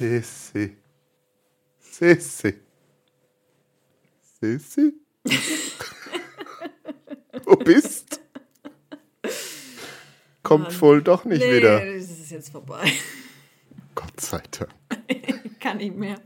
Sissi. 0.00 0.78
Sissi. 1.78 2.54
Sissi? 4.40 4.94
Wo 7.44 7.56
bist? 7.56 8.18
Kommt 10.42 10.80
wohl 10.80 11.02
doch 11.02 11.26
nicht 11.26 11.42
nee, 11.42 11.58
wieder. 11.58 11.84
das 11.84 12.08
ist 12.08 12.30
jetzt 12.30 12.48
vorbei. 12.48 12.90
Gott 13.94 14.18
sei 14.18 14.40
Dank. 14.50 14.70
Kann 15.60 15.76
nicht 15.76 15.94
mehr. 15.94 16.18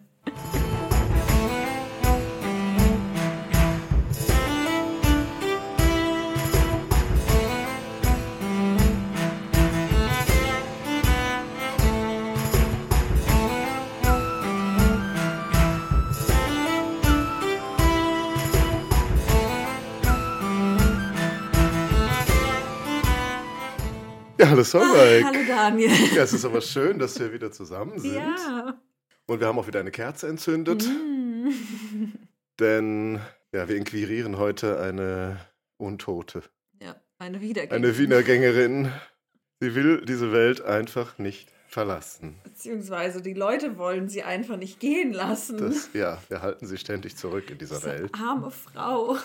Hallo 24.55 24.63
Solveig. 24.63 25.25
Hallo 25.25 25.41
Daniel. 25.49 25.91
Ja, 26.15 26.23
es 26.23 26.33
ist 26.33 26.45
aber 26.45 26.61
schön, 26.61 27.01
dass 27.01 27.19
wir 27.19 27.33
wieder 27.33 27.51
zusammen 27.51 27.99
sind. 27.99 28.15
Ja. 28.15 28.79
Und 29.27 29.41
wir 29.41 29.49
haben 29.49 29.59
auch 29.59 29.67
wieder 29.67 29.81
eine 29.81 29.91
Kerze 29.91 30.29
entzündet. 30.29 30.87
Mm. 30.87 31.49
Denn 32.61 33.21
ja, 33.53 33.69
wir 33.69 33.77
inquirieren 33.77 34.39
heute 34.39 34.79
eine 34.79 35.41
Untote. 35.77 36.45
Ja, 36.81 36.95
eine 37.19 37.41
Wiedergeburt. 37.41 37.77
Eine 37.77 37.99
Wienergängerin. 37.99 38.93
Sie 39.59 39.75
will 39.75 40.05
diese 40.05 40.31
Welt 40.33 40.61
einfach 40.61 41.19
nicht 41.19 41.51
verlassen. 41.67 42.37
Beziehungsweise 42.45 43.23
die 43.23 43.35
Leute 43.35 43.77
wollen 43.77 44.09
sie 44.09 44.23
einfach 44.23 44.57
nicht 44.57 44.79
gehen 44.79 45.13
lassen. 45.13 45.59
Das, 45.59 45.91
ja, 45.95 46.23
wir 46.29 46.43
halten 46.43 46.69
sie 46.69 46.79
ständig 46.79 47.17
zurück 47.17 47.51
in 47.51 47.59
dieser 47.59 47.77
Diese 47.77 47.89
Welt. 47.89 48.13
arme 48.15 48.53
Frau. 48.53 49.17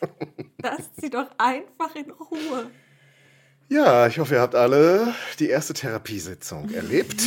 Lasst 0.62 1.00
sie 1.00 1.10
doch 1.10 1.30
einfach 1.38 1.96
in 1.96 2.10
Ruhe. 2.12 2.70
Ja, 3.68 4.06
ich 4.06 4.18
hoffe, 4.18 4.34
ihr 4.34 4.40
habt 4.40 4.54
alle 4.54 5.12
die 5.40 5.48
erste 5.48 5.74
Therapiesitzung 5.74 6.70
erlebt, 6.74 7.20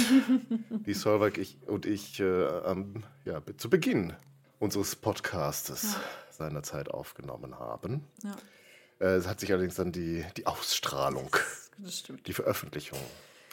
die 0.69 0.93
Solveig 0.93 1.37
ich 1.37 1.57
und 1.67 1.85
ich 1.85 2.19
äh, 2.19 2.47
am, 2.63 3.03
ja, 3.25 3.41
zu 3.57 3.69
Beginn 3.69 4.13
unseres 4.57 4.95
Podcastes 4.95 5.97
seinerzeit 6.31 6.89
aufgenommen 6.89 7.59
haben. 7.59 8.05
Ja, 8.23 8.35
Äh, 8.99 9.15
es 9.15 9.27
hat 9.27 9.39
sich 9.39 9.51
allerdings 9.51 9.75
dann 9.75 9.91
die, 9.91 10.25
die 10.37 10.45
Ausstrahlung, 10.45 11.29
die 12.25 12.33
Veröffentlichung 12.33 12.99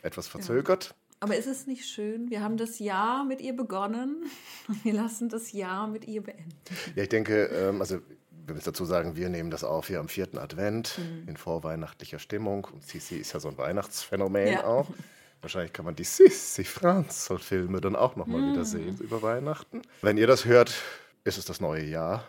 etwas 0.03 0.29
verzögert. 0.29 0.95
Aber 1.19 1.37
ist 1.37 1.47
es 1.47 1.67
nicht 1.67 1.87
schön? 1.87 2.31
Wir 2.31 2.43
haben 2.43 2.57
das 2.57 2.79
Jahr 2.79 3.25
mit 3.25 3.41
ihr 3.41 3.55
begonnen 3.55 4.25
und 4.69 4.85
wir 4.85 4.93
lassen 4.93 5.29
das 5.29 5.53
Jahr 5.53 5.89
mit 5.89 6.07
ihr 6.07 6.23
beenden. 6.23 6.55
Ja, 6.95 7.03
ich 7.03 7.09
denke, 7.09 7.47
ähm, 7.47 7.81
also 7.81 8.01
wir 8.47 8.55
müssen 8.55 8.67
dazu 8.67 8.85
sagen, 8.85 9.17
wir 9.17 9.29
nehmen 9.29 9.51
das 9.51 9.65
auf 9.65 9.89
hier 9.89 10.01
am 10.01 10.09
vierten 10.09 10.39
Advent 10.39 10.99
Mhm. 10.99 11.29
in 11.29 11.37
vorweihnachtlicher 11.37 12.19
Stimmung. 12.19 12.65
Und 12.73 12.83
Sissi 12.87 13.17
ist 13.17 13.33
ja 13.33 13.41
so 13.41 13.49
ein 13.49 13.59
Weihnachtsphänomen 13.59 14.47
Ja. 14.53 14.65
auch. 14.65 14.89
Wahrscheinlich 15.43 15.73
kann 15.73 15.85
man 15.85 15.95
die 15.97 16.05
Sissi 16.05 16.65
Franzl-Filme 16.65 17.81
dann 17.81 17.97
auch 17.97 18.17
nochmal 18.17 18.41
Mhm. 18.41 18.53
wieder 18.53 18.65
sehen 18.65 18.99
über 18.99 19.21
Weihnachten. 19.23 19.83
Wenn 20.03 20.17
ihr 20.17 20.27
das 20.27 20.45
hört, 20.45 20.75
ist 21.25 21.39
es 21.39 21.45
das 21.45 21.61
neue 21.61 21.85
Jahr. 21.85 22.25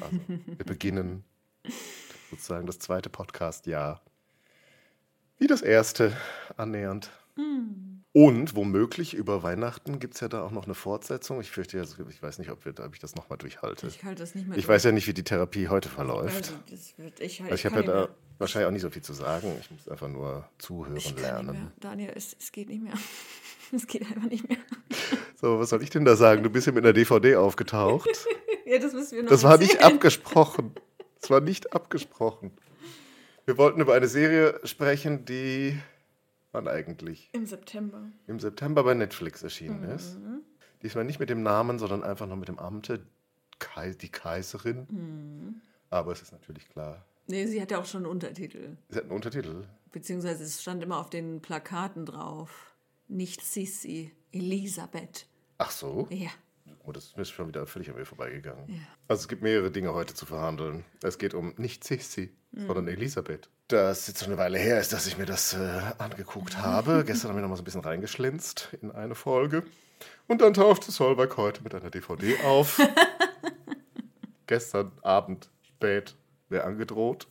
Also 0.00 0.16
wir 0.28 0.64
beginnen 0.64 1.24
sozusagen 2.30 2.66
das 2.66 2.78
zweite 2.78 3.10
Podcast-Jahr. 3.10 4.00
Wie 5.38 5.46
das 5.46 5.62
erste 5.62 6.16
annähernd. 6.56 7.10
Mhm. 7.36 7.89
Und 8.12 8.56
womöglich 8.56 9.14
über 9.14 9.44
Weihnachten 9.44 10.00
gibt 10.00 10.14
es 10.14 10.20
ja 10.20 10.26
da 10.28 10.42
auch 10.42 10.50
noch 10.50 10.64
eine 10.64 10.74
Fortsetzung. 10.74 11.40
Ich 11.40 11.50
fürchte, 11.52 11.78
also, 11.78 11.94
ich 12.08 12.20
weiß 12.20 12.38
nicht, 12.40 12.50
ob, 12.50 12.64
wir, 12.64 12.74
ob 12.84 12.92
ich 12.92 12.98
das 13.00 13.14
nochmal 13.14 13.38
durchhalte. 13.38 13.86
Ich 13.86 14.02
halte 14.02 14.22
das 14.22 14.34
nicht 14.34 14.48
mehr 14.48 14.58
Ich 14.58 14.64
durch. 14.64 14.74
weiß 14.74 14.84
ja 14.84 14.92
nicht, 14.92 15.06
wie 15.06 15.14
die 15.14 15.22
Therapie 15.22 15.68
heute 15.68 15.88
verläuft. 15.88 16.34
Also, 16.36 16.54
das 16.68 16.98
wird, 16.98 17.20
ich, 17.20 17.40
Also 17.40 17.54
ich 17.54 17.64
habe 17.66 17.76
ja 17.76 17.80
nicht 17.82 17.92
da 17.94 18.08
wahrscheinlich 18.38 18.66
auch 18.66 18.72
nicht 18.72 18.82
so 18.82 18.90
viel 18.90 19.02
zu 19.02 19.12
sagen. 19.12 19.52
Ich 19.60 19.70
muss 19.70 19.88
einfach 19.88 20.08
nur 20.08 20.48
zuhören 20.58 20.96
Ich 20.96 21.04
nicht 21.12 21.20
lernen. 21.20 21.70
Daniel, 21.78 22.12
es, 22.16 22.34
es 22.38 22.50
geht 22.52 22.68
nicht 22.68 22.82
mehr. 22.82 22.94
Es 23.72 23.86
geht 23.86 24.02
einfach 24.02 24.28
nicht 24.28 24.48
mehr. 24.48 24.58
So, 25.40 25.60
was 25.60 25.68
soll 25.70 25.80
ich 25.84 25.90
denn 25.90 26.04
da 26.04 26.16
sagen? 26.16 26.42
Du 26.42 26.50
bist 26.50 26.64
hier 26.64 26.72
mit 26.72 26.82
einer 26.84 26.92
DVD 26.92 27.36
aufgetaucht. 27.36 28.08
Ja, 28.66 28.78
das 28.80 28.92
müssen 28.92 29.16
wir 29.16 29.22
noch 29.24 29.30
Das 29.30 29.42
war 29.44 29.58
nicht 29.58 29.74
erzählen. 29.74 29.94
abgesprochen. 29.94 30.74
Das 31.20 31.30
war 31.30 31.40
nicht 31.40 31.72
abgesprochen. 31.72 32.50
Wir 33.44 33.58
wollten 33.58 33.80
über 33.80 33.94
eine 33.94 34.06
Serie 34.08 34.60
sprechen, 34.64 35.24
die 35.24 35.76
wann 36.52 36.68
eigentlich 36.68 37.30
Im 37.32 37.46
September. 37.46 38.02
im 38.26 38.40
September 38.40 38.82
bei 38.84 38.94
Netflix 38.94 39.42
erschienen 39.42 39.82
Mhm. 39.86 39.90
ist. 39.90 40.18
Diesmal 40.82 41.04
nicht 41.04 41.20
mit 41.20 41.30
dem 41.30 41.42
Namen, 41.42 41.78
sondern 41.78 42.02
einfach 42.02 42.26
nur 42.26 42.36
mit 42.36 42.48
dem 42.48 42.58
Amte 42.58 43.04
Kai, 43.58 43.90
die 43.92 44.08
Kaiserin. 44.08 44.86
Mhm. 44.90 45.60
Aber 45.90 46.12
es 46.12 46.22
ist 46.22 46.32
natürlich 46.32 46.68
klar. 46.68 47.04
Nee, 47.26 47.46
sie 47.46 47.60
hat 47.60 47.70
ja 47.70 47.78
auch 47.78 47.84
schon 47.86 48.04
einen 48.04 48.10
Untertitel. 48.12 48.76
Es 48.88 48.96
hat 48.96 49.04
einen 49.04 49.12
Untertitel. 49.12 49.64
Beziehungsweise 49.92 50.42
es 50.44 50.62
stand 50.62 50.82
immer 50.82 50.98
auf 50.98 51.10
den 51.10 51.40
Plakaten 51.42 52.06
drauf. 52.06 52.74
Nicht 53.08 53.42
Sissi, 53.44 54.12
Elisabeth. 54.32 55.26
Ach 55.58 55.70
so? 55.70 56.06
Ja. 56.10 56.30
Oh, 56.84 56.92
das 56.92 57.06
ist 57.06 57.16
mir 57.18 57.24
schon 57.24 57.48
wieder 57.48 57.66
völlig 57.66 57.90
an 57.90 57.96
mir 57.96 58.06
vorbeigegangen. 58.06 58.64
Ja. 58.68 58.78
Also 59.08 59.22
es 59.22 59.28
gibt 59.28 59.42
mehrere 59.42 59.70
Dinge 59.70 59.92
heute 59.92 60.14
zu 60.14 60.24
verhandeln. 60.26 60.84
Es 61.02 61.18
geht 61.18 61.34
um 61.34 61.52
nicht 61.58 61.84
Sissi, 61.84 62.32
sondern 62.52 62.88
Elisabeth. 62.88 63.50
Das 63.70 64.08
jetzt 64.08 64.18
schon 64.20 64.28
eine 64.32 64.38
Weile 64.38 64.58
her 64.58 64.80
ist, 64.80 64.92
dass 64.92 65.06
ich 65.06 65.16
mir 65.16 65.26
das 65.26 65.54
äh, 65.54 65.80
angeguckt 65.98 66.58
habe. 66.58 67.04
Gestern 67.06 67.28
habe 67.30 67.38
ich 67.38 67.42
noch 67.42 67.48
mal 67.50 67.56
so 67.56 67.62
ein 67.62 67.64
bisschen 67.64 67.82
reingeschlinzt 67.82 68.70
in 68.82 68.90
eine 68.90 69.14
Folge. 69.14 69.62
Und 70.26 70.40
dann 70.40 70.54
tauchte 70.54 70.90
Solveig 70.90 71.36
heute 71.36 71.62
mit 71.62 71.74
einer 71.74 71.90
DVD 71.90 72.36
auf. 72.44 72.80
Gestern 74.46 74.90
Abend 75.02 75.48
spät 75.62 76.16
wäre 76.48 76.64
angedroht. 76.64 77.28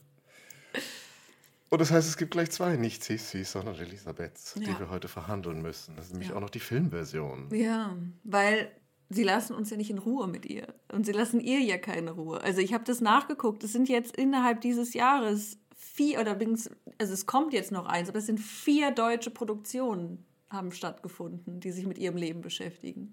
Und 1.69 1.81
das 1.81 1.91
heißt, 1.91 2.07
es 2.07 2.16
gibt 2.17 2.31
gleich 2.31 2.51
zwei 2.51 2.77
nicht 2.77 3.03
Sissis, 3.03 3.51
sondern 3.51 3.75
Elisabeths, 3.75 4.53
die 4.56 4.63
Ja. 4.63 4.79
wir 4.79 4.89
heute 4.89 5.07
verhandeln 5.07 5.61
müssen. 5.61 5.95
Das 5.97 6.06
ist 6.06 6.11
nämlich 6.13 6.29
Ja. 6.29 6.35
auch 6.35 6.39
noch 6.41 6.50
die 6.50 6.59
Filmversion. 6.61 7.50
Ja, 7.53 7.95
weil 8.23 8.71
sie 9.09 9.23
lassen 9.23 9.53
uns 9.56 9.69
ja 9.69 9.77
nicht 9.77 9.89
in 9.89 9.97
Ruhe 10.00 10.27
mit 10.27 10.45
ihr. 10.45 10.73
Und 10.91 11.06
sie 11.06 11.11
lassen 11.11 11.41
ihr 11.41 11.59
ja 11.59 11.77
keine 11.77 12.11
Ruhe. 12.11 12.41
Also 12.41 12.61
ich 12.61 12.73
habe 12.73 12.85
das 12.85 13.01
nachgeguckt. 13.01 13.63
Es 13.63 13.73
sind 13.73 13.89
jetzt 13.89 14.16
innerhalb 14.16 14.61
dieses 14.61 14.94
Jahres 14.94 15.57
vier, 15.79 16.19
oder 16.19 16.34
übrigens, 16.34 16.69
also 16.97 17.13
es 17.13 17.25
kommt 17.25 17.53
jetzt 17.53 17.72
noch 17.72 17.85
eins, 17.85 18.09
aber 18.09 18.19
es 18.19 18.25
sind 18.25 18.40
vier 18.40 18.91
deutsche 18.91 19.31
Produktionen 19.31 20.25
haben 20.50 20.72
stattgefunden, 20.72 21.59
die 21.59 21.72
sich 21.72 21.85
mit 21.85 21.97
ihrem 21.97 22.17
Leben 22.17 22.41
beschäftigen. 22.41 23.12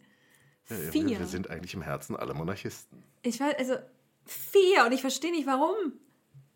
Ja, 0.69 0.77
Vier. 0.77 1.07
Wir, 1.07 1.19
wir 1.21 1.27
sind 1.27 1.49
eigentlich 1.49 1.75
im 1.75 1.83
Herzen 1.83 2.17
alle 2.17 2.35
Monarchisten. 2.35 3.03
Ich 3.23 3.39
weiß, 3.39 3.55
also 3.59 3.75
vier 4.25 4.85
und 4.87 4.93
ich 4.93 5.01
verstehe 5.01 5.31
nicht 5.31 5.47
warum. 5.47 5.93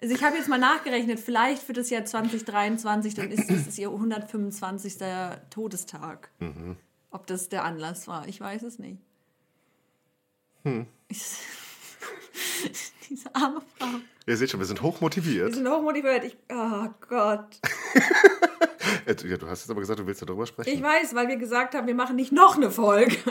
Also 0.03 0.15
ich 0.15 0.25
habe 0.25 0.37
jetzt 0.37 0.49
mal 0.49 0.59
nachgerechnet, 0.59 1.21
vielleicht 1.21 1.63
für 1.63 1.75
das 1.75 1.91
Jahr 1.91 2.05
2023, 2.05 3.15
dann 3.15 3.31
ist 3.31 3.51
es 3.51 3.79
ihr 3.79 3.91
125. 3.91 4.97
Todestag. 5.51 6.31
Mhm. 6.41 6.77
Ob 7.11 7.27
das 7.27 7.51
der 7.51 7.65
Anlass 7.65 8.09
war, 8.09 8.27
ich 8.27 8.41
weiß 8.41 8.63
es 8.63 8.79
nicht. 8.79 8.99
Hm. 10.65 10.87
Ich, 11.09 11.37
diese 13.09 13.35
arme 13.35 13.61
Frau. 13.79 13.87
Ihr 14.27 14.37
seht 14.37 14.51
schon, 14.51 14.61
wir 14.61 14.67
sind 14.67 14.79
Wir 14.79 14.83
hochmotiviert. 14.85 15.55
sind 15.55 15.69
hochmotiviert. 15.69 16.25
Ich, 16.25 16.37
oh 16.53 16.89
Gott. 17.09 17.59
Äh, 19.07 19.15
Ja, 19.29 19.37
du 19.37 19.47
hast 19.49 19.61
jetzt 19.63 19.71
aber 19.71 19.81
gesagt, 19.81 19.99
du 20.01 20.07
willst 20.07 20.23
darüber 20.23 20.47
sprechen. 20.47 20.71
Ich 20.73 20.83
weiß, 20.83 21.15
weil 21.15 21.29
wir 21.29 21.37
gesagt 21.37 21.75
haben, 21.75 21.87
wir 21.87 21.95
machen 21.95 22.17
nicht 22.17 22.33
noch 22.33 22.57
eine 22.57 22.71
Folge. 22.71 23.17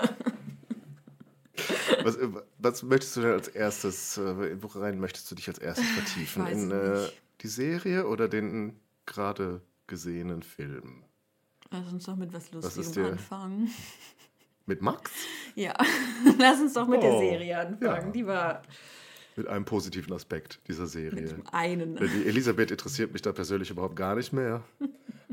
Was, 2.03 2.16
äh, 2.16 2.30
was 2.57 2.84
möchtest 2.84 3.18
du 3.18 3.22
denn 3.22 3.31
als 3.34 3.47
erstes, 3.50 4.18
äh, 4.18 4.62
worein 4.63 5.00
möchtest 5.00 5.30
du 5.30 5.36
dich 5.36 5.47
als 5.50 5.59
erstes 5.59 5.86
vertiefen? 5.90 6.47
In 6.47 6.72
äh, 6.72 7.09
die 7.41 7.47
Serie 7.47 8.07
oder 8.07 8.28
den 8.30 8.80
gerade 9.06 9.62
gesehenen 9.88 10.42
Film? 10.44 11.04
Lass 11.72 11.92
uns 11.92 12.06
doch 12.06 12.15
mit 12.15 12.31
was 12.33 12.51
Lustigem 12.51 12.92
dir- 12.94 13.12
anfangen. 13.12 13.69
Mit 14.69 14.83
Max? 14.83 15.12
Ja, 15.56 15.74
lass 16.39 16.60
uns 16.62 16.74
doch 16.74 16.88
mit 16.88 17.01
der 17.01 17.12
Oh, 17.12 17.19
Serie 17.19 17.57
anfangen. 17.60 18.06
ja. 18.06 18.12
Die 18.12 18.25
war 18.27 18.62
Mit 19.36 19.48
einem 19.48 19.66
positiven 19.66 20.13
Aspekt 20.13 20.60
dieser 20.68 20.86
Serie. 20.86 21.21
mit 21.24 21.36
einen. 21.54 21.95
Die 21.95 22.27
Elisabeth 22.27 22.69
interessiert 22.69 23.12
mich 23.12 23.24
da 23.24 23.31
persönlich 23.31 23.71
überhaupt 23.71 23.95
gar 23.95 24.13
nicht 24.16 24.31
mehr. 24.31 24.62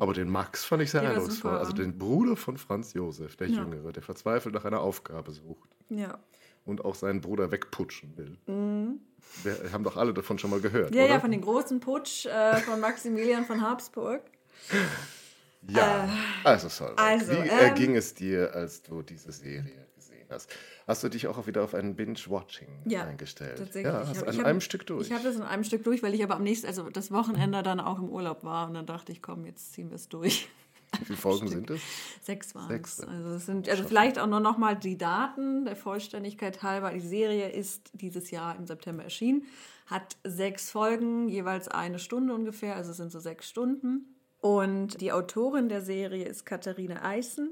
Aber 0.01 0.15
den 0.15 0.31
Max 0.31 0.65
fand 0.65 0.83
ich 0.83 0.91
sehr 0.91 1.01
Der 1.03 1.11
eindrucksvoll. 1.11 1.59
Also 1.59 1.73
den 1.75 1.99
Bruder 1.99 2.35
von 2.37 2.57
Franz 2.57 2.95
Josef, 2.95 3.37
der 3.37 3.49
Ja. 3.49 3.59
Jüngere, 3.63 3.93
der 3.93 4.03
verzweifelt 4.03 4.55
nach 4.55 4.65
einer 4.65 4.81
Aufgabe 4.81 5.31
sucht 5.33 5.69
Ja. 5.91 6.19
und 6.65 6.83
auch 6.85 6.95
seinen 6.95 7.21
Bruder 7.21 7.51
wegputschen 7.51 8.17
will. 8.17 8.39
Wir 9.43 9.73
haben 9.73 9.85
doch 9.85 9.99
alle 9.99 10.15
davon 10.15 10.39
schon 10.39 10.49
mal 10.51 10.61
gehört, 10.63 10.93
Mhm. 10.93 10.97
Ja, 10.97 11.05
oder? 11.05 11.13
ja, 11.15 11.21
von 11.21 11.31
dem 11.31 11.43
großen 11.43 11.79
Putsch 11.81 12.25
äh, 12.25 12.57
von 12.63 12.81
Maximilian 12.81 13.45
von 13.45 13.61
Habsburg. 13.61 14.23
Ja, 15.69 16.09
also 16.45 16.69
Solveig, 16.69 16.99
also, 16.99 17.33
wie 17.33 17.37
ähm, 17.37 17.59
erging 17.59 17.97
es 17.97 18.15
dir, 18.15 18.55
als 18.55 18.83
du 18.83 19.03
diese 19.03 19.33
Serie 19.33 19.87
gesehen 19.95 20.27
hast? 20.31 20.49
Hast 20.87 21.03
du 21.03 21.09
dich 21.09 21.27
auch 21.27 21.47
wieder 21.47 21.65
auf 21.65 21.75
ein 21.75 21.97
Binge-Watching 21.97 22.69
Ja, 22.87 23.05
eingestellt? 23.05 23.59
Tatsächlich. 23.59 23.85
Ja, 23.93 24.03
Ich 24.03 24.09
hast 24.09 24.21
du 24.23 24.27
an 24.27 24.39
hab- 24.39 24.45
einem 24.47 24.61
Stück 24.61 24.87
durch. 24.87 25.07
Ich 25.09 25.13
habe 25.13 25.25
das 25.25 25.37
in 25.37 25.43
einem 25.43 25.65
Stück 25.65 25.83
durch, 25.85 26.03
weil 26.03 26.15
ich 26.15 26.23
aber 26.23 26.37
am 26.37 26.43
nächsten, 26.45 26.67
also 26.67 26.89
das 26.91 27.11
Wochenende 27.11 27.63
dann 27.63 27.81
auch 27.81 27.99
im 27.99 28.09
Urlaub 28.09 28.45
war 28.45 28.69
und 28.69 28.75
dann 28.75 28.87
dachte 28.87 29.11
ich, 29.13 29.23
komm, 29.23 29.45
jetzt 29.47 29.73
ziehen 29.73 29.91
wir 29.91 29.97
es 29.97 30.09
durch. 30.09 30.49
Wie 31.01 31.05
viele 31.05 31.19
Folgen 31.19 31.49
sind 31.49 31.69
es? 31.71 31.81
Sechs 32.23 32.55
waren 32.55 32.73
es. 32.81 33.01
Also, 33.01 33.31
es 33.31 33.47
sind, 33.47 33.69
also 33.69 33.83
vielleicht 33.85 34.19
auch 34.21 34.29
nur 34.29 34.39
noch 34.41 34.57
mal 34.57 34.77
die 34.77 34.97
Daten 34.97 35.65
der 35.65 35.75
Vollständigkeit 35.75 36.63
halber. 36.63 36.93
Die 36.93 37.01
Serie 37.01 37.49
ist 37.49 37.91
dieses 37.93 38.31
Jahr 38.31 38.57
im 38.57 38.67
September 38.67 39.03
erschienen, 39.03 39.45
hat 39.87 40.17
sechs 40.23 40.71
Folgen, 40.71 41.29
jeweils 41.29 41.67
eine 41.69 41.99
Stunde 41.99 42.35
ungefähr, 42.35 42.77
also 42.77 42.93
es 42.93 42.97
sind 42.99 43.11
so 43.11 43.19
sechs 43.19 43.49
Stunden. 43.49 44.16
Und 44.47 45.01
die 45.01 45.11
Autorin 45.11 45.69
der 45.69 45.83
Serie 45.83 46.25
ist 46.25 46.47
Katharina 46.47 47.05
Eisen 47.05 47.51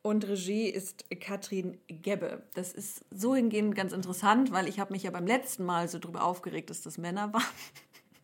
und 0.00 0.28
Regie 0.28 0.68
ist 0.68 1.04
Katrin 1.20 1.76
Gebbe. 1.88 2.44
Das 2.54 2.72
ist 2.72 3.04
so 3.10 3.34
hingehend 3.34 3.74
ganz 3.74 3.92
interessant, 3.92 4.52
weil 4.52 4.68
ich 4.68 4.78
habe 4.78 4.92
mich 4.92 5.02
ja 5.02 5.10
beim 5.10 5.26
letzten 5.26 5.64
Mal 5.64 5.88
so 5.88 5.98
drüber 5.98 6.22
aufgeregt, 6.22 6.70
dass 6.70 6.82
das 6.82 6.98
Männer 6.98 7.32
waren. 7.32 7.42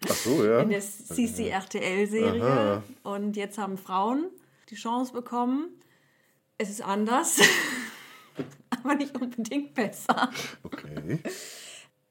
Ach 0.09 0.15
so, 0.15 0.45
ja. 0.45 0.61
In 0.61 0.71
der 0.71 0.83
CCRTL-Serie. 0.83 2.85
Und 3.03 3.37
jetzt 3.37 3.59
haben 3.59 3.77
Frauen 3.77 4.31
die 4.71 4.77
Chance 4.77 5.13
bekommen. 5.13 5.71
Es 6.59 6.71
ist 6.71 6.83
anders, 6.83 7.41
aber 8.71 8.95
nicht 8.95 9.21
unbedingt 9.21 9.75
besser. 9.75 10.31
Okay. 10.63 11.19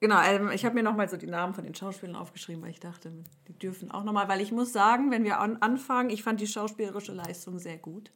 Genau, 0.06 0.22
ähm, 0.22 0.52
ich 0.52 0.63
habe 0.66 0.75
mir 0.75 0.84
nochmal 0.84 1.10
so 1.10 1.18
die 1.18 1.25
Namen 1.25 1.56
von 1.56 1.63
den 1.63 1.74
Schauspielern 1.74 2.16
aufgeschrieben, 2.16 2.62
weil 2.62 2.69
ich 2.69 2.80
dachte, 2.80 3.12
die 3.48 3.57
dürfen 3.57 3.90
auch 3.90 4.04
nochmal, 4.04 4.28
weil 4.28 4.40
ich 4.40 4.52
muss 4.52 4.72
sagen, 4.72 5.10
wenn 5.10 5.24
wir 5.24 5.40
an, 5.40 5.57
anfangen, 5.62 6.12
ich 6.12 6.22
fand 6.22 6.40
die 6.40 6.46
schauspielerische 6.46 7.12
Leistung 7.12 7.57
sehr 7.57 7.80
gut. 7.80 8.12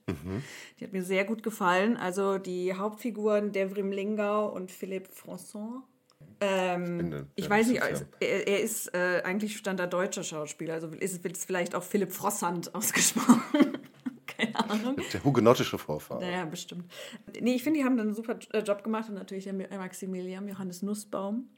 Die 0.79 0.83
hat 0.83 0.93
mir 0.93 1.01
sehr 1.01 1.25
gut 1.25 1.41
gefallen. 1.41 1.97
Also 1.97 2.37
die 2.37 2.75
Hauptfiguren 2.75 3.53
Devrim 3.53 3.91
Lingau 3.91 4.49
und 4.49 4.71
Philippe 4.71 5.09
Françon. 5.09 5.81
Ähm, 6.41 7.25
ich 7.33 7.45
ja, 7.45 7.49
weiß 7.49 7.69
nicht, 7.69 7.81
ist 7.81 8.05
er, 8.19 8.47
er 8.47 8.59
ist 8.59 8.93
äh, 8.93 9.23
eigentlich 9.25 9.57
stand 9.57 9.79
da 9.79 9.87
deutscher 9.87 10.23
Schauspieler, 10.23 10.75
also 10.75 10.89
ist 10.89 11.25
es 11.25 11.43
vielleicht 11.43 11.73
auch 11.73 11.81
Philipp 11.81 12.11
Frossand 12.11 12.75
ausgesprochen. 12.75 13.79
Keine 14.27 14.69
Ahnung. 14.69 14.95
Der 15.11 15.23
hugenottische 15.23 15.79
Vorfahren. 15.79 16.21
Naja, 16.21 16.45
bestimmt. 16.45 16.85
Nee, 17.41 17.55
ich 17.55 17.63
finde, 17.63 17.79
die 17.79 17.85
haben 17.85 17.99
einen 17.99 18.13
super 18.13 18.37
äh, 18.53 18.59
Job 18.59 18.83
gemacht 18.83 19.09
und 19.09 19.15
natürlich 19.15 19.45
der 19.45 19.53
Maximilian 19.55 20.47
Johannes 20.47 20.83
Nussbaum 20.83 21.49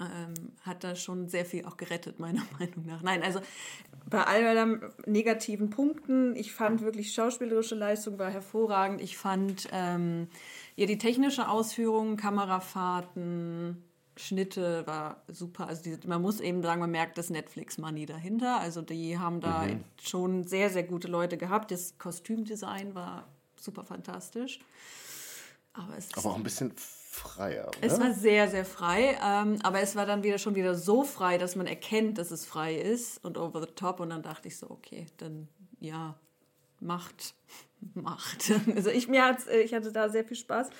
ähm, 0.00 0.52
hat 0.62 0.84
da 0.84 0.94
schon 0.94 1.28
sehr 1.28 1.44
viel 1.44 1.64
auch 1.64 1.76
gerettet, 1.76 2.18
meiner 2.18 2.42
Meinung 2.58 2.86
nach. 2.86 3.02
Nein, 3.02 3.22
also 3.22 3.40
bei 4.08 4.24
all 4.24 4.92
negativen 5.06 5.70
Punkten, 5.70 6.36
ich 6.36 6.52
fand 6.52 6.82
wirklich 6.82 7.12
schauspielerische 7.14 7.74
Leistung 7.74 8.18
war 8.18 8.30
hervorragend. 8.30 9.00
Ich 9.00 9.16
fand 9.16 9.68
ähm, 9.72 10.28
ja 10.76 10.86
die 10.86 10.98
technische 10.98 11.48
Ausführung, 11.48 12.16
Kamerafahrten, 12.16 13.82
Schnitte 14.16 14.86
war 14.86 15.22
super. 15.28 15.68
Also 15.68 15.82
die, 15.82 16.06
man 16.06 16.20
muss 16.20 16.40
eben 16.40 16.62
sagen, 16.62 16.80
man 16.80 16.90
merkt 16.90 17.16
das 17.16 17.30
Netflix-Money 17.30 18.06
dahinter. 18.06 18.60
Also 18.60 18.82
die 18.82 19.18
haben 19.18 19.40
da 19.40 19.66
schon 20.02 20.44
sehr, 20.44 20.68
sehr 20.68 20.82
gute 20.82 21.08
Leute 21.08 21.38
gehabt. 21.38 21.70
Das 21.70 21.96
Kostümdesign 21.98 22.94
war 22.94 23.26
super 23.56 23.84
fantastisch. 23.84 24.60
Aber 25.72 25.96
es 25.96 26.14
Aber 26.14 26.30
auch 26.30 26.36
ein 26.36 26.42
bisschen 26.42 26.72
freier, 27.12 27.68
oder? 27.68 27.78
es 27.82 28.00
war 28.00 28.14
sehr, 28.14 28.48
sehr 28.48 28.64
frei, 28.64 29.18
ähm, 29.22 29.58
aber 29.62 29.80
es 29.80 29.94
war 29.96 30.06
dann 30.06 30.22
wieder 30.22 30.38
schon 30.38 30.54
wieder 30.54 30.74
so 30.74 31.04
frei, 31.04 31.36
dass 31.36 31.56
man 31.56 31.66
erkennt, 31.66 32.16
dass 32.16 32.30
es 32.30 32.46
frei 32.46 32.74
ist 32.74 33.22
und 33.22 33.36
over 33.36 33.60
the 33.60 33.68
top. 33.74 34.00
Und 34.00 34.10
dann 34.10 34.22
dachte 34.22 34.48
ich 34.48 34.56
so, 34.56 34.70
okay, 34.70 35.06
dann 35.18 35.46
ja, 35.78 36.18
macht, 36.80 37.34
macht. 37.94 38.52
Also 38.74 38.88
ich, 38.88 39.08
mir 39.08 39.26
hat's, 39.26 39.46
äh, 39.46 39.60
ich 39.60 39.74
hatte 39.74 39.92
da 39.92 40.08
sehr 40.08 40.24
viel 40.24 40.38
Spaß. 40.38 40.70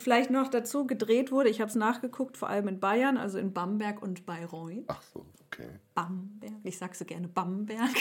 Vielleicht 0.00 0.30
noch 0.30 0.48
dazu 0.48 0.86
gedreht 0.86 1.30
wurde, 1.30 1.48
ich 1.48 1.60
habe 1.60 1.70
es 1.70 1.76
nachgeguckt, 1.76 2.36
vor 2.36 2.48
allem 2.48 2.66
in 2.68 2.80
Bayern, 2.80 3.16
also 3.16 3.38
in 3.38 3.52
Bamberg 3.52 4.02
und 4.02 4.26
Bayreuth. 4.26 4.84
Ach 4.88 5.02
so, 5.02 5.26
okay. 5.46 5.68
Bamberg, 5.94 6.54
ich 6.64 6.76
sage 6.76 6.96
so 6.96 7.04
gerne 7.04 7.28
Bamberg. 7.28 7.94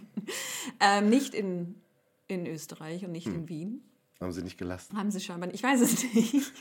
ähm, 0.80 1.08
nicht 1.08 1.34
in, 1.34 1.80
in 2.28 2.46
Österreich 2.46 3.04
und 3.04 3.12
nicht 3.12 3.26
in 3.26 3.48
Wien. 3.48 3.82
Haben 4.20 4.32
sie 4.32 4.42
nicht 4.42 4.58
gelassen. 4.58 4.96
Haben 4.96 5.10
sie 5.10 5.20
scheinbar 5.20 5.46
nicht. 5.46 5.56
Ich 5.56 5.62
weiß 5.62 5.80
es 5.80 6.14
nicht. 6.14 6.52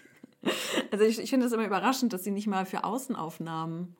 Also 0.93 1.05
ich, 1.05 1.17
ich 1.17 1.31
finde 1.31 1.47
es 1.47 1.51
immer 1.51 1.65
überraschend, 1.65 2.13
dass 2.13 2.23
sie 2.23 2.29
nicht 2.29 2.45
mal 2.45 2.67
für 2.67 2.83
Außenaufnahmen 2.83 3.95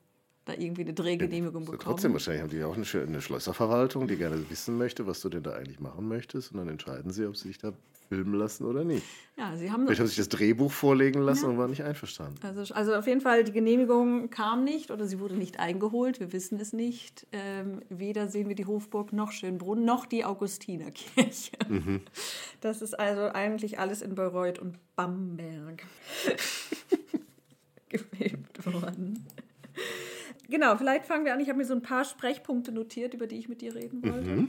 da 0.45 0.53
irgendwie 0.53 0.81
eine 0.81 0.93
Drehgenehmigung 0.93 1.65
So, 1.65 1.71
bekommen. 1.71 1.91
trotzdem, 1.95 2.13
wahrscheinlich 2.13 2.41
haben 2.43 2.49
die 2.49 2.57
ja 2.57 2.67
auch 2.67 2.75
eine, 2.75 2.85
eine 3.07 3.21
Schlösserverwaltung, 3.21 4.07
die 4.07 4.17
gerne 4.17 4.49
wissen 4.49 4.77
möchte, 4.77 5.07
was 5.07 5.21
du 5.21 5.29
denn 5.29 5.43
da 5.43 5.51
eigentlich 5.53 5.79
machen 5.79 6.07
möchtest. 6.07 6.51
Und 6.51 6.57
dann 6.57 6.67
entscheiden 6.69 7.11
sie, 7.11 7.25
ob 7.25 7.37
sie 7.37 7.47
dich 7.49 7.57
da 7.59 7.71
filmen 8.09 8.33
lassen 8.33 8.65
oder 8.65 8.83
nicht. 8.83 9.05
Ja, 9.37 9.55
sie 9.55 9.71
haben 9.71 9.85
Vielleicht 9.85 10.01
haben 10.01 10.07
sie 10.07 10.15
sich 10.15 10.27
das 10.27 10.29
Drehbuch 10.37 10.71
vorlegen 10.71 11.21
lassen 11.21 11.45
und 11.49 11.57
waren 11.57 11.69
nicht 11.69 11.83
einverstanden. 11.83 12.37
also, 12.43 12.73
also 12.73 12.93
auf 12.93 13.07
jeden 13.07 13.21
Fall, 13.21 13.45
die 13.45 13.53
Genehmigung 13.53 14.29
kam 14.29 14.65
nicht 14.65 14.91
oder 14.91 15.07
sie 15.07 15.19
wurde 15.19 15.35
nicht 15.35 15.59
eingeholt. 15.59 16.19
Wir 16.19 16.33
wissen 16.33 16.59
es 16.59 16.73
nicht. 16.73 17.25
Ähm, 17.31 17.81
weder 17.89 18.27
sehen 18.27 18.49
wir 18.49 18.55
die 18.55 18.65
Hofburg 18.65 19.13
noch 19.13 19.31
Schönbrunn 19.31 19.85
noch 19.85 20.05
die 20.05 20.25
Augustinerkirche. 20.25 21.51
Das 22.61 22.81
ist 22.81 22.97
also 22.97 23.23
eigentlich 23.33 23.79
alles 23.79 24.01
in 24.01 24.15
Bayreuth 24.15 24.57
und 24.59 24.77
Bamberg 24.95 25.83
gefilmt 27.89 28.65
worden. 28.65 29.25
Genau, 30.53 30.77
vielleicht 30.77 31.07
fangen 31.07 31.25
wir 31.25 31.33
an. 31.33 31.39
Ich 31.39 31.49
habe 31.49 31.57
mir 31.57 31.65
so 31.65 31.73
ein 31.73 31.81
paar 31.81 32.05
Sprechpunkte 32.05 32.71
notiert, 32.71 33.15
über 33.15 33.25
die 33.25 33.39
ich 33.39 33.49
mit 33.49 33.61
dir 33.61 33.73
reden 33.73 34.03
wollte. 34.03 34.47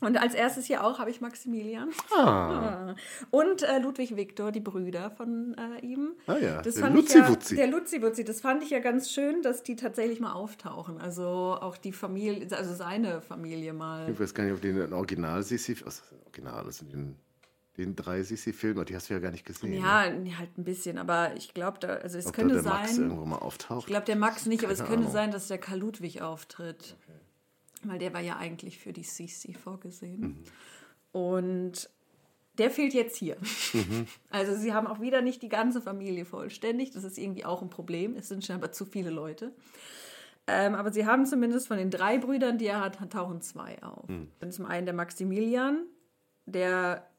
Und 0.00 0.16
als 0.16 0.32
erstes 0.32 0.66
hier 0.66 0.84
auch 0.84 1.00
habe 1.00 1.10
ich 1.10 1.20
Maximilian. 1.20 1.88
Ah, 2.16 2.94
Und 3.30 3.64
äh, 3.64 3.80
Ludwig 3.80 4.14
Viktor, 4.14 4.52
die 4.52 4.60
Brüder 4.60 5.10
von 5.10 5.56
äh, 5.58 5.84
ihm. 5.84 6.12
Ah 6.28 6.36
ja, 6.36 6.62
das 6.62 6.76
der 6.76 6.84
ich 6.84 6.90
ja, 6.90 6.94
Luzi-Wutzi. 6.94 7.56
Der 7.56 7.66
Luzi-Wutzi, 7.66 8.24
das 8.24 8.40
fand 8.40 8.62
ich 8.62 8.70
ja 8.70 8.78
ganz 8.78 9.10
schön, 9.10 9.42
dass 9.42 9.64
die 9.64 9.74
tatsächlich 9.74 10.20
mal 10.20 10.34
auftauchen. 10.34 11.00
Also 11.00 11.24
auch 11.60 11.76
die 11.76 11.90
Familie, 11.90 12.46
also 12.56 12.72
seine 12.72 13.20
Familie 13.20 13.72
mal. 13.72 14.08
ich 14.08 14.20
weiß 14.20 14.32
gar 14.32 14.44
nicht, 14.44 14.52
ob 14.52 14.60
die 14.60 14.68
in 14.68 14.76
den 14.76 14.92
Original 14.92 15.42
Sissi, 15.42 15.76
also 15.84 16.02
Original, 16.26 16.64
also 16.64 16.84
den, 16.84 17.16
den 17.80 17.96
drei 17.96 18.22
Sissi-Filmen, 18.22 18.84
die 18.84 18.94
hast 18.94 19.10
du 19.10 19.14
ja 19.14 19.20
gar 19.20 19.30
nicht 19.30 19.44
gesehen. 19.44 19.74
Ja, 19.74 20.10
nee, 20.10 20.34
halt 20.36 20.56
ein 20.58 20.64
bisschen, 20.64 20.98
aber 20.98 21.34
ich 21.36 21.54
glaube, 21.54 21.78
da, 21.80 21.88
also 21.88 22.18
es 22.18 22.26
Ob 22.26 22.34
könnte 22.34 22.56
da 22.56 22.62
der 22.62 22.72
Max 22.72 22.94
sein. 22.94 23.04
irgendwo 23.04 23.24
mal 23.24 23.38
auftaucht. 23.38 23.80
Ich 23.80 23.86
glaube, 23.86 24.06
der 24.06 24.16
Max 24.16 24.46
nicht, 24.46 24.62
aber 24.62 24.72
es 24.72 24.80
könnte 24.80 24.98
Ahnung. 24.98 25.12
sein, 25.12 25.30
dass 25.30 25.48
der 25.48 25.58
Karl 25.58 25.78
Ludwig 25.78 26.22
auftritt. 26.22 26.96
Weil 27.82 27.98
der 27.98 28.12
war 28.12 28.20
ja 28.20 28.36
eigentlich 28.36 28.78
für 28.78 28.92
die 28.92 29.02
CC 29.02 29.54
vorgesehen. 29.54 30.20
Mhm. 30.20 30.44
Und 31.12 31.90
der 32.58 32.70
fehlt 32.70 32.92
jetzt 32.92 33.16
hier. 33.16 33.36
Mhm. 33.72 34.06
Also 34.30 34.54
sie 34.54 34.72
haben 34.74 34.86
auch 34.86 35.00
wieder 35.00 35.22
nicht 35.22 35.42
die 35.42 35.48
ganze 35.48 35.80
Familie 35.80 36.24
vollständig. 36.24 36.90
Das 36.90 37.04
ist 37.04 37.18
irgendwie 37.18 37.44
auch 37.44 37.62
ein 37.62 37.70
Problem. 37.70 38.16
Es 38.16 38.28
sind 38.28 38.44
scheinbar 38.44 38.72
zu 38.72 38.84
viele 38.84 39.10
Leute. 39.10 39.52
Ähm, 40.46 40.74
aber 40.74 40.92
sie 40.92 41.06
haben 41.06 41.26
zumindest 41.26 41.68
von 41.68 41.78
den 41.78 41.90
drei 41.90 42.18
Brüdern, 42.18 42.58
die 42.58 42.66
er 42.66 42.80
hat, 42.80 42.98
tauchen 43.10 43.40
zwei 43.40 43.82
auf. 43.82 44.08
Mhm. 44.08 44.28
Zum 44.50 44.66
einen 44.66 44.84
der 44.84 44.94
Maximilian, 44.94 45.84
der, 46.46 47.09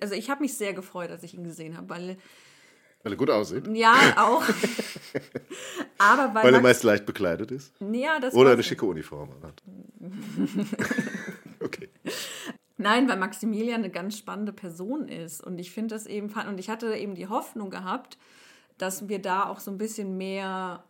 also 0.00 0.14
ich 0.14 0.30
habe 0.30 0.42
mich 0.42 0.54
sehr 0.56 0.72
gefreut, 0.74 1.10
als 1.10 1.22
ich 1.22 1.34
ihn 1.34 1.44
gesehen 1.44 1.76
habe, 1.76 1.88
weil 1.88 2.16
Weil 3.02 3.12
er 3.12 3.16
gut 3.16 3.30
aussieht. 3.30 3.66
ja 3.74 3.94
auch, 4.16 4.42
aber 5.98 6.34
weil, 6.34 6.44
Weil 6.44 6.54
er 6.54 6.60
meist 6.60 6.82
leicht 6.82 7.06
bekleidet 7.06 7.50
ist. 7.50 7.72
ja, 7.92 8.20
das 8.20 8.34
Oder 8.34 8.52
eine 8.52 8.62
schicke 8.62 8.86
Uniform 8.86 9.30
hat. 9.42 9.62
okay. 11.60 11.88
Nein, 12.76 13.08
weil 13.08 13.18
Maximilian 13.18 13.80
eine 13.82 13.90
ganz 13.90 14.16
spannende 14.16 14.52
Person 14.54 15.06
ist. 15.08 15.44
Und 15.44 15.58
ich 15.58 15.70
finde 15.70 15.94
das 15.94 16.06
eben, 16.06 16.32
und 16.32 16.58
ich 16.58 16.70
hatte 16.70 16.94
eben 16.96 17.14
die 17.14 17.28
Hoffnung 17.28 17.68
gehabt, 17.68 18.16
dass 18.78 19.08
wir 19.08 19.18
da 19.20 19.46
auch 19.46 19.60
so 19.60 19.70
ein 19.70 19.76
bisschen 19.76 20.16
mehr 20.16 20.82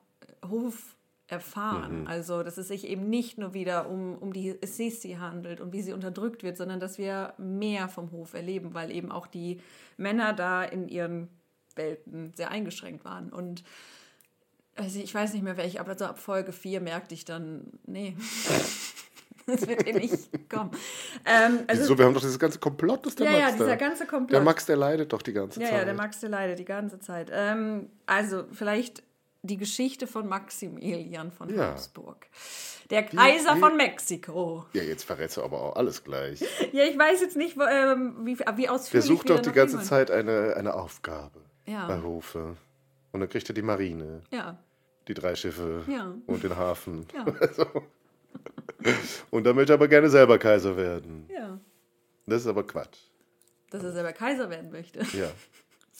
Hof 0.48 0.94
erfahren. 1.30 2.06
Also, 2.06 2.42
dass 2.42 2.58
es 2.58 2.68
sich 2.68 2.86
eben 2.86 3.08
nicht 3.08 3.38
nur 3.38 3.54
wieder 3.54 3.88
um, 3.88 4.16
um 4.16 4.32
die 4.32 4.56
Sisi 4.62 5.16
handelt 5.20 5.60
und 5.60 5.72
wie 5.72 5.82
sie 5.82 5.92
unterdrückt 5.92 6.42
wird, 6.42 6.56
sondern 6.56 6.80
dass 6.80 6.98
wir 6.98 7.34
mehr 7.38 7.88
vom 7.88 8.10
Hof 8.12 8.34
erleben, 8.34 8.74
weil 8.74 8.90
eben 8.90 9.10
auch 9.12 9.26
die 9.26 9.60
Männer 9.96 10.32
da 10.32 10.62
in 10.64 10.88
ihren 10.88 11.28
Welten 11.76 12.32
sehr 12.34 12.50
eingeschränkt 12.50 13.04
waren. 13.04 13.30
Und 13.30 13.62
also 14.76 14.98
ich 14.98 15.14
weiß 15.14 15.32
nicht 15.34 15.42
mehr 15.42 15.56
welche, 15.56 15.80
aber 15.80 15.96
so 15.96 16.06
ab 16.06 16.18
Folge 16.18 16.52
4 16.52 16.80
merkte 16.80 17.14
ich 17.14 17.24
dann, 17.24 17.64
nee, 17.86 18.16
das 19.46 19.66
wird 19.66 19.86
eh 19.86 19.92
nicht 19.92 20.48
kommen. 20.48 20.70
Ähm, 21.24 21.60
also, 21.66 21.84
so, 21.84 21.98
wir 21.98 22.04
haben 22.04 22.14
doch 22.14 22.20
dieses 22.20 22.38
ganze 22.38 22.58
Komplott, 22.58 23.06
das 23.06 23.14
der 23.16 23.26
ja, 23.26 23.32
Max 23.32 23.42
ja, 23.42 23.50
da. 23.50 23.64
dieser 23.64 23.76
ganze 23.76 24.06
Komplott. 24.06 24.32
Der 24.32 24.40
Max, 24.40 24.66
der 24.66 24.76
leidet 24.76 25.12
doch 25.12 25.22
die 25.22 25.32
ganze 25.32 25.60
Ja, 25.60 25.68
Zeit. 25.68 25.78
ja, 25.78 25.84
der 25.84 25.94
Max, 25.94 26.20
der 26.20 26.28
leidet 26.30 26.58
die 26.58 26.64
ganze 26.64 26.98
Zeit. 26.98 27.30
Ähm, 27.32 27.90
also 28.06 28.44
vielleicht 28.52 29.02
die 29.42 29.56
Geschichte 29.56 30.06
von 30.06 30.28
Maximilian 30.28 31.30
von 31.32 31.48
Ja. 31.54 31.68
Habsburg. 31.68 32.26
Der 32.90 33.04
Kaiser 33.04 33.56
wie- 33.56 33.60
von 33.60 33.76
Mexiko. 33.76 34.66
Ja, 34.72 34.82
jetzt 34.82 35.04
verrätst 35.04 35.36
du 35.36 35.42
aber 35.42 35.60
auch 35.62 35.76
alles 35.76 36.04
gleich. 36.04 36.40
Ja, 36.72 36.84
ich 36.84 36.98
weiß 36.98 37.20
jetzt 37.20 37.36
nicht, 37.36 37.56
ähm, 37.70 38.16
wie, 38.24 38.38
wie 38.38 38.68
ausführlich 38.68 39.06
sucht 39.06 39.28
wir 39.28 39.36
doch 39.36 39.42
die 39.42 39.52
ganze 39.52 39.76
gehen 39.78 39.84
Zeit 39.86 40.10
eine, 40.10 40.54
eine 40.56 40.74
Aufgabe 40.74 41.40
Ja. 41.66 41.86
bei 41.86 42.02
Hofe. 42.02 42.56
Und 43.12 43.20
dann 43.20 43.28
kriegt 43.28 43.48
er 43.48 43.54
die 43.54 43.62
Marine. 43.62 44.22
Ja, 44.30 44.58
die 45.08 45.14
drei 45.14 45.34
Schiffe 45.34 45.84
Ja. 45.88 46.14
und 46.26 46.42
den 46.44 46.56
Hafen. 46.56 47.06
ja, 47.14 47.24
Und 49.30 49.44
dann 49.44 49.56
möchte 49.56 49.72
er 49.72 49.74
aber 49.74 49.88
gerne 49.88 50.08
selber 50.08 50.38
Kaiser 50.38 50.76
werden. 50.76 51.26
ja. 51.28 51.58
Das 52.26 52.42
ist 52.42 52.46
aber 52.46 52.64
Quatsch. 52.66 52.98
Dass 53.70 53.82
er 53.82 53.92
selber 53.92 54.12
Kaiser 54.12 54.48
werden 54.50 54.70
möchte. 54.70 55.00
Ja. 55.16 55.30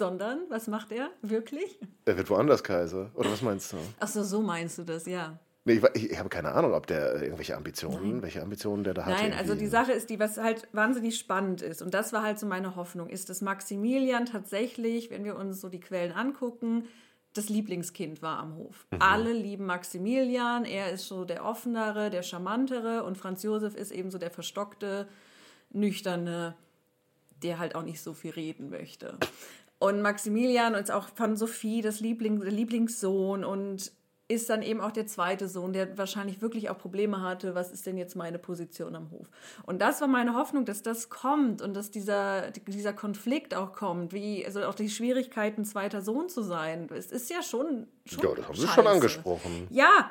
Sondern, 0.01 0.39
was 0.49 0.67
macht 0.67 0.93
er? 0.93 1.11
Wirklich? 1.21 1.79
Er 2.07 2.17
wird 2.17 2.31
woanders 2.31 2.65
Kaiser. 2.65 3.11
Oder 3.15 3.31
was 3.31 3.43
meinst 3.43 3.75
du? 3.75 3.77
Ach 3.99 4.09
so, 4.09 4.23
so 4.23 4.41
meinst 4.41 4.79
du 4.79 4.83
das, 4.83 5.05
ja. 5.05 5.39
Nee, 5.67 5.75
ich, 5.75 5.85
ich, 5.93 6.11
ich 6.13 6.19
habe 6.19 6.31
keine 6.31 6.53
Ahnung, 6.53 6.73
ob 6.73 6.87
der 6.87 7.17
äh, 7.17 7.25
irgendwelche 7.25 7.55
Ambitionen, 7.55 8.23
welche 8.23 8.41
Ambitionen 8.41 8.83
der 8.83 8.95
da 8.95 9.05
hat. 9.05 9.13
Nein, 9.13 9.35
also 9.35 9.55
die 9.55 9.67
Sache 9.67 9.93
ist, 9.93 10.09
die 10.09 10.19
was 10.19 10.39
halt 10.39 10.67
wahnsinnig 10.73 11.19
spannend 11.19 11.61
ist, 11.61 11.83
und 11.83 11.93
das 11.93 12.15
war 12.15 12.23
halt 12.23 12.39
so 12.39 12.47
meine 12.47 12.77
Hoffnung, 12.77 13.11
ist, 13.11 13.29
dass 13.29 13.43
Maximilian 13.43 14.25
tatsächlich, 14.25 15.11
wenn 15.11 15.25
wir 15.25 15.37
uns 15.37 15.61
so 15.61 15.69
die 15.69 15.81
Quellen 15.81 16.13
angucken, 16.13 16.85
das 17.35 17.51
Lieblingskind 17.51 18.23
war 18.23 18.39
am 18.39 18.57
Hof. 18.57 18.87
Alle 19.01 19.35
lieben 19.35 19.67
Maximilian, 19.67 20.65
er 20.65 20.93
ist 20.93 21.09
so 21.09 21.27
der 21.27 21.45
offenere, 21.45 22.09
der 22.09 22.23
charmantere 22.23 23.05
und 23.05 23.19
Franz 23.19 23.43
Josef 23.43 23.75
ist 23.75 23.93
eben 23.93 24.11
so 24.11 24.17
der 24.17 24.31
verstockte, 24.31 25.07
nüchterne, 25.69 26.57
der 27.43 27.59
halt 27.59 27.75
auch 27.75 27.83
nicht 27.83 28.01
so 28.01 28.13
viel 28.13 28.33
reden 28.33 28.71
möchte. 28.71 29.17
Und 29.81 30.03
Maximilian 30.03 30.75
ist 30.75 30.93
auch 30.93 31.09
von 31.09 31.37
Sophie 31.37 31.81
das 31.81 32.01
Liebling, 32.01 32.39
der 32.39 32.53
Lieblingssohn 32.53 33.45
und 33.45 33.93
ist 34.29 34.49
dann 34.49 34.63
eben 34.63 34.81
auch 34.81 34.93
der 34.93 35.07
zweite 35.07 35.49
Sohn, 35.49 35.73
der 35.73 35.97
wahrscheinlich 35.97 36.41
wirklich 36.41 36.71
auch 36.71 36.79
Probleme 36.79 37.23
hatte, 37.23 37.55
was 37.55 37.73
ist 37.73 37.87
denn 37.87 37.97
jetzt 37.97 38.15
meine 38.15 38.39
Position 38.39 38.95
am 38.95 39.11
Hof. 39.11 39.29
Und 39.65 39.81
das 39.81 40.01
war 40.03 40.07
meine 40.07 40.35
Hoffnung, 40.35 40.67
dass 40.67 40.83
das 40.83 41.09
kommt 41.09 41.63
und 41.63 41.75
dass 41.75 41.91
dieser, 41.91 42.51
dieser 42.53 42.93
Konflikt 42.93 43.55
auch 43.55 43.73
kommt, 43.73 44.13
wie 44.13 44.45
also 44.47 44.63
auch 44.65 44.75
die 44.75 44.91
Schwierigkeiten, 44.91 45.65
zweiter 45.65 46.03
Sohn 46.03 46.29
zu 46.29 46.43
sein. 46.43 46.89
Es 46.95 47.11
ist 47.11 47.31
ja 47.31 47.43
schon, 47.43 47.89
schon 48.05 48.23
Ja, 48.23 48.35
das 48.37 48.47
haben 48.47 48.57
Sie 48.57 48.69
schon 48.69 48.87
angesprochen. 48.87 49.67
Ja, 49.71 50.11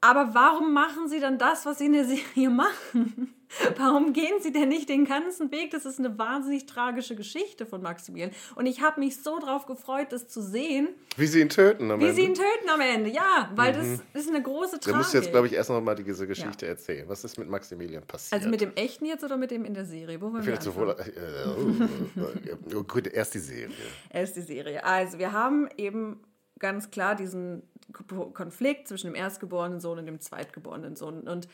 aber 0.00 0.34
warum 0.34 0.72
machen 0.72 1.08
sie 1.08 1.20
dann 1.20 1.38
das, 1.38 1.66
was 1.66 1.78
sie 1.78 1.86
in 1.86 1.92
der 1.94 2.04
Serie 2.04 2.50
machen? 2.50 3.34
Warum 3.78 4.12
gehen 4.12 4.42
sie 4.42 4.52
denn 4.52 4.68
nicht 4.68 4.90
den 4.90 5.06
ganzen 5.06 5.50
Weg? 5.50 5.70
Das 5.70 5.86
ist 5.86 5.98
eine 5.98 6.18
wahnsinnig 6.18 6.66
tragische 6.66 7.16
Geschichte 7.16 7.64
von 7.64 7.80
Maximilian. 7.80 8.30
Und 8.56 8.66
ich 8.66 8.82
habe 8.82 9.00
mich 9.00 9.22
so 9.22 9.38
drauf 9.38 9.64
gefreut, 9.64 10.08
das 10.10 10.28
zu 10.28 10.42
sehen, 10.42 10.88
Wie 11.16 11.26
sie 11.26 11.40
ihn 11.40 11.48
töten 11.48 11.90
am 11.90 11.98
wie 11.98 12.04
Ende. 12.04 12.14
sie 12.14 12.26
ihn 12.26 12.34
töten 12.34 12.68
am 12.68 12.80
Ende. 12.82 13.08
Ja, 13.08 13.50
weil 13.54 13.72
das 13.72 13.86
ist 14.12 14.28
eine 14.28 14.42
große 14.42 14.72
Du 14.76 14.80
Tragik. 14.80 14.98
musst 14.98 15.14
jetzt, 15.14 15.30
glaube 15.30 15.46
ich, 15.46 15.54
erst 15.54 15.70
noch 15.70 15.80
mal 15.80 15.94
diese 15.94 16.26
Geschichte 16.26 16.66
erzählen. 16.66 17.08
Was 17.08 17.24
ist 17.24 17.38
mit 17.38 17.48
Maximilian 17.48 18.02
passiert? 18.06 18.34
also 18.38 18.50
mit 18.50 18.60
dem 18.60 18.72
echten 18.74 19.06
jetzt 19.06 19.24
oder 19.24 19.38
mit 19.38 19.50
dem 19.50 19.64
in 19.64 19.72
der 19.72 19.86
Serie? 19.86 20.20
Wo 20.20 20.30
Vielleicht 20.42 20.62
sowohl. 20.64 20.90
Äh, 20.90 21.48
oh, 21.48 22.76
oh, 22.76 22.82
gut, 22.82 23.06
erst 23.06 23.32
die 23.32 23.38
Serie. 23.38 23.70
Erst 24.10 24.36
die 24.36 24.42
Serie. 24.42 24.84
Also, 24.84 25.18
wir 25.18 25.32
haben 25.32 25.70
eben 25.78 26.20
ganz 26.58 26.90
klar 26.90 27.14
diesen 27.14 27.62
Ko- 27.92 28.30
Konflikt 28.30 28.88
zwischen 28.88 29.06
dem 29.06 29.14
erstgeborenen 29.14 29.80
Sohn 29.80 29.98
und 29.98 30.06
dem 30.06 30.20
zweitgeborenen 30.20 30.96
Sohn. 30.96 31.26
Und 31.28 31.48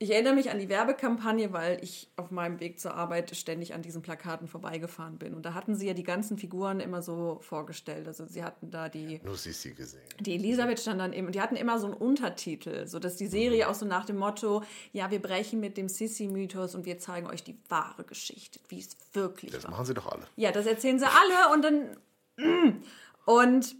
ich 0.00 0.12
erinnere 0.12 0.34
mich 0.34 0.50
an 0.52 0.60
die 0.60 0.68
Werbekampagne, 0.68 1.52
weil 1.52 1.82
ich 1.82 2.08
auf 2.14 2.30
meinem 2.30 2.60
Weg 2.60 2.78
zur 2.78 2.94
Arbeit 2.94 3.34
ständig 3.36 3.74
an 3.74 3.82
diesen 3.82 4.00
Plakaten 4.00 4.46
vorbeigefahren 4.46 5.18
bin. 5.18 5.34
Und 5.34 5.44
da 5.44 5.54
hatten 5.54 5.74
sie 5.74 5.88
ja 5.88 5.92
die 5.92 6.04
ganzen 6.04 6.38
Figuren 6.38 6.78
immer 6.78 7.02
so 7.02 7.38
vorgestellt. 7.40 8.06
Also 8.06 8.24
sie 8.26 8.44
hatten 8.44 8.70
da 8.70 8.88
die, 8.88 9.20
Nur 9.24 9.36
Sissi 9.36 9.72
gesehen. 9.72 10.02
die 10.20 10.36
Elisabeth 10.36 10.78
stand 10.78 11.00
dann 11.00 11.12
eben, 11.12 11.32
die 11.32 11.40
hatten 11.40 11.56
immer 11.56 11.80
so 11.80 11.86
einen 11.88 11.96
Untertitel, 11.96 12.86
so 12.86 13.00
dass 13.00 13.16
die 13.16 13.26
Serie 13.26 13.68
auch 13.68 13.74
so 13.74 13.86
nach 13.86 14.04
dem 14.04 14.18
Motto, 14.18 14.62
ja, 14.92 15.10
wir 15.10 15.20
brechen 15.20 15.58
mit 15.58 15.76
dem 15.76 15.88
Sissi-Mythos 15.88 16.76
und 16.76 16.86
wir 16.86 16.98
zeigen 16.98 17.26
euch 17.26 17.42
die 17.42 17.58
wahre 17.68 18.04
Geschichte, 18.04 18.60
wie 18.68 18.78
es 18.78 18.96
wirklich 19.14 19.50
Das 19.50 19.64
war. 19.64 19.72
machen 19.72 19.86
sie 19.86 19.94
doch 19.94 20.06
alle. 20.06 20.22
Ja, 20.36 20.52
das 20.52 20.66
erzählen 20.66 21.00
sie 21.00 21.06
alle 21.06 21.52
und 21.54 21.62
dann. 21.64 21.96
mm. 22.36 22.82
Und, 23.26 23.74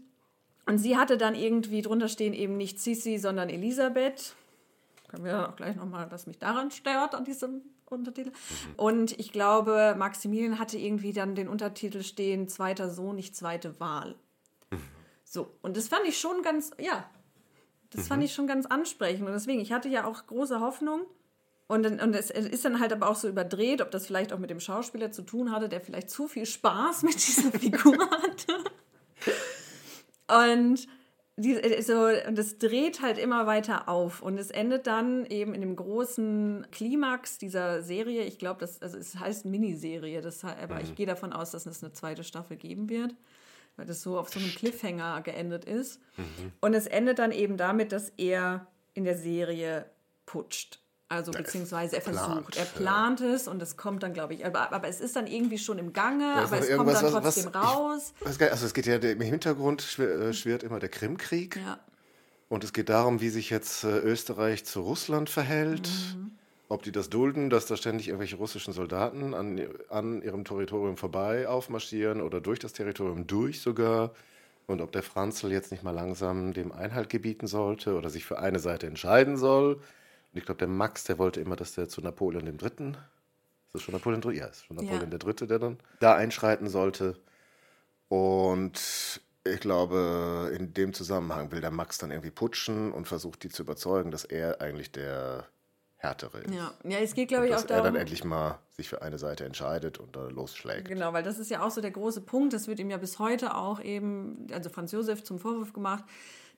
und 0.69 0.79
sie 0.79 0.97
hatte 0.97 1.17
dann 1.17 1.35
irgendwie 1.35 1.83
drunter 1.83 2.09
stehen 2.09 2.35
eben 2.35 2.57
nicht 2.57 2.79
Sissi, 2.79 3.19
sondern 3.19 3.49
Elisabeth. 3.49 4.35
Können 5.09 5.25
wir 5.25 5.33
dann 5.33 5.47
auch 5.47 5.57
gleich 5.57 5.77
nochmal, 5.77 6.11
was 6.11 6.27
mich 6.27 6.39
daran 6.39 6.71
stört, 6.71 7.15
an 7.15 7.25
diesem 7.25 7.63
Untertitel. 7.87 8.33
Und 8.77 9.19
ich 9.19 9.33
glaube, 9.33 9.95
Maximilian 9.97 10.59
hatte 10.59 10.77
irgendwie 10.77 11.15
dann 11.15 11.35
den 11.35 11.49
Untertitel 11.49 12.03
stehen: 12.03 12.49
Zweiter 12.49 12.91
Sohn, 12.91 13.17
nicht 13.17 13.35
zweite 13.35 13.81
Wahl. 13.81 14.15
So, 15.25 15.51
und 15.63 15.77
das 15.77 15.89
fand 15.89 16.07
ich 16.07 16.19
schon 16.19 16.43
ganz, 16.43 16.71
ja, 16.79 17.09
das 17.91 18.09
fand 18.09 18.23
ich 18.23 18.35
schon 18.35 18.47
ganz 18.47 18.67
ansprechend. 18.67 19.27
Und 19.27 19.33
deswegen, 19.33 19.61
ich 19.61 19.73
hatte 19.73 19.89
ja 19.89 20.05
auch 20.05 20.27
große 20.27 20.61
Hoffnung. 20.61 21.03
Und, 21.67 21.87
und 21.87 22.15
es 22.15 22.31
ist 22.31 22.65
dann 22.65 22.81
halt 22.81 22.93
aber 22.95 23.09
auch 23.11 23.17
so 23.17 23.29
überdreht, 23.29 23.83
ob 23.83 23.91
das 23.91 24.07
vielleicht 24.07 24.33
auch 24.33 24.39
mit 24.39 24.49
dem 24.49 24.61
Schauspieler 24.61 25.13
zu 25.13 25.23
tun 25.23 25.53
hatte, 25.53 25.69
der 25.69 25.83
vielleicht 25.83 26.09
zu 26.09 26.29
viel 26.29 26.47
Spaß 26.47 27.03
mit 27.03 27.15
dieser 27.15 27.53
Figur 27.59 27.99
hatte. 28.11 28.65
Und, 30.29 30.87
die, 31.37 31.55
äh, 31.55 31.83
so, 31.83 32.07
und 32.29 32.39
es 32.39 32.59
dreht 32.59 33.03
halt 33.03 33.19
immer 33.19 33.47
weiter 33.47 33.89
auf. 33.89 34.23
Und 34.23 34.39
es 34.39 34.51
endet 34.51 34.87
dann 34.87 35.27
eben 35.27 35.55
in 35.55 35.61
dem 35.61 35.77
großen 35.77 36.67
Klimax 36.71 37.39
dieser 37.39 37.83
Serie. 37.83 38.25
Ich 38.25 38.39
glaube, 38.39 38.61
das, 38.61 38.83
also 38.83 38.99
es 38.99 39.19
heißt 39.19 39.45
Miniserie, 39.45 40.21
das, 40.21 40.45
aber 40.45 40.81
ich 40.81 40.95
gehe 40.95 41.07
davon 41.07 41.33
aus, 41.33 41.51
dass 41.53 41.67
es 41.67 41.83
eine 41.83 41.93
zweite 41.93 42.25
Staffel 42.25 42.57
geben 42.57 42.89
wird, 42.89 43.15
weil 43.77 43.87
das 43.87 44.03
so 44.03 44.19
auf 44.19 44.29
so 44.29 44.39
einem 44.39 44.51
Cliffhanger 44.51 45.23
geendet 45.23 45.65
ist. 45.65 46.01
Und 46.61 46.75
es 46.75 46.87
endet 46.87 47.19
dann 47.19 47.33
eben 47.33 47.57
damit, 47.57 47.93
dass 47.93 48.11
er 48.17 48.67
in 48.95 49.05
der 49.05 49.17
Serie 49.17 49.87
putscht. 50.27 50.81
Also 51.11 51.33
beziehungsweise 51.33 51.97
er 51.97 52.03
plant, 52.03 52.19
versucht, 52.19 52.57
er 52.57 52.65
ja. 52.65 52.71
plant 52.75 53.21
es 53.23 53.49
und 53.49 53.63
es 53.63 53.79
kommt 53.79 54.03
dann, 54.03 54.13
glaube 54.13 54.35
ich, 54.35 54.45
aber, 54.45 54.73
aber 54.73 54.89
es 54.89 55.01
ist 55.01 55.17
dann 55.17 55.27
irgendwie 55.27 55.57
schon 55.57 55.79
im 55.79 55.95
Gange, 55.95 56.35
aber 56.35 56.59
es 56.59 56.77
kommt 56.77 56.91
dann 56.91 57.11
trotzdem 57.11 57.47
was- 57.47 57.55
raus. 57.55 58.13
Ich, 58.31 58.43
also 58.43 58.67
es 58.67 58.75
geht 58.75 58.87
ja 58.87 58.97
im 58.97 59.21
Hintergrund 59.23 59.99
äh, 59.99 60.35
schwirrt 60.35 60.63
immer 60.63 60.79
der 60.79 60.91
Krimkrieg. 60.91 61.57
Ja. 61.57 61.79
Und 62.51 62.63
es 62.65 62.73
geht 62.73 62.91
darum, 62.91 63.21
wie 63.21 63.31
sich 63.31 63.49
jetzt 63.49 63.85
äh, 63.85 63.99
Österreich 63.99 64.65
zu 64.67 64.81
Russland 64.81 65.31
verhält. 65.31 65.89
Mhm. 65.89 66.33
Ob 66.71 66.83
die 66.83 66.93
das 66.93 67.09
dulden, 67.09 67.49
dass 67.49 67.65
da 67.65 67.79
ständig 67.79 68.09
irgendwelche 68.09 68.37
russischen 68.37 68.75
Soldaten 68.75 69.33
an, 69.33 69.59
an 69.89 70.21
ihrem 70.21 70.45
Territorium 70.45 70.99
vorbei 70.99 71.49
aufmarschieren 71.49 72.21
oder 72.21 72.43
durch 72.43 72.59
das 72.59 72.75
Territorium 72.75 73.27
durch 73.27 73.63
sogar. 73.63 74.13
Und 74.67 74.83
ob 74.83 74.93
der 74.93 75.03
Franzl 75.03 75.51
jetzt 75.51 75.71
nicht 75.71 75.83
mal 75.83 75.93
langsam 75.93 76.53
dem 76.53 76.73
Einhalt 76.73 77.09
gebieten 77.09 77.47
sollte 77.47 77.97
oder 77.97 78.11
sich 78.11 78.27
für 78.27 78.39
eine 78.39 78.59
Seite 78.59 78.87
entscheiden 78.87 79.39
soll. 79.39 79.81
Und 80.33 80.39
ich 80.39 80.45
glaube, 80.45 80.59
der 80.59 80.69
Max, 80.69 81.05
der 81.05 81.19
wollte 81.19 81.41
immer, 81.41 81.57
dass 81.57 81.75
der 81.75 81.89
zu 81.89 82.01
Napoleon 82.01 82.45
dem 82.45 82.59
Dritten, 82.59 82.95
ist 83.67 83.75
das 83.75 83.83
schon 83.83 83.95
Napoleon 83.95 84.23
III? 84.23 84.37
Ja, 84.37 84.47
ist 84.47 84.65
schon 84.65 84.77
Napoleon 84.77 85.03
Ja. 85.03 85.07
der 85.07 85.19
Dritte, 85.19 85.47
der 85.47 85.59
dann 85.59 85.79
da 86.01 86.15
einschreiten 86.15 86.69
sollte. 86.69 87.17
Und 88.09 89.21
ich 89.45 89.61
glaube, 89.61 90.51
in 90.57 90.75
dem 90.75 90.93
Zusammenhang 90.93 91.51
will 91.53 91.61
der 91.61 91.71
Max 91.71 91.99
dann 91.99 92.11
irgendwie 92.11 92.31
putschen 92.31 92.93
und 92.93 93.07
versucht 93.07 93.43
die 93.43 93.49
zu 93.49 93.63
überzeugen, 93.63 94.11
dass 94.11 94.25
er 94.25 94.61
eigentlich 94.61 94.93
der 94.93 95.47
Härtere 95.97 96.39
ist. 96.39 96.55
Ja. 96.55 96.73
ja, 96.85 96.99
es 96.99 97.15
geht, 97.15 97.29
glaube 97.29 97.47
ich, 97.47 97.53
dass 97.53 97.65
auch 97.65 97.71
er 97.71 97.77
dann 97.77 97.85
darum. 97.87 98.01
endlich 98.01 98.23
mal 98.25 98.59
sich 98.71 98.89
für 98.89 99.03
eine 99.03 99.19
Seite 99.19 99.45
entscheidet 99.45 99.99
und 99.99 100.15
da 100.15 100.29
losschlägt. 100.29 100.87
Genau, 100.89 101.13
weil 101.13 101.25
das 101.25 101.39
ist 101.39 101.51
ja 101.51 101.63
auch 101.63 101.71
so 101.73 101.81
der 101.81 101.91
große 101.91 102.21
Punkt. 102.21 102.53
Das 102.53 102.69
wird 102.69 102.79
ihm 102.79 102.89
ja 102.91 102.99
bis 102.99 103.19
heute 103.19 103.57
auch 103.57 103.81
eben, 103.83 104.47
also 104.53 104.71
Franz 104.71 104.93
Josef 104.93 105.25
zum 105.25 105.41
Vorwurf 105.41 105.73
gemacht, 105.73 106.05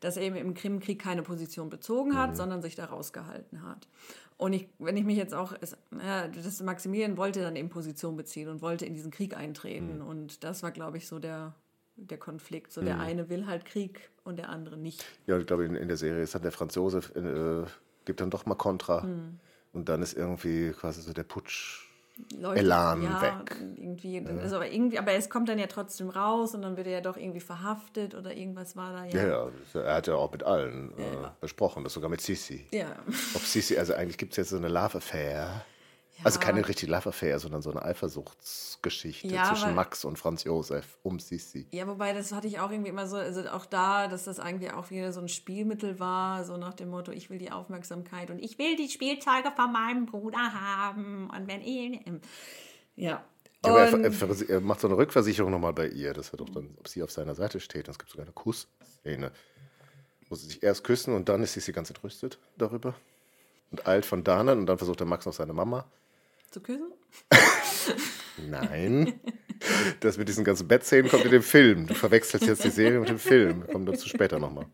dass 0.00 0.16
er 0.16 0.22
eben 0.22 0.36
im 0.36 0.54
Krimkrieg 0.54 0.98
keine 1.00 1.22
Position 1.22 1.68
bezogen 1.70 2.10
Mhm. 2.10 2.16
hat, 2.18 2.36
sondern 2.36 2.62
sich 2.62 2.74
da 2.74 2.86
rausgehalten 2.86 3.62
hat. 3.62 3.88
Und 4.36 4.54
ich, 4.54 4.68
wenn 4.78 4.96
ich 4.96 5.04
mich 5.04 5.18
jetzt 5.18 5.34
auch, 5.34 5.52
es, 5.60 5.76
ja, 6.02 6.26
das 6.28 6.62
Maximilian 6.62 7.18
wollte 7.18 7.42
dann 7.42 7.56
eben 7.56 7.68
Position 7.68 8.16
beziehen 8.16 8.48
und 8.48 8.62
wollte 8.62 8.86
in 8.86 8.94
diesen 8.94 9.10
Krieg 9.10 9.36
eintreten. 9.36 9.96
Mhm. 9.96 10.06
Und 10.06 10.44
das 10.44 10.62
war, 10.62 10.70
glaube 10.70 10.96
ich, 10.96 11.06
so 11.06 11.18
der, 11.18 11.54
der 11.96 12.16
Konflikt. 12.16 12.72
So 12.72 12.80
der 12.80 12.98
eine 12.98 13.28
will 13.28 13.46
halt 13.46 13.66
Krieg 13.66 14.10
und 14.24 14.38
der 14.38 14.48
andere 14.48 14.78
nicht. 14.78 15.04
Ja, 15.26 15.38
ich 15.38 15.46
glaube, 15.46 15.66
in, 15.66 15.74
in 15.74 15.88
der 15.88 15.98
Serie 15.98 16.22
ist 16.22 16.34
dann 16.34 16.40
der 16.42 16.52
Franz 16.52 16.74
Josef, 16.74 17.14
äh, 17.14 17.64
gibt 18.06 18.22
dann 18.22 18.30
doch 18.30 18.46
mal 18.46 18.54
Kontra. 18.54 19.02
Hm. 19.02 19.38
Und 19.74 19.88
dann 19.90 20.00
ist 20.02 20.14
irgendwie 20.14 20.70
quasi 20.70 21.02
so 21.02 21.12
der 21.12 21.22
Putsch. 21.24 21.89
Leute, 22.38 22.60
Elan 22.60 23.02
ja, 23.02 23.22
weg. 23.22 23.56
Irgendwie, 23.76 24.24
also 24.40 24.56
aber 24.56 24.70
irgendwie, 24.70 24.98
aber 24.98 25.12
es 25.12 25.30
kommt 25.30 25.48
dann 25.48 25.58
ja 25.58 25.66
trotzdem 25.66 26.08
raus 26.08 26.54
und 26.54 26.62
dann 26.62 26.76
wird 26.76 26.86
er 26.86 26.94
ja 26.94 27.00
doch 27.00 27.16
irgendwie 27.16 27.40
verhaftet 27.40 28.14
oder 28.14 28.34
irgendwas 28.34 28.76
war 28.76 28.92
da 28.92 29.04
Ja, 29.04 29.26
ja, 29.26 29.48
er 29.74 29.94
hat 29.94 30.06
ja 30.06 30.14
auch 30.14 30.32
mit 30.32 30.42
allen 30.42 30.90
äh, 30.98 31.28
besprochen, 31.40 31.84
das 31.84 31.92
sogar 31.92 32.10
mit 32.10 32.20
Sisi. 32.20 32.66
Ja. 32.72 32.96
Ob 33.34 33.42
Sisi, 33.42 33.76
also 33.76 33.94
eigentlich 33.94 34.18
gibt 34.18 34.32
es 34.32 34.36
jetzt 34.36 34.50
so 34.50 34.56
eine 34.56 34.68
Love 34.68 34.98
Affair. 34.98 35.64
Also 36.24 36.38
keine 36.38 36.66
richtige 36.66 36.90
Love 36.92 37.08
Affair, 37.08 37.38
sondern 37.38 37.62
so 37.62 37.70
eine 37.70 37.82
Eifersuchtsgeschichte 37.82 39.28
Ja, 39.28 39.44
zwischen 39.44 39.68
weil- 39.68 39.74
Max 39.74 40.04
und 40.04 40.18
Franz 40.18 40.44
Josef 40.44 40.98
um 41.02 41.18
Sisi. 41.18 41.66
Ja, 41.70 41.86
wobei 41.86 42.12
das 42.12 42.32
hatte 42.32 42.46
ich 42.46 42.60
auch 42.60 42.70
irgendwie 42.70 42.90
immer 42.90 43.06
so, 43.06 43.16
also 43.16 43.48
auch 43.50 43.66
da, 43.66 44.08
dass 44.08 44.24
das 44.24 44.38
eigentlich 44.40 44.72
auch 44.72 44.90
wieder 44.90 45.12
so 45.12 45.20
ein 45.20 45.28
Spielmittel 45.28 45.98
war, 46.00 46.44
so 46.44 46.56
nach 46.56 46.74
dem 46.74 46.90
Motto, 46.90 47.12
ich 47.12 47.30
will 47.30 47.38
die 47.38 47.52
Aufmerksamkeit 47.52 48.30
und 48.30 48.38
ich 48.38 48.58
will 48.58 48.76
die 48.76 48.88
Spielzeuge 48.88 49.50
von 49.54 49.72
meinem 49.72 50.06
Bruder 50.06 50.52
haben 50.52 51.30
und 51.30 51.48
wenn 51.48 51.60
ich... 51.62 52.00
Ja. 52.96 53.24
Ja, 53.64 53.72
aber 53.72 53.90
er, 53.90 54.04
er, 54.04 54.50
er 54.50 54.60
macht 54.60 54.80
so 54.80 54.88
eine 54.88 54.96
Rückversicherung 54.96 55.50
nochmal 55.50 55.74
bei 55.74 55.88
ihr, 55.88 56.14
dass 56.14 56.30
er 56.32 56.38
doch 56.38 56.48
dann, 56.48 56.74
ob 56.78 56.88
sie 56.88 57.02
auf 57.02 57.10
seiner 57.10 57.34
Seite 57.34 57.60
steht. 57.60 57.88
Und 57.88 57.92
es 57.92 57.98
gibt 57.98 58.10
sogar 58.10 58.24
eine 58.24 58.32
Kussszene, 58.32 59.32
wo 60.30 60.34
sie 60.34 60.46
sich 60.46 60.62
erst 60.62 60.82
küssen 60.82 61.14
und 61.14 61.28
dann 61.28 61.42
ist 61.42 61.52
Sisi 61.52 61.72
ganz 61.72 61.90
entrüstet 61.90 62.38
darüber 62.56 62.94
und 63.70 63.86
eilt 63.86 64.06
von 64.06 64.24
dannen 64.24 64.58
und 64.60 64.66
dann 64.66 64.78
versucht 64.78 65.00
der 65.00 65.06
Max 65.06 65.26
noch 65.26 65.34
seine 65.34 65.52
Mama. 65.52 65.84
Zu 66.50 66.60
küssen? 66.60 66.92
Nein. 68.48 69.20
Das 70.00 70.16
mit 70.16 70.28
diesen 70.28 70.44
ganzen 70.44 70.66
Bettszenen 70.68 71.10
kommt 71.10 71.24
in 71.24 71.30
dem 71.30 71.42
Film. 71.42 71.86
Du 71.86 71.94
verwechselst 71.94 72.46
jetzt 72.46 72.64
die 72.64 72.70
Serie 72.70 72.98
mit 72.98 73.08
dem 73.08 73.18
Film. 73.18 73.66
Kommt 73.66 73.88
dazu 73.88 74.08
später 74.08 74.38
nochmal. 74.38 74.66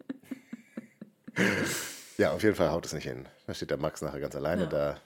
Ja, 2.19 2.33
auf 2.33 2.43
jeden 2.43 2.55
Fall 2.55 2.71
haut 2.71 2.87
es 2.87 2.93
nicht 2.93 3.05
hin. 3.05 3.27
Da 3.47 3.55
steht 3.55 3.71
der 3.71 3.79
Max 3.79 4.01
nachher 4.01 4.21
ganz 4.21 4.35
alleine 4.37 4.63
Ja. 4.63 4.69
da 4.69 5.01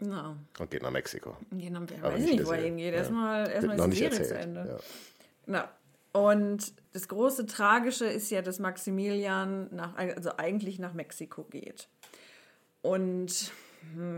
Na, 0.00 0.36
und 0.58 0.70
geht 0.70 0.82
nach 0.82 0.90
Mexiko. 0.90 1.36
je 1.56 1.70
nach- 1.70 1.82
Aber 2.02 2.14
weiß 2.14 2.22
nicht 2.24 2.44
wo 2.46 2.52
er 2.52 2.62
hingeht. 2.62 2.92
Ja. 2.92 2.98
Erstmal, 3.00 3.48
erstmal 3.50 3.78
ist 3.78 3.90
die 3.92 3.96
Serie 4.08 4.22
zu 4.22 4.34
Ende. 4.38 4.66
Ja. 4.68 4.78
Na, 5.46 5.72
Und 6.12 6.72
das 6.94 7.06
große 7.06 7.46
Tragische 7.46 8.06
ist 8.06 8.30
ja, 8.30 8.40
dass 8.42 8.58
Maximilian 8.58 9.68
nach, 9.74 9.94
also 9.96 10.30
eigentlich 10.36 10.78
nach 10.78 10.94
Mexiko 10.94 11.44
geht. 11.44 11.86
Und 12.80 13.52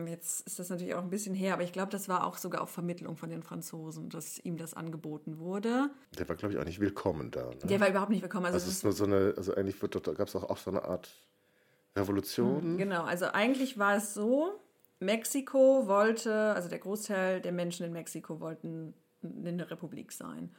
jetzt 0.06 0.46
ist 0.46 0.58
das 0.58 0.68
natürlich 0.68 0.94
auch 0.94 1.02
ein 1.02 1.10
bisschen 1.10 1.34
her, 1.34 1.54
aber 1.54 1.62
ich 1.62 1.72
glaube, 1.72 1.90
das 1.90 2.08
war 2.08 2.26
auch 2.26 2.36
sogar 2.36 2.62
auf 2.62 2.70
Vermittlung 2.70 3.16
von 3.16 3.30
den 3.30 3.42
Franzosen, 3.42 4.08
dass 4.08 4.38
ihm 4.38 4.56
das 4.56 4.74
angeboten 4.74 5.38
wurde. 5.38 5.90
Der 6.18 6.28
war, 6.28 6.36
glaube 6.36 6.54
ich, 6.54 6.60
auch 6.60 6.64
nicht 6.64 6.80
willkommen 6.80 7.30
da. 7.30 7.50
Ne? 7.50 7.56
Der 7.64 7.80
war 7.80 7.88
überhaupt 7.88 8.10
nicht 8.10 8.22
willkommen. 8.22 8.46
Also, 8.46 8.56
also 8.56 8.68
es 8.68 8.76
ist 8.76 8.84
nur 8.84 8.92
so 8.92 9.04
eine, 9.04 9.34
also 9.36 9.54
eigentlich 9.54 9.78
gab 9.80 10.28
es 10.28 10.36
auch, 10.36 10.44
auch 10.44 10.58
so 10.58 10.70
eine 10.70 10.84
Art 10.84 11.10
Revolution. 11.96 12.76
Genau, 12.76 13.04
also 13.04 13.26
eigentlich 13.26 13.78
war 13.78 13.96
es 13.96 14.14
so, 14.14 14.60
Mexiko 15.00 15.86
wollte, 15.86 16.32
also 16.54 16.68
der 16.68 16.78
Großteil 16.78 17.40
der 17.40 17.52
Menschen 17.52 17.86
in 17.86 17.92
Mexiko 17.92 18.40
wollten 18.40 18.94
eine 19.22 19.70
Republik 19.70 20.12
sein. 20.12 20.50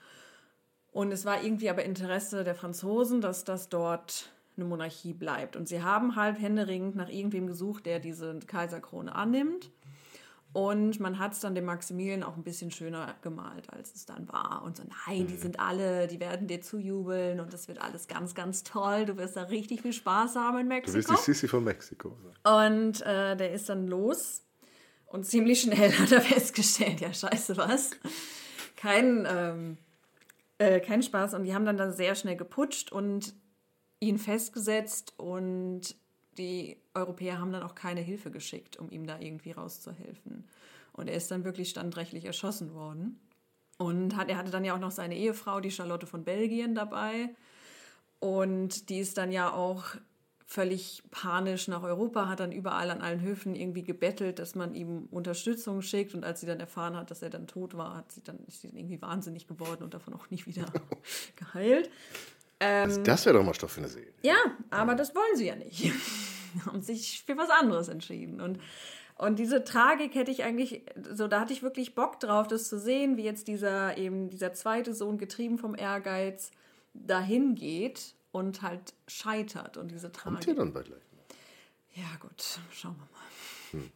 Und 0.91 1.11
es 1.11 1.25
war 1.25 1.43
irgendwie 1.43 1.69
aber 1.69 1.83
Interesse 1.83 2.43
der 2.43 2.55
Franzosen, 2.55 3.21
dass 3.21 3.43
das 3.43 3.69
dort 3.69 4.31
eine 4.61 4.69
Monarchie 4.69 5.13
bleibt. 5.13 5.55
Und 5.55 5.67
sie 5.67 5.83
haben 5.83 6.15
halt 6.15 6.39
händeringend 6.39 6.95
nach 6.95 7.09
irgendwem 7.09 7.47
gesucht, 7.47 7.85
der 7.85 7.99
diese 7.99 8.39
Kaiserkrone 8.47 9.13
annimmt. 9.13 9.71
Und 10.53 10.99
man 10.99 11.17
hat 11.17 11.31
es 11.31 11.39
dann 11.39 11.55
dem 11.55 11.63
Maximilian 11.63 12.23
auch 12.23 12.35
ein 12.35 12.43
bisschen 12.43 12.71
schöner 12.71 13.15
gemalt, 13.21 13.69
als 13.69 13.95
es 13.95 14.05
dann 14.05 14.27
war. 14.27 14.63
Und 14.65 14.75
so, 14.75 14.83
nein, 14.83 15.27
die 15.27 15.35
mhm. 15.35 15.39
sind 15.39 15.59
alle, 15.61 16.07
die 16.07 16.19
werden 16.19 16.47
dir 16.47 16.61
zujubeln 16.61 17.39
und 17.39 17.53
das 17.53 17.69
wird 17.69 17.81
alles 17.81 18.09
ganz, 18.09 18.35
ganz 18.35 18.63
toll. 18.63 19.05
Du 19.05 19.15
wirst 19.15 19.37
da 19.37 19.43
richtig 19.43 19.81
viel 19.81 19.93
Spaß 19.93 20.35
haben 20.35 20.59
in 20.59 20.67
Mexiko. 20.67 20.99
Du 20.99 21.07
bist 21.07 21.27
die 21.27 21.31
Sissi 21.31 21.47
von 21.47 21.63
Mexiko. 21.63 22.17
Und 22.43 23.01
äh, 23.01 23.37
der 23.37 23.53
ist 23.53 23.69
dann 23.69 23.87
los 23.87 24.41
und 25.05 25.25
ziemlich 25.25 25.61
schnell 25.61 25.91
hat 25.99 26.11
er 26.11 26.21
festgestellt, 26.21 26.99
ja 26.99 27.13
scheiße, 27.13 27.55
was? 27.55 27.91
Kein, 28.75 29.25
ähm, 29.29 29.77
äh, 30.57 30.81
kein 30.81 31.01
Spaß. 31.01 31.33
Und 31.33 31.43
die 31.43 31.53
haben 31.53 31.65
dann 31.65 31.77
da 31.77 31.91
sehr 31.91 32.15
schnell 32.15 32.35
geputscht 32.35 32.91
und 32.91 33.33
ihn 34.01 34.17
festgesetzt 34.17 35.13
und 35.17 35.95
die 36.37 36.77
Europäer 36.93 37.39
haben 37.39 37.53
dann 37.53 37.63
auch 37.63 37.75
keine 37.75 38.01
Hilfe 38.01 38.31
geschickt, 38.31 38.77
um 38.77 38.89
ihm 38.89 39.05
da 39.05 39.19
irgendwie 39.19 39.51
rauszuhelfen. 39.51 40.45
Und 40.91 41.07
er 41.07 41.15
ist 41.15 41.31
dann 41.31 41.45
wirklich 41.45 41.69
standrechtlich 41.69 42.25
erschossen 42.25 42.73
worden. 42.73 43.19
Und 43.77 44.15
hat, 44.15 44.29
er 44.29 44.37
hatte 44.37 44.51
dann 44.51 44.65
ja 44.65 44.75
auch 44.75 44.79
noch 44.79 44.91
seine 44.91 45.15
Ehefrau, 45.15 45.59
die 45.59 45.71
Charlotte 45.71 46.05
von 46.07 46.23
Belgien, 46.23 46.75
dabei. 46.75 47.29
Und 48.19 48.89
die 48.89 48.99
ist 48.99 49.17
dann 49.17 49.31
ja 49.31 49.53
auch 49.53 49.85
völlig 50.45 51.01
panisch 51.11 51.67
nach 51.67 51.81
Europa, 51.81 52.27
hat 52.27 52.41
dann 52.41 52.51
überall 52.51 52.91
an 52.91 53.01
allen 53.01 53.21
Höfen 53.21 53.55
irgendwie 53.55 53.83
gebettelt, 53.83 54.37
dass 54.37 54.53
man 54.53 54.75
ihm 54.75 55.07
Unterstützung 55.09 55.81
schickt. 55.81 56.13
Und 56.13 56.25
als 56.25 56.41
sie 56.41 56.45
dann 56.45 56.59
erfahren 56.59 56.95
hat, 56.95 57.09
dass 57.09 57.21
er 57.21 57.29
dann 57.29 57.47
tot 57.47 57.77
war, 57.77 57.95
hat 57.95 58.11
sie 58.11 58.21
dann, 58.21 58.39
ist 58.47 58.61
sie 58.61 58.67
dann 58.67 58.77
irgendwie 58.77 59.01
wahnsinnig 59.01 59.47
geworden 59.47 59.83
und 59.83 59.93
davon 59.93 60.13
auch 60.13 60.29
nicht 60.29 60.47
wieder 60.47 60.65
geheilt. 61.35 61.89
Ähm, 62.61 63.03
das 63.03 63.25
wäre 63.25 63.37
doch 63.37 63.43
mal 63.43 63.55
Stoff 63.55 63.71
für 63.71 63.81
eine 63.81 63.89
Serie. 63.89 64.13
Ja, 64.21 64.37
aber 64.69 64.93
das 64.93 65.15
wollen 65.15 65.35
sie 65.35 65.47
ja 65.47 65.55
nicht. 65.55 65.91
haben 66.65 66.81
sich 66.81 67.23
für 67.25 67.35
was 67.37 67.49
anderes 67.49 67.87
entschieden. 67.87 68.39
Und, 68.39 68.59
und 69.17 69.39
diese 69.39 69.63
Tragik 69.63 70.13
hätte 70.15 70.31
ich 70.31 70.43
eigentlich, 70.43 70.83
so 71.11 71.27
da 71.27 71.39
hatte 71.39 71.53
ich 71.53 71.63
wirklich 71.63 71.95
Bock 71.95 72.19
drauf, 72.19 72.47
das 72.47 72.69
zu 72.69 72.79
sehen, 72.79 73.17
wie 73.17 73.23
jetzt 73.23 73.47
dieser 73.47 73.97
eben 73.97 74.29
dieser 74.29 74.53
zweite 74.53 74.93
Sohn 74.93 75.17
getrieben 75.17 75.57
vom 75.57 75.75
Ehrgeiz 75.75 76.51
dahin 76.93 77.55
geht 77.55 78.13
und 78.31 78.61
halt 78.61 78.93
scheitert 79.07 79.77
und 79.77 79.89
diese 79.91 80.11
Tragik. 80.11 80.39
Kommt 80.39 80.47
ihr 80.47 80.55
dann 80.55 80.73
bei 80.73 80.83
gleich? 80.83 81.01
Ja 81.95 82.05
gut, 82.19 82.59
schauen 82.71 82.95
wir 82.95 83.79
mal. 83.79 83.83
Hm. 83.83 83.91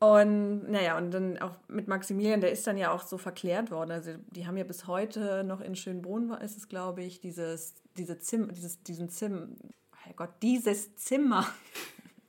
Und 0.00 0.70
naja, 0.70 0.96
und 0.96 1.10
dann 1.10 1.38
auch 1.38 1.56
mit 1.66 1.88
Maximilian, 1.88 2.40
der 2.40 2.52
ist 2.52 2.66
dann 2.66 2.78
ja 2.78 2.92
auch 2.92 3.02
so 3.02 3.18
verklärt 3.18 3.72
worden. 3.72 3.90
Also 3.90 4.12
die 4.30 4.46
haben 4.46 4.56
ja 4.56 4.62
bis 4.62 4.86
heute 4.86 5.42
noch 5.42 5.60
in 5.60 5.74
Schönbrunn, 5.74 6.30
ist 6.34 6.56
es, 6.56 6.68
glaube 6.68 7.02
ich, 7.02 7.20
dieses, 7.20 7.74
diese 7.96 8.18
Zim, 8.18 8.52
dieses, 8.54 8.80
diesen 8.84 9.08
Zim, 9.08 9.56
Herrgott, 9.96 10.30
dieses 10.40 10.94
Zimmer, 10.94 11.44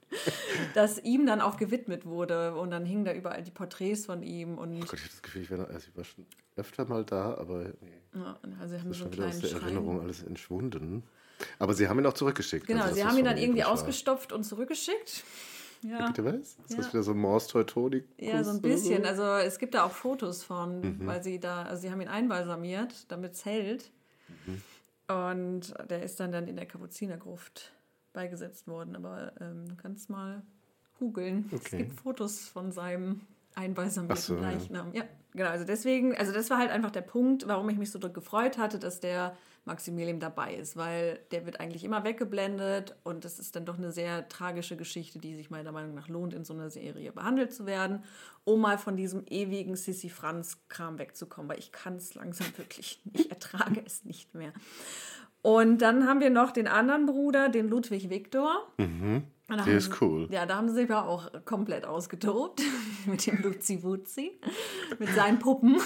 das 0.74 0.98
ihm 1.04 1.28
dann 1.28 1.42
auch 1.42 1.58
gewidmet 1.58 2.08
wurde. 2.08 2.56
Und 2.56 2.72
dann 2.72 2.86
hingen 2.86 3.06
da 3.06 3.14
überall 3.14 3.44
die 3.44 3.52
Porträts 3.52 4.08
von 4.08 4.24
ihm. 4.24 4.58
Und 4.58 4.76
oh 4.76 4.80
Gott, 4.80 4.94
ich 4.94 5.02
habe 5.02 5.12
das 5.12 5.22
Gefühl, 5.22 5.44
ich, 5.44 5.52
war, 5.52 5.68
also 5.68 5.88
ich 5.88 5.96
war 5.96 6.04
schon 6.04 6.26
öfter 6.56 6.86
mal 6.86 7.06
da, 7.06 7.36
aber 7.36 7.66
nee. 7.82 8.02
Ja, 8.16 8.40
also 8.60 8.80
haben 8.80 8.88
das 8.88 8.98
ist 8.98 8.98
schon 8.98 9.14
wieder 9.14 9.28
aus 9.28 9.40
der 9.40 9.48
Schrein. 9.48 9.62
Erinnerung 9.62 10.02
alles 10.02 10.24
entschwunden. 10.24 11.04
Aber 11.60 11.76
sie 11.76 11.88
haben 11.88 12.00
ihn 12.00 12.06
auch 12.08 12.14
zurückgeschickt. 12.14 12.66
Genau, 12.66 12.84
also 12.84 12.96
sie 12.96 13.06
haben 13.06 13.18
ihn 13.18 13.26
dann 13.26 13.38
irgendwie 13.38 13.64
ausgestopft 13.64 14.34
und 14.34 14.44
zurückgeschickt. 14.44 15.24
Ja. 15.82 16.08
Bitte 16.08 16.26
was? 16.26 16.36
Ist 16.36 16.72
ja. 16.72 16.78
das 16.78 16.94
wieder 16.94 17.04
so 17.04 17.14
Morse 17.14 17.48
Teutonik? 17.48 18.06
Ja, 18.18 18.44
so 18.44 18.52
ein 18.52 18.62
bisschen. 18.62 19.04
So? 19.04 19.10
Also 19.10 19.24
es 19.48 19.60
gibt 19.60 19.74
da 19.74 19.84
auch 19.84 19.92
Fotos 19.92 20.44
von, 20.44 20.82
mhm. 20.82 21.08
weil 21.08 21.24
sie 21.24 21.40
da, 21.40 21.64
also 21.64 21.82
sie 21.82 21.92
haben 21.92 22.02
ihn 22.02 22.08
einbalsamiert, 22.08 23.10
damit 23.12 23.34
es 23.34 23.46
hält. 23.46 23.92
Mhm. 24.46 24.62
Und 25.16 25.74
der 25.90 26.04
ist 26.04 26.20
dann, 26.20 26.32
dann 26.32 26.48
in 26.48 26.56
der 26.56 26.66
Kapuzinergruft 26.66 27.74
beigesetzt 28.14 28.68
worden. 28.68 28.96
Aber 28.96 29.34
ähm, 29.40 29.68
du 29.68 29.76
kannst 29.76 30.10
mal 30.10 30.44
googeln. 31.00 31.46
Okay. 31.52 31.58
Es 31.64 31.70
gibt 31.72 31.94
Fotos 31.94 32.48
von 32.48 32.72
seinem 32.72 33.22
einbalsamierten 33.56 34.22
so, 34.22 34.36
Leichnam. 34.36 34.94
Ja. 34.94 35.02
ja, 35.02 35.08
genau. 35.40 35.50
Also 35.50 35.66
deswegen, 35.66 36.16
also 36.16 36.32
das 36.32 36.50
war 36.50 36.60
halt 36.60 36.70
einfach 36.70 36.92
der 36.92 37.02
Punkt, 37.02 37.48
warum 37.48 37.68
ich 37.70 37.78
mich 37.78 37.90
so 37.90 38.00
gefreut 38.00 38.58
hatte, 38.58 38.78
dass 38.78 39.00
der 39.00 39.36
Maximilian 39.66 40.20
dabei 40.20 40.56
ist, 40.56 40.76
weil 40.76 41.20
der 41.32 41.46
wird 41.46 41.60
eigentlich 41.60 41.84
immer 41.84 42.04
weggeblendet 42.04 42.96
und 43.04 43.24
das 43.24 43.40
ist 43.40 43.56
dann 43.56 43.66
doch 43.66 43.78
eine 43.78 43.92
sehr 43.92 44.28
tragische 44.28 44.76
Geschichte, 44.76 45.20
die 45.20 45.36
sich 45.36 45.50
meiner 45.50 45.72
Meinung 45.72 45.96
nach 45.96 46.10
lohnt, 46.10 46.34
in 46.34 46.44
so 46.44 46.54
einer 46.54 46.70
Serie 46.70 47.12
behandelt 47.12 47.54
zu 47.54 47.66
werden, 47.66 48.04
um 48.44 48.62
mal 48.62 48.78
von 48.78 48.98
diesem 48.98 49.26
ewigen 49.28 49.76
Sissy 49.76 50.10
Franz-Kram 50.10 51.00
wegzukommen, 51.00 51.50
weil 51.50 51.60
ich 51.60 51.72
kann 51.72 51.96
es 51.96 52.16
langsam 52.16 52.48
wirklich 52.58 53.02
nicht, 53.06 53.30
ertrage 53.30 53.82
es 53.86 54.04
nicht 54.04 54.36
mehr. 54.36 54.52
Und 55.42 55.82
dann 55.82 56.06
haben 56.06 56.20
wir 56.20 56.32
noch 56.32 56.52
den 56.52 56.68
anderen 56.68 57.06
Bruder, 57.06 57.48
den 57.48 57.70
Ludwig 57.70 58.10
Viktor. 58.10 58.68
Mhm. 58.78 59.24
Der 59.50 59.78
ist 59.78 59.92
sie, 59.92 59.98
cool. 60.02 60.28
Ja, 60.32 60.46
da 60.46 60.58
haben 60.58 60.70
sie 60.70 60.76
sich 60.76 60.92
auch 60.92 61.30
komplett 61.46 61.86
ausgetobt 61.86 62.62
mit 63.06 63.26
dem 63.26 63.42
Luzi 63.42 63.84
Wutzi, 63.84 64.40
mit 65.00 65.10
seinen 65.10 65.40
Puppen. 65.40 65.82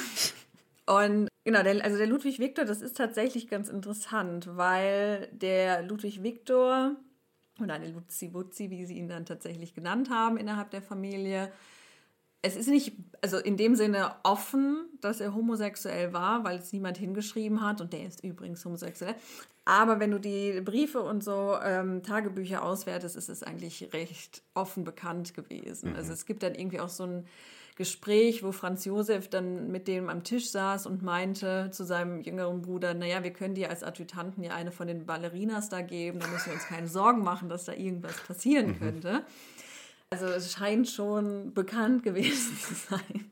Und 0.86 1.30
genau, 1.44 1.64
der, 1.64 1.84
also 1.84 1.98
der 1.98 2.08
Ludwig 2.08 2.40
Viktor, 2.40 2.66
das 2.66 2.82
ist 2.82 2.98
tatsächlich 2.98 3.48
ganz 3.48 3.70
interessant, 3.70 4.50
weil 4.58 5.30
der 5.32 5.82
Ludwig 5.82 6.24
Viktor 6.24 6.96
oder 7.62 7.76
eine 7.76 7.90
Luzi 7.90 8.34
Wutzi, 8.34 8.70
wie 8.70 8.86
sie 8.86 8.98
ihn 8.98 9.08
dann 9.08 9.26
tatsächlich 9.26 9.74
genannt 9.74 10.10
haben 10.10 10.38
innerhalb 10.38 10.72
der 10.72 10.82
Familie, 10.82 11.52
es 12.46 12.58
ist 12.58 12.68
nicht, 12.68 12.94
also 13.22 13.38
in 13.38 13.56
dem 13.56 13.76
Sinne 13.76 14.16
offen, 14.24 14.90
dass 15.00 15.22
er 15.22 15.34
homosexuell 15.34 16.12
war, 16.12 16.44
weil 16.44 16.60
es 16.60 16.74
niemand 16.74 16.98
hingeschrieben 16.98 17.62
hat 17.62 17.80
und 17.80 17.94
der 17.94 18.06
ist 18.06 18.22
übrigens 18.22 18.64
homosexuell. 18.66 19.16
Aber 19.66 20.00
wenn 20.00 20.12
du 20.12 20.20
die 20.20 20.60
Briefe 20.62 21.02
und 21.02 21.24
so 21.24 21.56
ähm, 21.64 22.04
Tagebücher 22.04 22.64
auswertest, 22.64 23.16
ist 23.16 23.30
es 23.30 23.44
eigentlich 23.44 23.94
recht 23.94 24.44
offen 24.54 24.84
bekannt 24.84 25.34
gewesen. 25.34 25.92
Mhm. 25.92 25.96
Also 25.96 26.12
es 26.12 26.26
gibt 26.26 26.44
dann 26.44 26.56
irgendwie 26.56 26.82
auch 26.82 26.90
so 26.90 27.04
ein 27.06 27.26
Gespräch, 27.76 28.44
wo 28.44 28.52
Franz 28.52 28.86
Josef 28.86 29.30
dann 29.30 29.72
mit 29.72 29.88
dem 29.88 30.10
am 30.10 30.24
Tisch 30.24 30.52
saß 30.52 30.86
und 30.86 31.02
meinte 31.02 31.70
zu 31.72 31.84
seinem 31.84 32.22
jüngeren 32.22 32.62
Bruder, 32.62 32.94
naja, 32.94 33.24
wir 33.24 33.32
können 33.32 33.56
dir 33.56 33.70
als 33.70 33.84
Adjutanten 33.84 34.44
ja 34.44 34.54
eine 34.54 34.72
von 34.72 34.88
den 34.88 35.06
Ballerinas 35.06 35.70
da 35.70 35.82
geben, 35.82 36.20
da 36.20 36.28
müssen 36.28 36.48
wir 36.48 36.54
uns 36.54 36.68
keine 36.68 36.88
Sorgen 36.88 37.24
machen, 37.24 37.50
dass 37.50 37.66
da 37.66 37.74
irgendwas 37.74 38.18
passieren 38.28 38.68
mhm. 38.68 38.80
könnte. 38.80 39.24
Also 40.14 40.28
es 40.28 40.52
scheint 40.52 40.88
schon 40.88 41.56
bekannt 41.56 42.04
gewesen 42.04 42.56
zu 42.60 42.76
sein. 42.76 43.26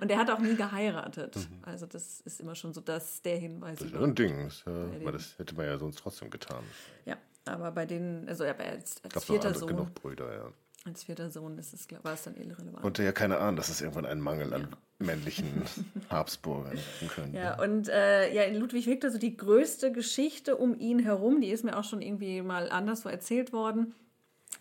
Und 0.00 0.10
er 0.10 0.18
hat 0.18 0.30
auch 0.30 0.40
nie 0.40 0.56
geheiratet. 0.56 1.36
Mhm. 1.36 1.58
Also 1.62 1.86
das 1.86 2.20
ist 2.22 2.40
immer 2.40 2.56
schon 2.56 2.74
so, 2.74 2.80
dass 2.80 3.22
der 3.22 3.38
Hinweis. 3.38 3.78
Das 3.78 3.88
ist 3.88 3.96
ein 3.96 4.16
Ding. 4.16 4.46
Das, 4.46 4.64
ja, 4.66 5.12
das 5.12 5.38
hätte 5.38 5.54
man 5.54 5.66
ja 5.66 5.78
sonst 5.78 6.00
trotzdem 6.00 6.30
getan. 6.30 6.64
Ja, 7.04 7.16
aber 7.44 7.70
bei 7.70 7.86
denen, 7.86 8.28
also 8.28 8.42
er 8.42 8.58
als, 8.58 8.96
als 9.04 9.24
vierter 9.24 9.54
Sohn. 9.54 9.68
genug 9.68 9.94
Brüder, 9.94 10.34
ja. 10.34 10.52
Als 10.84 11.04
vierter 11.04 11.30
Sohn 11.30 11.56
ist 11.56 11.72
es, 11.72 11.86
war 12.02 12.14
es 12.14 12.24
dann 12.24 12.34
irrelevant. 12.34 12.84
Und 12.84 12.98
ja 12.98 13.12
keine 13.12 13.38
Ahnung, 13.38 13.54
dass 13.54 13.68
es 13.68 13.80
irgendwann 13.80 14.04
einen 14.04 14.20
Mangel 14.20 14.52
an 14.52 14.62
ja. 14.62 14.68
männlichen 15.06 15.62
Habsburgern 16.10 16.72
geben 16.72 17.12
könnte. 17.14 17.38
Ja, 17.38 17.62
und 17.62 17.88
äh, 17.88 18.34
ja, 18.34 18.42
in 18.42 18.56
Ludwig 18.56 18.86
Victor, 18.86 19.10
so 19.10 19.18
die 19.18 19.36
größte 19.36 19.92
Geschichte 19.92 20.56
um 20.56 20.76
ihn 20.76 20.98
herum, 20.98 21.40
die 21.40 21.50
ist 21.50 21.64
mir 21.64 21.78
auch 21.78 21.84
schon 21.84 22.02
irgendwie 22.02 22.42
mal 22.42 22.70
anderswo 22.70 23.08
erzählt 23.08 23.52
worden, 23.52 23.94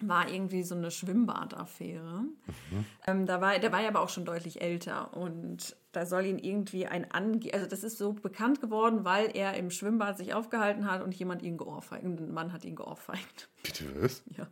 war 0.02 0.30
irgendwie 0.30 0.64
so 0.64 0.76
eine 0.76 0.92
Schwimmbadaffäre. 0.92 2.22
Mhm. 2.22 2.86
Ähm, 3.06 3.26
da 3.26 3.42
war, 3.42 3.58
der 3.60 3.72
war 3.72 3.82
ja 3.82 3.90
aber 3.90 4.02
auch 4.02 4.10
schon 4.10 4.26
deutlich 4.26 4.62
älter 4.62 5.16
und 5.16 5.76
da 5.92 6.06
soll 6.06 6.26
ihn 6.26 6.40
irgendwie 6.40 6.88
ein 6.88 7.10
Ange 7.12 7.54
also 7.54 7.68
das 7.68 7.84
ist 7.84 7.98
so 7.98 8.14
bekannt 8.14 8.62
geworden, 8.62 9.06
weil 9.06 9.30
er 9.36 9.54
im 9.56 9.70
Schwimmbad 9.70 10.18
sich 10.18 10.34
aufgehalten 10.34 10.90
hat 10.90 11.04
und 11.04 11.14
jemand 11.14 11.42
ihn 11.42 11.58
geohrfeigt, 11.58 12.04
ein 12.04 12.34
Mann 12.34 12.52
hat 12.52 12.66
ihn 12.66 12.76
geohrfeigt. 12.76 13.50
Bitte 13.64 13.86
was? 14.02 14.24
Ja. 14.38 14.48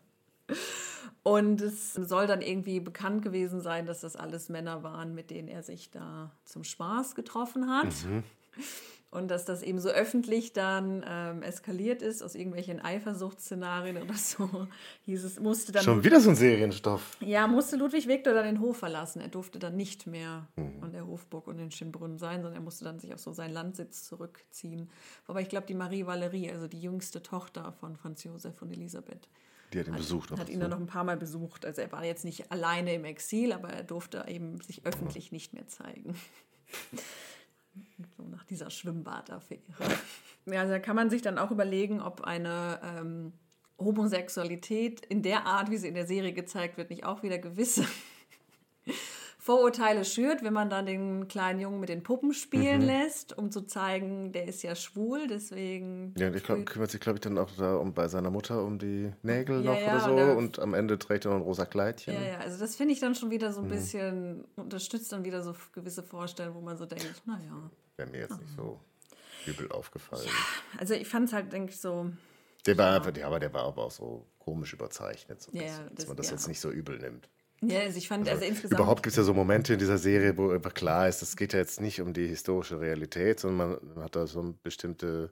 Und 1.23 1.61
es 1.61 1.93
soll 1.93 2.27
dann 2.27 2.41
irgendwie 2.41 2.79
bekannt 2.79 3.21
gewesen 3.21 3.61
sein, 3.61 3.85
dass 3.85 4.01
das 4.01 4.15
alles 4.15 4.49
Männer 4.49 4.83
waren, 4.83 5.13
mit 5.13 5.29
denen 5.29 5.47
er 5.47 5.63
sich 5.63 5.91
da 5.91 6.31
zum 6.45 6.63
Spaß 6.63 7.15
getroffen 7.15 7.69
hat. 7.69 7.93
Mhm. 8.05 8.23
Und 9.11 9.29
dass 9.29 9.43
das 9.43 9.61
eben 9.61 9.77
so 9.81 9.89
öffentlich 9.89 10.53
dann 10.53 11.03
ähm, 11.05 11.43
eskaliert 11.43 12.01
ist 12.01 12.23
aus 12.23 12.33
irgendwelchen 12.33 12.79
Eifersuchtsszenarien 12.79 13.97
oder 13.97 14.13
so, 14.13 14.67
hieß 15.05 15.25
es, 15.25 15.37
musste 15.37 15.73
dann. 15.73 15.83
Schon 15.83 16.05
wieder 16.05 16.21
so 16.21 16.29
ein 16.29 16.37
Serienstoff. 16.37 17.17
Ja, 17.19 17.45
musste 17.45 17.75
Ludwig 17.75 18.07
Victor 18.07 18.33
dann 18.33 18.45
den 18.45 18.61
Hof 18.61 18.77
verlassen. 18.77 19.19
Er 19.19 19.27
durfte 19.27 19.59
dann 19.59 19.75
nicht 19.75 20.07
mehr 20.07 20.47
mhm. 20.55 20.81
an 20.81 20.93
der 20.93 21.05
Hofburg 21.05 21.47
und 21.47 21.59
in 21.59 21.71
Schönbrunn 21.71 22.17
sein, 22.17 22.41
sondern 22.41 22.61
er 22.61 22.63
musste 22.63 22.85
dann 22.85 22.99
sich 22.99 23.13
auf 23.13 23.19
so 23.19 23.33
seinen 23.33 23.53
Landsitz 23.53 24.05
zurückziehen. 24.05 24.89
Wobei 25.27 25.41
ich 25.41 25.49
glaube, 25.49 25.67
die 25.67 25.75
Marie 25.75 26.05
Valerie, 26.05 26.49
also 26.49 26.69
die 26.69 26.81
jüngste 26.81 27.21
Tochter 27.21 27.73
von 27.73 27.97
Franz 27.97 28.23
Josef 28.23 28.61
und 28.61 28.71
Elisabeth, 28.71 29.27
die 29.73 29.79
hat 29.79 29.87
ihn 29.87 29.93
hat, 29.93 29.99
besucht. 29.99 30.31
Hat 30.31 30.47
ihn 30.47 30.61
dann 30.61 30.69
noch 30.69 30.79
ein 30.79 30.87
paar 30.87 31.03
Mal 31.03 31.17
besucht. 31.17 31.65
Also 31.65 31.81
er 31.81 31.91
war 31.91 32.05
jetzt 32.05 32.23
nicht 32.23 32.49
alleine 32.49 32.93
im 32.93 33.03
Exil, 33.03 33.51
aber 33.51 33.71
er 33.71 33.83
durfte 33.83 34.23
eben 34.29 34.61
sich 34.61 34.85
öffentlich 34.85 35.33
nicht 35.33 35.53
mehr 35.53 35.67
zeigen. 35.67 36.15
So 38.17 38.23
nach 38.23 38.43
dieser 38.43 38.69
Schwimmbadaffäre. 38.69 39.61
Ja, 40.45 40.65
da 40.65 40.79
kann 40.79 40.95
man 40.95 41.09
sich 41.09 41.21
dann 41.21 41.37
auch 41.37 41.51
überlegen, 41.51 42.01
ob 42.01 42.21
eine 42.21 42.79
ähm, 42.83 43.33
Homosexualität 43.77 45.05
in 45.05 45.21
der 45.21 45.45
Art, 45.45 45.71
wie 45.71 45.77
sie 45.77 45.87
in 45.87 45.95
der 45.95 46.05
Serie 46.07 46.33
gezeigt 46.33 46.77
wird, 46.77 46.89
nicht 46.89 47.05
auch 47.05 47.23
wieder 47.23 47.37
gewisse 47.37 47.85
Vorurteile 49.41 50.05
schürt, 50.05 50.43
wenn 50.43 50.53
man 50.53 50.69
dann 50.69 50.85
den 50.85 51.27
kleinen 51.27 51.59
Jungen 51.59 51.79
mit 51.79 51.89
den 51.89 52.03
Puppen 52.03 52.31
spielen 52.31 52.81
mhm. 52.81 52.85
lässt, 52.85 53.35
um 53.35 53.49
zu 53.49 53.61
zeigen, 53.61 54.31
der 54.33 54.47
ist 54.47 54.61
ja 54.61 54.75
schwul, 54.75 55.27
deswegen. 55.27 56.13
Ja, 56.15 56.31
ich 56.31 56.43
glaub, 56.43 56.63
kümmert 56.67 56.91
sich, 56.91 57.01
glaube 57.01 57.17
ich, 57.17 57.21
dann 57.21 57.39
auch 57.39 57.49
da 57.57 57.73
um, 57.77 57.91
bei 57.91 58.07
seiner 58.07 58.29
Mutter 58.29 58.63
um 58.63 58.77
die 58.77 59.11
Nägel 59.23 59.63
ja, 59.63 59.71
noch 59.71 59.81
ja, 59.81 59.95
oder 59.95 59.99
so 60.01 60.11
und, 60.11 60.37
und, 60.37 60.59
am 60.59 60.75
Ende 60.75 60.99
trägt 60.99 61.25
er 61.25 61.31
noch 61.31 61.37
ein 61.37 61.41
rosa 61.41 61.65
Kleidchen. 61.65 62.13
Ja, 62.13 62.21
ja, 62.21 62.37
also 62.37 62.59
das 62.59 62.75
finde 62.75 62.93
ich 62.93 62.99
dann 62.99 63.15
schon 63.15 63.31
wieder 63.31 63.51
so 63.51 63.61
ein 63.61 63.65
mhm. 63.65 63.71
bisschen, 63.71 64.45
unterstützt 64.57 65.11
dann 65.11 65.25
wieder 65.25 65.41
so 65.41 65.55
gewisse 65.73 66.03
Vorstellungen, 66.03 66.55
wo 66.55 66.61
man 66.61 66.77
so 66.77 66.85
denkt, 66.85 67.23
naja. 67.25 67.71
Wäre 67.97 68.11
mir 68.11 68.19
jetzt 68.19 68.39
nicht 68.39 68.55
so 68.55 68.79
übel 69.47 69.71
aufgefallen. 69.71 70.23
Ja, 70.23 70.79
also 70.79 70.93
ich 70.93 71.07
fand 71.07 71.29
es 71.29 71.33
halt, 71.33 71.51
denke 71.51 71.71
ich, 71.71 71.81
so. 71.81 72.11
Der 72.67 72.77
war 72.77 72.91
ja, 73.17 73.25
aber 73.25 73.39
der 73.39 73.51
war 73.55 73.63
aber 73.63 73.85
auch 73.85 73.91
so 73.91 74.23
komisch 74.37 74.73
überzeichnet, 74.73 75.41
so 75.41 75.51
ja, 75.51 75.63
das, 75.63 75.95
dass 75.95 76.07
man 76.09 76.17
das 76.17 76.29
jetzt 76.29 76.47
nicht 76.47 76.59
so 76.59 76.69
übel 76.69 76.99
nimmt. 76.99 77.27
Ja, 77.61 77.81
also 77.81 77.97
ich 77.97 78.07
fand, 78.07 78.27
also, 78.27 78.39
also 78.39 78.49
insgesamt. 78.49 78.79
Überhaupt 78.79 79.03
gibt 79.03 79.11
es 79.11 79.17
ja 79.17 79.23
so 79.23 79.33
Momente 79.33 79.73
in 79.73 79.79
dieser 79.79 79.99
Serie, 79.99 80.35
wo 80.35 80.49
einfach 80.49 80.73
klar 80.73 81.07
ist, 81.07 81.21
es 81.21 81.35
geht 81.35 81.53
ja 81.53 81.59
jetzt 81.59 81.79
nicht 81.79 82.01
um 82.01 82.13
die 82.13 82.27
historische 82.27 82.79
Realität, 82.79 83.39
sondern 83.39 83.77
man 83.95 84.03
hat 84.03 84.15
da 84.15 84.25
so 84.25 84.55
bestimmte 84.63 85.31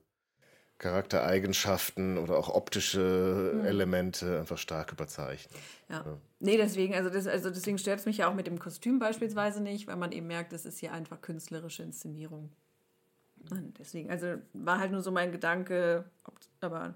Charaktereigenschaften 0.78 2.18
oder 2.18 2.38
auch 2.38 2.50
optische 2.50 3.52
mhm. 3.54 3.66
Elemente 3.66 4.40
einfach 4.40 4.58
stark 4.58 4.92
überzeichnet. 4.92 5.54
Ja. 5.90 6.04
ja. 6.06 6.18
Nee, 6.40 6.58
deswegen, 6.58 6.96
also, 6.96 7.10
das, 7.10 7.28
also 7.28 7.50
deswegen 7.50 7.78
stört 7.78 8.00
es 8.00 8.06
mich 8.06 8.18
ja 8.18 8.30
auch 8.30 8.34
mit 8.34 8.48
dem 8.48 8.60
Kostüm 8.60 9.00
beispielsweise 9.00 9.62
nicht, 9.62 9.88
weil 9.88 9.98
man 9.98 10.12
eben 10.12 10.28
merkt, 10.28 10.54
das 10.54 10.66
ist 10.66 10.80
hier 10.80 10.94
einfach 10.94 11.22
künstlerische 11.22 11.84
Inszenierung. 11.84 12.52
Und 13.50 13.78
deswegen, 13.80 14.10
also 14.10 14.36
war 14.54 14.80
halt 14.80 14.92
nur 14.92 15.02
so 15.02 15.12
mein 15.12 15.32
Gedanke, 15.32 16.06
ob, 16.24 16.40
aber 16.62 16.96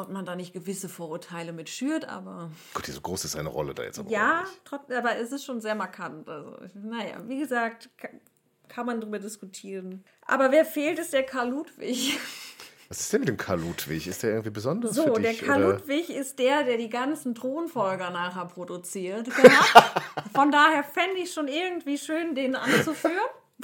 ob 0.00 0.10
man 0.10 0.24
da 0.24 0.36
nicht 0.36 0.52
gewisse 0.52 0.88
Vorurteile 0.88 1.52
mit 1.52 1.68
schürt, 1.68 2.08
aber. 2.08 2.50
Gut, 2.74 2.86
so 2.86 3.00
groß 3.00 3.24
ist 3.24 3.32
seine 3.32 3.48
Rolle 3.48 3.74
da 3.74 3.82
jetzt 3.82 3.98
aber 3.98 4.10
Ja, 4.10 4.44
trotzdem, 4.64 4.96
aber 4.96 5.16
es 5.18 5.32
ist 5.32 5.44
schon 5.44 5.60
sehr 5.60 5.74
markant. 5.74 6.28
Also, 6.28 6.56
naja, 6.74 7.16
wie 7.26 7.38
gesagt, 7.38 7.90
kann, 7.96 8.20
kann 8.68 8.86
man 8.86 9.00
darüber 9.00 9.18
diskutieren. 9.18 10.04
Aber 10.26 10.50
wer 10.52 10.64
fehlt, 10.64 10.98
ist 10.98 11.12
der 11.12 11.24
Karl 11.24 11.50
Ludwig. 11.50 12.18
Was 12.88 13.02
ist 13.02 13.12
denn 13.12 13.20
mit 13.20 13.28
dem 13.28 13.36
Karl 13.36 13.60
Ludwig? 13.60 14.08
Ist 14.08 14.24
der 14.24 14.30
irgendwie 14.30 14.50
besonders? 14.50 14.96
So, 14.96 15.14
dich, 15.14 15.38
der 15.38 15.46
Karl 15.46 15.64
oder? 15.64 15.74
Ludwig 15.74 16.10
ist 16.10 16.40
der, 16.40 16.64
der 16.64 16.76
die 16.76 16.88
ganzen 16.88 17.36
Thronfolger 17.36 18.10
nachher 18.10 18.46
produziert. 18.46 19.28
Genau. 19.36 19.84
Von 20.34 20.50
daher 20.50 20.82
fände 20.82 21.20
ich 21.22 21.32
schon 21.32 21.46
irgendwie 21.46 21.98
schön, 21.98 22.34
den 22.34 22.56
anzuführen. 22.56 23.14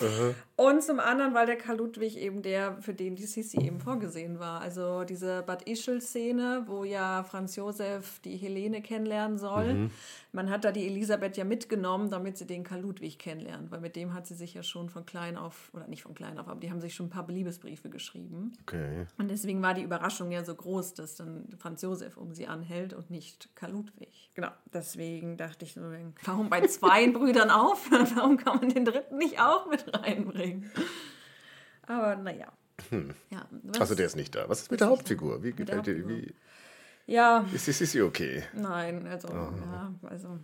Uh 0.00 0.34
Und 0.56 0.82
zum 0.82 1.00
anderen, 1.00 1.34
weil 1.34 1.44
der 1.44 1.56
Karl 1.56 1.76
Ludwig 1.76 2.16
eben 2.16 2.40
der, 2.40 2.80
für 2.80 2.94
den 2.94 3.14
die 3.14 3.26
Sissi 3.26 3.60
eben 3.60 3.78
vorgesehen 3.78 4.38
war. 4.38 4.62
Also 4.62 5.04
diese 5.04 5.42
Bad 5.42 5.68
Ischl-Szene, 5.68 6.64
wo 6.66 6.82
ja 6.82 7.24
Franz 7.24 7.56
Josef 7.56 8.20
die 8.20 8.36
Helene 8.36 8.80
kennenlernen 8.80 9.36
soll. 9.36 9.74
Mhm. 9.74 9.90
Man 10.32 10.48
hat 10.48 10.64
da 10.64 10.72
die 10.72 10.86
Elisabeth 10.86 11.36
ja 11.36 11.44
mitgenommen, 11.44 12.08
damit 12.08 12.38
sie 12.38 12.46
den 12.46 12.64
Karl 12.64 12.80
Ludwig 12.80 13.18
kennenlernt, 13.18 13.70
weil 13.70 13.80
mit 13.80 13.96
dem 13.96 14.14
hat 14.14 14.26
sie 14.26 14.34
sich 14.34 14.54
ja 14.54 14.62
schon 14.62 14.88
von 14.88 15.04
klein 15.04 15.36
auf, 15.36 15.70
oder 15.74 15.88
nicht 15.88 16.02
von 16.02 16.14
klein 16.14 16.38
auf, 16.38 16.48
aber 16.48 16.60
die 16.60 16.70
haben 16.70 16.80
sich 16.80 16.94
schon 16.94 17.06
ein 17.06 17.10
paar 17.10 17.26
Liebesbriefe 17.28 17.90
geschrieben. 17.90 18.52
Okay. 18.62 19.06
Und 19.18 19.30
deswegen 19.30 19.62
war 19.62 19.74
die 19.74 19.82
Überraschung 19.82 20.30
ja 20.32 20.42
so 20.42 20.54
groß, 20.54 20.94
dass 20.94 21.16
dann 21.16 21.48
Franz 21.58 21.82
Josef 21.82 22.16
um 22.16 22.34
sie 22.34 22.46
anhält 22.46 22.94
und 22.94 23.10
nicht 23.10 23.48
Karl 23.56 23.72
Ludwig. 23.72 24.30
Genau, 24.34 24.50
deswegen 24.72 25.36
dachte 25.36 25.64
ich 25.64 25.76
warum 26.24 26.48
bei 26.48 26.66
zwei 26.66 27.08
Brüdern 27.12 27.50
auf? 27.50 27.90
Warum 27.90 28.36
kann 28.36 28.58
man 28.58 28.68
den 28.68 28.84
dritten 28.84 29.18
nicht 29.18 29.40
auch 29.40 29.68
mit 29.70 29.84
reinbringen? 29.92 30.45
Aber 31.86 32.16
naja. 32.16 32.52
Hm. 32.90 33.14
Ja, 33.30 33.48
also 33.78 33.94
der 33.94 34.06
ist 34.06 34.16
nicht 34.16 34.34
da. 34.34 34.48
Was 34.48 34.62
ist 34.62 34.70
mit 34.70 34.80
der 34.80 34.88
Hauptfigur? 34.88 35.42
Wie 35.42 35.52
gefällt 35.52 35.86
dir? 35.86 36.06
Wie, 36.08 36.34
ja. 37.06 37.46
Ist, 37.52 37.68
ist, 37.68 37.80
ist 37.80 37.92
sie 37.92 38.02
okay? 38.02 38.42
Nein, 38.54 39.06
also, 39.06 39.28
oh. 39.28 39.32
ja, 39.32 39.94
also. 40.02 40.38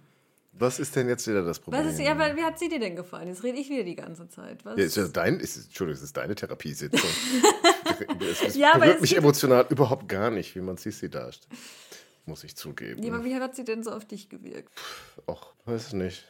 Was 0.55 0.79
ist 0.79 0.95
denn 0.95 1.09
jetzt 1.09 1.27
wieder 1.27 1.43
das 1.43 1.59
Problem? 1.59 1.85
Was 1.85 1.95
ist, 1.95 2.01
ja, 2.01 2.37
wie 2.37 2.43
hat 2.43 2.59
sie 2.59 2.69
dir 2.69 2.79
denn 2.79 2.95
gefallen? 2.95 3.29
Jetzt 3.29 3.43
rede 3.43 3.59
ich 3.59 3.71
wieder 3.71 3.85
die 3.85 3.97
ganze 3.97 4.29
Zeit. 4.29 4.65
Was? 4.65 4.79
Ja, 4.79 4.85
ist 4.85 4.97
das 4.97 5.13
dein, 5.13 5.41
ist, 5.41 5.57
Entschuldigung, 5.57 5.97
es 5.97 6.03
ist 6.03 6.17
deine 6.17 6.35
Therapiesitzung. 6.35 7.01
es, 8.21 8.43
es 8.43 8.57
ja, 8.57 8.77
berührt 8.77 9.01
mich 9.01 9.17
emotional 9.17 9.67
überhaupt 9.71 10.09
gar 10.09 10.31
nicht, 10.31 10.55
wie 10.55 10.61
man 10.61 10.77
Sissi 10.77 11.09
darstellt. 11.09 11.49
Muss 12.27 12.45
ich 12.45 12.55
zugeben. 12.55 13.03
Ja, 13.03 13.13
aber 13.13 13.25
wie 13.25 13.35
hat 13.35 13.57
sie 13.57 13.65
denn 13.65 13.83
so 13.83 13.91
auf 13.91 14.05
dich 14.05 14.29
gewirkt? 14.29 14.71
Ach, 15.27 15.55
weiß 15.65 15.95
nicht. 15.95 16.25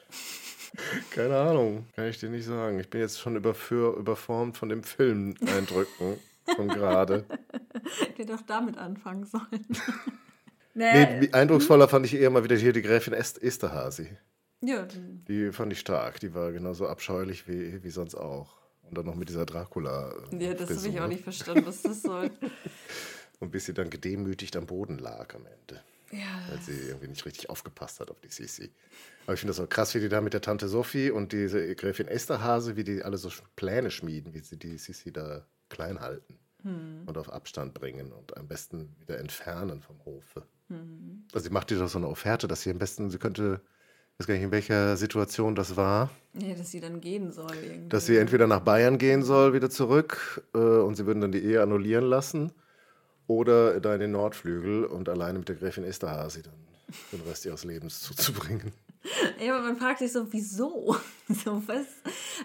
Keine 1.11 1.37
Ahnung, 1.37 1.87
kann 1.95 2.07
ich 2.07 2.19
dir 2.19 2.31
nicht 2.31 2.47
sagen. 2.47 2.79
Ich 2.79 2.89
bin 2.89 3.01
jetzt 3.01 3.21
schon 3.21 3.37
überführ, 3.37 3.97
überformt 3.97 4.57
von 4.57 4.69
dem 4.69 4.83
Film-Eindrücken 4.83 6.19
von 6.57 6.69
gerade. 6.69 7.25
Hätte 8.17 8.27
doch 8.27 8.43
damit 8.43 8.79
anfangen 8.79 9.25
sollen. 9.25 9.67
nee, 10.75 11.21
nee 11.21 11.33
eindrucksvoller 11.33 11.89
fand 11.89 12.07
ich 12.07 12.15
eher 12.15 12.31
mal 12.31 12.45
wieder 12.45 12.57
hier 12.57 12.73
die 12.73 12.83
Gräfin 12.83 13.13
Est 13.13 13.43
Esterhazy. 13.43 14.17
Ja. 14.61 14.87
Die 15.29 15.53
fand 15.53 15.73
ich 15.73 15.81
stark. 15.81 16.21
Die 16.21 16.35
war 16.35 16.53
genauso 16.53 16.87
abscheulich 16.87 17.49
wie, 17.49 17.83
wie 17.83 17.91
sonst 17.91 18.15
auch. 18.15 18.57
Und 18.83 18.97
dann 18.97 19.07
noch 19.07 19.15
mit 19.15 19.29
dieser 19.29 19.47
Dracula. 19.47 20.15
Ja, 20.39 20.55
das 20.55 20.71
habe 20.77 20.89
ich 20.89 21.01
auch 21.01 21.09
nicht 21.09 21.23
verstanden, 21.23 21.67
was 21.67 21.83
das 21.83 22.03
soll. 22.03 22.31
Und 23.41 23.51
bis 23.51 23.65
sie 23.65 23.75
dann 23.75 23.91
gedemütigt 23.91 24.57
am 24.57 24.67
Boden 24.67 24.99
lag 24.99 25.35
am 25.35 25.45
Ende. 25.47 25.83
Ja. 26.13 26.43
Weil 26.49 26.61
sie 26.61 26.89
irgendwie 26.89 27.09
nicht 27.09 27.25
richtig 27.25 27.49
aufgepasst 27.49 27.99
hat 28.01 28.11
auf 28.11 28.21
die 28.21 28.29
Sisi. 28.29 28.71
Aber 29.25 29.35
ich 29.35 29.41
finde 29.41 29.51
das 29.51 29.57
so 29.57 29.67
krass, 29.67 29.95
wie 29.95 30.01
die 30.01 30.11
da 30.11 30.21
mit 30.21 30.35
der 30.35 30.43
Tante 30.43 30.69
Sophie 30.69 31.11
und 31.11 31.33
diese 31.33 31.75
Gräfin 31.75 32.07
Esterhase, 32.07 32.77
wie 32.77 32.85
die 32.85 33.03
alle 33.03 33.17
so 33.17 33.31
Pläne 33.57 33.91
schmieden, 33.91 34.35
wie 34.35 34.41
sie 34.41 34.59
die 34.59 34.77
Sisi 34.77 35.13
da 35.13 35.47
klein 35.71 36.01
halten 36.01 36.39
hm. 36.63 37.05
und 37.07 37.17
auf 37.17 37.33
Abstand 37.33 37.73
bringen 37.73 38.13
und 38.13 38.37
am 38.37 38.47
besten 38.47 38.95
wieder 39.01 39.19
entfernen 39.19 39.81
vom 39.81 40.05
Hofe. 40.05 40.43
Hm. 40.69 41.25
Also 41.33 41.45
sie 41.45 41.53
macht 41.53 41.71
dir 41.71 41.79
doch 41.79 41.89
so 41.89 41.99
eine 41.99 42.09
Offerte, 42.09 42.47
dass 42.47 42.63
sie 42.63 42.71
am 42.71 42.79
besten, 42.79 43.09
sie 43.09 43.19
könnte, 43.19 43.63
ich 44.13 44.21
weiß 44.21 44.27
gar 44.27 44.35
nicht, 44.35 44.45
in 44.45 44.53
welcher 44.53 44.99
Situation 44.99 45.55
das 45.55 45.77
war. 45.77 46.11
Ja, 46.39 46.55
dass 46.55 46.71
sie 46.71 46.81
dann 46.81 47.01
gehen 47.01 47.33
soll. 47.33 47.55
Irgendwie. 47.55 47.89
Dass 47.89 48.05
sie 48.05 48.19
entweder 48.19 48.47
nach 48.47 48.61
Bayern 48.61 48.99
gehen 48.99 49.23
soll, 49.23 49.55
wieder 49.55 49.71
zurück, 49.71 50.43
äh, 50.55 50.59
und 50.59 50.97
sie 50.97 51.07
würden 51.07 51.23
dann 51.23 51.33
die 51.33 51.43
Ehe 51.43 51.63
annullieren 51.63 52.05
lassen 52.05 52.53
oder 53.27 53.81
den 53.81 54.13
Nordflügel 54.13 54.85
und 54.85 55.09
alleine 55.09 55.39
mit 55.39 55.49
der 55.49 55.57
Gräfin 55.57 55.85
Esterhazy 55.85 56.43
dann 56.43 56.55
den 57.13 57.21
Rest 57.23 57.47
ihres 57.47 57.65
Lebens 57.65 58.01
zuzubringen. 58.01 58.73
Ja, 59.41 59.57
aber 59.57 59.67
man 59.67 59.77
fragt 59.77 59.99
sich 60.01 60.13
so, 60.13 60.33
wieso? 60.33 60.97
So, 61.29 61.63
was? 61.67 61.87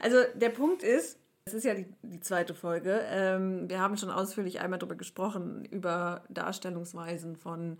Also 0.02 0.18
der 0.36 0.50
Punkt 0.50 0.82
ist, 0.82 1.20
es 1.46 1.54
ist 1.54 1.66
ja 1.66 1.74
die, 1.74 1.88
die 2.04 2.22
zweite 2.22 2.54
Folge. 2.54 3.02
Ähm, 3.10 3.70
wir 3.70 3.82
haben 3.82 3.98
schon 3.98 4.10
ausführlich 4.10 4.60
einmal 4.60 4.80
darüber 4.80 4.96
gesprochen, 4.96 5.66
über 5.66 6.24
Darstellungsweisen 6.30 7.36
von 7.36 7.78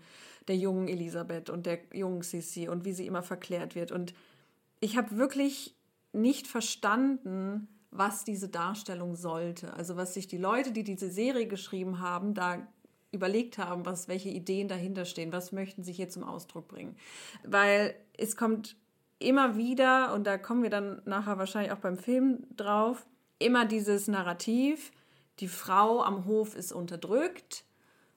der 0.48 0.56
jungen 0.56 0.88
Elisabeth 0.88 1.50
und 1.50 1.66
der 1.66 1.80
jungen 1.92 2.22
Sissi 2.22 2.68
und 2.68 2.84
wie 2.84 2.92
sie 2.92 3.06
immer 3.06 3.22
verklärt 3.22 3.74
wird. 3.74 3.90
Und 3.90 4.12
ich 4.80 4.96
habe 4.96 5.16
wirklich 5.16 5.74
nicht 6.12 6.46
verstanden, 6.46 7.68
was 7.90 8.24
diese 8.24 8.48
Darstellung 8.48 9.14
sollte. 9.14 9.72
Also 9.74 9.96
was 9.96 10.14
sich 10.14 10.26
die 10.26 10.38
Leute, 10.38 10.72
die 10.72 10.84
diese 10.84 11.10
Serie 11.10 11.46
geschrieben 11.46 12.00
haben, 12.00 12.34
da 12.34 12.66
überlegt 13.10 13.58
haben, 13.58 13.86
was, 13.86 14.08
welche 14.08 14.28
Ideen 14.28 14.68
dahinter 14.68 15.04
stehen, 15.04 15.32
was 15.32 15.52
möchten 15.52 15.82
sie 15.82 15.92
hier 15.92 16.08
zum 16.08 16.24
Ausdruck 16.24 16.68
bringen. 16.68 16.96
Weil 17.44 17.94
es 18.16 18.36
kommt 18.36 18.76
immer 19.18 19.56
wieder, 19.56 20.12
und 20.14 20.26
da 20.26 20.38
kommen 20.38 20.62
wir 20.62 20.70
dann 20.70 21.02
nachher 21.04 21.38
wahrscheinlich 21.38 21.72
auch 21.72 21.78
beim 21.78 21.96
Film 21.96 22.44
drauf, 22.56 23.06
immer 23.38 23.64
dieses 23.64 24.08
Narrativ, 24.08 24.92
die 25.40 25.48
Frau 25.48 26.02
am 26.02 26.24
Hof 26.24 26.54
ist 26.54 26.72
unterdrückt 26.72 27.64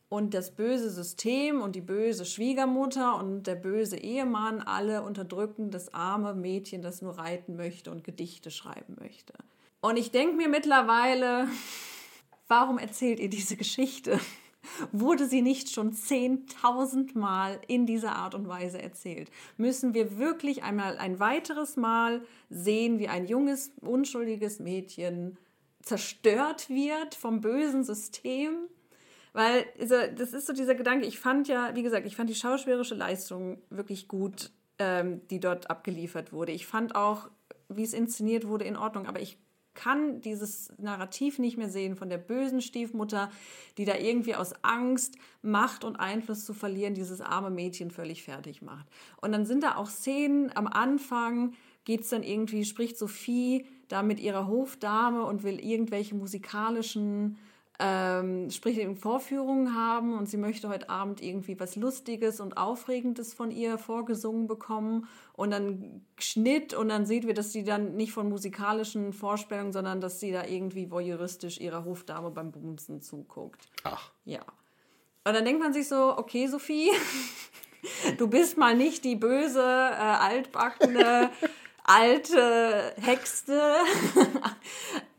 und 0.10 0.34
das 0.34 0.56
böse 0.56 0.90
System 0.90 1.62
und 1.62 1.76
die 1.76 1.82
böse 1.82 2.26
Schwiegermutter 2.26 3.18
und 3.18 3.44
der 3.44 3.56
böse 3.56 3.98
Ehemann 3.98 4.60
alle 4.60 5.04
unterdrücken 5.04 5.72
das 5.72 5.94
arme 5.94 6.34
Mädchen, 6.34 6.82
das 6.82 7.02
nur 7.02 7.18
reiten 7.18 7.56
möchte 7.56 7.92
und 7.92 8.04
Gedichte 8.04 8.52
schreiben 8.52 8.98
möchte. 9.00 9.34
Und 9.80 9.98
ich 9.98 10.12
denke 10.12 10.36
mir 10.36 10.50
mittlerweile, 10.50 11.48
warum 12.48 12.78
erzählt 12.78 13.20
ihr 13.20 13.30
diese 13.30 13.56
Geschichte? 13.56 14.20
Wurde 14.92 15.28
sie 15.28 15.42
nicht 15.42 15.70
schon 15.70 15.94
zehntausend 15.94 17.16
Mal 17.16 17.60
in 17.68 17.86
dieser 17.86 18.16
Art 18.16 18.36
und 18.36 18.48
Weise 18.48 18.82
erzählt? 18.82 19.30
Müssen 19.58 19.94
wir 19.94 20.18
wirklich 20.18 20.64
einmal 20.64 20.98
ein 20.98 21.20
weiteres 21.20 21.78
Mal 21.78 22.22
sehen, 22.50 23.00
wie 23.00 23.08
ein 23.08 23.26
junges, 23.26 23.72
unschuldiges 23.82 24.60
Mädchen 24.60 25.38
zerstört 25.82 26.70
wird 26.70 27.16
vom 27.16 27.42
bösen 27.42 27.84
System. 27.84 28.68
Weil 29.34 29.66
also, 29.80 29.96
das 30.16 30.34
ist 30.34 30.48
so 30.48 30.54
dieser 30.54 30.76
Gedanke, 30.76 31.06
ich 31.06 31.20
fand 31.20 31.48
ja, 31.48 31.76
wie 31.76 31.84
gesagt, 31.84 32.06
ich 32.06 32.16
fand 32.16 32.30
die 32.30 32.36
schauspielerische 32.36 32.96
Leistung 32.96 33.62
wirklich 33.70 34.08
gut, 34.08 34.52
ähm, 34.78 35.22
die 35.30 35.40
dort 35.40 35.70
abgeliefert 35.70 36.34
wurde. 36.34 36.52
Ich 36.52 36.68
fand 36.68 36.96
auch, 36.96 37.30
wie 37.70 37.84
es 37.84 37.94
inszeniert 37.94 38.48
wurde, 38.48 38.66
in 38.66 38.76
Ordnung, 38.76 39.08
aber 39.08 39.22
ich 39.22 39.38
kann 39.74 40.22
dieses 40.22 40.72
Narrativ 40.78 41.40
nicht 41.40 41.58
mehr 41.58 41.70
sehen 41.70 41.96
von 41.96 42.10
der 42.10 42.18
bösen 42.18 42.62
Stiefmutter, 42.62 43.32
die 43.78 43.86
da 43.86 43.96
irgendwie 43.96 44.36
aus 44.36 44.54
Angst, 44.64 45.16
Macht 45.42 45.84
und 45.84 45.96
Einfluss 45.96 46.46
zu 46.46 46.54
verlieren, 46.54 46.94
dieses 46.94 47.22
arme 47.22 47.50
Mädchen 47.50 47.92
völlig 47.92 48.24
fertig 48.24 48.62
macht. 48.62 48.88
Und 49.22 49.32
dann 49.32 49.46
sind 49.46 49.64
da 49.64 49.76
auch 49.76 49.90
Szenen 49.90 50.56
am 50.56 50.68
Anfang, 50.68 51.54
geht 51.86 52.02
es 52.02 52.10
dann 52.10 52.24
irgendwie, 52.24 52.66
spricht 52.66 52.98
Sophie 52.98 53.66
da 53.88 54.04
mit 54.04 54.20
ihrer 54.20 54.48
Hofdame 54.48 55.24
und 55.24 55.44
will 55.44 55.60
irgendwelche 55.60 56.16
musikalischen 56.16 57.38
ähm, 57.84 58.52
sprich 58.52 58.78
in 58.78 58.96
Vorführungen 58.96 59.76
haben 59.76 60.16
und 60.16 60.30
sie 60.30 60.38
möchte 60.38 60.70
heute 60.70 60.90
Abend 60.90 61.22
irgendwie 61.22 61.60
was 61.60 61.76
Lustiges 61.76 62.40
und 62.40 62.56
Aufregendes 62.56 63.34
von 63.34 63.50
ihr 63.50 63.80
vorgesungen 63.80 64.46
bekommen 64.48 65.08
und 65.34 65.50
dann 65.50 66.06
Schnitt 66.20 66.76
und 66.76 66.90
dann 66.90 67.08
sieht 67.08 67.26
wir, 67.26 67.34
dass 67.34 67.52
sie 67.52 67.64
dann 67.64 67.96
nicht 67.96 68.12
von 68.12 68.30
musikalischen 68.30 69.14
Vorstellungen, 69.14 69.74
sondern 69.74 70.00
dass 70.00 70.20
sie 70.20 70.32
da 70.32 70.46
irgendwie 70.46 70.92
voyeuristisch 70.92 71.60
ihrer 71.60 71.84
Hofdame 71.84 72.30
beim 72.30 72.52
Bumsen 72.52 73.02
zuguckt. 73.02 73.68
Ach. 73.84 74.12
Ja. 74.26 74.42
Und 75.24 75.34
dann 75.34 75.44
denkt 75.44 75.62
man 75.62 75.74
sich 75.74 75.88
so, 75.88 76.16
okay, 76.18 76.46
Sophie, 76.48 76.92
du 78.20 78.28
bist 78.28 78.58
mal 78.58 78.76
nicht 78.76 79.04
die 79.04 79.16
böse, 79.16 79.64
äh, 79.64 79.64
altbackene, 79.64 81.32
alte 81.84 82.94
Hexe, 82.98 83.74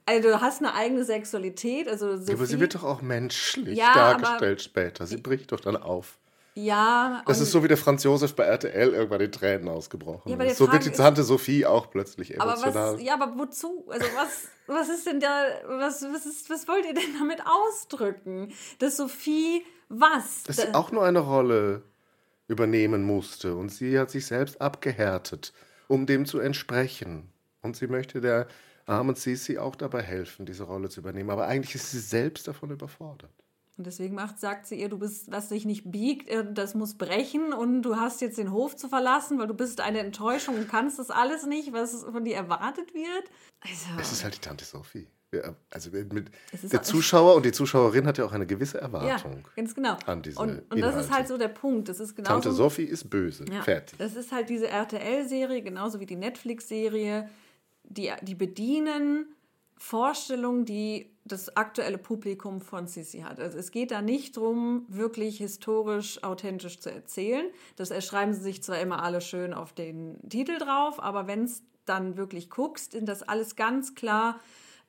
also 0.07 0.29
du 0.29 0.41
hast 0.41 0.61
eine 0.61 0.75
eigene 0.75 1.05
Sexualität. 1.05 1.89
Also 1.89 2.17
Sophie, 2.17 2.33
aber 2.33 2.47
sie 2.47 2.61
wird 2.61 2.75
doch 2.75 2.85
auch 2.85 3.03
menschlich 3.03 3.79
ja, 3.79 3.95
dargestellt 3.95 4.63
später. 4.63 5.07
Sie 5.07 5.17
bricht 5.17 5.53
doch 5.53 5.61
dann 5.61 5.77
auf. 5.77 6.19
Ja. 6.55 7.23
Das 7.27 7.41
ist 7.41 7.51
so 7.51 7.63
wie 7.65 7.69
der 7.69 7.79
Franz 7.79 8.05
Josef 8.05 8.35
bei 8.35 8.45
RTL 8.45 8.93
irgendwann 8.93 9.21
die 9.21 9.31
Tränen 9.31 9.69
ausgebrochen 9.69 10.31
ja, 10.31 10.45
ist. 10.45 10.59
So 10.59 10.71
wird 10.71 10.85
die 10.85 10.91
Tante 10.91 11.23
Sophie 11.23 11.65
auch 11.65 11.91
plötzlich 11.91 12.35
emotional. 12.35 12.77
Aber 12.77 12.95
was, 12.95 13.03
ja, 13.03 13.15
aber 13.15 13.39
wozu? 13.39 13.87
Also 13.89 14.07
was, 14.15 14.49
was 14.67 14.89
ist 14.91 15.07
denn 15.07 15.21
da, 15.21 15.45
was, 15.67 16.03
was, 16.03 16.27
ist, 16.27 16.51
was 16.51 16.69
wollt 16.69 16.85
ihr 16.85 16.95
denn 16.95 17.19
damit 17.19 17.41
ausdrücken? 17.47 18.53
Dass 18.81 18.99
Sophie 18.99 19.65
was? 19.89 20.43
Dass 20.45 20.57
sie 20.57 20.75
auch 20.75 20.93
nur 20.93 21.05
eine 21.05 21.21
Rolle 21.21 21.85
übernehmen 22.49 23.03
musste 23.03 23.55
und 23.55 23.71
sie 23.71 23.99
hat 23.99 24.11
sich 24.11 24.27
selbst 24.27 24.61
abgehärtet, 24.61 25.55
um 25.89 26.05
dem 26.05 26.27
zu 26.27 26.39
entsprechen. 26.39 27.33
Und 27.63 27.77
sie 27.77 27.87
möchte 27.87 28.21
der 28.21 28.47
armen 28.87 29.15
Sisi 29.15 29.59
auch 29.59 29.77
dabei 29.77 30.03
helfen, 30.03 30.47
diese 30.47 30.65
Rolle 30.65 30.89
zu 30.89 31.01
übernehmen. 31.01 31.31
Aber 31.31 31.47
eigentlich 31.47 31.75
ist 31.75 31.91
sie 31.91 32.01
selbst 32.01 32.49
davon 32.49 32.71
überfordert. 32.71 33.33
Und 33.79 33.87
deswegen 33.87 34.15
macht, 34.15 34.39
sagt 34.39 34.67
sie 34.67 34.79
ihr, 34.79 34.91
du 34.91 34.99
bist, 34.99 35.31
was 35.31 35.49
sich 35.49 35.65
nicht 35.65 35.91
biegt, 35.91 36.29
äh, 36.29 36.45
das 36.53 36.75
muss 36.75 36.95
brechen 36.95 37.53
und 37.53 37.83
du 37.83 37.97
hast 37.97 38.21
jetzt 38.21 38.37
den 38.37 38.53
Hof 38.53 38.77
zu 38.77 38.89
verlassen, 38.89 39.39
weil 39.39 39.47
du 39.47 39.55
bist 39.55 39.81
eine 39.81 40.01
Enttäuschung 40.01 40.57
und 40.57 40.69
kannst 40.69 40.99
das 40.99 41.11
alles 41.11 41.47
nicht, 41.47 41.73
was 41.73 42.05
von 42.05 42.25
dir 42.25 42.37
erwartet 42.37 42.93
wird. 42.93 43.25
Also, 43.61 43.87
es 43.99 44.13
ist 44.13 44.25
halt 44.25 44.37
die 44.37 44.41
Tante 44.41 44.65
Sophie. 44.65 45.09
Ja, 45.35 45.55
also 45.71 45.89
mit, 45.91 46.31
der 46.53 46.83
Zuschauer 46.83 47.35
und 47.37 47.47
die 47.47 47.53
Zuschauerin 47.53 48.07
hat 48.07 48.19
ja 48.19 48.27
auch 48.27 48.33
eine 48.33 48.47
gewisse 48.47 48.79
Erwartung. 48.79 49.39
Ja, 49.39 49.51
ganz 49.57 49.75
genau. 49.75 49.97
An 50.05 50.21
diese 50.21 50.39
und, 50.39 50.71
und 50.71 50.81
das 50.81 50.95
ist 50.95 51.11
halt 51.11 51.27
so 51.27 51.39
der 51.39 51.49
Punkt. 51.49 51.89
Das 51.89 52.01
ist 52.01 52.15
genauso, 52.15 52.35
Tante 52.35 52.53
Sophie 52.53 52.85
ist 52.85 53.09
böse. 53.09 53.47
Ja, 53.51 53.63
Fertig. 53.63 53.99
Das 53.99 54.15
ist 54.15 54.31
halt 54.31 54.51
diese 54.51 54.69
RTL-Serie, 54.69 55.63
genauso 55.63 56.01
wie 56.01 56.07
die 56.07 56.17
Netflix-Serie 56.17 57.31
die, 57.93 58.13
die 58.23 58.35
bedienen 58.35 59.27
Vorstellungen, 59.77 60.65
die 60.65 61.11
das 61.25 61.57
aktuelle 61.57 61.99
Publikum 61.99 62.61
von 62.61 62.87
Sissi 62.87 63.21
hat. 63.21 63.39
Also 63.39 63.59
es 63.59 63.71
geht 63.71 63.91
da 63.91 64.03
nicht 64.03 64.37
darum, 64.37 64.87
wirklich 64.89 65.39
historisch 65.39 66.23
authentisch 66.23 66.81
zu 66.81 66.91
erzählen. 66.91 67.47
Das 67.77 67.91
erschreiben 67.91 68.35
sie 68.35 68.41
sich 68.41 68.63
zwar 68.63 68.81
immer 68.81 69.03
alle 69.03 69.21
schön 69.21 69.55
auf 69.55 69.73
den 69.73 70.19
Titel 70.29 70.59
drauf, 70.59 71.01
aber 71.03 71.27
wenn 71.27 71.45
es 71.45 71.63
dann 71.85 72.17
wirklich 72.17 72.51
guckst, 72.51 72.93
sind 72.93 73.09
das 73.09 73.23
alles 73.23 73.57
ganz 73.57 73.95
klar 73.95 74.41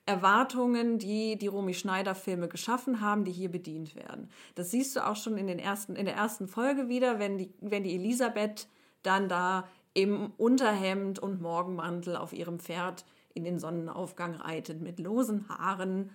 Erwartungen, 0.06 0.98
die 0.98 1.38
die 1.38 1.46
Romy 1.46 1.72
Schneider 1.72 2.14
Filme 2.14 2.48
geschaffen 2.48 3.00
haben, 3.00 3.24
die 3.24 3.32
hier 3.32 3.50
bedient 3.50 3.96
werden. 3.96 4.28
Das 4.54 4.70
siehst 4.70 4.94
du 4.96 5.06
auch 5.06 5.16
schon 5.16 5.38
in, 5.38 5.46
den 5.46 5.58
ersten, 5.58 5.96
in 5.96 6.04
der 6.04 6.14
ersten 6.14 6.46
Folge 6.46 6.88
wieder, 6.88 7.18
wenn 7.18 7.38
die, 7.38 7.52
wenn 7.60 7.84
die 7.84 7.94
Elisabeth 7.94 8.68
dann 9.02 9.28
da 9.28 9.66
im 9.94 10.32
Unterhemd 10.36 11.18
und 11.20 11.40
Morgenmantel 11.40 12.16
auf 12.16 12.32
ihrem 12.32 12.58
Pferd 12.58 13.04
in 13.32 13.44
den 13.44 13.58
Sonnenaufgang 13.58 14.34
reitet, 14.34 14.80
mit 14.80 14.98
losen 14.98 15.48
Haaren 15.48 16.10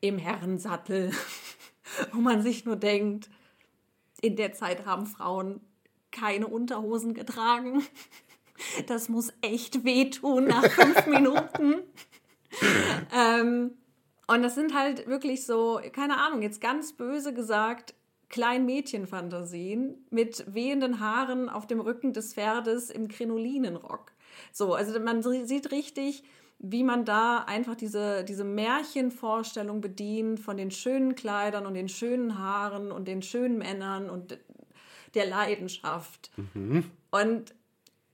im 0.00 0.18
Herrensattel, 0.18 1.12
wo 2.12 2.18
man 2.18 2.42
sich 2.42 2.64
nur 2.64 2.76
denkt, 2.76 3.30
in 4.20 4.36
der 4.36 4.52
Zeit 4.52 4.84
haben 4.86 5.06
Frauen 5.06 5.60
keine 6.10 6.46
Unterhosen 6.46 7.14
getragen. 7.14 7.82
Das 8.88 9.08
muss 9.08 9.32
echt 9.40 9.84
wehtun 9.84 10.44
nach 10.44 10.62
fünf 10.70 11.06
Minuten. 11.06 11.76
ähm, 13.10 13.70
und 14.26 14.42
das 14.42 14.54
sind 14.54 14.74
halt 14.74 15.06
wirklich 15.06 15.46
so, 15.46 15.80
keine 15.94 16.18
Ahnung, 16.18 16.42
jetzt 16.42 16.60
ganz 16.60 16.92
böse 16.92 17.32
gesagt, 17.32 17.94
Kleinmädchenfantasien 18.30 20.06
mit 20.10 20.44
wehenden 20.54 21.00
Haaren 21.00 21.48
auf 21.48 21.66
dem 21.66 21.80
Rücken 21.80 22.12
des 22.12 22.34
Pferdes 22.34 22.88
im 22.88 23.08
Krinolinenrock. 23.08 24.12
So, 24.52 24.74
also 24.74 24.98
man 25.00 25.22
sieht 25.22 25.70
richtig, 25.72 26.22
wie 26.58 26.84
man 26.84 27.04
da 27.04 27.38
einfach 27.38 27.74
diese, 27.74 28.24
diese 28.24 28.44
Märchenvorstellung 28.44 29.80
bedient 29.80 30.40
von 30.40 30.56
den 30.56 30.70
schönen 30.70 31.14
Kleidern 31.14 31.66
und 31.66 31.74
den 31.74 31.88
schönen 31.88 32.38
Haaren 32.38 32.92
und 32.92 33.08
den 33.08 33.22
schönen 33.22 33.58
Männern 33.58 34.08
und 34.08 34.38
der 35.14 35.26
Leidenschaft. 35.26 36.30
Mhm. 36.54 36.84
Und 37.10 37.54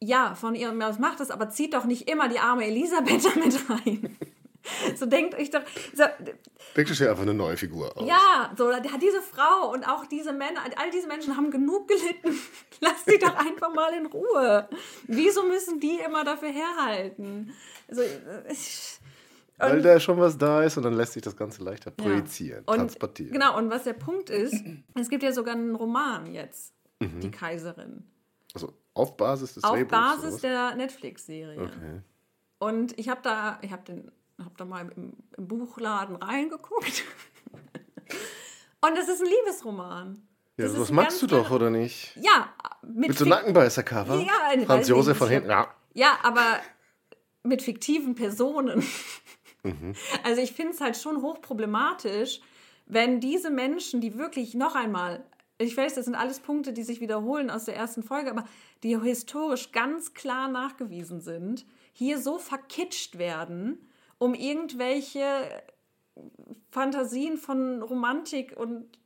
ja, 0.01 0.35
von 0.35 0.55
ihrem 0.55 0.81
aus 0.83 0.99
macht 0.99 1.21
es, 1.21 1.31
aber 1.31 1.51
zieht 1.51 1.75
doch 1.75 1.85
nicht 1.85 2.09
immer 2.09 2.29
die 2.29 2.39
arme 2.39 2.67
Elisabeth 2.67 3.25
damit 3.35 3.71
rein. 3.71 4.17
So 4.97 5.07
denkt 5.07 5.35
euch 5.35 5.51
doch. 5.51 5.63
So, 5.95 6.05
Denkt 6.77 6.91
euch 6.91 7.01
ja 7.01 7.11
einfach 7.11 7.23
eine 7.23 7.35
neue 7.35 7.57
Figur 7.57 7.97
aus. 7.97 8.07
Ja, 8.07 8.53
so 8.57 8.71
diese 9.01 9.23
Frau 9.23 9.73
und 9.73 9.85
auch 9.89 10.07
diese 10.07 10.33
Männer, 10.33 10.61
all 10.77 10.91
diese 10.91 11.07
Menschen 11.07 11.37
haben 11.37 11.51
genug 11.51 11.89
gelitten. 11.89 12.39
Lass 12.81 13.05
sie 13.07 13.19
doch 13.19 13.35
einfach 13.35 13.73
mal 13.73 13.93
in 13.95 14.07
Ruhe. 14.07 14.69
Wieso 15.07 15.45
müssen 15.45 15.81
die 15.81 15.99
immer 16.05 16.25
dafür 16.25 16.51
herhalten? 16.51 17.53
Also, 17.89 18.03
ich, 18.51 18.99
Weil 19.59 19.83
da 19.83 19.99
schon 20.01 20.19
was 20.19 20.37
da 20.37 20.63
ist 20.63 20.77
und 20.77 20.83
dann 20.83 20.95
lässt 20.95 21.15
sich 21.15 21.23
das 21.23 21.37
Ganze 21.37 21.63
leichter 21.65 21.91
projizieren, 21.91 22.65
ja. 22.67 22.73
und, 22.73 22.79
transportieren. 22.79 23.33
Genau, 23.33 23.57
und 23.57 23.71
was 23.71 23.85
der 23.85 23.95
Punkt 23.95 24.31
ist, 24.31 24.63
es 24.95 25.09
gibt 25.09 25.23
ja 25.23 25.33
sogar 25.33 25.55
einen 25.55 25.75
Roman 25.75 26.33
jetzt, 26.33 26.75
mhm. 27.01 27.21
Die 27.21 27.31
Kaiserin. 27.31 28.05
Also 28.55 28.73
auf 28.95 29.17
Basis 29.17 29.55
des 29.55 29.65
Auf 29.65 29.73
Drehbuchs, 29.73 29.91
Basis 29.91 30.41
der 30.41 30.75
Netflix-Serie. 30.75 31.61
Okay. 31.61 32.01
Und 32.59 32.99
ich 32.99 33.09
habe 33.09 33.21
da, 33.23 33.59
ich 33.63 33.71
habe 33.71 33.85
den 33.85 34.11
habe 34.39 34.55
da 34.57 34.65
mal 34.65 34.91
im, 34.97 35.13
im 35.37 35.49
Buchladen 35.49 36.17
reingeguckt. 36.17 37.05
Und 38.81 38.99
es 38.99 39.09
ist 39.09 39.21
ein 39.21 39.27
Liebesroman. 39.27 40.27
Ja, 40.59 40.69
das 40.69 40.91
magst 40.91 41.21
du 41.21 41.27
doch, 41.27 41.51
oder 41.51 41.71
nicht? 41.71 42.17
Ja. 42.17 42.49
Mit, 42.83 43.09
mit 43.09 43.19
so 43.19 43.25
Nackenbeißer-Cover? 43.27 44.21
Ja. 44.21 44.65
Franz 44.65 44.89
Josef 44.89 45.19
von 45.19 45.29
hinten. 45.29 45.51
Ja. 45.51 45.69
ja, 45.93 46.19
aber 46.23 46.61
mit 47.43 47.63
fiktiven 47.63 48.15
Personen. 48.15 48.85
Mhm. 49.63 49.95
Also 50.25 50.41
ich 50.41 50.53
finde 50.53 50.73
es 50.73 50.81
halt 50.81 50.97
schon 50.97 51.23
hochproblematisch, 51.23 52.41
wenn 52.87 53.21
diese 53.21 53.51
Menschen, 53.51 54.01
die 54.01 54.17
wirklich 54.17 54.55
noch 54.55 54.77
einmal, 54.77 55.25
ich 55.59 55.77
weiß, 55.77 55.95
das 55.95 56.05
sind 56.05 56.15
alles 56.15 56.39
Punkte, 56.39 56.73
die 56.73 56.85
sich 56.85 57.01
wiederholen 57.01 57.51
aus 57.51 57.65
der 57.65 57.75
ersten 57.75 58.03
Folge, 58.03 58.31
aber 58.31 58.45
die 58.85 58.99
historisch 59.01 59.73
ganz 59.73 60.15
klar 60.15 60.49
nachgewiesen 60.49 61.21
sind, 61.21 61.67
hier 61.93 62.21
so 62.21 62.39
verkitscht 62.39 63.19
werden 63.19 63.89
um 64.19 64.35
irgendwelche 64.35 65.63
Fantasien 66.71 67.37
von 67.39 67.83
Romantik 67.83 68.57
und 68.57 68.99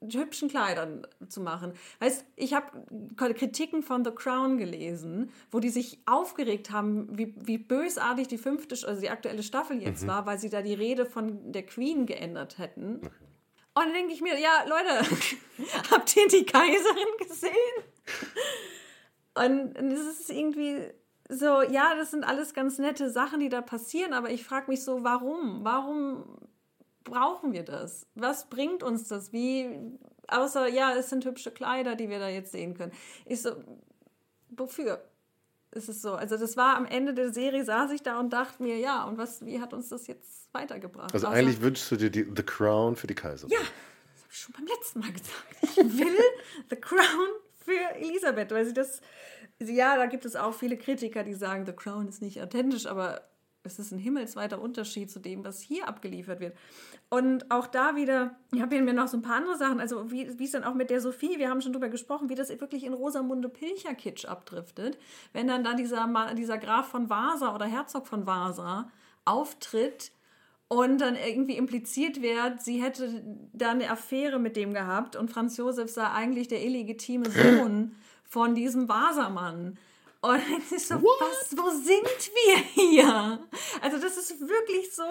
hübschen 0.00 0.48
Kleidern 0.48 1.06
zu 1.28 1.40
machen. 1.40 1.72
Weißt, 1.98 2.24
ich 2.36 2.54
habe 2.54 2.84
Kritiken 3.16 3.82
von 3.82 4.04
The 4.04 4.12
Crown 4.12 4.56
gelesen, 4.56 5.32
wo 5.50 5.58
die 5.58 5.70
sich 5.70 5.98
aufgeregt 6.06 6.70
haben, 6.70 7.08
wie, 7.18 7.34
wie 7.36 7.58
bösartig 7.58 8.28
die 8.28 8.38
fünfte, 8.38 8.76
also 8.86 9.00
die 9.00 9.10
aktuelle 9.10 9.42
Staffel 9.42 9.82
jetzt 9.82 10.04
mhm. 10.04 10.08
war, 10.08 10.26
weil 10.26 10.38
sie 10.38 10.50
da 10.50 10.62
die 10.62 10.74
Rede 10.74 11.04
von 11.04 11.52
der 11.52 11.66
Queen 11.66 12.06
geändert 12.06 12.58
hätten. 12.58 12.98
Okay. 12.98 13.10
Und 13.74 13.84
dann 13.84 13.92
denke 13.92 14.12
ich 14.12 14.20
mir, 14.20 14.38
ja, 14.38 14.64
Leute, 14.66 15.08
habt 15.90 16.16
ihr 16.16 16.28
die 16.28 16.44
Kaiserin 16.44 17.28
gesehen? 17.28 17.84
Und 19.34 19.92
es 19.92 20.20
ist 20.20 20.30
irgendwie 20.30 20.80
so, 21.28 21.62
ja, 21.62 21.94
das 21.96 22.10
sind 22.10 22.24
alles 22.24 22.54
ganz 22.54 22.78
nette 22.78 23.10
Sachen, 23.10 23.40
die 23.40 23.48
da 23.48 23.60
passieren, 23.60 24.12
aber 24.12 24.30
ich 24.30 24.44
frage 24.44 24.70
mich 24.70 24.82
so, 24.82 25.04
warum? 25.04 25.64
Warum 25.64 26.24
brauchen 27.04 27.52
wir 27.52 27.64
das? 27.64 28.06
Was 28.14 28.48
bringt 28.48 28.82
uns 28.82 29.08
das? 29.08 29.32
Wie, 29.32 29.68
außer, 30.28 30.68
ja, 30.68 30.94
es 30.94 31.10
sind 31.10 31.24
hübsche 31.24 31.50
Kleider, 31.50 31.94
die 31.96 32.08
wir 32.08 32.18
da 32.18 32.28
jetzt 32.28 32.52
sehen 32.52 32.74
können. 32.74 32.92
Ich 33.24 33.42
so, 33.42 33.52
wofür? 34.50 35.02
ist 35.70 35.88
es 35.88 36.00
so. 36.00 36.14
Also 36.14 36.36
das 36.38 36.56
war 36.56 36.76
am 36.76 36.86
Ende 36.86 37.12
der 37.14 37.32
Serie, 37.32 37.64
saß 37.64 37.90
ich 37.92 38.02
da 38.02 38.18
und 38.18 38.32
dachte 38.32 38.62
mir, 38.62 38.78
ja, 38.78 39.04
und 39.04 39.18
was, 39.18 39.44
wie 39.44 39.60
hat 39.60 39.74
uns 39.74 39.90
das 39.90 40.06
jetzt 40.06 40.48
weitergebracht? 40.52 41.12
Also 41.12 41.26
Außer- 41.26 41.30
eigentlich 41.30 41.60
wünschst 41.60 41.90
du 41.90 41.96
dir 41.96 42.10
die, 42.10 42.24
The 42.34 42.42
Crown 42.42 42.96
für 42.96 43.06
die 43.06 43.14
Kaiserin. 43.14 43.52
Ja, 43.52 43.58
das 43.60 44.22
habe 44.22 44.32
ich 44.32 44.38
schon 44.38 44.54
beim 44.54 44.66
letzten 44.66 45.00
Mal 45.00 45.12
gesagt. 45.12 45.44
Ich 45.62 45.76
will 45.76 46.16
The 46.70 46.76
Crown 46.76 47.28
für 47.64 47.96
Elisabeth, 47.96 48.50
weil 48.50 48.64
sie 48.64 48.72
das. 48.72 49.00
Ja, 49.60 49.96
da 49.96 50.06
gibt 50.06 50.24
es 50.24 50.36
auch 50.36 50.54
viele 50.54 50.76
Kritiker, 50.76 51.24
die 51.24 51.34
sagen, 51.34 51.66
The 51.66 51.72
Crown 51.72 52.08
ist 52.08 52.22
nicht 52.22 52.40
authentisch, 52.40 52.86
aber 52.86 53.22
es 53.64 53.78
ist 53.78 53.92
ein 53.92 53.98
himmelsweiter 53.98 54.60
Unterschied 54.60 55.10
zu 55.10 55.18
dem, 55.18 55.44
was 55.44 55.60
hier 55.60 55.88
abgeliefert 55.88 56.40
wird. 56.40 56.56
Und 57.10 57.50
auch 57.50 57.66
da 57.66 57.96
wieder, 57.96 58.36
ich 58.52 58.60
habe 58.60 58.80
mir 58.80 58.92
noch 58.92 59.08
so 59.08 59.16
ein 59.16 59.22
paar 59.22 59.36
andere 59.36 59.56
Sachen, 59.56 59.80
also 59.80 60.10
wie 60.10 60.26
es 60.44 60.52
dann 60.52 60.64
auch 60.64 60.74
mit 60.74 60.90
der 60.90 61.00
Sophie, 61.00 61.38
wir 61.38 61.50
haben 61.50 61.60
schon 61.60 61.72
drüber 61.72 61.88
gesprochen, 61.88 62.28
wie 62.28 62.34
das 62.34 62.48
wirklich 62.48 62.84
in 62.84 62.92
Rosamunde 62.92 63.48
Pilcher-Kitsch 63.48 64.26
abdriftet, 64.26 64.98
wenn 65.32 65.48
dann 65.48 65.64
da 65.64 65.74
dieser, 65.74 66.08
dieser 66.36 66.58
Graf 66.58 66.88
von 66.88 67.10
Vasa 67.10 67.54
oder 67.54 67.66
Herzog 67.66 68.06
von 68.06 68.26
Vasa 68.26 68.90
auftritt 69.24 70.12
und 70.68 71.00
dann 71.00 71.16
irgendwie 71.16 71.56
impliziert 71.56 72.20
wird, 72.20 72.62
sie 72.62 72.82
hätte 72.82 73.22
da 73.52 73.70
eine 73.70 73.90
Affäre 73.90 74.38
mit 74.38 74.54
dem 74.56 74.74
gehabt 74.74 75.16
und 75.16 75.30
Franz 75.30 75.56
Josef 75.56 75.90
sei 75.90 76.06
eigentlich 76.06 76.48
der 76.48 76.62
illegitime 76.62 77.30
Sohn 77.30 77.96
von 78.28 78.54
diesem 78.54 78.88
Wasermann. 78.88 79.78
Und 80.20 80.42
es 80.74 80.88
so, 80.88 80.96
was, 80.96 81.56
wo 81.56 81.70
sind 81.70 82.30
wir 82.34 82.56
hier? 82.56 83.38
Also 83.80 83.98
das 83.98 84.16
ist 84.16 84.40
wirklich 84.40 84.92
so, 84.94 85.04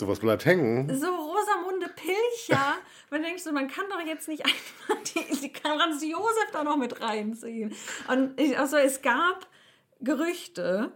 Sowas 0.00 0.20
bleibt 0.20 0.44
hängen. 0.44 0.88
so 0.94 1.08
Rosamunde 1.08 1.88
Pilcher. 1.88 2.76
Man 3.10 3.22
denkt 3.22 3.40
so, 3.40 3.50
man 3.50 3.66
kann 3.66 3.86
doch 3.90 4.00
jetzt 4.00 4.28
nicht 4.28 4.44
einfach 4.44 5.02
die, 5.02 5.40
die 5.40 5.52
kann 5.52 5.78
Franz 5.78 6.04
Josef 6.04 6.50
da 6.52 6.62
noch 6.62 6.76
mit 6.76 7.00
reinziehen. 7.00 7.74
Und 8.08 8.38
ich, 8.38 8.56
also 8.56 8.76
es 8.76 9.02
gab 9.02 9.48
Gerüchte, 10.00 10.92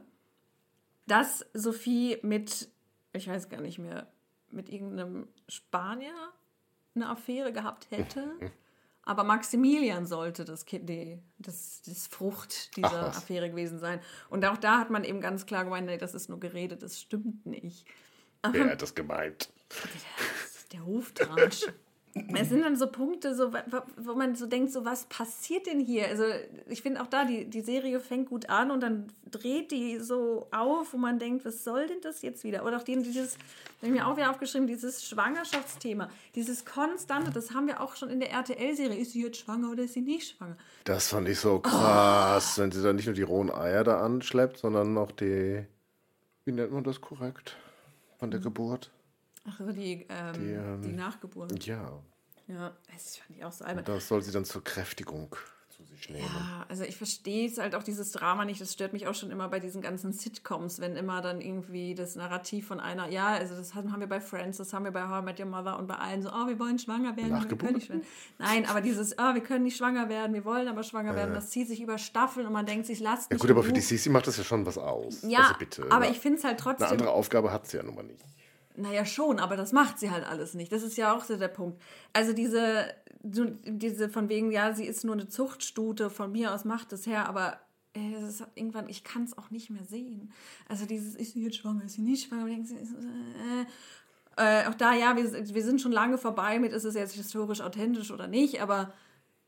dass 1.07 1.47
Sophie 1.55 2.19
mit, 2.23 2.69
ich 3.13 3.27
weiß 3.27 3.49
gar 3.49 3.61
nicht 3.61 3.79
mehr, 3.79 4.07
mit 4.51 4.69
irgendeinem 4.69 5.27
Spanier 5.49 6.15
eine 6.95 7.09
Affäre 7.09 7.53
gehabt 7.53 7.91
hätte. 7.91 8.25
Aber 9.05 9.25
Maximilian 9.25 10.07
sollte 10.07 10.45
das, 10.45 10.65
die, 10.65 11.19
das, 11.39 11.83
das 11.83 12.07
Frucht 12.07 12.77
dieser 12.77 13.09
Ach. 13.11 13.17
Affäre 13.17 13.51
gewesen 13.51 13.79
sein. 13.79 14.01
Und 14.31 14.45
auch 14.45 14.57
da 14.57 14.79
hat 14.79 14.91
man 14.91 15.03
eben 15.03 15.21
ganz 15.21 15.45
klar 15.45 15.65
gemeint, 15.65 15.87
nee, 15.87 15.99
das 15.99 16.15
ist 16.15 16.29
nur 16.29 16.39
geredet, 16.39 16.83
das 16.83 17.01
stimmt 17.01 17.45
nicht. 17.45 17.87
Wer 18.51 18.71
hat 18.71 18.83
das 18.83 18.95
gemeint? 18.95 19.53
Der 20.73 20.87
Hoftratsch. 20.87 21.67
Es 22.35 22.51
sind 22.51 22.63
dann 22.63 22.77
so 22.77 22.89
Punkte, 22.89 23.35
so, 23.35 23.53
wo 23.97 24.15
man 24.15 24.35
so 24.35 24.47
denkt, 24.47 24.71
so 24.71 24.85
was 24.85 25.07
passiert 25.07 25.67
denn 25.67 25.81
hier? 25.81 26.09
Also 26.09 26.25
ich 26.69 26.83
finde 26.83 27.01
auch 27.01 27.07
da, 27.07 27.25
die, 27.25 27.47
die 27.47 27.63
Serie 27.63 28.01
fängt 28.01 28.29
gut 28.29 28.51
an 28.51 28.71
und 28.71 28.83
dann 28.83 29.07
dreht 29.31 29.71
die 29.71 29.99
so 29.99 30.47
auf, 30.51 30.93
wo 30.93 30.99
man 30.99 31.19
denkt, 31.19 31.47
was 31.47 31.65
soll 31.65 31.87
denn 31.87 32.03
das 32.03 32.21
jetzt 32.21 32.45
wieder? 32.45 32.67
Oder 32.67 32.77
auch 32.77 32.83
den, 32.83 33.03
dieses, 33.03 33.37
habe 33.79 33.87
ich 33.87 33.91
mir 33.93 34.07
auch 34.07 34.17
wieder 34.19 34.31
aufgeschrieben, 34.31 34.67
dieses 34.67 35.07
Schwangerschaftsthema, 35.07 36.11
dieses 36.35 36.67
konstante, 36.67 37.31
das 37.31 37.53
haben 37.53 37.67
wir 37.67 37.81
auch 37.81 37.97
schon 37.97 38.11
in 38.11 38.21
der 38.21 38.31
RTL-Serie. 38.31 38.99
Ist 38.99 39.13
sie 39.13 39.23
jetzt 39.23 39.39
schwanger 39.39 39.71
oder 39.71 39.85
ist 39.85 39.95
sie 39.95 40.03
nicht 40.03 40.37
schwanger? 40.37 40.59
Das 40.85 41.09
fand 41.09 41.29
ich 41.29 41.41
so 41.41 41.61
krass, 41.61 42.59
wenn 42.59 42.71
sie 42.71 42.83
dann 42.83 42.97
nicht 42.97 43.07
nur 43.07 43.15
die 43.15 43.23
rohen 43.23 43.51
Eier 43.51 43.85
da 43.85 44.05
anschleppt, 44.05 44.59
sondern 44.59 44.93
noch 44.93 45.13
die, 45.13 45.65
wie 46.45 46.53
nennt 46.53 46.73
man 46.73 46.85
das 46.85 47.01
korrekt, 47.01 47.57
von 48.19 48.31
der 48.31 48.41
Geburt? 48.41 48.91
Ach 49.49 49.59
so, 49.59 49.73
die, 49.73 50.07
ähm, 50.09 50.33
Die, 50.35 50.53
ähm, 50.53 50.83
die 50.83 50.93
Nachgeburt. 50.93 51.65
Ja, 51.65 52.01
Ja, 52.49 52.73
das 52.93 53.17
fand 53.17 53.37
ich 53.39 53.45
auch 53.45 53.53
so 53.53 53.65
albern. 53.65 53.85
das 53.85 54.09
soll 54.09 54.23
sie 54.23 54.33
dann 54.33 54.45
zur 54.45 54.63
Kräftigung 54.63 55.35
zu 55.69 55.83
sich 55.85 56.11
nehmen. 56.11 56.25
Ja, 56.27 56.67
also 56.69 56.85
ich 56.85 56.97
verstehe 56.97 57.49
es 57.49 57.57
halt 57.59 57.75
auch 57.75 57.83
dieses 57.83 58.13
Drama 58.13 58.45
nicht. 58.45 58.61
Das 58.61 58.73
stört 58.75 58.93
mich 58.93 59.07
auch 59.09 59.15
schon 59.15 59.31
immer 59.31 59.49
bei 59.49 59.59
diesen 59.59 59.81
ganzen 59.81 60.13
Sitcoms, 60.13 60.81
wenn 60.81 60.97
immer 60.97 61.23
dann 61.23 61.41
irgendwie 61.41 61.95
das 61.95 62.15
Narrativ 62.15 62.67
von 62.67 62.79
einer, 62.79 63.09
ja, 63.09 63.29
also 63.29 63.57
das 63.57 63.75
haben 63.75 63.99
wir 63.99 64.07
bei 64.07 64.21
Friends, 64.21 64.59
das 64.59 64.73
haben 64.75 64.85
wir 64.85 64.93
bei 64.93 65.09
How 65.09 65.23
I 65.23 65.25
Met 65.25 65.41
Your 65.41 65.47
Mother 65.47 65.79
und 65.79 65.87
bei 65.87 65.95
allen 65.97 66.21
so, 66.23 66.29
oh, 66.31 66.47
wir 66.47 66.59
wollen 66.59 66.79
schwanger 66.79 67.17
werden, 67.17 67.49
wir 67.49 67.57
können 67.57 67.75
nicht 67.77 67.87
schwanger. 67.87 68.03
Nein, 68.39 68.67
aber 68.67 68.81
dieses, 68.83 69.15
oh, 69.19 69.35
wir 69.35 69.41
können 69.43 69.65
nicht 69.65 69.77
schwanger 69.79 70.09
werden, 70.11 70.35
wir 70.35 70.45
wollen 70.45 70.69
aber 70.69 70.83
schwanger 70.83 71.15
werden, 71.17 71.33
das 71.35 71.49
zieht 71.51 71.69
sich 71.69 71.81
über 71.81 71.97
Staffeln 71.97 72.47
und 72.47 72.53
man 72.53 72.67
denkt 72.67 72.87
sich, 72.87 73.01
lasst 73.01 73.31
Ja 73.31 73.35
mich 73.37 73.41
gut, 73.41 73.51
in 73.51 73.57
aber 73.57 73.65
für 73.65 73.73
die. 73.73 73.81
Sisi 73.81 74.11
macht 74.11 74.27
das 74.27 74.37
ja 74.37 74.45
schon 74.45 74.67
was 74.67 74.77
aus. 74.77 75.23
Ja, 75.23 75.41
also 75.41 75.55
bitte. 75.59 75.87
aber 75.91 76.05
ne? 76.05 76.11
ich 76.11 76.21
finde 76.21 76.39
es 76.39 76.45
halt 76.45 76.55
Eine 76.55 76.63
trotzdem. 76.77 76.89
andere 76.91 77.11
Aufgabe 77.13 77.51
hat 77.51 77.67
sie 77.67 77.79
ja 77.79 77.83
nun 77.83 77.95
mal 77.95 78.05
nicht. 78.05 78.21
Naja, 78.77 79.05
schon, 79.05 79.39
aber 79.39 79.57
das 79.57 79.73
macht 79.73 79.99
sie 79.99 80.11
halt 80.11 80.25
alles 80.25 80.55
nicht. 80.55 80.73
Das 80.73 80.83
ist 80.83 80.97
ja 80.97 81.15
auch 81.15 81.25
so 81.25 81.37
der 81.37 81.49
Punkt. 81.49 81.81
Also 82.13 82.33
diese, 82.33 82.87
diese 83.23 84.09
von 84.09 84.29
wegen, 84.29 84.51
ja, 84.51 84.73
sie 84.73 84.87
ist 84.87 85.05
nur 85.05 85.15
eine 85.15 85.29
Zuchtstute, 85.29 86.11
von 86.11 86.33
mir 86.33 86.55
aus 86.55 86.65
macht 86.65 86.93
es 86.93 87.07
her, 87.07 87.29
aber 87.29 87.59
äh, 87.95 88.15
es 88.15 88.41
ist 88.41 88.47
irgendwann, 88.55 88.89
ich 88.89 89.05
kann 89.05 89.25
es 89.25 89.37
auch 89.37 89.51
nicht 89.51 89.71
mehr 89.71 89.85
sehen. 89.85 90.33
Also 90.69 90.87
dieses, 90.87 91.15
ist 91.15 91.35
sie 91.35 91.45
jetzt 91.45 91.57
schwanger, 91.57 91.85
ist 91.85 91.95
sie 91.95 92.03
nicht 92.03 92.29
schwanger? 92.29 92.49
Äh, 92.49 93.67
äh, 94.37 94.67
auch 94.67 94.75
da, 94.75 94.95
ja, 94.95 95.17
wir, 95.17 95.55
wir 95.55 95.65
sind 95.65 95.81
schon 95.81 95.93
lange 95.93 96.17
vorbei 96.17 96.59
mit, 96.59 96.73
ist 96.73 96.85
es 96.85 96.95
jetzt 96.95 97.15
historisch 97.15 97.61
authentisch 97.61 98.11
oder 98.11 98.29
nicht, 98.29 98.63
aber 98.63 98.93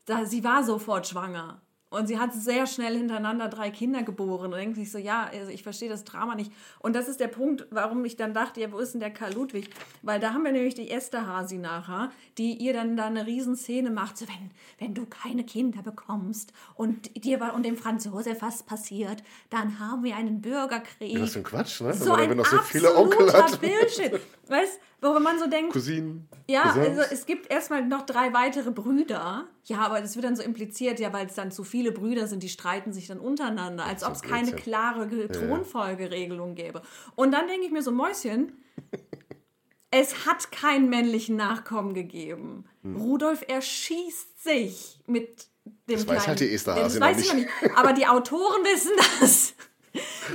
da, 0.05 0.25
sie 0.25 0.43
war 0.43 0.63
sofort 0.63 1.07
schwanger. 1.07 1.61
Und 1.95 2.07
sie 2.07 2.19
hat 2.19 2.33
sehr 2.33 2.67
schnell 2.67 2.97
hintereinander 2.97 3.47
drei 3.47 3.71
Kinder 3.71 4.03
geboren 4.03 4.51
und 4.53 4.59
denkt 4.59 4.75
sich 4.75 4.91
so, 4.91 4.97
ja, 4.97 5.29
also 5.31 5.49
ich 5.51 5.63
verstehe 5.63 5.89
das 5.89 6.03
Drama 6.03 6.35
nicht. 6.35 6.51
Und 6.79 6.95
das 6.95 7.07
ist 7.07 7.19
der 7.19 7.27
Punkt, 7.27 7.67
warum 7.71 8.03
ich 8.05 8.17
dann 8.17 8.33
dachte, 8.33 8.59
ja, 8.61 8.71
wo 8.71 8.79
ist 8.79 8.93
denn 8.93 8.99
der 8.99 9.11
Karl 9.11 9.33
Ludwig? 9.33 9.69
Weil 10.01 10.19
da 10.19 10.33
haben 10.33 10.43
wir 10.43 10.51
nämlich 10.51 10.75
die 10.75 10.89
Esterhasi 10.91 11.57
nachher, 11.57 12.11
die 12.37 12.53
ihr 12.53 12.73
dann 12.73 12.97
da 12.97 13.05
eine 13.05 13.25
Riesenszene 13.25 13.89
macht, 13.89 14.17
so 14.17 14.25
wenn, 14.27 14.51
wenn 14.79 14.93
du 14.93 15.05
keine 15.05 15.43
Kinder 15.45 15.81
bekommst 15.81 16.51
und 16.75 17.23
dir 17.23 17.39
war- 17.39 17.53
und 17.53 17.63
dem 17.63 17.77
Franz 17.77 18.05
Josef 18.05 18.41
was 18.41 18.63
passiert, 18.63 19.23
dann 19.49 19.79
haben 19.79 20.03
wir 20.03 20.15
einen 20.15 20.41
Bürgerkrieg. 20.41 21.21
Was 21.21 21.33
für 21.33 21.39
ein 21.39 21.43
Quatsch, 21.43 21.81
ne? 21.81 21.93
so 21.93 22.11
wenn 22.11 22.19
ein 22.19 22.27
man 22.29 22.37
noch 22.37 22.45
so 22.45 22.57
viele 22.59 22.95
Onkel 22.95 23.31
hat. 23.31 23.59
Bullshit. 23.61 24.19
Weißt, 24.47 24.79
wo 25.13 25.19
man 25.19 25.37
so 25.37 25.47
denkt, 25.47 25.73
Cousinen. 25.73 26.27
ja, 26.47 26.63
Cousins. 26.63 26.87
also 26.99 27.01
es 27.13 27.25
gibt 27.25 27.51
erstmal 27.51 27.85
noch 27.85 28.05
drei 28.05 28.33
weitere 28.33 28.71
Brüder. 28.71 29.47
Ja, 29.65 29.79
aber 29.79 29.99
das 30.01 30.15
wird 30.15 30.25
dann 30.25 30.35
so 30.35 30.41
impliziert, 30.43 30.99
ja, 30.99 31.11
weil 31.13 31.25
es 31.27 31.33
dann 31.35 31.51
zu 31.51 31.63
viele 31.63 31.91
Brüder 31.91 32.27
sind, 32.27 32.41
die 32.43 32.49
streiten 32.49 32.93
sich 32.93 33.07
dann 33.07 33.19
untereinander, 33.19 33.85
als 33.85 34.03
ob 34.03 34.13
es 34.13 34.21
keine 34.21 34.47
Blödsinn. 34.47 34.63
klare 34.63 35.07
Ge- 35.07 35.27
Thronfolgeregelung 35.27 36.55
gäbe. 36.55 36.81
Und 37.15 37.31
dann 37.31 37.47
denke 37.47 37.65
ich 37.65 37.71
mir 37.71 37.81
so, 37.83 37.91
Mäuschen, 37.91 38.53
es 39.91 40.25
hat 40.25 40.51
keinen 40.51 40.89
männlichen 40.89 41.35
Nachkommen 41.35 41.93
gegeben. 41.93 42.65
Hm. 42.83 42.95
Rudolf 42.97 43.43
erschießt 43.47 44.43
sich 44.43 44.99
mit 45.07 45.47
dem 45.89 45.95
Das 45.97 46.05
kleinen... 46.05 46.19
weiß 46.19 46.27
halt 46.27 46.39
die 46.41 46.53
Esther 46.53 46.75
Das 46.75 46.99
noch 46.99 47.07
nicht. 47.15 47.33
nicht. 47.33 47.49
Aber 47.75 47.93
die 47.93 48.05
Autoren 48.07 48.63
wissen 48.63 48.91
das. 49.19 49.53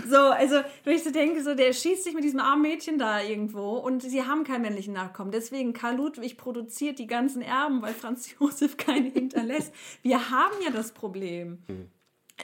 So, 0.08 0.16
also, 0.16 0.62
wenn 0.84 0.96
ich 0.96 1.04
so 1.04 1.10
denke, 1.10 1.42
so, 1.42 1.54
der 1.54 1.72
schießt 1.72 2.04
sich 2.04 2.14
mit 2.14 2.24
diesem 2.24 2.40
armen 2.40 2.62
Mädchen 2.62 2.98
da 2.98 3.22
irgendwo 3.22 3.76
und 3.76 4.02
sie 4.02 4.24
haben 4.24 4.44
keinen 4.44 4.62
männlichen 4.62 4.94
Nachkommen. 4.94 5.30
Deswegen, 5.30 5.72
Karl 5.72 5.96
Ludwig 5.96 6.36
produziert 6.36 6.98
die 6.98 7.06
ganzen 7.06 7.42
Erben, 7.42 7.82
weil 7.82 7.94
Franz 7.94 8.34
Josef 8.40 8.76
keine 8.76 9.10
hinterlässt. 9.10 9.72
Wir 10.02 10.30
haben 10.30 10.54
ja 10.64 10.70
das 10.70 10.92
Problem. 10.92 11.58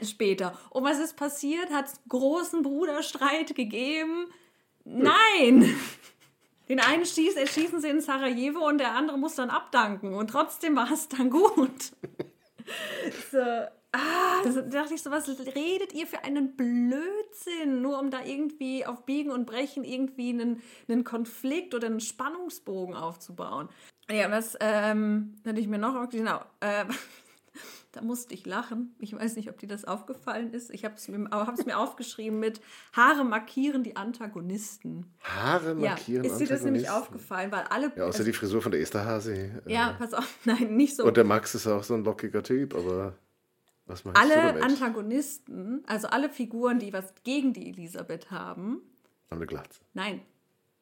Später. 0.03 0.59
Und 0.71 0.85
was 0.85 0.99
ist 0.99 1.17
passiert? 1.17 1.71
Hat 1.71 1.87
es 1.87 2.01
großen 2.09 2.63
Bruderstreit 2.63 3.55
gegeben? 3.55 4.27
Nein! 4.85 5.75
Den 6.69 6.81
einen 6.81 7.07
schießt, 7.07 7.37
erschießen 7.37 7.81
sie 7.81 7.89
in 7.89 8.01
Sarajevo 8.01 8.67
und 8.67 8.79
der 8.79 8.93
andere 8.93 9.19
muss 9.19 9.37
dann 9.37 9.51
abdanken. 9.51 10.15
Und 10.15 10.31
trotzdem 10.31 10.75
war 10.75 10.91
es 10.91 11.09
dann 11.09 11.31
gut. 11.31 11.93
So, 13.31 13.39
ah, 13.92 14.42
das, 14.44 14.55
da 14.55 14.62
dachte 14.62 14.94
ich 14.94 15.03
so, 15.03 15.11
was 15.11 15.29
redet 15.29 15.92
ihr 15.92 16.07
für 16.07 16.25
einen 16.25 16.57
Blödsinn? 16.57 17.83
Nur 17.83 17.99
um 17.99 18.11
da 18.11 18.25
irgendwie 18.25 18.87
auf 18.87 19.05
Biegen 19.05 19.31
und 19.31 19.46
Brechen 19.46 19.85
irgendwie 19.85 20.31
einen, 20.31 20.62
einen 20.88 21.05
Konflikt 21.05 21.75
oder 21.75 21.87
einen 21.87 22.01
Spannungsbogen 22.01 22.94
aufzubauen. 22.94 23.68
Ja, 24.11 24.31
was 24.31 24.57
ähm, 24.61 25.35
hatte 25.44 25.59
ich 25.59 25.66
mir 25.66 25.79
noch, 25.79 26.09
genau, 26.11 26.40
äh, 26.61 26.85
da 27.92 28.03
musste 28.03 28.35
ich 28.35 28.46
lachen. 28.46 28.94
Ich 29.01 29.14
weiß 29.14 29.35
nicht, 29.37 29.49
ob 29.51 29.59
dir 29.59 29.66
das 29.66 29.85
aufgefallen 29.85 30.53
ist. 30.53 30.70
Ich 30.70 30.85
habe 30.85 30.94
es 30.94 31.09
mir, 31.09 31.27
aber 31.33 31.46
hab's 31.46 31.64
mir 31.64 31.77
aufgeschrieben 31.79 32.38
mit 32.38 32.61
Haare 32.92 33.25
markieren 33.25 33.83
die 33.83 33.96
Antagonisten. 33.96 35.12
Haare 35.22 35.70
Ja, 35.70 35.90
markieren 35.90 36.25
ist 36.25 36.38
dir 36.38 36.46
das 36.46 36.62
nämlich 36.62 36.88
Antagonisten. 36.88 37.14
aufgefallen? 37.14 37.53
Weil 37.53 37.64
alle. 37.64 37.92
Ja, 37.96 38.05
außer 38.05 38.22
die 38.22 38.33
Frisur 38.33 38.62
von 38.62 38.70
der 38.70 38.81
Esterhasi. 38.81 39.33
äh, 39.33 39.72
ja, 39.72 39.94
pass 39.99 40.14
auf, 40.14 40.38
nein, 40.44 40.77
nicht 40.77 40.94
so. 40.94 41.05
Und 41.05 41.16
der 41.16 41.25
Max 41.25 41.55
ist 41.55 41.66
auch 41.66 41.83
so 41.83 41.94
ein 41.94 42.05
lockiger 42.05 42.42
Typ, 42.42 42.75
aber 42.75 43.16
was 43.87 44.05
alle? 44.14 44.62
Antagonisten, 44.62 45.83
also 45.87 46.09
alle 46.09 46.29
Figuren, 46.29 46.79
die 46.79 46.92
was 46.92 47.14
gegen 47.25 47.53
die 47.53 47.68
Elisabeth 47.68 48.31
haben, 48.31 48.81
Haben 49.31 49.38
eine 49.38 49.46
Glatze. 49.46 49.81
nein, 49.94 50.20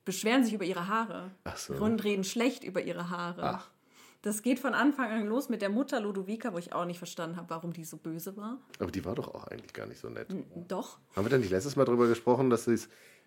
beschweren 0.05 0.45
sich 0.45 0.53
über 0.55 0.65
ihre 0.65 0.89
Haare 0.89 1.31
Ach 1.45 1.57
so. 1.57 1.75
und 1.75 2.03
reden 2.05 2.25
schlecht 2.25 2.65
über 2.65 2.83
ihre 2.83 3.11
Haare. 3.11 3.43
Ach. 3.43 3.71
Das 4.23 4.41
geht 4.41 4.59
von 4.59 4.73
Anfang 4.73 5.11
an 5.11 5.27
los 5.27 5.51
mit 5.51 5.61
der 5.61 5.69
Mutter 5.69 6.01
Ludovica, 6.01 6.55
wo 6.55 6.59
ich 6.59 6.73
auch 6.73 6.87
nicht 6.87 6.97
verstanden 6.97 7.37
habe, 7.37 7.51
warum 7.51 7.75
die 7.75 7.85
so 7.85 7.99
böse 7.99 8.37
war. 8.39 8.59
Aber 8.79 8.91
die 8.91 9.05
war 9.05 9.15
doch 9.15 9.35
auch 9.35 9.45
eigentlich 9.49 9.75
gar 9.75 9.87
nicht 9.87 10.01
so 10.01 10.09
nett. 10.09 10.29
Doch. 10.67 10.99
Haben 11.15 11.27
wir 11.27 11.31
denn 11.31 11.41
nicht 11.41 11.51
letztes 11.51 11.77
Mal 11.77 11.85
darüber 11.85 12.07
gesprochen, 12.09 12.49
dass 12.49 12.65
sie 12.65 12.79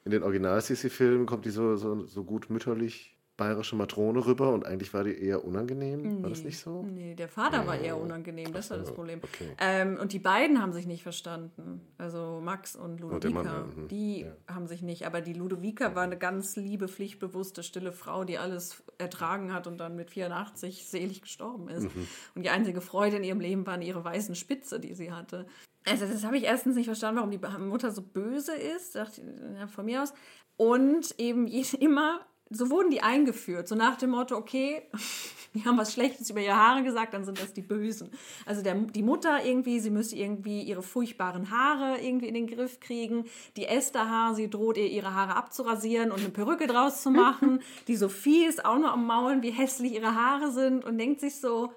in 0.05 0.11
den 0.11 0.23
Original-Sissi-Filmen 0.23 1.25
kommt 1.27 1.45
die 1.45 1.51
so, 1.51 1.75
so, 1.75 2.05
so 2.05 2.23
gut 2.23 2.49
mütterlich 2.49 3.15
bayerische 3.37 3.75
Matrone 3.75 4.25
rüber 4.25 4.51
und 4.51 4.65
eigentlich 4.65 4.93
war 4.93 5.03
die 5.03 5.17
eher 5.17 5.45
unangenehm. 5.45 6.23
War 6.23 6.29
das 6.31 6.43
nicht 6.43 6.59
so? 6.59 6.83
Nee, 6.83 7.13
der 7.13 7.29
Vater 7.29 7.65
war 7.67 7.79
eher 7.79 7.97
unangenehm, 7.97 8.51
das 8.51 8.71
war 8.71 8.77
das 8.77 8.91
Problem. 8.91 9.21
Ähm, 9.59 9.97
und 10.01 10.11
die 10.11 10.19
beiden 10.19 10.61
haben 10.61 10.73
sich 10.73 10.87
nicht 10.87 11.03
verstanden. 11.03 11.81
Also 11.99 12.41
Max 12.43 12.75
und 12.75 12.99
Ludovica. 12.99 13.29
Mann, 13.29 13.45
ja, 13.45 13.63
mhm. 13.63 13.87
die 13.87 14.25
haben 14.47 14.67
sich 14.67 14.81
nicht. 14.81 15.05
Aber 15.05 15.21
die 15.21 15.33
Ludovica 15.33 15.93
war 15.93 16.03
eine 16.03 16.17
ganz 16.17 16.55
liebe, 16.55 16.87
pflichtbewusste, 16.87 17.61
stille 17.61 17.91
Frau, 17.91 18.23
die 18.23 18.39
alles 18.39 18.83
ertragen 18.97 19.53
hat 19.53 19.67
und 19.67 19.77
dann 19.77 19.95
mit 19.95 20.09
84 20.09 20.87
selig 20.87 21.21
gestorben 21.21 21.69
ist. 21.69 21.83
Mhm. 21.83 22.07
Und 22.33 22.43
die 22.43 22.49
einzige 22.49 22.81
Freude 22.81 23.17
in 23.17 23.23
ihrem 23.23 23.39
Leben 23.39 23.67
waren 23.67 23.83
ihre 23.83 24.03
weißen 24.03 24.35
Spitze, 24.35 24.79
die 24.79 24.95
sie 24.95 25.11
hatte. 25.11 25.45
Also 25.85 26.05
das 26.05 26.25
habe 26.25 26.37
ich 26.37 26.43
erstens 26.43 26.75
nicht 26.75 26.87
verstanden, 26.87 27.17
warum 27.17 27.31
die 27.31 27.39
Mutter 27.69 27.91
so 27.91 28.01
böse 28.01 28.55
ist, 28.55 28.95
dachte, 28.95 29.21
ja, 29.55 29.67
von 29.67 29.85
mir 29.85 30.03
aus. 30.03 30.13
Und 30.57 31.15
eben 31.19 31.47
immer, 31.79 32.25
so 32.49 32.69
wurden 32.69 32.89
die 32.89 33.01
eingeführt, 33.01 33.67
so 33.67 33.75
nach 33.75 33.97
dem 33.97 34.11
Motto, 34.11 34.35
okay, 34.35 34.83
die 35.53 35.65
haben 35.65 35.77
was 35.77 35.93
Schlechtes 35.93 36.29
über 36.29 36.39
ihre 36.39 36.55
Haare 36.55 36.83
gesagt, 36.83 37.13
dann 37.13 37.25
sind 37.25 37.41
das 37.41 37.53
die 37.53 37.61
Bösen. 37.61 38.11
Also 38.45 38.61
der, 38.61 38.75
die 38.75 39.03
Mutter 39.03 39.43
irgendwie, 39.43 39.79
sie 39.79 39.89
müsste 39.89 40.15
irgendwie 40.15 40.61
ihre 40.61 40.83
furchtbaren 40.83 41.51
Haare 41.51 41.99
irgendwie 41.99 42.27
in 42.27 42.33
den 42.33 42.47
Griff 42.47 42.79
kriegen. 42.79 43.25
Die 43.55 43.65
Esther 43.65 44.09
Haar, 44.09 44.35
sie 44.35 44.49
droht 44.49 44.77
ihr 44.77 44.87
ihre 44.87 45.13
Haare 45.13 45.35
abzurasieren 45.35 46.11
und 46.11 46.19
eine 46.19 46.29
Perücke 46.29 46.67
draus 46.67 47.01
zu 47.01 47.09
machen. 47.09 47.61
Die 47.87 47.95
Sophie 47.95 48.45
ist 48.45 48.65
auch 48.65 48.77
nur 48.77 48.91
am 48.91 49.05
Maulen, 49.05 49.41
wie 49.43 49.51
hässlich 49.51 49.93
ihre 49.93 50.15
Haare 50.15 50.51
sind 50.51 50.85
und 50.85 50.97
denkt 50.97 51.21
sich 51.21 51.39
so, 51.39 51.73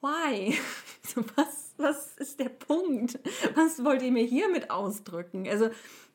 why? 0.00 0.54
So, 1.02 1.24
was, 1.34 1.74
was 1.78 2.14
ist 2.18 2.38
der 2.38 2.50
Punkt? 2.50 3.18
Was 3.54 3.82
wollt 3.82 4.02
ihr 4.02 4.12
mir 4.12 4.22
hiermit 4.22 4.70
ausdrücken? 4.70 5.48
Also 5.48 5.70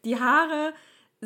die 0.05 0.17
Haare 0.17 0.73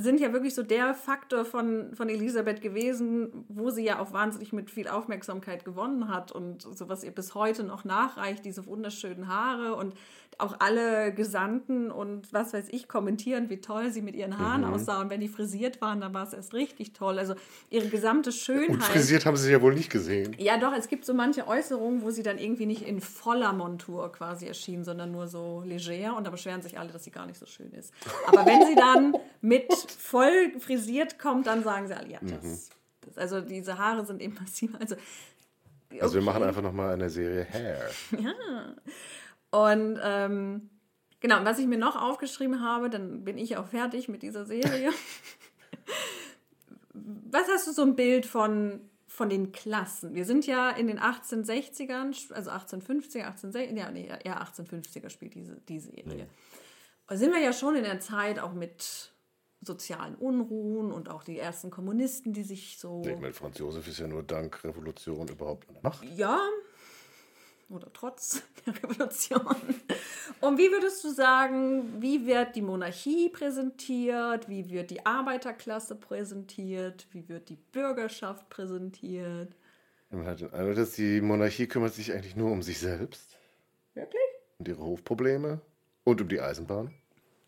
sind 0.02 0.20
ja 0.20 0.34
wirklich 0.34 0.56
so 0.56 0.64
der 0.64 0.94
Faktor 0.94 1.46
von, 1.46 1.94
von 1.96 2.10
Elisabeth 2.10 2.62
gewesen, 2.62 3.46
wo 3.50 3.70
sie 3.70 3.84
ja 3.84 4.00
auch 4.00 4.14
wahnsinnig 4.14 4.54
mit 4.54 4.72
viel 4.72 4.88
Aufmerksamkeit 4.88 5.66
gewonnen 5.66 6.08
hat 6.08 6.32
und 6.32 6.62
so 6.62 6.90
was 6.90 7.04
ihr 7.04 7.12
bis 7.12 7.36
heute 7.36 7.64
noch 7.64 7.84
nachreicht, 7.84 8.46
diese 8.46 8.66
wunderschönen 8.66 9.28
Haare 9.28 9.76
und 9.76 9.94
auch 10.38 10.56
alle 10.60 11.14
Gesandten 11.14 11.92
und 11.92 12.32
was 12.32 12.54
weiß 12.54 12.68
ich 12.70 12.88
kommentieren, 12.88 13.50
wie 13.50 13.60
toll 13.60 13.92
sie 13.92 14.02
mit 14.02 14.16
ihren 14.16 14.38
Haaren 14.38 14.64
aussah 14.64 15.02
und 15.02 15.10
wenn 15.10 15.20
die 15.20 15.28
frisiert 15.28 15.82
waren, 15.82 16.00
dann 16.00 16.14
war 16.14 16.26
es 16.26 16.34
erst 16.34 16.54
richtig 16.54 16.94
toll. 16.94 17.20
Also 17.20 17.36
ihre 17.70 17.88
gesamte 17.88 18.32
Schönheit. 18.32 18.70
Und 18.70 18.84
frisiert 18.84 19.26
haben 19.26 19.36
sie 19.36 19.44
sich 19.44 19.52
ja 19.52 19.62
wohl 19.62 19.74
nicht 19.74 19.90
gesehen. 19.90 20.36
Ja, 20.38 20.58
doch, 20.58 20.74
es 20.74 20.88
gibt 20.88 21.06
so 21.06 21.14
manche 21.14 21.48
Äußerungen, 21.48 22.04
wo 22.04 22.12
sie 22.12 22.24
dann 22.24 22.38
irgendwie 22.38 22.66
nicht 22.66 22.84
in 22.84 23.02
voller 23.02 23.52
Montur 23.52 24.12
quasi 24.12 24.46
erschien, 24.46 24.84
sondern 24.84 25.12
nur 25.12 25.28
so 25.28 25.62
leger 25.66 26.16
und 26.16 26.26
da 26.26 26.32
beschweren 26.32 26.62
sich 26.62 26.80
alle, 26.80 26.92
dass 26.92 27.04
sie 27.04 27.12
gar 27.12 27.26
nicht 27.26 27.38
so 27.38 27.46
schön 27.46 27.72
ist. 27.74 27.94
Aber 28.28 28.46
wenn 28.46 28.66
sie 28.66 28.76
dann 28.76 29.14
mit 29.42 29.70
voll 29.92 30.60
frisiert 30.60 31.20
kommt, 31.20 31.48
dann 31.48 31.64
sagen 31.64 31.88
sie 31.88 31.96
alle, 31.96 32.10
ja, 32.10 32.20
das, 32.22 32.70
das 33.02 33.18
also 33.18 33.42
diese 33.42 33.78
Haare 33.78 34.06
sind 34.06 34.22
eben 34.22 34.36
massiv. 34.40 34.76
Also, 34.80 34.96
Also 36.00 36.16
wir 36.16 36.22
okay. 36.22 36.26
machen 36.26 36.44
einfach 36.44 36.62
nochmal 36.62 36.94
eine 36.94 37.10
Serie 37.10 37.46
Hair. 37.46 37.90
Und 39.52 40.00
ähm, 40.04 40.70
genau, 41.20 41.40
und 41.40 41.46
was 41.46 41.58
ich 41.58 41.66
mir 41.66 41.80
noch 41.80 42.00
aufgeschrieben 42.00 42.62
habe, 42.62 42.92
dann 42.92 43.24
bin 43.24 43.38
ich 43.40 43.58
auch 43.58 43.66
fertig 43.66 44.08
mit 44.10 44.22
dieser 44.22 44.46
Serie. 44.46 44.92
was 46.94 47.48
hast 47.48 47.68
du 47.68 47.72
so 47.72 47.82
ein 47.82 47.96
Bild 47.96 48.26
von, 48.26 48.82
von 49.08 49.30
den 49.30 49.52
Klassen? 49.52 50.14
Wir 50.14 50.26
sind 50.26 50.46
ja 50.46 50.70
in 50.70 50.88
den 50.88 51.00
1860ern, 51.00 52.32
also 52.34 52.52
1850er, 52.52 53.26
1860 53.26 53.78
ja, 53.78 53.92
nee, 53.92 54.08
eher 54.24 54.42
1850er 54.42 55.10
spielt 55.10 55.34
diese, 55.34 55.56
die 55.68 55.80
Serie. 55.80 56.28
Da 57.08 57.18
sind 57.18 57.34
wir 57.34 57.42
ja 57.42 57.54
schon 57.54 57.76
in 57.76 57.84
der 57.84 58.00
Zeit 58.00 58.38
auch 58.40 58.54
mit 58.54 59.12
sozialen 59.62 60.16
Unruhen 60.16 60.92
und 60.92 61.10
auch 61.10 61.24
die 61.24 61.38
ersten 61.38 61.70
Kommunisten, 61.70 62.34
die 62.34 62.44
sich 62.44 62.78
so 62.80 63.02
Ich 63.06 63.20
meine, 63.20 63.34
Franz 63.34 63.58
Josef 63.58 63.88
ist 63.88 64.00
ja 64.00 64.08
nur 64.08 64.24
dank 64.24 64.64
Revolution 64.64 65.28
überhaupt 65.28 65.68
an 65.68 65.76
der 65.76 65.84
Macht. 65.84 66.04
ja, 66.16 66.40
oder 67.70 67.92
trotz 67.94 68.42
der 68.66 68.76
Revolution. 68.82 69.46
Und 70.42 70.58
wie 70.58 70.72
würdest 70.72 71.04
du 71.04 71.12
sagen, 71.12 72.02
wie 72.02 72.26
wird 72.26 72.56
die 72.56 72.62
Monarchie 72.62 73.30
präsentiert? 73.30 74.50
Wie 74.50 74.70
wird 74.70 74.90
die 74.90 75.06
Arbeiterklasse 75.06 75.96
präsentiert? 75.96 77.06
Wie 77.12 77.28
wird 77.30 77.50
die 77.50 77.58
Bürgerschaft 77.58 78.50
präsentiert? 78.50 79.56
Man 80.10 80.26
hat 80.26 80.40
den 80.42 80.52
Eindruck, 80.52 80.76
dass 80.78 80.94
die 80.94 81.22
Monarchie 81.22 81.68
kümmert 81.68 81.94
sich 81.94 82.12
eigentlich 82.14 82.36
nur 82.36 82.52
um 82.52 82.64
sich 82.64 82.80
selbst 82.80 83.38
Wirklich? 83.94 84.22
und 84.58 84.68
ihre 84.68 84.82
Hofprobleme 84.82 85.62
und 86.06 86.22
um 86.22 86.28
die 86.28 86.42
Eisenbahn. 86.42 86.96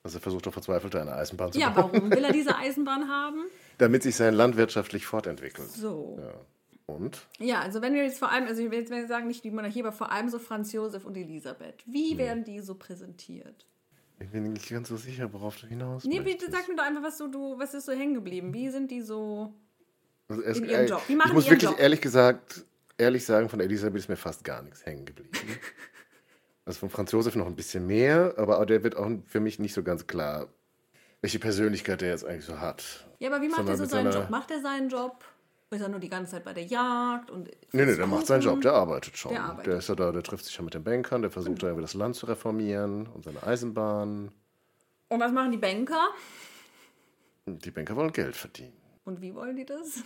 Also 0.03 0.17
er 0.17 0.21
versucht 0.21 0.45
doch 0.47 0.53
verzweifelt 0.53 0.95
eine 0.95 1.13
Eisenbahn 1.13 1.51
zu 1.51 1.59
Ja, 1.59 1.69
bauen, 1.69 1.91
warum 1.93 2.11
will 2.11 2.23
er 2.23 2.31
diese 2.31 2.55
Eisenbahn 2.57 3.07
haben? 3.09 3.43
damit 3.77 4.03
sich 4.03 4.15
sein 4.15 4.33
Land 4.35 4.57
wirtschaftlich 4.57 5.05
fortentwickelt. 5.07 5.69
So. 5.71 6.19
Ja. 6.21 6.33
Und? 6.93 7.25
Ja, 7.39 7.61
also 7.61 7.81
wenn 7.81 7.93
wir 7.93 8.03
jetzt 8.03 8.19
vor 8.19 8.29
allem, 8.31 8.45
also 8.47 8.61
ich 8.61 8.69
will 8.69 8.79
jetzt 8.79 9.07
sagen, 9.07 9.27
nicht 9.27 9.43
die 9.43 9.49
Monarchie, 9.51 9.81
aber 9.81 9.91
vor 9.91 10.11
allem 10.11 10.29
so 10.29 10.37
Franz 10.39 10.71
Josef 10.71 11.05
und 11.05 11.15
Elisabeth. 11.17 11.83
Wie 11.85 12.17
werden 12.17 12.43
die 12.43 12.59
so 12.59 12.75
präsentiert? 12.75 13.65
Ich 14.19 14.29
bin 14.29 14.51
nicht 14.53 14.69
ganz 14.69 14.89
so 14.89 14.97
sicher, 14.97 15.31
worauf 15.33 15.57
du 15.57 15.65
hinaus 15.67 16.03
Nee, 16.05 16.19
bitte 16.19 16.51
sag 16.51 16.67
mir 16.67 16.75
doch 16.75 16.83
einfach, 16.83 17.01
was, 17.01 17.17
so, 17.17 17.27
du, 17.27 17.57
was 17.57 17.73
ist 17.73 17.85
so 17.85 17.91
hängen 17.93 18.13
geblieben? 18.13 18.53
Wie 18.53 18.69
sind 18.69 18.91
die 18.91 19.01
so. 19.01 19.53
Also 20.27 20.41
erst- 20.43 20.59
in 20.61 20.69
ihrem 20.69 20.87
Job. 20.87 21.01
Die 21.07 21.15
machen 21.15 21.29
ich 21.29 21.33
muss 21.33 21.45
wirklich 21.49 21.69
Job. 21.71 21.79
ehrlich 21.79 22.01
gesagt, 22.01 22.65
ehrlich 22.97 23.25
sagen, 23.25 23.49
von 23.49 23.59
Elisabeth 23.61 23.99
ist 23.99 24.09
mir 24.09 24.17
fast 24.17 24.43
gar 24.43 24.61
nichts 24.61 24.85
hängen 24.85 25.05
geblieben. 25.05 25.31
also 26.65 26.79
von 26.79 26.89
Franz 26.89 27.11
Josef 27.11 27.35
noch 27.35 27.47
ein 27.47 27.55
bisschen 27.55 27.85
mehr, 27.87 28.33
aber 28.37 28.59
auch 28.59 28.65
der 28.65 28.83
wird 28.83 28.95
auch 28.95 29.09
für 29.27 29.39
mich 29.39 29.59
nicht 29.59 29.73
so 29.73 29.83
ganz 29.83 30.07
klar, 30.07 30.47
welche 31.21 31.39
Persönlichkeit 31.39 32.01
der 32.01 32.09
jetzt 32.09 32.25
eigentlich 32.25 32.45
so 32.45 32.59
hat. 32.59 33.05
Ja, 33.19 33.29
aber 33.31 33.41
wie 33.41 33.49
macht 33.49 33.67
er 33.67 33.77
so 33.77 33.85
seinen 33.85 34.11
Job? 34.11 34.29
Macht 34.29 34.51
er 34.51 34.61
seinen 34.61 34.89
Job? 34.89 35.23
Ist 35.73 35.79
er 35.81 35.87
nur 35.87 35.99
die 36.01 36.09
ganze 36.09 36.31
Zeit 36.33 36.43
bei 36.43 36.51
der 36.53 36.65
Jagd? 36.65 37.31
Und 37.31 37.49
Nee, 37.71 37.85
nee, 37.85 37.95
der 37.95 38.05
macht 38.07 38.27
seinen 38.27 38.41
Job, 38.41 38.59
der 38.61 38.73
arbeitet 38.73 39.15
schon. 39.17 39.31
Der 39.31 39.41
Der, 39.41 39.49
arbeitet. 39.51 39.77
ist 39.79 39.87
ja 39.87 39.95
da, 39.95 40.11
der 40.11 40.21
trifft 40.21 40.43
sich 40.45 40.55
ja 40.57 40.63
mit 40.63 40.73
den 40.73 40.83
Bankern, 40.83 41.21
der 41.21 41.31
versucht 41.31 41.63
da 41.63 41.67
irgendwie 41.67 41.83
das 41.83 41.93
Land 41.93 42.15
zu 42.17 42.25
reformieren 42.25 43.07
und 43.07 43.23
seine 43.23 43.41
Eisenbahn. 43.41 44.31
Und 45.07 45.19
was 45.19 45.31
machen 45.31 45.51
die 45.51 45.57
Banker? 45.57 46.09
Die 47.45 47.71
Banker 47.71 47.95
wollen 47.95 48.11
Geld 48.11 48.35
verdienen. 48.35 48.73
Und 49.05 49.21
wie 49.21 49.33
wollen 49.33 49.55
die 49.55 49.65
das? 49.65 50.03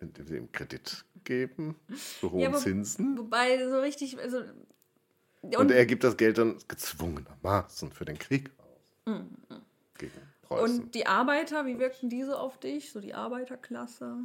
Indem 0.00 0.26
sie 0.26 0.36
ihm 0.36 0.52
Kredit 0.52 1.04
geben, 1.24 1.76
zu 2.20 2.30
hohen 2.30 2.40
Ja, 2.40 2.48
aber- 2.48 2.58
Zinsen. 2.58 3.18
Wobei 3.18 3.58
so 3.68 3.80
richtig, 3.80 4.18
also. 4.18 4.42
Und, 5.42 5.56
Und 5.56 5.70
er 5.70 5.86
gibt 5.86 6.04
das 6.04 6.16
Geld 6.16 6.38
dann 6.38 6.58
gezwungenermaßen 6.68 7.92
für 7.92 8.04
den 8.04 8.18
Krieg 8.18 8.50
aus. 8.58 9.14
Gegen 9.98 10.12
Preußen. 10.42 10.80
und 10.82 10.94
die 10.94 11.06
Arbeiter, 11.06 11.64
wie 11.66 11.78
wirkten 11.78 12.08
die 12.10 12.24
so 12.24 12.34
auf 12.34 12.58
dich? 12.58 12.92
So 12.92 13.00
die 13.00 13.14
Arbeiterklasse? 13.14 14.18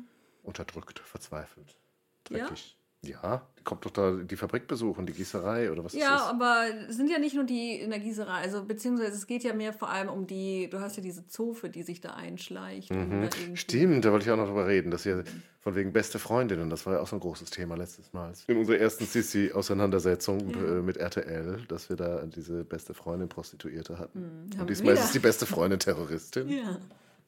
Unterdrückt, 0.43 0.99
verzweifelt, 0.99 1.77
dreckig. 2.23 2.77
Ja, 2.77 2.84
die 3.05 3.15
kommt 3.63 3.83
doch 3.85 3.91
da 3.91 4.11
die 4.11 4.35
Fabrik 4.35 4.67
besuchen, 4.67 5.05
die 5.07 5.13
Gießerei 5.13 5.71
oder 5.71 5.83
was 5.83 5.93
Ja, 5.93 6.15
ist 6.17 6.21
das? 6.23 6.29
aber 6.29 6.65
es 6.89 6.97
sind 6.97 7.09
ja 7.09 7.17
nicht 7.17 7.33
nur 7.33 7.45
die 7.45 7.79
in 7.79 7.89
der 7.89 7.99
Gießerei, 7.99 8.41
also 8.41 8.63
beziehungsweise 8.63 9.13
es 9.13 9.25
geht 9.25 9.43
ja 9.43 9.53
mehr 9.53 9.73
vor 9.73 9.89
allem 9.89 10.09
um 10.09 10.27
die, 10.27 10.69
du 10.69 10.79
hast 10.81 10.97
ja 10.97 11.01
diese 11.01 11.25
Zofe, 11.27 11.69
die 11.69 11.81
sich 11.81 11.99
da 12.01 12.11
einschleicht. 12.11 12.91
und 12.91 13.21
da 13.21 13.29
Mhm. 13.47 13.55
Stimmt, 13.55 14.05
da 14.05 14.11
wollte 14.11 14.25
ich 14.25 14.31
auch 14.31 14.37
noch 14.37 14.45
drüber 14.47 14.67
reden, 14.67 14.91
dass 14.91 15.03
ja 15.05 15.23
von 15.61 15.73
wegen 15.75 15.91
beste 15.93 16.19
Freundinnen, 16.19 16.69
das 16.69 16.85
war 16.85 16.93
ja 16.93 16.99
auch 16.99 17.07
so 17.07 17.15
ein 17.15 17.19
großes 17.21 17.49
Thema 17.49 17.75
letztes 17.75 18.13
Mal. 18.13 18.33
In 18.45 18.57
unserer 18.57 18.77
ersten 18.77 19.05
Sissi-Auseinandersetzung 19.05 20.53
äh, 20.53 20.81
mit 20.81 20.97
RTL, 20.97 21.63
dass 21.67 21.89
wir 21.89 21.95
da 21.95 22.23
diese 22.27 22.63
beste 22.63 22.93
Freundin 22.93 23.29
Prostituierte 23.29 23.97
hatten. 23.97 24.47
haben 24.53 24.61
Und 24.61 24.69
diesmal 24.69 24.93
ist 24.93 25.05
es 25.05 25.11
die 25.11 25.19
beste 25.19 25.45
Freundin 25.47 25.79
Terroristin, 25.79 26.49
Ja. 26.49 26.77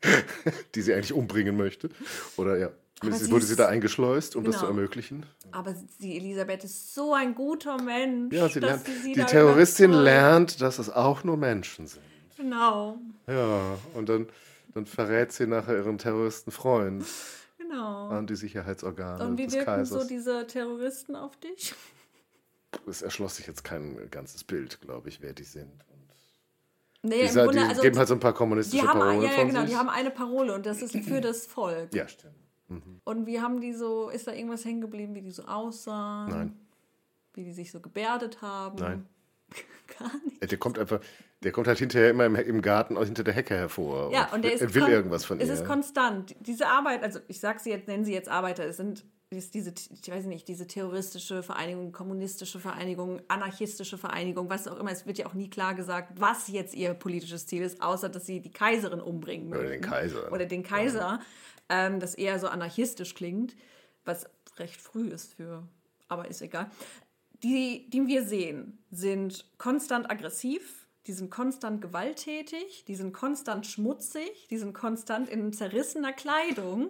die 0.76 0.82
sie 0.84 0.94
eigentlich 0.94 1.14
umbringen 1.14 1.58
möchte. 1.58 1.90
Oder 2.38 2.58
ja, 2.58 2.70
sie 3.04 3.32
wurde 3.32 3.46
sie 3.46 3.56
da 3.56 3.68
eingeschleust, 3.68 4.36
um 4.36 4.44
das 4.44 4.56
zu 4.56 4.62
Genau. 4.66 4.72
ermöglichen. 4.78 5.26
Aber 5.52 5.76
die 6.00 6.18
Elisabeth 6.18 6.64
ist 6.64 6.94
so 6.94 7.14
ein 7.14 7.36
guter 7.36 7.82
Mensch. 7.82 8.34
Ja, 8.36 8.50
sie 8.50 8.60
lernt, 8.60 8.86
sie 8.86 8.94
sie 8.98 9.14
die 9.14 9.24
Terroristin 9.24 9.92
lernt, 9.92 10.62
dass 10.62 10.80
es 10.80 10.90
auch 10.90 11.24
nur 11.24 11.38
Menschen 11.38 11.88
sind. 11.88 12.04
Genau, 12.38 12.98
Ja, 13.28 13.78
und 13.96 14.10
dann, 14.10 14.28
dann 14.74 14.86
verrät 14.86 15.32
sie 15.32 15.48
nachher 15.48 15.76
ihren 15.78 15.98
Terroristenfreund 15.98 17.04
genau. 17.58 18.10
an 18.10 18.28
die 18.28 18.36
Sicherheitsorgane 18.36 19.24
Und 19.26 19.38
wie 19.40 19.46
des 19.46 19.54
wirken 19.56 19.66
Kaisers. 19.66 20.02
so 20.04 20.08
diese 20.08 20.46
Terroristen 20.46 21.16
auf 21.16 21.36
dich? 21.38 21.74
es 22.88 23.02
erschloss 23.02 23.38
sich 23.38 23.48
jetzt 23.48 23.64
kein 23.64 24.10
ganzes 24.12 24.44
Bild, 24.44 24.80
glaube 24.82 25.10
ich, 25.10 25.22
wer 25.22 25.34
die 25.34 25.44
sind. 25.44 25.72
Nee, 27.02 27.24
Die, 27.24 27.28
sa- 27.30 27.48
die 27.48 27.82
geben 27.82 27.98
halt 27.98 28.08
so 28.08 28.14
ein 28.14 28.20
paar 28.20 28.34
kommunistische 28.34 28.82
die 28.84 28.88
haben, 28.88 29.00
Parolen 29.00 29.22
ja, 29.22 29.30
ja, 29.32 29.36
von 29.38 29.48
genau, 29.48 29.66
die 29.66 29.76
haben 29.76 29.90
eine 29.90 30.12
Parole 30.12 30.54
und 30.54 30.66
das 30.66 30.82
ist 30.82 30.96
für 30.96 31.22
das 31.22 31.46
Volk. 31.48 31.94
ja, 31.94 32.08
stimmt. 32.08 32.36
Und 33.04 33.26
wie 33.26 33.40
haben 33.40 33.62
die 33.62 33.74
so, 33.74 34.10
ist 34.10 34.28
da 34.28 34.34
irgendwas 34.34 34.66
hängen 34.66 34.82
geblieben, 34.82 35.16
wie 35.16 35.22
die 35.22 35.32
so 35.32 35.44
aussahen? 35.44 36.30
Nein. 36.30 36.60
Wie 37.34 37.44
die 37.44 37.54
sich 37.54 37.72
so 37.72 37.80
gebärdet 37.80 38.42
haben? 38.42 38.78
Nein. 38.80 39.06
Gar 40.00 40.12
nicht. 40.26 40.52
Der 40.52 40.58
kommt 40.58 40.78
einfach, 40.78 41.00
der 41.44 41.52
kommt 41.52 41.68
halt 41.68 41.80
hinterher 41.80 42.10
immer 42.10 42.26
im, 42.26 42.36
im 42.36 42.62
Garten 42.62 42.98
hinter 43.02 43.24
der 43.24 43.34
Hecke 43.34 43.56
hervor. 43.56 44.12
Ja, 44.12 44.34
und 44.34 44.44
der 44.44 44.54
ist 44.54 44.62
er 44.62 44.74
will 44.74 44.88
irgendwas 44.88 45.24
von 45.24 45.40
Es 45.40 45.48
ihr. 45.48 45.54
ist 45.54 45.66
konstant. 45.66 46.36
Diese 46.42 46.68
Arbeit, 46.68 47.04
also 47.04 47.20
ich 47.28 47.40
sag 47.40 47.60
sie 47.60 47.70
jetzt, 47.70 47.88
nennen 47.88 48.04
sie 48.04 48.14
jetzt 48.14 48.28
Arbeiter, 48.28 48.66
es 48.66 48.78
sind 48.78 49.06
ist 49.30 49.54
diese, 49.54 49.74
ich 49.90 50.10
weiß 50.10 50.26
nicht, 50.26 50.48
diese 50.48 50.68
terroristische 50.68 51.44
Vereinigung, 51.44 51.92
kommunistische 51.92 52.60
Vereinigung, 52.60 53.22
anarchistische 53.28 53.98
Vereinigung, 53.98 54.50
was 54.50 54.70
auch 54.70 54.80
immer. 54.80 54.92
Es 54.92 55.06
wird 55.06 55.18
ja 55.18 55.26
auch 55.26 55.34
nie 55.34 55.50
klar 55.50 55.76
gesagt, 55.76 56.14
was 56.16 56.48
jetzt 56.48 56.74
ihr 56.74 56.94
politisches 56.94 57.46
Ziel 57.46 57.62
ist, 57.62 57.82
außer 57.82 58.08
dass 58.08 58.26
sie 58.26 58.40
die 58.40 58.52
Kaiserin 58.52 59.02
umbringen 59.02 59.50
Oder 59.50 59.64
möchten. 59.64 59.82
den 59.82 59.82
Kaiser. 59.82 60.32
Oder 60.32 60.46
den 60.46 60.64
Kaiser, 60.64 61.20
ähm, 61.70 62.00
das 62.00 62.16
eher 62.16 62.40
so 62.40 62.48
anarchistisch 62.48 63.16
klingt. 63.16 63.56
was 64.06 64.26
recht 64.58 64.82
früh 64.82 65.10
ist 65.10 65.34
für, 65.34 65.68
aber 66.08 66.28
ist 66.28 66.42
egal, 66.42 66.70
die, 67.44 67.90
die 67.90 68.08
wir 68.08 68.24
sehen, 68.24 68.80
sind 68.90 69.46
konstant 69.58 70.10
aggressiv, 70.10 70.88
die 71.06 71.14
sind 71.14 71.30
konstant 71.30 71.82
gewalttätig, 71.82 72.86
die 72.88 72.96
sind 72.96 73.14
konstant 73.14 73.66
schmutzig, 73.68 74.48
die 74.50 74.58
sind 74.58 74.74
konstant 74.74 75.30
in 75.30 75.54
zerrissener 75.54 76.14
Kleidung. 76.14 76.90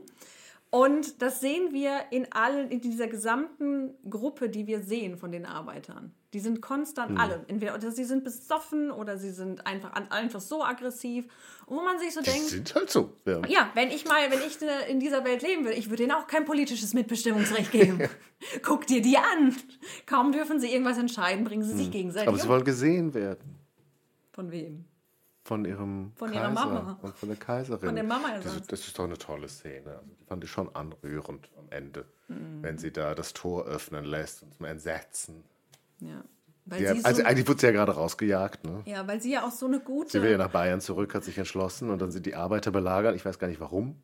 Und 0.70 1.22
das 1.22 1.40
sehen 1.40 1.72
wir 1.72 2.12
in 2.12 2.32
allen, 2.32 2.70
in 2.72 2.82
dieser 2.82 3.08
gesamten 3.08 3.94
Gruppe, 4.10 4.50
die 4.50 4.68
wir 4.68 4.82
sehen 4.82 5.18
von 5.18 5.32
den 5.32 5.46
Arbeitern. 5.46 6.14
Die 6.34 6.40
sind 6.42 6.62
konstant 6.62 7.12
Mhm. 7.12 7.18
alle. 7.18 7.46
Entweder 7.48 7.74
oder 7.76 7.90
sie 7.90 8.04
sind 8.04 8.24
besoffen 8.26 8.92
oder 8.92 9.18
sie 9.18 9.32
sind 9.32 9.66
einfach, 9.66 9.94
einfach 9.94 10.42
so 10.42 10.62
aggressiv. 10.64 11.26
Und 11.66 11.78
wo 11.78 11.82
man 11.82 12.00
sich 12.00 12.14
so 12.14 12.22
Die 12.22 12.30
denkt, 12.30 12.48
sind 12.50 12.76
halt 12.76 12.90
so. 12.90 13.14
Ja. 13.26 13.42
ja, 13.48 13.70
wenn 13.76 13.90
ich 13.92 14.06
mal, 14.06 14.30
wenn 14.30 14.40
ich 14.46 14.62
äh, 14.62 14.92
in 14.92 15.00
dieser 15.00 15.24
Welt 15.24 15.42
leben 15.42 15.64
würde, 15.64 15.78
ich 15.78 15.90
würde 15.90 16.04
ihnen 16.04 16.12
auch 16.12 16.28
kein 16.28 16.44
politisches 16.46 16.94
Mitbestimmungsrecht 16.94 17.72
geben. 17.72 18.10
Guck 18.64 18.88
dir 18.88 19.02
die 19.02 19.18
an. 19.18 19.56
Kaum 20.06 20.34
dürfen 20.34 20.60
sie 20.60 20.72
irgendwas 20.72 20.98
entscheiden, 20.98 21.46
bringen 21.46 21.64
sie 21.64 21.76
sich 21.78 21.92
gegenseitig 21.92 22.28
Mhm. 22.28 22.30
Aber 22.30 22.38
sie 22.40 22.48
um. 22.48 22.50
wollen 22.54 22.64
gesehen 22.66 23.14
werden. 23.14 23.56
Von 24.34 24.52
wem? 24.52 24.84
Von 25.46 25.64
ihrem 25.64 26.12
Von 26.18 26.28
Kaiser 26.30 26.42
ihrer 26.42 26.52
Mama. 26.52 27.00
und 27.02 27.18
von 27.18 27.30
der 27.30 27.38
Kaiserin. 27.38 27.86
Von 27.88 27.96
der 27.96 28.04
Mama 28.04 28.38
Das, 28.44 28.54
ist- 28.54 28.70
das 28.70 28.82
ist 28.82 29.00
doch 29.00 29.06
eine 29.06 29.18
tolle 29.18 29.48
Szene. 29.48 29.92
Also, 29.98 30.12
die 30.20 30.26
fand 30.26 30.44
ich 30.44 30.52
schon 30.52 30.76
anrührend 30.76 31.50
am 31.58 31.68
Ende. 31.70 32.06
Mhm. 32.28 32.62
Wenn 32.64 32.78
sie 32.78 32.92
da 32.92 33.16
das 33.16 33.32
Tor 33.34 33.66
öffnen 33.66 34.04
lässt 34.04 34.44
und 34.44 34.54
zum 34.56 34.66
Entsetzen. 34.66 35.46
Ja. 36.00 36.24
Weil, 36.66 36.84
Ja, 36.84 36.96
sie 36.96 37.06
also 37.06 37.22
so, 37.22 37.28
eigentlich 37.28 37.48
wurde 37.48 37.60
sie 37.62 37.66
ja 37.68 37.72
gerade 37.72 37.94
rausgejagt. 37.94 38.66
Ne? 38.66 38.82
ja, 38.86 39.08
weil 39.08 39.22
sie 39.22 39.32
ja 39.32 39.46
auch 39.46 39.52
so 39.52 39.68
eine 39.68 39.80
gute. 39.80 40.12
Sie 40.12 40.22
will 40.22 40.32
ja 40.32 40.38
nach 40.38 40.50
Bayern 40.52 40.82
zurück, 40.82 41.14
hat 41.16 41.24
sich 41.24 41.38
entschlossen 41.38 41.90
und 41.90 42.02
dann 42.02 42.12
sind 42.12 42.26
die 42.26 42.36
Arbeiter 42.36 42.72
belagert. 42.72 43.16
Ich 43.16 43.26
weiß 43.26 43.40
gar 43.40 43.48
nicht 43.48 43.62
warum. 43.62 44.02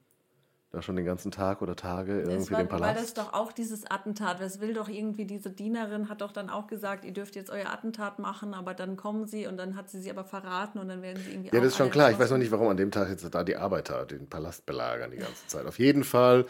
Da 0.71 0.81
schon 0.81 0.95
den 0.95 1.05
ganzen 1.05 1.29
Tag 1.29 1.61
oder 1.61 1.75
Tage 1.75 2.21
Es 2.21 2.29
irgendwie 2.29 2.51
war, 2.51 2.63
den 2.63 2.71
weil 2.71 2.79
Palast. 2.79 2.99
das 2.99 3.13
doch 3.13 3.33
auch 3.33 3.51
dieses 3.51 3.85
Attentat, 3.91 4.41
das 4.41 4.59
will 4.59 4.73
doch 4.73 4.89
irgendwie, 4.89 5.25
diese 5.25 5.51
Dienerin 5.51 6.09
hat 6.09 6.21
doch 6.21 6.31
dann 6.31 6.49
auch 6.49 6.65
gesagt, 6.65 7.05
ihr 7.05 7.13
dürft 7.13 7.35
jetzt 7.35 7.51
euer 7.51 7.67
Attentat 7.69 8.17
machen, 8.17 8.55
aber 8.55 8.73
dann 8.73 8.97
kommen 8.97 9.27
sie 9.27 9.45
und 9.45 9.57
dann 9.57 9.75
hat 9.75 9.91
sie 9.91 10.01
sie 10.01 10.09
aber 10.09 10.23
verraten 10.23 10.79
und 10.79 10.87
dann 10.87 11.03
werden 11.03 11.21
sie 11.23 11.29
irgendwie 11.29 11.55
Ja, 11.55 11.61
das 11.61 11.73
ist 11.73 11.77
schon 11.77 11.91
klar. 11.91 12.09
Ich 12.09 12.17
weiß 12.17 12.31
noch 12.31 12.39
nicht, 12.39 12.49
warum 12.51 12.69
an 12.69 12.77
dem 12.77 12.89
Tag 12.89 13.07
jetzt 13.09 13.23
da 13.35 13.43
die 13.43 13.55
Arbeiter 13.55 14.07
den 14.07 14.27
Palast 14.27 14.65
belagern 14.65 15.11
die 15.11 15.17
ganze 15.17 15.45
Zeit. 15.45 15.67
Auf 15.67 15.77
jeden 15.77 16.03
Fall 16.03 16.47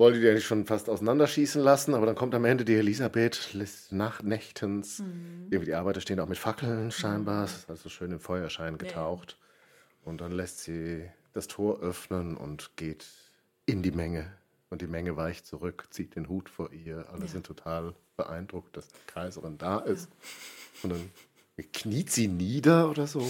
wollte 0.00 0.18
die 0.18 0.26
ja 0.26 0.32
nicht 0.32 0.46
schon 0.46 0.64
fast 0.64 0.88
auseinanderschießen 0.88 1.62
lassen, 1.62 1.94
aber 1.94 2.06
dann 2.06 2.16
kommt 2.16 2.34
am 2.34 2.46
Ende 2.46 2.64
die 2.64 2.74
Elisabeth 2.74 3.52
lässt 3.52 3.92
nach 3.92 4.22
Nächtens. 4.22 5.00
Mhm. 5.00 5.48
Irgendwie 5.50 5.66
die 5.66 5.74
Arbeiter 5.74 6.00
stehen 6.00 6.18
auch 6.20 6.26
mit 6.26 6.38
Fackeln 6.38 6.90
scheinbar. 6.90 7.44
Es 7.44 7.58
ist 7.58 7.70
also 7.70 7.90
schön 7.90 8.10
im 8.10 8.18
Feuerschein 8.18 8.78
getaucht. 8.78 9.38
Und 10.02 10.22
dann 10.22 10.32
lässt 10.32 10.60
sie 10.60 11.08
das 11.34 11.48
Tor 11.48 11.80
öffnen 11.80 12.36
und 12.38 12.70
geht 12.76 13.06
in 13.66 13.82
die 13.82 13.90
Menge. 13.90 14.32
Und 14.70 14.80
die 14.80 14.86
Menge 14.86 15.16
weicht 15.16 15.46
zurück, 15.46 15.86
zieht 15.90 16.16
den 16.16 16.30
Hut 16.30 16.48
vor 16.48 16.72
ihr. 16.72 17.06
Alle 17.12 17.28
sind 17.28 17.44
total 17.44 17.94
beeindruckt, 18.16 18.76
dass 18.76 18.88
die 18.88 19.06
Kaiserin 19.06 19.58
da 19.58 19.80
ist. 19.80 20.08
Und 20.82 20.90
dann 20.90 21.10
kniet 21.74 22.10
sie 22.10 22.26
nieder 22.26 22.88
oder 22.88 23.06
so. 23.06 23.20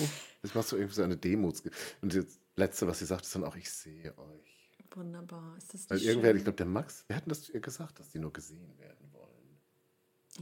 Das 0.43 0.55
macht 0.55 0.69
so 0.69 0.77
irgendwie 0.77 0.95
so 0.95 1.03
eine 1.03 1.17
Demuts. 1.17 1.65
Und 2.01 2.15
das 2.15 2.27
Letzte, 2.55 2.87
was 2.87 3.01
sie 3.01 3.07
sagt, 3.07 3.25
ist 3.25 3.35
dann 3.35 3.45
auch, 3.45 3.57
ich 3.57 3.71
sehe 3.71 4.17
euch. 4.17 4.50
Wunderbar. 4.95 5.55
Ist 5.59 5.73
das 5.75 5.89
Weil 5.91 5.99
nicht 5.99 6.07
irgendwer, 6.07 6.35
ich 6.35 6.43
glaube, 6.43 6.57
der 6.57 6.67
Max, 6.67 7.05
wer 7.09 7.17
hat 7.17 7.25
denn 7.27 7.31
das 7.31 7.43
zu 7.43 7.53
ihr 7.53 7.61
gesagt, 7.61 7.99
dass 8.01 8.11
die 8.11 8.19
nur 8.19 8.33
gesehen 8.33 8.77
werden 8.79 9.13
wollen? 9.13 9.59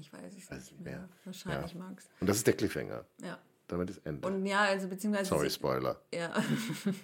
Ich 0.01 0.13
weiß 0.13 0.33
es 0.37 0.51
weiß 0.51 0.71
nicht 0.73 0.81
mehr. 0.81 0.99
mehr. 0.99 1.09
Wahrscheinlich 1.25 1.73
Ja. 1.73 1.79
Max. 1.79 2.09
Und 2.21 2.27
das 2.29 2.39
ist 2.39 2.47
der 2.47 2.55
Cliffhanger. 2.55 3.05
Ja. 3.23 3.39
Damit 3.67 3.91
ist 3.91 4.01
Ende. 4.07 4.27
Und 4.27 4.47
ja, 4.47 4.61
also 4.63 4.89
beziehungsweise. 4.89 5.29
Sorry, 5.29 5.51
Spoiler. 5.51 6.01
Ja. 6.15 6.33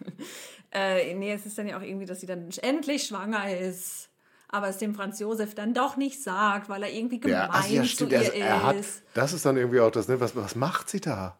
äh, 0.70 1.12
nee, 1.14 1.32
es 1.32 1.44
ist 1.46 1.58
dann 1.58 1.68
ja 1.68 1.76
auch 1.78 1.82
irgendwie, 1.82 2.06
dass 2.06 2.20
sie 2.20 2.26
dann 2.26 2.48
endlich 2.62 3.06
schwanger 3.06 3.56
ist. 3.58 4.08
Aber 4.48 4.68
es 4.68 4.78
dem 4.78 4.94
Franz 4.94 5.18
Josef 5.18 5.54
dann 5.54 5.74
doch 5.74 5.96
nicht 5.96 6.22
sagt, 6.22 6.68
weil 6.68 6.82
er 6.84 6.92
irgendwie 6.92 7.18
gemein 7.20 7.36
Ja, 7.36 7.48
ach, 7.50 7.68
ja, 7.68 7.82
zu 7.82 7.88
stimmt. 7.88 8.12
ihr 8.12 8.18
Er, 8.22 8.34
er 8.34 8.62
hat, 8.62 8.76
ist. 8.76 9.02
das 9.14 9.32
ist 9.32 9.44
dann 9.44 9.56
irgendwie 9.56 9.80
auch 9.80 9.90
das, 9.90 10.06
ne? 10.08 10.20
was, 10.20 10.36
was 10.36 10.54
macht 10.54 10.88
sie 10.88 11.00
da? 11.00 11.38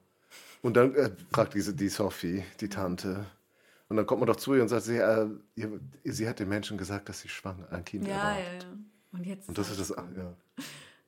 Und 0.63 0.77
dann 0.77 0.95
äh, 0.95 1.11
fragt 1.33 1.55
diese, 1.55 1.75
die 1.75 1.89
Sophie, 1.89 2.45
die 2.61 2.69
Tante. 2.69 3.25
Und 3.95 3.99
dann 3.99 4.07
kommt 4.07 4.19
man 4.19 4.27
doch 4.27 4.35
zu 4.35 4.55
ihr 4.55 4.63
und 4.63 4.67
sagt, 4.67 4.83
sie, 4.83 4.97
äh, 4.97 5.29
ihr, 5.55 5.81
sie 6.03 6.29
hat 6.29 6.41
den 6.41 6.49
Menschen 6.49 6.77
gesagt, 6.77 7.09
dass 7.09 7.21
sie 7.21 7.29
schwanger, 7.29 7.69
ein 7.71 7.85
Kind 7.85 8.09
Ja, 8.09 8.15
erwartet. 8.33 8.45
ja, 8.65 8.69
ja. 8.69 8.77
Und 9.13 9.25
jetzt. 9.25 9.49
Und 9.49 9.57
das 9.57 9.71
ist 9.71 9.79
das, 9.79 9.91
ja. 9.91 10.35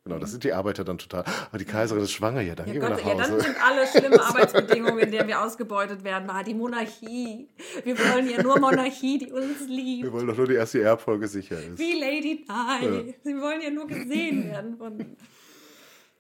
Genau, 0.04 0.20
das 0.20 0.30
sind 0.30 0.44
die 0.44 0.52
Arbeiter 0.52 0.84
dann 0.84 0.98
total. 0.98 1.24
Aber 1.48 1.58
die 1.58 1.64
Kaiserin 1.64 2.04
ist 2.04 2.12
schwanger, 2.12 2.40
ja, 2.42 2.54
dann 2.54 2.68
Ja, 2.68 2.74
gehen 2.74 2.82
wir 2.82 2.90
Gott, 2.90 2.98
nach 3.04 3.08
ja, 3.08 3.16
dann 3.16 3.32
Hause. 3.32 3.40
sind 3.40 3.56
alle 3.60 3.86
schlimme 3.88 4.22
Arbeitsbedingungen, 4.24 5.00
in 5.00 5.10
denen 5.10 5.26
wir 5.26 5.42
ausgebeutet 5.42 6.04
werden. 6.04 6.30
Ah, 6.30 6.44
die 6.44 6.54
Monarchie. 6.54 7.48
Wir 7.82 7.98
wollen 7.98 8.30
ja 8.30 8.40
nur 8.40 8.60
Monarchie, 8.60 9.18
die 9.18 9.32
uns 9.32 9.66
liebt. 9.66 10.04
wir 10.04 10.12
wollen 10.12 10.28
doch 10.28 10.36
nur 10.36 10.46
die 10.46 10.54
erste 10.54 10.80
Erbfolge 10.80 11.26
sicher 11.26 11.58
ist. 11.60 11.76
Wie 11.80 11.98
Lady 11.98 12.44
Di. 12.46 13.14
Sie 13.24 13.40
wollen 13.40 13.60
ja 13.62 13.70
nur 13.70 13.88
gesehen 13.88 14.44
werden 14.44 14.76
von. 14.76 15.16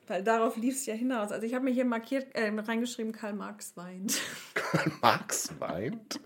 Weil 0.08 0.22
darauf 0.22 0.56
lief 0.56 0.74
es 0.74 0.86
ja 0.86 0.94
hinaus. 0.94 1.32
Also 1.32 1.46
ich 1.46 1.54
habe 1.54 1.64
mir 1.64 1.72
hier 1.72 1.84
markiert, 1.84 2.34
äh, 2.34 2.52
reingeschrieben, 2.56 3.12
Karl 3.12 3.32
Marx 3.32 3.76
weint. 3.76 4.20
Max 5.02 5.50
weint. 5.58 6.20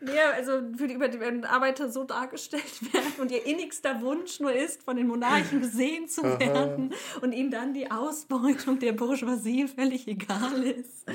Ja, 0.00 0.32
also 0.32 0.60
für 0.76 0.88
die, 0.88 0.94
über 0.94 1.08
die 1.08 1.20
wenn 1.20 1.44
Arbeiter 1.44 1.90
so 1.90 2.04
dargestellt 2.04 2.92
werden 2.92 3.12
und 3.18 3.30
ihr 3.30 3.46
innigster 3.46 4.00
Wunsch 4.02 4.40
nur 4.40 4.52
ist, 4.52 4.82
von 4.82 4.96
den 4.96 5.06
Monarchen 5.06 5.60
gesehen 5.60 6.08
zu 6.08 6.22
werden 6.22 6.92
und 7.20 7.32
ihnen 7.32 7.50
dann 7.50 7.72
die 7.72 7.90
Ausbeutung 7.90 8.80
der 8.80 8.92
Bourgeoisie 8.92 9.68
völlig 9.68 10.08
egal 10.08 10.62
ist. 10.64 11.06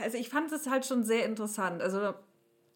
Also 0.00 0.18
ich 0.18 0.28
fand 0.28 0.50
es 0.50 0.68
halt 0.68 0.86
schon 0.86 1.04
sehr 1.04 1.24
interessant. 1.24 1.82
Also 1.82 2.14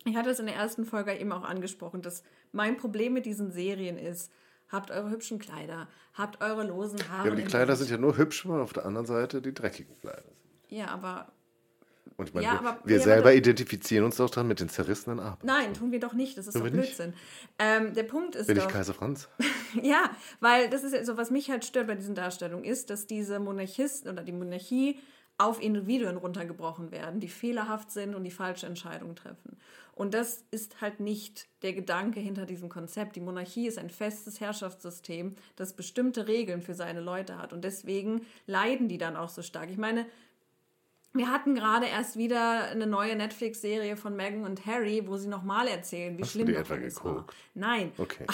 ich 0.05 0.17
hatte 0.17 0.31
es 0.31 0.39
in 0.39 0.47
der 0.47 0.55
ersten 0.55 0.87
Folge 0.87 1.17
eben 1.17 1.33
auch 1.33 1.45
angesprochen, 1.45 2.01
dass 2.01 2.23
mein 2.53 2.77
Problem 2.77 3.13
mit 3.13 3.27
diesen 3.27 3.51
Serien 3.51 3.99
ist, 3.99 4.33
habt 4.71 4.91
eure 4.91 5.11
hübschen 5.11 5.39
Kleider, 5.39 5.89
habt 6.15 6.41
eure 6.43 6.65
losen 6.65 6.99
Haare. 7.11 7.27
Ja, 7.27 7.33
aber 7.33 7.41
die 7.41 7.47
Kleider 7.49 7.77
sind 7.77 7.91
ja 7.91 7.99
nur 7.99 8.17
hübsch, 8.17 8.47
weil 8.49 8.61
auf 8.61 8.73
der 8.73 8.87
anderen 8.87 9.07
Seite 9.07 9.41
die 9.43 9.53
dreckigen 9.55 9.99
Kleider 10.01 10.23
sind. 10.23 10.37
Ja, 10.79 10.89
aber 10.89 11.33
Und 12.17 12.29
ich 12.29 12.35
meine, 12.35 12.47
Ja, 12.47 12.53
wir, 12.61 12.69
aber- 12.69 12.79
wir 12.85 13.01
selber 13.01 13.33
identifizieren 13.35 14.05
uns 14.05 14.17
doch 14.17 14.29
dann 14.31 14.47
mit 14.47 14.61
den 14.61 14.69
zerrissenen 14.69 15.21
Arbeitern. 15.21 15.47
nein, 15.47 15.75
tun 15.75 15.91
wir 15.91 16.01
doch 16.01 16.13
nicht. 16.13 16.37
Das 16.37 16.47
ist 16.47 16.53
Tun 16.55 16.65
doch? 16.65 16.71
Blödsinn. 16.71 17.15
Ähm, 17.59 17.95
der 17.95 18.03
Punkt 18.03 18.35
ist 18.37 18.47
Bin 18.47 18.57
ich 18.59 18.63
doch, 18.65 18.71
Kaiser 18.71 18.93
Franz? 18.95 19.29
Ja, 19.83 20.11
weil 20.41 20.69
das 20.69 20.83
ist 20.85 20.93
ja 20.93 21.05
so, 21.05 21.17
was 21.17 21.31
mich 21.31 21.51
halt 21.51 21.65
stört 21.65 21.87
bei 21.87 21.95
diesen 21.95 22.15
Darstellungen, 22.15 22.65
ist, 22.65 22.91
dass 22.91 23.07
diese 23.07 23.39
Monarchisten 23.39 24.11
oder 24.13 24.23
die 24.23 24.33
Monarchie 24.33 24.99
auf 25.39 25.63
Individuen 25.63 26.19
runtergebrochen 26.19 26.91
werden, 26.91 27.21
die 27.21 27.29
fehlerhaft 27.29 27.91
sind 27.91 28.15
und 28.15 28.25
die 28.25 28.31
falsche 28.31 28.67
Entscheidungen 28.67 29.17
treffen. 29.17 29.57
Und 30.01 30.15
das 30.15 30.45
ist 30.51 30.81
halt 30.81 30.99
nicht 30.99 31.47
der 31.61 31.75
Gedanke 31.75 32.21
hinter 32.21 32.47
diesem 32.47 32.71
Konzept. 32.71 33.17
Die 33.17 33.21
Monarchie 33.21 33.67
ist 33.67 33.79
ein 33.79 33.91
festes 33.91 34.41
Herrschaftssystem, 34.41 35.35
das 35.57 35.75
bestimmte 35.75 36.27
Regeln 36.27 36.63
für 36.63 36.73
seine 36.73 37.01
Leute 37.01 37.37
hat. 37.37 37.53
Und 37.53 37.65
deswegen 37.65 38.25
leiden 38.47 38.89
die 38.89 38.97
dann 38.97 39.15
auch 39.15 39.29
so 39.29 39.43
stark. 39.43 39.69
Ich 39.69 39.77
meine, 39.77 40.07
wir 41.13 41.31
hatten 41.31 41.55
gerade 41.55 41.85
erst 41.85 42.17
wieder 42.17 42.65
eine 42.69 42.87
neue 42.87 43.15
Netflix-Serie 43.15 43.99
von 43.99 44.17
Meghan 44.17 44.45
und 44.45 44.65
Harry, 44.65 45.07
wo 45.07 45.19
sie 45.19 45.29
nochmal 45.29 45.69
erzählen, 45.69 46.17
wie 46.17 46.23
Hast 46.23 46.31
du 46.35 46.39
schlimm 46.39 46.47
die 46.47 46.53
doch 46.55 46.61
etwa 46.61 46.75
alles 46.77 47.05
war. 47.05 47.13
geguckt? 47.17 47.35
Nein, 47.53 47.93
Okay. 47.99 48.25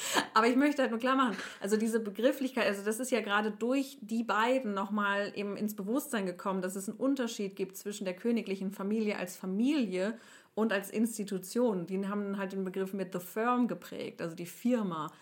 aber 0.34 0.46
ich 0.46 0.56
möchte 0.56 0.82
halt 0.82 0.90
nur 0.90 1.00
klar 1.00 1.16
machen, 1.16 1.36
also 1.60 1.76
diese 1.76 2.00
Begrifflichkeit, 2.00 2.66
also 2.66 2.84
das 2.84 3.00
ist 3.00 3.10
ja 3.10 3.20
gerade 3.20 3.50
durch 3.50 3.98
die 4.00 4.24
beiden 4.24 4.74
nochmal 4.74 5.32
eben 5.34 5.56
ins 5.56 5.74
Bewusstsein 5.74 6.26
gekommen, 6.26 6.62
dass 6.62 6.76
es 6.76 6.88
einen 6.88 6.98
Unterschied 6.98 7.56
gibt 7.56 7.76
zwischen 7.76 8.04
der 8.04 8.14
königlichen 8.14 8.70
Familie 8.70 9.18
als 9.18 9.36
Familie 9.36 10.18
und 10.54 10.72
als 10.72 10.90
Institution. 10.90 11.86
Die 11.86 12.06
haben 12.06 12.36
halt 12.36 12.52
den 12.52 12.64
Begriff 12.64 12.92
mit 12.92 13.12
The 13.12 13.20
Firm 13.20 13.68
geprägt, 13.68 14.20
also 14.20 14.34
die 14.34 14.46
Firma. 14.46 15.12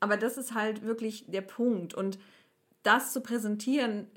Aber 0.00 0.16
das 0.16 0.36
ist 0.36 0.54
halt 0.54 0.82
wirklich 0.82 1.26
der 1.28 1.42
Punkt. 1.42 1.94
Und 1.94 2.18
das 2.82 3.12
zu 3.12 3.20
präsentieren, 3.20 4.08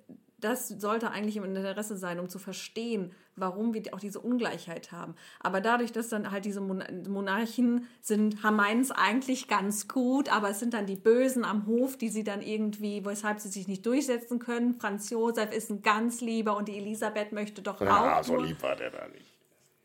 das 0.46 0.68
sollte 0.70 1.12
eigentlich 1.12 1.36
im 1.38 1.44
Interesse 1.44 1.98
sein, 1.98 2.20
um 2.20 2.30
zu 2.30 2.40
verstehen, 2.40 3.12
warum 3.36 3.74
wir 3.74 3.82
auch 3.94 4.00
diese 4.00 4.20
Ungleichheit 4.22 4.92
haben. 4.94 5.16
Aber 5.42 5.60
dadurch, 5.60 5.92
dass 5.92 6.08
dann 6.10 6.32
halt 6.32 6.46
diese 6.46 6.62
Mon 6.62 6.82
Monarchen 7.10 7.88
sind, 8.02 8.44
haben 8.44 8.56
meinen 8.56 8.82
es 8.82 8.92
eigentlich 8.92 9.48
ganz 9.50 9.88
gut, 9.90 10.30
aber 10.30 10.50
es 10.52 10.60
sind 10.60 10.74
dann 10.74 10.86
die 10.86 10.96
Bösen 10.96 11.44
am 11.44 11.66
Hof, 11.66 11.98
die 11.98 12.10
sie 12.10 12.24
dann 12.24 12.42
irgendwie, 12.42 13.04
weshalb 13.04 13.40
sie 13.42 13.50
sich 13.50 13.68
nicht 13.68 13.86
durchsetzen 13.86 14.40
können. 14.40 14.76
Franz 14.80 15.10
Josef 15.10 15.52
ist 15.52 15.70
ein 15.70 15.82
ganz 15.82 16.22
lieber 16.22 16.56
und 16.56 16.68
die 16.70 16.78
Elisabeth 16.78 17.32
möchte 17.34 17.62
doch 17.62 17.82
Ja, 17.82 18.20
auch. 18.20 18.24
so 18.24 18.36
nur- 18.36 18.46
lieb 18.46 18.62
war 18.64 18.76
der 18.76 18.92
da 18.92 19.08
nicht. 19.10 19.26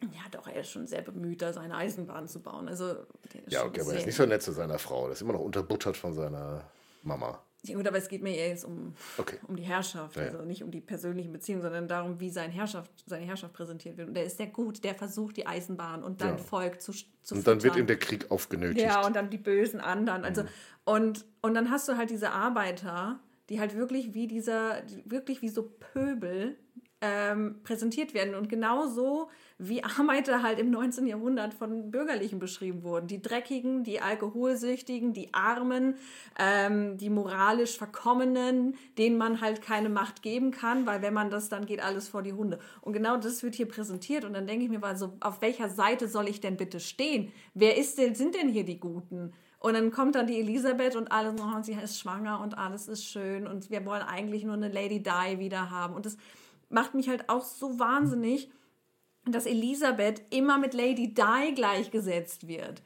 Ja, 0.03 0.23
doch, 0.31 0.47
er 0.49 0.61
ist 0.61 0.71
schon 0.71 0.87
sehr 0.87 1.03
bemüht, 1.03 1.43
da 1.43 1.53
seine 1.53 1.75
Eisenbahn 1.77 2.27
zu 2.29 2.41
bauen. 2.41 2.69
Also, 2.69 2.95
Ja, 3.49 3.65
okay, 3.65 3.81
aber 3.83 3.93
er 3.93 3.99
ist 3.99 4.07
nicht 4.07 4.17
so 4.17 4.25
nett 4.25 4.43
zu 4.43 4.53
seiner 4.53 4.79
Frau. 4.79 5.03
Der 5.05 5.13
ist 5.13 5.21
immer 5.23 5.35
noch 5.35 5.41
unterbuttert 5.41 5.97
von 5.97 6.15
seiner 6.15 6.63
Mama. 7.03 7.39
Ja, 7.63 7.77
gut, 7.77 7.87
aber 7.87 7.99
es 7.99 8.09
geht 8.09 8.23
mir 8.23 8.35
eher 8.35 8.49
jetzt 8.49 8.65
um, 8.65 8.95
Okay. 9.19 9.37
um 9.47 9.55
die 9.55 9.63
Herrschaft, 9.65 10.17
Ja, 10.17 10.23
ja. 10.23 10.29
also 10.31 10.45
nicht 10.45 10.63
um 10.65 10.71
die 10.71 10.81
persönlichen 10.81 11.31
Beziehungen, 11.33 11.61
sondern 11.63 11.89
darum, 11.89 12.19
wie 12.19 12.31
sein 12.31 12.51
Herrschaft, 12.51 12.91
seine 13.07 13.27
Herrschaft 13.27 13.53
präsentiert 13.53 13.97
wird. 13.99 14.09
Und 14.09 14.15
der 14.15 14.25
ist 14.25 14.39
sehr 14.39 14.47
gut, 14.47 14.83
der 14.83 14.95
versucht 14.95 15.37
die 15.37 15.47
Eisenbahn 15.47 16.03
und 16.03 16.23
dann 16.23 16.31
Ja. 16.31 16.37
Volk 16.39 16.81
zu, 16.81 16.93
zu 17.23 17.35
Und 17.35 17.47
dann 17.47 17.63
wird 17.63 17.77
ihm 17.77 17.87
der 17.87 17.99
Krieg 17.99 18.31
aufgenötigt. 18.31 18.81
Ja, 18.87 19.07
und 19.07 19.15
dann 19.15 19.29
die 19.29 19.37
bösen 19.39 19.81
anderen. 19.81 20.25
Also, 20.25 20.43
Mhm. 20.45 20.49
und, 20.85 21.25
und 21.43 21.55
dann 21.55 21.71
hast 21.71 21.87
du 21.89 21.97
halt 21.99 22.09
diese 22.11 22.31
Arbeiter, 22.31 23.21
die 23.51 23.61
halt 23.61 23.77
wirklich 23.77 24.15
wie 24.15 24.27
dieser, 24.27 24.81
die 24.83 25.03
wirklich 25.11 25.43
wie 25.43 25.49
so 25.49 25.65
Pöbel 25.93 26.57
ähm, 27.01 27.57
präsentiert 27.63 28.15
werden. 28.15 28.35
Und 28.35 28.49
genauso 28.49 29.29
wie 29.59 29.83
Arbeiter 29.99 30.43
halt 30.43 30.59
im 30.59 30.71
19. 30.71 31.07
Jahrhundert 31.07 31.55
von 31.55 31.91
Bürgerlichen 31.91 32.39
beschrieben 32.39 32.83
wurden. 32.83 33.07
Die 33.07 33.23
Dreckigen, 33.23 33.85
die 33.85 34.01
Alkoholsüchtigen, 34.01 35.13
die 35.13 35.33
Armen, 35.33 35.97
ähm, 36.39 36.99
die 36.99 37.11
moralisch 37.11 37.77
Verkommenen, 37.77 38.75
denen 38.99 39.19
man 39.19 39.41
halt 39.41 39.63
keine 39.63 39.89
Macht 39.89 40.23
geben 40.23 40.51
kann, 40.51 40.87
weil 40.87 41.03
wenn 41.03 41.15
man 41.15 41.31
das, 41.31 41.49
dann 41.49 41.67
geht 41.67 41.83
alles 41.83 42.09
vor 42.09 42.23
die 42.23 42.33
Hunde. 42.33 42.59
Und 42.81 42.93
genau 42.93 43.17
das 43.17 43.43
wird 43.43 43.55
hier 43.55 43.69
präsentiert. 43.69 44.25
Und 44.25 44.35
dann 44.35 44.47
denke 44.47 44.65
ich 44.65 44.71
mir 44.71 44.79
mal 44.79 44.97
so, 44.97 45.13
auf 45.21 45.41
welcher 45.41 45.69
Seite 45.69 46.09
soll 46.09 46.29
ich 46.29 46.41
denn 46.41 46.57
bitte 46.57 46.81
stehen? 46.81 47.33
Wer 47.55 47.77
ist 47.77 47.99
denn, 47.99 48.15
sind 48.15 48.35
denn 48.35 48.49
hier 48.49 48.65
die 48.65 48.81
Guten? 48.81 49.33
Und 49.59 49.75
dann 49.75 49.91
kommt 49.91 50.15
dann 50.15 50.27
die 50.27 50.41
Elisabeth 50.41 50.97
und 50.97 51.13
alles, 51.13 51.35
oh, 51.39 51.63
sie 51.63 51.75
ist 51.75 52.01
schwanger 52.01 52.41
und 52.41 52.57
alles 52.57 52.89
ist 52.89 53.05
schön 53.05 53.47
und 53.47 53.71
wir 53.71 53.85
wollen 53.85 54.01
eigentlich 54.01 54.43
nur 54.43 54.55
eine 54.55 54.69
Lady 54.69 55.03
Di 55.03 55.39
wieder 55.39 55.71
haben. 55.71 55.95
Und 55.95 56.07
das 56.07 56.17
macht 56.71 56.95
mich 56.95 57.09
halt 57.09 57.29
auch 57.29 57.45
so 57.45 57.79
wahnsinnig, 57.79 58.51
dass 59.27 59.47
Elisabeth 59.47 60.23
immer 60.31 60.59
mit 60.59 60.75
Lady 60.75 61.13
Di 61.13 61.55
gleichgesetzt 61.55 62.49
wird. 62.49 62.83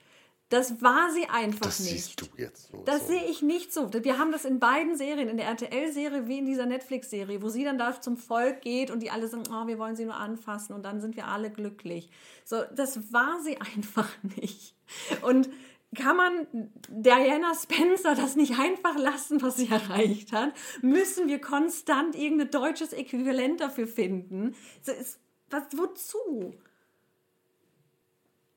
Das 0.51 0.82
war 0.82 1.11
sie 1.11 1.26
einfach 1.28 1.66
das 1.66 1.80
nicht. 1.80 1.93
siehst 1.93 2.20
du 2.20 2.26
jetzt 2.37 2.70
so. 2.70 2.82
Das 2.85 3.01
so. 3.01 3.07
sehe 3.09 3.24
ich 3.24 3.43
nicht 3.43 3.72
so. 3.72 3.93
Wir 3.93 4.18
haben 4.18 4.30
das 4.30 4.45
in 4.45 4.61
beiden 4.61 4.97
Serien, 4.97 5.28
in 5.28 5.37
der 5.37 5.47
RTL-Serie 5.47 6.28
wie 6.28 6.39
in 6.39 6.47
dieser 6.47 6.66
Netflix-Serie, 6.66 7.43
wo 7.43 7.49
sie 7.49 7.64
dann 7.64 7.78
da 7.78 8.01
zum 8.01 8.16
Volk 8.16 8.61
geht 8.61 8.91
und 8.91 9.03
die 9.03 9.11
alle 9.11 9.26
sagen, 9.26 9.45
oh, 9.51 9.66
wir 9.66 9.78
wollen 9.78 9.97
sie 9.97 10.05
nur 10.05 10.16
anfassen 10.16 10.74
und 10.74 10.85
dann 10.85 11.01
sind 11.01 11.16
wir 11.16 11.28
alle 11.28 11.51
glücklich. 11.51 12.11
So, 12.45 12.62
das 12.74 13.12
war 13.12 13.41
sie 13.43 13.59
einfach 13.76 14.11
nicht. 14.37 14.74
Und 15.22 15.49
kann 15.95 16.16
man 16.16 16.70
Diana 16.88 17.55
Spencer 17.55 18.14
das 18.14 18.36
nicht 18.36 18.59
einfach 18.59 18.97
lassen, 18.99 19.42
was 19.42 19.57
sie 19.57 19.68
erreicht 19.70 20.32
hat? 20.32 20.53
Müssen 20.82 21.28
wir 21.28 21.40
konstant 21.40 22.14
irgendein 22.14 22.51
deutsches 22.51 22.92
Äquivalent 22.92 23.61
dafür 23.61 23.86
finden? 23.86 24.55
Ist, 24.84 25.18
was, 25.51 25.64
wozu? 25.72 26.55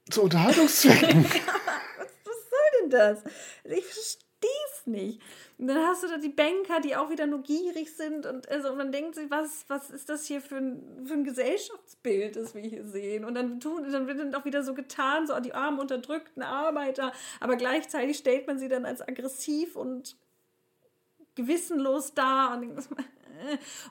Zu 0.10 0.24
Unterhaltungszwecken. 0.24 1.24
was, 1.26 1.32
soll 2.26 2.82
denn 2.82 2.90
das? 2.90 3.24
Ich 3.66 3.86
verstehe 3.86 4.27
nicht. 4.88 5.22
Und 5.58 5.68
dann 5.68 5.86
hast 5.86 6.04
du 6.04 6.08
da 6.08 6.18
die 6.18 6.30
Banker, 6.30 6.80
die 6.80 6.96
auch 6.96 7.10
wieder 7.10 7.28
nur 7.28 7.44
gierig 7.44 7.96
sind 7.96 8.26
und 8.26 8.50
also 8.50 8.74
man 8.74 8.92
denkt 8.92 9.16
sich, 9.16 9.30
was, 9.30 9.66
was 9.68 9.90
ist 9.90 10.10
das 10.10 10.26
hier 10.26 10.42
für 10.42 10.58
ein, 10.58 11.06
für 11.06 11.14
ein 11.14 11.24
Gesellschaftsbild, 11.24 12.36
das 12.36 12.56
wir 12.56 12.62
hier 12.62 12.86
sehen? 12.86 13.26
Und 13.26 13.36
dann, 13.36 13.60
tun, 13.60 13.92
dann 13.92 14.08
wird 14.08 14.20
dann 14.20 14.34
auch 14.34 14.46
wieder 14.46 14.64
so 14.64 14.74
getan, 14.74 15.28
so 15.28 15.40
die 15.40 15.54
armen, 15.54 15.80
unterdrückten 15.80 16.42
Arbeiter, 16.42 17.12
aber 17.40 17.56
gleichzeitig 17.58 18.18
stellt 18.18 18.48
man 18.48 18.58
sie 18.58 18.70
dann 18.70 18.86
als 18.86 19.02
aggressiv 19.02 19.76
und 19.76 20.18
gewissenlos 21.36 22.16
dar 22.16 22.58
und 22.58 22.78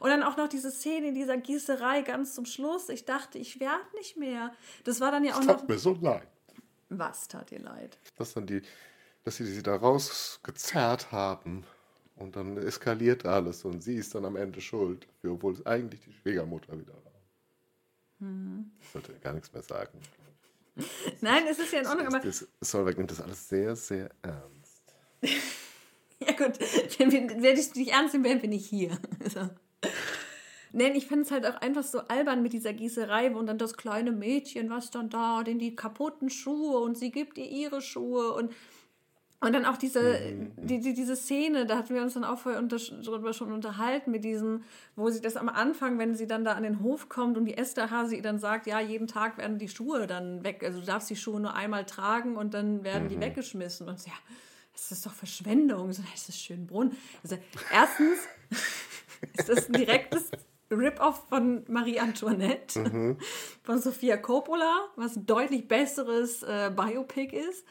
und 0.01 0.11
dann 0.11 0.25
auch 0.25 0.37
noch 0.37 0.49
diese 0.49 0.73
Szene 0.73 1.07
in 1.07 1.15
dieser 1.15 1.37
Gießerei 1.37 2.03
ganz 2.03 2.35
zum 2.35 2.47
Schluss. 2.47 2.89
Ich 2.89 3.05
dachte, 3.05 3.39
ich 3.39 3.61
werde 3.61 3.85
nicht 3.95 4.17
mehr. 4.17 4.53
Das 4.83 5.01
war 5.01 5.13
dann 5.13 5.23
ja 5.23 5.35
auch 5.35 5.39
das 5.39 5.47
noch. 5.47 5.57
Tat 5.59 5.69
mir 5.69 5.79
so 5.79 5.97
leid. 6.01 6.27
Was 6.89 7.29
tat 7.29 7.53
dir 7.53 7.61
leid? 7.61 7.97
Dass 8.17 8.35
dann 8.35 8.49
die, 8.49 8.63
dass 9.27 9.39
sie 9.39 9.45
sie 9.45 9.63
da 9.63 9.75
rausgezerrt 9.75 11.11
haben 11.11 11.65
und 12.15 12.37
dann 12.37 12.57
eskaliert 12.59 13.27
alles 13.27 13.65
und 13.65 13.83
sie 13.83 13.97
ist 13.97 14.15
dann 14.15 14.25
am 14.25 14.37
Ende 14.37 14.61
schuld, 14.61 15.09
obwohl 15.27 15.53
es 15.55 15.67
eigentlich 15.67 16.01
die 16.03 16.13
Schwiegermutter 16.13 16.79
wieder 16.79 16.95
war. 16.95 17.13
Hm. 18.21 18.71
Ich 18.81 18.89
sollte 18.89 19.13
gar 19.15 19.33
nichts 19.33 19.53
mehr 19.53 19.65
sagen. 19.65 19.99
Nein, 21.21 21.43
es 21.51 21.59
ist 21.59 21.73
ja 21.73 21.81
in 21.81 21.87
Ordnung, 21.89 22.07
aber. 22.07 22.21
Das, 22.21 22.47
Solveig 22.61 22.99
nimmt 22.99 23.11
das 23.11 23.21
alles 23.21 23.49
sehr, 23.49 23.75
sehr 23.77 24.11
ernst. 24.23 24.83
Ja 26.19 26.33
gut, 26.33 26.59
wenn 26.99 27.43
werde 27.43 27.61
ich 27.61 27.73
dich 27.73 27.93
ernst 27.93 28.15
nehmen, 28.15 28.25
wären 28.25 28.41
wir 28.41 28.49
nicht 28.49 28.65
hier. 28.65 28.99
So. 29.29 29.51
Nein, 30.73 30.95
ich 30.95 31.09
finde 31.09 31.25
es 31.25 31.31
halt 31.31 31.45
auch 31.45 31.61
einfach 31.61 31.83
so 31.83 31.99
albern 31.99 32.43
mit 32.43 32.55
dieser 32.55 32.73
Gießerei 32.73 33.31
und 33.35 33.47
dann 33.47 33.59
das 33.59 33.77
kleine 33.77 34.13
Mädchen, 34.13 34.71
was 34.71 34.91
dann 34.91 35.11
da, 35.11 35.43
denn 35.43 35.59
die 35.59 35.77
kaputten 35.77 36.31
Schuhe 36.31 36.79
und 36.79 36.97
sie 36.97 37.11
gibt 37.11 37.37
ihr 37.37 37.51
ihre 37.51 37.83
Schuhe 37.83 38.33
und 38.33 38.51
und 39.41 39.53
dann 39.53 39.65
auch 39.67 39.77
diese, 39.77 40.01
Mhm. 40.19 40.53
die, 40.57 40.81
die, 40.81 40.95
diese 40.95 41.15
Szene, 41.17 41.67
da 41.67 41.77
hatten 41.79 41.95
wir 41.95 42.03
uns 42.03 42.15
dann 42.15 42.25
auch 42.25 42.39
vorher 42.39 42.61
unter, 42.61 42.79
darüber 43.05 43.33
schon 43.33 43.53
unterhalten, 43.53 44.11
mit 44.11 44.25
diesem, 44.25 44.63
wo 44.97 45.11
sie 45.11 45.21
das 45.21 45.37
am 45.37 45.49
Anfang, 45.49 45.99
wenn 45.99 46.15
sie 46.15 46.27
dann 46.27 46.45
da 46.45 46.53
an 46.53 46.63
den 46.63 46.83
Hof 46.83 47.09
kommt 47.09 47.37
und 47.37 47.45
die 47.45 47.57
Esther 47.57 47.91
Hase 47.91 48.17
ihr 48.17 48.23
dann 48.23 48.39
sagt, 48.39 48.67
ja, 48.67 48.81
jeden 48.81 49.07
Tag 49.07 49.37
werden 49.39 49.59
die 49.59 49.69
Schuhe 49.69 50.07
dann 50.07 50.43
weg, 50.45 50.63
also 50.65 50.81
du 50.81 50.87
darfst 50.87 51.11
die 51.11 51.17
Schuhe 51.17 51.39
nur 51.41 51.55
einmal 51.55 51.85
tragen 51.85 52.37
und 52.37 52.55
dann 52.55 52.83
werden 52.83 53.05
Mhm. 53.05 53.09
die 53.11 53.21
weggeschmissen. 53.21 53.89
Und 53.89 54.01
sie, 54.01 54.09
ja, 54.11 54.17
das 54.73 54.91
ist 54.93 55.05
doch 55.07 55.13
Verschwendung. 55.13 55.93
So, 55.93 56.03
das 56.13 56.29
ist 56.29 56.41
schön 56.41 56.67
Brunnen. 56.67 56.97
Also, 57.23 57.37
erstens 57.73 58.19
ist 59.37 59.49
das 59.49 59.69
ein 59.69 59.75
direktes 59.75 60.31
Rip-Off 60.71 61.29
von 61.29 61.63
Marie 61.69 62.01
Antoinette, 62.01 62.81
Mhm. 62.81 63.19
von 63.63 63.79
Sofia 63.81 64.17
Coppola, 64.17 64.89
was 64.97 65.17
ein 65.17 65.27
deutlich 65.27 65.69
besseres 65.69 66.43
äh, 66.43 66.71
Biopic 66.75 67.37
ist. 67.37 67.65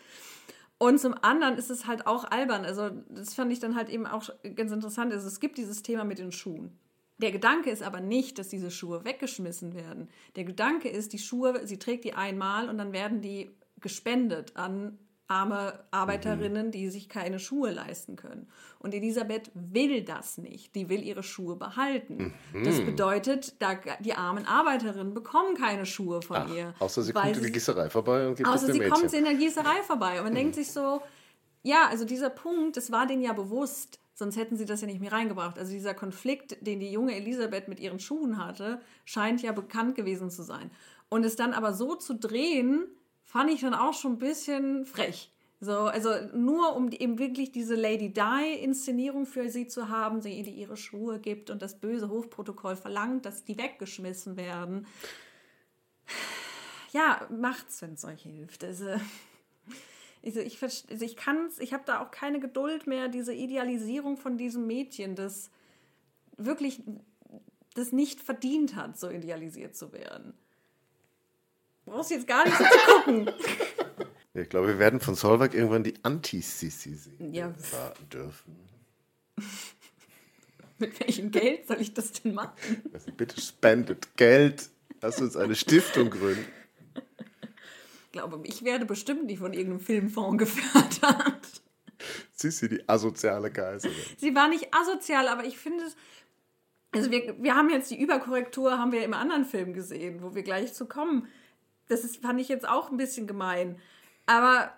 Und 0.77 0.99
zum 0.99 1.13
anderen 1.21 1.57
ist 1.57 1.69
es 1.69 1.87
halt 1.87 2.05
auch 2.05 2.25
albern. 2.25 2.65
Also, 2.65 2.89
das 3.09 3.33
fand 3.33 3.51
ich 3.51 3.59
dann 3.59 3.75
halt 3.75 3.89
eben 3.89 4.05
auch 4.05 4.29
ganz 4.55 4.71
interessant. 4.71 5.13
Also, 5.13 5.27
es 5.27 5.39
gibt 5.39 5.57
dieses 5.57 5.83
Thema 5.83 6.03
mit 6.03 6.19
den 6.19 6.31
Schuhen. 6.31 6.77
Der 7.17 7.31
Gedanke 7.31 7.69
ist 7.69 7.81
aber 7.81 8.01
nicht, 8.01 8.37
dass 8.39 8.49
diese 8.49 8.71
Schuhe 8.71 9.05
weggeschmissen 9.05 9.73
werden. 9.73 10.09
Der 10.35 10.43
Gedanke 10.43 10.89
ist, 10.89 11.13
die 11.13 11.19
Schuhe, 11.19 11.65
sie 11.65 11.79
trägt 11.79 12.03
die 12.03 12.13
einmal 12.13 12.69
und 12.69 12.77
dann 12.77 12.91
werden 12.91 13.21
die 13.21 13.51
gespendet 13.79 14.57
an 14.57 14.97
arme 15.27 15.79
Arbeiterinnen, 15.91 16.71
die 16.71 16.89
sich 16.89 17.09
keine 17.09 17.39
Schuhe 17.39 17.71
leisten 17.71 18.15
können. 18.15 18.47
Und 18.79 18.93
Elisabeth 18.93 19.51
will 19.53 20.03
das 20.03 20.37
nicht. 20.37 20.75
Die 20.75 20.89
will 20.89 21.01
ihre 21.03 21.23
Schuhe 21.23 21.55
behalten. 21.55 22.33
Das 22.63 22.79
bedeutet, 22.81 23.55
da, 23.59 23.75
die 23.99 24.13
armen 24.13 24.45
Arbeiterinnen 24.45 25.13
bekommen 25.13 25.55
keine 25.55 25.85
Schuhe 25.85 26.21
von 26.21 26.37
Ach, 26.37 26.53
ihr. 26.53 26.73
außer 26.79 27.01
sie 27.01 27.13
kommt 27.13 27.37
in 27.37 27.43
die 27.43 27.51
Gießerei 27.51 27.89
vorbei 27.89 28.27
und 28.27 28.35
gibt 28.35 28.47
es 28.47 28.53
Außer 28.55 28.67
dem 28.67 28.73
sie 28.73 28.79
Mädchen. 28.79 28.93
kommt 28.93 29.13
in 29.13 29.23
der 29.23 29.33
Gießerei 29.35 29.81
vorbei. 29.83 30.19
Und 30.19 30.25
man 30.25 30.35
denkt 30.35 30.55
sich 30.55 30.71
so, 30.71 31.01
ja, 31.63 31.87
also 31.89 32.05
dieser 32.05 32.29
Punkt, 32.29 32.77
das 32.77 32.91
war 32.91 33.07
denen 33.07 33.23
ja 33.23 33.33
bewusst, 33.33 33.99
sonst 34.13 34.37
hätten 34.37 34.55
sie 34.55 34.65
das 34.65 34.81
ja 34.81 34.87
nicht 34.87 35.01
mehr 35.01 35.11
reingebracht. 35.11 35.57
Also 35.57 35.71
dieser 35.71 35.95
Konflikt, 35.95 36.57
den 36.65 36.79
die 36.79 36.91
junge 36.91 37.15
Elisabeth 37.15 37.67
mit 37.67 37.79
ihren 37.79 37.99
Schuhen 37.99 38.37
hatte, 38.37 38.79
scheint 39.03 39.41
ja 39.41 39.51
bekannt 39.51 39.95
gewesen 39.95 40.29
zu 40.29 40.43
sein. 40.43 40.69
Und 41.09 41.25
es 41.25 41.35
dann 41.35 41.53
aber 41.53 41.73
so 41.73 41.95
zu 41.95 42.13
drehen, 42.13 42.85
fand 43.35 43.51
ich 43.51 43.59
dann 43.59 43.73
auch 43.73 43.93
schon 43.93 44.13
ein 44.13 44.17
bisschen 44.17 44.85
frech. 44.85 45.29
So, 45.59 45.79
also 45.79 46.09
nur 46.33 46.73
um 46.73 46.89
eben 46.89 47.19
wirklich 47.19 47.51
diese 47.51 47.75
Lady 47.75 48.13
Di-Inszenierung 48.13 49.25
für 49.25 49.49
sie 49.49 49.67
zu 49.67 49.89
haben, 49.89 50.21
sie 50.21 50.39
ihr 50.39 50.47
ihre 50.47 50.77
Schuhe 50.77 51.19
gibt 51.19 51.49
und 51.49 51.61
das 51.61 51.77
böse 51.77 52.07
Hofprotokoll 52.07 52.77
verlangt, 52.77 53.25
dass 53.25 53.43
die 53.43 53.57
weggeschmissen 53.57 54.37
werden. 54.37 54.87
Ja, 56.93 57.27
macht's, 57.29 57.81
wenn 57.81 57.95
es 57.95 58.05
euch 58.05 58.21
hilft. 58.21 58.63
Also, 58.63 58.87
also 60.23 60.39
ich, 60.39 60.63
also 60.63 61.03
ich 61.03 61.17
kann's, 61.17 61.59
ich 61.59 61.73
habe 61.73 61.83
da 61.85 62.01
auch 62.01 62.11
keine 62.11 62.39
Geduld 62.39 62.87
mehr, 62.87 63.09
diese 63.09 63.33
Idealisierung 63.33 64.15
von 64.15 64.37
diesem 64.37 64.65
Mädchen, 64.65 65.13
das 65.13 65.51
wirklich 66.37 66.83
das 67.73 67.91
nicht 67.91 68.21
verdient 68.21 68.77
hat, 68.77 68.97
so 68.97 69.09
idealisiert 69.09 69.75
zu 69.75 69.91
werden. 69.91 70.35
Brauchst 71.85 72.11
jetzt 72.11 72.27
gar 72.27 72.45
nicht 72.45 72.57
so 72.57 72.63
zu 72.63 72.93
gucken. 72.93 73.29
Ich 74.37 74.49
glaube, 74.49 74.67
wir 74.67 74.79
werden 74.79 74.99
von 74.99 75.15
Solveig 75.15 75.53
irgendwann 75.53 75.85
die 75.85 75.93
Anti-Sissi 76.03 76.93
sehen 76.93 77.33
Ja. 77.33 77.53
dürfen. 78.11 78.57
Mit 80.77 80.99
welchem 80.99 81.31
Geld 81.31 81.65
soll 81.67 81.79
ich 81.79 81.93
das 81.93 82.11
denn 82.11 82.33
machen? 82.33 82.51
Also 82.91 83.13
bitte 83.13 83.39
spendet 83.39 84.17
Geld. 84.17 84.69
Lass 85.01 85.21
uns 85.21 85.37
eine 85.37 85.55
Stiftung 85.55 86.09
gründen. 86.09 86.45
Ich 88.07 88.11
glaube, 88.11 88.41
ich 88.43 88.65
werde 88.65 88.85
bestimmt 88.85 89.25
nicht 89.27 89.39
von 89.39 89.53
irgendeinem 89.53 89.79
Filmfonds 89.79 90.37
gefördert. 90.37 91.61
Sissi, 92.33 92.67
die 92.67 92.89
asoziale 92.89 93.49
Geiselin. 93.51 93.95
Sie 94.17 94.35
war 94.35 94.49
nicht 94.49 94.73
asozial, 94.73 95.29
aber 95.29 95.45
ich 95.45 95.57
finde 95.57 95.85
es. 95.85 95.95
Also 96.93 97.09
wir, 97.09 97.41
wir 97.41 97.55
haben 97.55 97.69
jetzt 97.69 97.89
die 97.89 98.01
Überkorrektur, 98.01 98.77
haben 98.77 98.91
wir 98.91 99.03
im 99.05 99.13
anderen 99.13 99.45
Film 99.45 99.71
gesehen, 99.73 100.21
wo 100.21 100.35
wir 100.35 100.43
gleich 100.43 100.73
zu 100.73 100.87
kommen. 100.87 101.29
Das 101.87 102.03
ist, 102.03 102.17
fand 102.17 102.39
ich 102.39 102.49
jetzt 102.49 102.67
auch 102.67 102.91
ein 102.91 102.97
bisschen 102.97 103.27
gemein. 103.27 103.77
Aber 104.25 104.71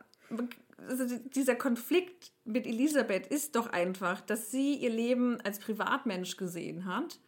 also 0.88 1.18
dieser 1.34 1.56
Konflikt 1.56 2.32
mit 2.46 2.66
Elisabeth 2.66 3.28
ist 3.28 3.56
doch 3.56 3.68
einfach, 3.68 4.22
dass 4.22 4.52
sie 4.52 4.76
ihr 4.76 4.90
Leben 4.90 5.40
als 5.42 5.60
Privatmensch 5.60 6.38
gesehen 6.38 6.86
hat, 6.86 7.20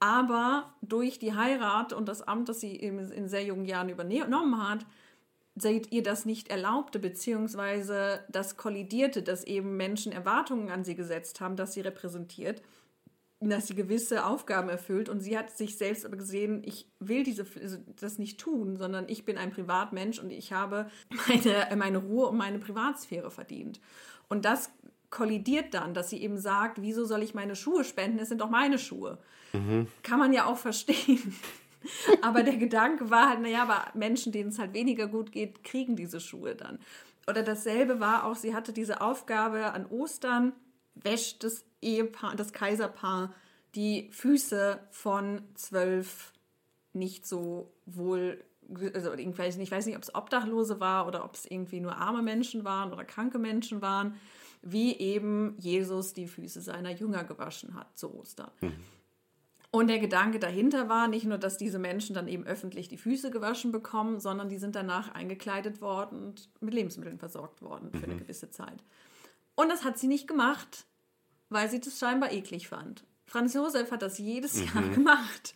aber 0.00 0.74
durch 0.82 1.18
die 1.18 1.34
Heirat 1.34 1.92
und 1.92 2.06
das 2.08 2.22
Amt, 2.22 2.48
das 2.48 2.60
sie 2.60 2.76
in, 2.76 3.28
sehr 3.28 3.44
jungen 3.44 3.64
Jahren 3.64 3.88
übernommen 3.88 4.68
hat, 4.68 4.84
seid 5.54 5.90
ihr 5.90 6.02
das 6.02 6.26
nicht 6.26 6.48
erlaubte, 6.48 6.98
beziehungsweise 6.98 8.22
das 8.28 8.58
kollidierte, 8.58 9.22
dass 9.22 9.44
eben 9.44 9.76
Menschen 9.76 10.12
Erwartungen 10.12 10.70
an 10.70 10.84
sie 10.84 10.94
gesetzt 10.94 11.40
haben, 11.40 11.56
dass 11.56 11.72
sie 11.72 11.80
repräsentiert, 11.80 12.62
dass 13.40 13.66
sie 13.66 13.74
gewisse 13.74 14.24
Aufgaben 14.24 14.68
erfüllt 14.68 15.08
und 15.08 15.20
sie 15.20 15.36
hat 15.36 15.56
sich 15.56 15.76
selbst 15.76 16.06
aber 16.06 16.16
gesehen, 16.16 16.62
ich 16.64 16.86
will 17.00 17.22
diese, 17.22 17.44
also 17.60 17.76
das 18.00 18.18
nicht 18.18 18.40
tun, 18.40 18.76
sondern 18.76 19.08
ich 19.08 19.24
bin 19.24 19.36
ein 19.36 19.50
Privatmensch 19.50 20.18
und 20.18 20.30
ich 20.30 20.52
habe 20.52 20.90
meine, 21.28 21.76
meine 21.76 21.98
Ruhe 21.98 22.28
und 22.28 22.36
meine 22.36 22.58
Privatsphäre 22.58 23.30
verdient. 23.30 23.80
Und 24.28 24.44
das 24.44 24.70
kollidiert 25.10 25.74
dann, 25.74 25.94
dass 25.94 26.10
sie 26.10 26.22
eben 26.22 26.38
sagt, 26.38 26.80
wieso 26.82 27.04
soll 27.04 27.22
ich 27.22 27.34
meine 27.34 27.56
Schuhe 27.56 27.84
spenden? 27.84 28.18
Es 28.18 28.28
sind 28.28 28.40
doch 28.40 28.50
meine 28.50 28.78
Schuhe. 28.78 29.18
Kann 30.02 30.18
man 30.18 30.32
ja 30.32 30.46
auch 30.46 30.58
verstehen. 30.58 31.34
aber 32.22 32.42
der 32.42 32.56
Gedanke 32.56 33.10
war 33.10 33.28
halt, 33.28 33.40
naja, 33.40 33.62
aber 33.62 33.84
Menschen, 33.94 34.32
denen 34.32 34.50
es 34.50 34.58
halt 34.58 34.74
weniger 34.74 35.06
gut 35.06 35.30
geht, 35.30 35.62
kriegen 35.62 35.94
diese 35.94 36.20
Schuhe 36.20 36.54
dann. 36.54 36.78
Oder 37.28 37.42
dasselbe 37.42 38.00
war 38.00 38.24
auch, 38.24 38.34
sie 38.34 38.54
hatte 38.54 38.72
diese 38.72 39.00
Aufgabe 39.00 39.72
an 39.72 39.86
Ostern, 39.86 40.52
wäscht 40.94 41.44
das 41.44 41.64
Ehepaar, 41.86 42.36
das 42.36 42.52
Kaiserpaar 42.52 43.32
die 43.74 44.08
Füße 44.10 44.80
von 44.90 45.42
zwölf 45.54 46.32
nicht 46.92 47.26
so 47.26 47.72
wohl, 47.84 48.42
also 48.94 49.12
ich 49.12 49.38
weiß 49.38 49.56
nicht, 49.56 49.68
ich 49.68 49.70
weiß 49.70 49.86
nicht 49.86 49.96
ob 49.96 50.02
es 50.02 50.14
Obdachlose 50.14 50.80
war 50.80 51.06
oder 51.06 51.24
ob 51.24 51.34
es 51.34 51.46
irgendwie 51.46 51.80
nur 51.80 51.96
arme 51.96 52.22
Menschen 52.22 52.64
waren 52.64 52.92
oder 52.92 53.04
kranke 53.04 53.38
Menschen 53.38 53.82
waren, 53.82 54.16
wie 54.62 54.96
eben 54.96 55.54
Jesus 55.58 56.14
die 56.14 56.26
Füße 56.26 56.60
seiner 56.60 56.90
Jünger 56.90 57.24
gewaschen 57.24 57.74
hat 57.74 57.96
zu 57.98 58.12
Ostern. 58.14 58.50
Und 59.70 59.88
der 59.88 59.98
Gedanke 59.98 60.38
dahinter 60.38 60.88
war 60.88 61.06
nicht 61.06 61.26
nur, 61.26 61.36
dass 61.36 61.58
diese 61.58 61.78
Menschen 61.78 62.14
dann 62.14 62.28
eben 62.28 62.44
öffentlich 62.44 62.88
die 62.88 62.96
Füße 62.96 63.30
gewaschen 63.30 63.72
bekommen, 63.72 64.20
sondern 64.20 64.48
die 64.48 64.56
sind 64.56 64.74
danach 64.74 65.14
eingekleidet 65.14 65.82
worden 65.82 66.24
und 66.24 66.48
mit 66.60 66.72
Lebensmitteln 66.72 67.18
versorgt 67.18 67.60
worden 67.60 67.92
für 67.92 68.04
eine 68.04 68.16
gewisse 68.16 68.50
Zeit. 68.50 68.82
Und 69.54 69.68
das 69.68 69.84
hat 69.84 69.98
sie 69.98 70.06
nicht 70.06 70.26
gemacht, 70.26 70.86
weil 71.48 71.70
sie 71.70 71.80
das 71.80 71.98
scheinbar 71.98 72.32
eklig 72.32 72.68
fand. 72.68 73.04
Franz 73.24 73.54
Josef 73.54 73.90
hat 73.90 74.02
das 74.02 74.18
jedes 74.18 74.58
Jahr 74.64 74.82
gemacht, 74.94 75.54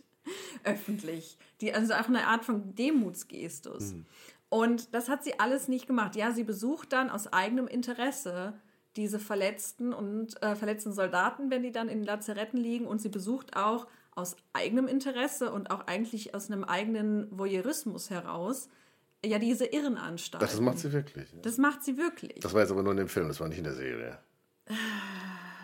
öffentlich. 0.65 1.39
Die, 1.61 1.73
also 1.73 1.95
auch 1.95 2.09
eine 2.09 2.27
Art 2.27 2.45
von 2.45 2.75
Demutsgestus. 2.75 3.95
Und 4.49 4.95
das 4.95 5.09
hat 5.09 5.23
sie 5.25 5.39
alles 5.39 5.69
nicht 5.69 5.87
gemacht. 5.87 6.17
Ja, 6.17 6.33
sie 6.33 6.45
besucht 6.45 6.93
dann 6.93 7.11
aus 7.11 7.33
eigenem 7.33 7.69
Interesse 7.69 8.55
diese 8.97 9.21
verletzten 9.21 9.93
und 9.93 10.43
äh, 10.43 10.57
verletzten 10.57 10.93
Soldaten, 10.93 11.51
wenn 11.51 11.63
die 11.63 11.71
dann 11.71 11.89
in 11.89 12.03
Lazaretten 12.03 12.59
liegen. 12.59 12.87
Und 12.87 13.01
sie 13.01 13.09
besucht 13.09 13.57
auch 13.57 13.87
aus 14.17 14.37
eigenem 14.53 14.89
Interesse 14.89 15.53
und 15.53 15.71
auch 15.71 15.87
eigentlich 15.87 16.35
aus 16.35 16.51
einem 16.51 16.65
eigenen 16.65 17.29
Voyeurismus 17.31 18.11
heraus 18.11 18.69
ja 19.25 19.39
diese 19.39 19.67
Irrenanstalt. 19.67 20.43
Das 20.43 20.61
macht 20.61 20.79
sie 20.79 20.93
wirklich. 20.93 21.31
ja. 21.33 21.39
Das 21.43 21.59
macht 21.59 21.85
sie 21.85 21.97
wirklich. 21.97 22.41
Das 22.41 22.53
war 22.53 22.63
jetzt 22.63 22.71
aber 22.71 22.83
nur 22.83 22.93
in 22.93 22.99
dem 22.99 23.09
Film, 23.09 23.29
das 23.29 23.39
war 23.39 23.49
nicht 23.49 23.59
in 23.59 23.65
der 23.65 23.75
Serie. 23.75 24.19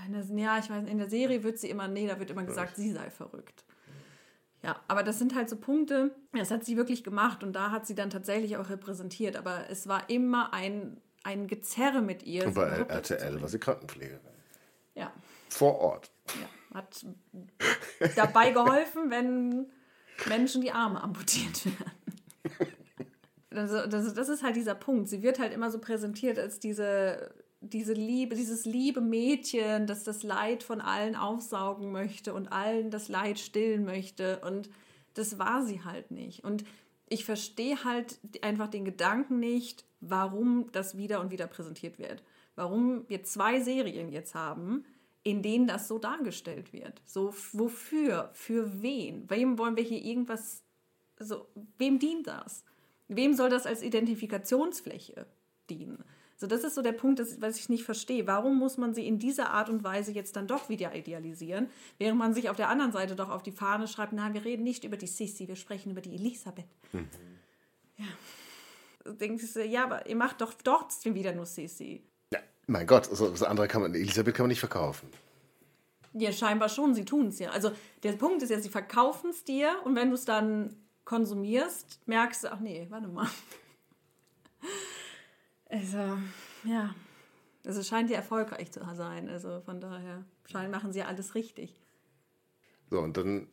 In 0.07 0.13
der, 0.13 0.25
ja, 0.37 0.59
ich 0.59 0.71
weiß, 0.71 0.83
nicht, 0.83 0.93
in 0.93 0.99
der 0.99 1.11
Serie 1.11 1.43
wird 1.43 1.59
sie 1.59 1.71
immer, 1.71 1.89
nee, 1.89 2.07
da 2.07 2.19
wird 2.19 2.31
immer 2.31 2.45
gesagt, 2.45 2.77
sie 2.77 2.93
sei 2.93 3.11
verrückt. 3.11 3.65
Ja, 4.63 4.81
aber 4.89 5.03
das 5.03 5.19
sind 5.19 5.35
halt 5.35 5.49
so 5.49 5.57
Punkte, 5.57 6.15
das 6.33 6.51
hat 6.51 6.65
sie 6.65 6.77
wirklich 6.77 7.05
gemacht 7.05 7.45
und 7.45 7.53
da 7.53 7.71
hat 7.71 7.87
sie 7.87 7.95
dann 7.95 8.11
tatsächlich 8.11 8.57
auch 8.57 8.69
repräsentiert. 8.69 9.37
Aber 9.37 9.71
es 9.71 9.87
war 9.87 10.09
immer 10.11 10.53
ein, 10.53 11.01
ein 11.23 11.47
Gezerre 11.47 12.03
mit 12.03 12.25
ihr. 12.25 12.47
Und 12.47 12.55
bei 12.55 12.69
RTL 12.69 13.41
war 13.41 13.49
sie 13.49 13.59
Krankenpflegerin. 13.59 14.21
Ja, 14.95 15.13
Vor 15.51 15.79
Ort. 15.79 16.11
ja, 16.29 16.79
hat 16.79 17.05
dabei 18.17 18.51
geholfen, 18.51 19.11
wenn 19.11 19.67
Menschen 20.27 20.63
die 20.63 20.73
Arme 20.73 21.03
amputiert 21.03 21.67
werden. 21.67 21.93
Also, 23.57 23.87
das, 23.87 24.13
das 24.13 24.29
ist 24.29 24.43
halt 24.43 24.55
dieser 24.55 24.75
Punkt. 24.75 25.09
Sie 25.09 25.23
wird 25.23 25.39
halt 25.39 25.53
immer 25.55 25.71
so 25.71 25.79
präsentiert 25.79 26.39
als 26.39 26.59
diese, 26.59 27.35
diese 27.73 27.93
Liebe, 27.93 28.35
dieses 28.35 28.65
liebe 28.65 29.01
Mädchen, 29.01 29.87
das 29.87 30.05
das 30.05 30.23
Leid 30.23 30.63
von 30.63 30.81
allen 30.81 31.17
aufsaugen 31.17 31.93
möchte 31.93 32.35
und 32.35 32.53
allen 32.53 32.91
das 32.91 33.09
Leid 33.09 33.39
stillen 33.39 33.85
möchte. 33.85 34.41
Und 34.41 34.69
das 35.15 35.39
war 35.39 35.65
sie 35.65 35.85
halt 35.85 36.11
nicht. 36.11 36.45
Und 36.45 36.65
ich 37.09 37.25
verstehe 37.25 37.85
halt 37.85 38.19
einfach 38.43 38.69
den 38.69 38.85
Gedanken 38.85 39.39
nicht, 39.39 39.85
warum 40.01 40.71
das 40.73 40.97
wieder 40.97 41.21
und 41.21 41.31
wieder 41.31 41.47
präsentiert 41.47 41.99
wird. 41.99 42.23
Warum 42.55 43.09
wir 43.09 43.23
zwei 43.23 43.61
Serien 43.61 44.11
jetzt 44.11 44.35
haben, 44.35 44.85
in 45.23 45.43
denen 45.43 45.67
das 45.67 45.89
so 45.89 45.99
dargestellt 45.99 46.73
wird. 46.73 47.03
So, 47.05 47.35
wofür? 47.53 48.31
Für 48.33 48.83
wen? 48.83 49.29
Wem 49.29 49.59
wollen 49.59 49.77
wir 49.77 49.83
hier 49.83 50.03
irgendwas, 50.03 50.63
so, 51.19 51.47
wem 51.79 51.99
dient 51.99 52.27
das? 52.27 52.65
Wem 53.09 53.35
soll 53.35 53.51
das 53.51 53.67
als 53.67 53.83
Identifikationsfläche 53.83 55.27
dienen? 55.69 56.05
So, 56.39 56.47
das 56.47 56.65
ist 56.65 56.75
so 56.75 56.83
der 56.83 56.93
Punkt, 56.93 57.19
das, 57.19 57.41
was 57.41 57.59
ich 57.59 57.71
nicht 57.71 57.85
verstehe. 57.85 58.27
Warum 58.27 58.59
muss 58.59 58.77
man 58.77 58.93
sie 58.93 59.07
in 59.07 59.19
dieser 59.19 59.51
Art 59.51 59.71
und 59.71 59.83
Weise 59.85 60.13
jetzt 60.13 60.37
dann 60.37 60.47
doch 60.47 60.69
wieder 60.69 60.95
idealisieren, 60.95 61.71
während 61.99 62.19
man 62.19 62.35
sich 62.35 62.51
auf 62.51 62.57
der 62.57 62.69
anderen 62.69 62.93
Seite 62.93 63.17
doch 63.17 63.31
auf 63.31 63.43
die 63.43 63.53
Fahne 63.53 63.89
schreibt, 63.89 64.13
nein, 64.13 64.35
wir 64.35 64.45
reden 64.45 64.63
nicht 64.63 64.85
über 64.85 64.99
die 64.99 65.07
Sissi, 65.07 65.49
wir 65.49 65.57
sprechen 65.57 65.93
über 65.93 66.03
die 66.03 66.15
Elisabeth. 66.15 66.67
Ja. 67.97 69.13
Denkst 69.13 69.55
du, 69.55 69.65
ja, 69.65 69.85
aber 69.85 70.07
ihr 70.07 70.17
macht 70.17 70.43
doch 70.43 70.53
trotzdem 70.53 71.15
wieder 71.15 71.33
nur 71.33 71.47
Sissi. 71.47 72.03
Ja, 72.31 72.41
mein 72.67 72.87
Gott, 72.87 73.07
so, 73.07 73.31
das 73.31 73.43
andere 73.43 73.69
kann 73.69 73.81
man, 73.81 73.95
Elisabeth 73.95 74.35
kann 74.35 74.45
man 74.45 74.51
nicht 74.51 74.61
verkaufen. 74.61 75.09
Ja, 76.13 76.33
scheinbar 76.33 76.69
schon, 76.69 76.95
sie 76.95 77.05
tun 77.07 77.29
es 77.29 77.39
ja. 77.39 77.51
Also 77.51 77.73
der 78.03 78.13
Punkt 78.13 78.43
ist 78.43 78.51
ja, 78.51 78.61
sie 78.61 78.69
verkaufen 78.69 79.31
es 79.31 79.45
dir 79.45 79.75
und 79.85 79.97
wenn 79.97 80.09
du 80.09 80.15
es 80.15 80.27
dann 80.27 80.77
konsumierst, 81.05 82.01
merkst 82.07 82.45
du, 82.45 82.53
ach 82.53 82.61
nee, 82.61 82.87
warte 82.91 83.09
mal. 83.09 83.29
Also, 85.69 86.19
ja. 86.65 86.95
Also 87.65 87.81
es 87.81 87.89
scheint 87.89 88.11
ja 88.11 88.17
erfolgreich 88.17 88.71
zu 88.71 88.81
sein. 88.95 89.29
Also 89.29 89.61
von 89.61 89.81
daher, 89.81 90.25
scheint 90.51 90.71
machen 90.71 90.93
sie 90.93 91.01
ja 91.01 91.07
alles 91.07 91.35
richtig. 91.35 91.75
So, 92.91 93.01
und 93.01 93.17
dann 93.17 93.49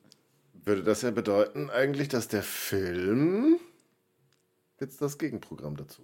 würde 0.54 0.84
das 0.84 1.02
ja 1.02 1.12
bedeuten 1.12 1.70
eigentlich, 1.70 2.10
dass 2.10 2.28
der 2.28 2.44
Film 2.44 3.60
jetzt 4.80 5.02
das 5.02 5.18
Gegenprogramm 5.18 5.76
dazu 5.76 6.04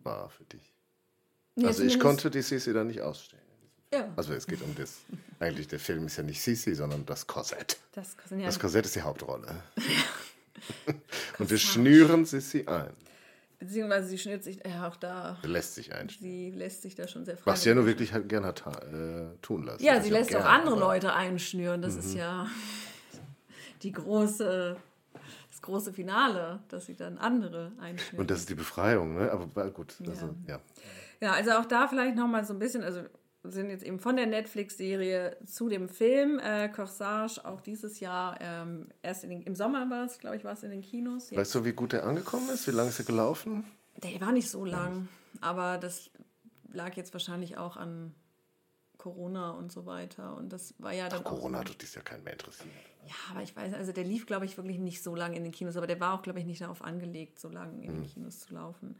war 0.00 0.28
für 0.30 0.44
dich. 0.44 0.74
Ja, 1.56 1.68
also 1.68 1.84
ich 1.84 2.00
konnte 2.00 2.30
die 2.30 2.42
Sisi 2.42 2.72
da 2.72 2.84
nicht 2.84 3.00
ausstehen. 3.00 3.42
Ja, 3.92 4.12
Also 4.16 4.34
es 4.34 4.46
geht 4.46 4.60
um 4.62 4.74
das. 4.74 4.98
Eigentlich 5.40 5.68
der 5.68 5.80
Film 5.80 6.06
ist 6.06 6.16
ja 6.16 6.22
nicht 6.22 6.42
Sisi, 6.42 6.74
sondern 6.74 7.06
das 7.06 7.26
Korsett. 7.26 7.78
das 7.92 8.16
ja, 8.30 8.46
Das 8.46 8.58
Korsett 8.58 8.84
ist 8.84 8.96
die 8.96 9.02
Hauptrolle. 9.02 9.62
Und 11.38 11.50
wir 11.50 11.58
schnüren 11.58 12.26
Sisi 12.26 12.66
ein. 12.66 12.92
Beziehungsweise 13.58 14.08
sie 14.08 14.18
schnürt 14.18 14.44
sich, 14.44 14.60
ja 14.64 14.88
auch 14.88 14.96
da, 14.96 15.38
Lässt 15.42 15.74
sich 15.74 15.92
einschnüren. 15.94 16.32
sie 16.34 16.50
lässt 16.50 16.82
sich 16.82 16.94
da 16.94 17.08
schon 17.08 17.24
sehr 17.24 17.36
frei. 17.36 17.50
Was 17.52 17.62
sie 17.62 17.68
ja 17.70 17.74
nur 17.74 17.86
wirklich 17.86 18.12
halt 18.12 18.28
gerne 18.28 18.46
hat 18.48 18.64
äh, 18.92 19.26
tun 19.42 19.64
lassen. 19.64 19.82
Ja, 19.82 20.00
sie 20.00 20.10
lässt 20.10 20.30
auch 20.34 20.40
gern, 20.40 20.46
andere 20.60 20.74
Mhm. 20.76 20.80
Leute 20.80 21.12
einschnüren. 21.14 21.82
Das 21.82 21.96
ist 21.96 22.14
ja 22.14 22.46
die 23.82 23.92
große, 23.92 24.76
das 25.50 25.62
große 25.62 25.92
Finale, 25.92 26.60
dass 26.68 26.86
sie 26.86 26.96
dann 26.96 27.18
andere 27.18 27.72
einschnüren. 27.80 28.20
Und 28.20 28.30
das 28.30 28.40
ist 28.40 28.48
die 28.50 28.54
Befreiung, 28.54 29.14
ne? 29.14 29.30
Aber 29.30 29.70
gut, 29.70 29.94
also, 30.08 30.34
ja. 30.46 30.60
Ja, 31.20 31.32
also 31.32 31.50
auch 31.52 31.64
da 31.64 31.88
vielleicht 31.88 32.16
nochmal 32.16 32.44
so 32.44 32.52
ein 32.52 32.58
bisschen, 32.60 32.84
also 32.84 33.02
sind 33.44 33.70
jetzt 33.70 33.84
eben 33.84 33.98
von 34.00 34.16
der 34.16 34.26
Netflix-Serie 34.26 35.36
zu 35.46 35.68
dem 35.68 35.88
Film 35.88 36.38
äh, 36.38 36.68
Corsage, 36.68 37.44
auch 37.44 37.60
dieses 37.60 38.00
Jahr, 38.00 38.38
ähm, 38.40 38.88
erst 39.02 39.22
den, 39.22 39.42
im 39.42 39.54
Sommer 39.54 39.88
war 39.90 40.04
es, 40.04 40.18
glaube 40.18 40.36
ich, 40.36 40.44
war 40.44 40.52
es 40.52 40.62
in 40.62 40.70
den 40.70 40.82
Kinos. 40.82 41.30
Ja. 41.30 41.38
Weißt 41.38 41.54
du, 41.54 41.64
wie 41.64 41.72
gut 41.72 41.92
der 41.92 42.04
angekommen 42.04 42.48
ist? 42.50 42.66
Wie 42.66 42.72
lange 42.72 42.90
ist 42.90 42.98
er 42.98 43.04
gelaufen? 43.04 43.64
Der 44.02 44.20
war 44.20 44.32
nicht 44.32 44.50
so 44.50 44.64
lang, 44.64 45.08
aber 45.40 45.78
das 45.78 46.10
lag 46.72 46.94
jetzt 46.96 47.12
wahrscheinlich 47.12 47.56
auch 47.56 47.76
an 47.76 48.14
Corona 48.98 49.52
und 49.52 49.72
so 49.72 49.86
weiter. 49.86 50.36
Und 50.36 50.52
das 50.52 50.74
war 50.78 50.92
ja 50.92 51.08
dann 51.08 51.20
Ach, 51.20 51.30
Corona 51.30 51.58
auch. 51.58 51.64
hat 51.64 51.80
dies 51.80 51.94
ja 51.94 52.02
keinen 52.02 52.24
mehr 52.24 52.34
interessiert. 52.34 52.68
Ja, 53.08 53.14
aber 53.30 53.42
ich 53.42 53.56
weiß, 53.56 53.72
also 53.72 53.92
der 53.92 54.04
lief, 54.04 54.26
glaube 54.26 54.44
ich, 54.44 54.58
wirklich 54.58 54.78
nicht 54.78 55.02
so 55.02 55.14
lange 55.14 55.36
in 55.36 55.42
den 55.42 55.52
Kinos, 55.52 55.76
aber 55.78 55.86
der 55.86 55.98
war 55.98 56.12
auch, 56.12 56.22
glaube 56.22 56.40
ich, 56.40 56.44
nicht 56.44 56.60
darauf 56.60 56.82
angelegt, 56.82 57.38
so 57.40 57.48
lange 57.48 57.82
in 57.82 57.94
den 57.94 58.06
Kinos 58.06 58.40
zu 58.40 58.52
laufen. 58.52 58.96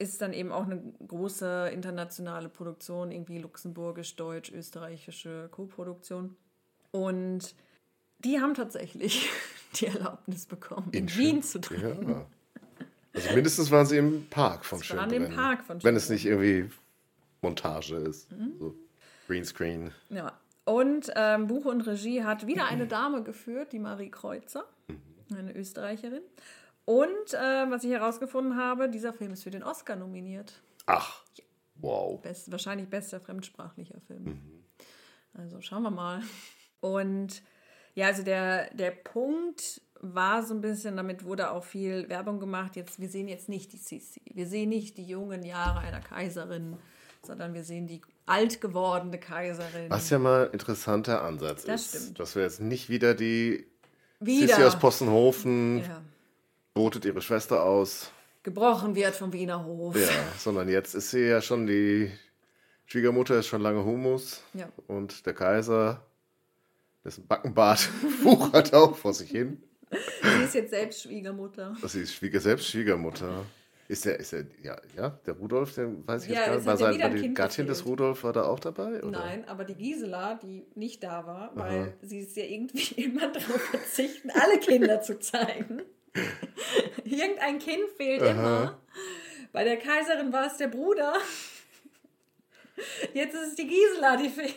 Ist 0.00 0.20
dann 0.20 0.32
eben 0.32 0.50
auch 0.50 0.64
eine 0.64 0.82
große 1.06 1.70
internationale 1.72 2.48
Produktion, 2.48 3.12
irgendwie 3.12 3.38
luxemburgisch, 3.38 4.16
deutsch, 4.16 4.50
österreichische 4.50 5.48
Co-Produktion. 5.52 6.36
Und 6.90 7.54
die 8.18 8.40
haben 8.40 8.54
tatsächlich 8.54 9.30
die 9.76 9.86
Erlaubnis 9.86 10.46
bekommen, 10.46 10.88
in, 10.90 11.08
Wien 11.14 11.42
zu 11.42 11.60
drehen. 11.60 12.08
Ja. 12.08 12.26
Also 13.14 13.32
mindestens 13.32 13.70
waren 13.70 13.86
sie 13.86 13.98
im 13.98 14.26
Park 14.28 14.64
von 14.64 14.80
Es 14.80 14.90
war 14.90 15.00
an 15.00 15.10
dem 15.10 15.22
Schönbrunn. 15.22 15.36
Park 15.36 15.64
von 15.64 15.84
Wenn 15.84 15.94
es 15.94 16.08
nicht 16.08 16.26
irgendwie 16.26 16.68
Montage 17.42 17.94
ist. 17.96 18.32
Mhm. 18.32 18.54
So 18.58 18.74
Greenscreen. 19.28 19.92
Ja. 20.08 20.32
Und 20.64 21.10
ähm, 21.16 21.48
Buch 21.48 21.64
und 21.64 21.80
Regie 21.82 22.22
hat 22.22 22.46
wieder 22.46 22.66
eine 22.66 22.86
Dame 22.86 23.22
geführt, 23.22 23.72
die 23.72 23.80
Marie 23.80 24.10
Kreuzer, 24.10 24.64
eine 25.34 25.54
Österreicherin. 25.54 26.22
Und 26.84 27.34
äh, 27.34 27.70
was 27.70 27.84
ich 27.84 27.90
herausgefunden 27.90 28.56
habe, 28.56 28.88
dieser 28.88 29.12
Film 29.12 29.32
ist 29.32 29.42
für 29.42 29.50
den 29.50 29.62
Oscar 29.62 29.96
nominiert. 29.96 30.62
Ach, 30.86 31.24
wow. 31.76 32.20
Best, 32.20 32.50
wahrscheinlich 32.50 32.88
bester 32.88 33.20
fremdsprachlicher 33.20 34.00
Film. 34.00 34.40
Also 35.34 35.60
schauen 35.60 35.82
wir 35.82 35.90
mal. 35.90 36.22
Und 36.80 37.42
ja, 37.94 38.06
also 38.06 38.22
der, 38.22 38.72
der 38.74 38.90
Punkt 38.90 39.80
war 40.00 40.42
so 40.42 40.54
ein 40.54 40.60
bisschen, 40.60 40.96
damit 40.96 41.24
wurde 41.24 41.52
auch 41.52 41.64
viel 41.64 42.08
Werbung 42.08 42.40
gemacht. 42.40 42.74
Jetzt, 42.74 43.00
wir 43.00 43.08
sehen 43.08 43.28
jetzt 43.28 43.48
nicht 43.48 43.72
die 43.72 43.78
Sisi. 43.78 44.20
Wir 44.32 44.46
sehen 44.46 44.68
nicht 44.68 44.96
die 44.96 45.06
jungen 45.06 45.44
Jahre 45.44 45.80
einer 45.80 46.00
Kaiserin, 46.00 46.76
sondern 47.24 47.54
wir 47.54 47.62
sehen 47.62 47.86
die 47.86 48.02
alt 48.26 48.60
gewordene 48.60 49.18
Kaiserin. 49.18 49.88
Was 49.90 50.10
ja 50.10 50.18
mal 50.18 50.46
ein 50.46 50.52
interessanter 50.52 51.22
Ansatz 51.22 51.64
Das 51.64 51.82
ist. 51.82 51.88
stimmt. 52.02 52.20
Dass 52.20 52.34
wir 52.36 52.42
jetzt 52.42 52.60
nicht 52.60 52.88
wieder 52.88 53.14
die 53.14 53.66
Wieder 54.20 54.48
Sissi 54.48 54.62
aus 54.64 54.78
Possenhofen 54.78 55.78
ja, 55.80 56.02
botet 56.74 57.04
ihre 57.04 57.20
Schwester 57.20 57.62
aus. 57.64 58.10
gebrochen 58.42 58.94
wird 58.94 59.14
vom 59.16 59.32
Wiener 59.32 59.64
Hof. 59.64 59.96
Ja, 59.96 60.08
sondern 60.38 60.68
jetzt 60.68 60.94
ist 60.94 61.10
sie 61.10 61.26
ja 61.28 61.40
schon 61.42 61.66
die 61.66 62.10
Schwiegermutter 62.86 63.38
ist 63.38 63.46
schon 63.46 63.62
lange 63.62 63.84
Humus. 63.84 64.42
Ja. 64.54 64.68
Und 64.86 65.24
der 65.26 65.32
Kaiser, 65.34 66.04
dessen 67.04 67.26
Backenbart 67.26 67.88
wuchert 68.22 68.74
auch 68.74 68.96
vor 68.96 69.14
sich 69.14 69.30
hin. 69.30 69.62
Sie 70.22 70.44
ist 70.44 70.54
jetzt 70.54 70.70
selbst 70.70 71.02
Schwiegermutter. 71.02 71.74
Sie 71.86 72.00
ist 72.00 72.14
Schwieger, 72.14 72.40
selbst 72.40 72.68
Schwiegermutter. 72.68 73.44
Ist 73.88 74.04
der, 74.04 74.18
ist 74.18 74.32
der, 74.32 74.46
ja, 74.62 74.76
ja, 74.96 75.10
der 75.26 75.34
Rudolf, 75.34 75.74
den 75.74 76.06
weiß 76.06 76.24
ich 76.24 76.30
Ja, 76.30 76.38
jetzt 76.38 76.46
gar 76.46 76.56
nicht. 76.56 76.66
War, 76.66 76.76
sein, 76.76 77.00
war 77.00 77.10
die 77.10 77.20
Kind 77.20 77.34
Gattin 77.34 77.66
des. 77.66 77.84
Rudolf, 77.84 78.24
war 78.24 78.32
da 78.32 78.44
auch 78.44 78.60
dabei? 78.60 79.02
Oder? 79.02 79.10
Nein, 79.10 79.46
aber 79.48 79.64
die 79.64 79.74
Gisela, 79.74 80.34
die 80.34 80.64
nicht 80.74 81.02
da 81.02 81.26
war, 81.26 81.50
weil 81.54 81.94
sie 82.00 82.20
ist 82.20 82.36
ja 82.36 82.44
irgendwie 82.44 82.94
immer 83.02 83.28
darauf 83.32 83.60
verzichten, 83.60 84.30
alle 84.30 84.58
Kinder 84.58 85.02
zu 85.02 85.18
zeigen. 85.18 85.82
Irgendein 87.04 87.58
Kind 87.58 87.88
fehlt 87.96 88.22
immer. 88.22 88.78
Bei 89.52 89.64
der 89.64 89.76
Kaiserin 89.76 90.32
war 90.32 90.46
es 90.46 90.56
der 90.56 90.68
Bruder. 90.68 91.14
Jetzt 93.14 93.34
ist 93.34 93.48
es 93.48 93.54
die 93.56 93.66
Gisela, 93.66 94.16
die 94.16 94.28
fehlt. 94.28 94.54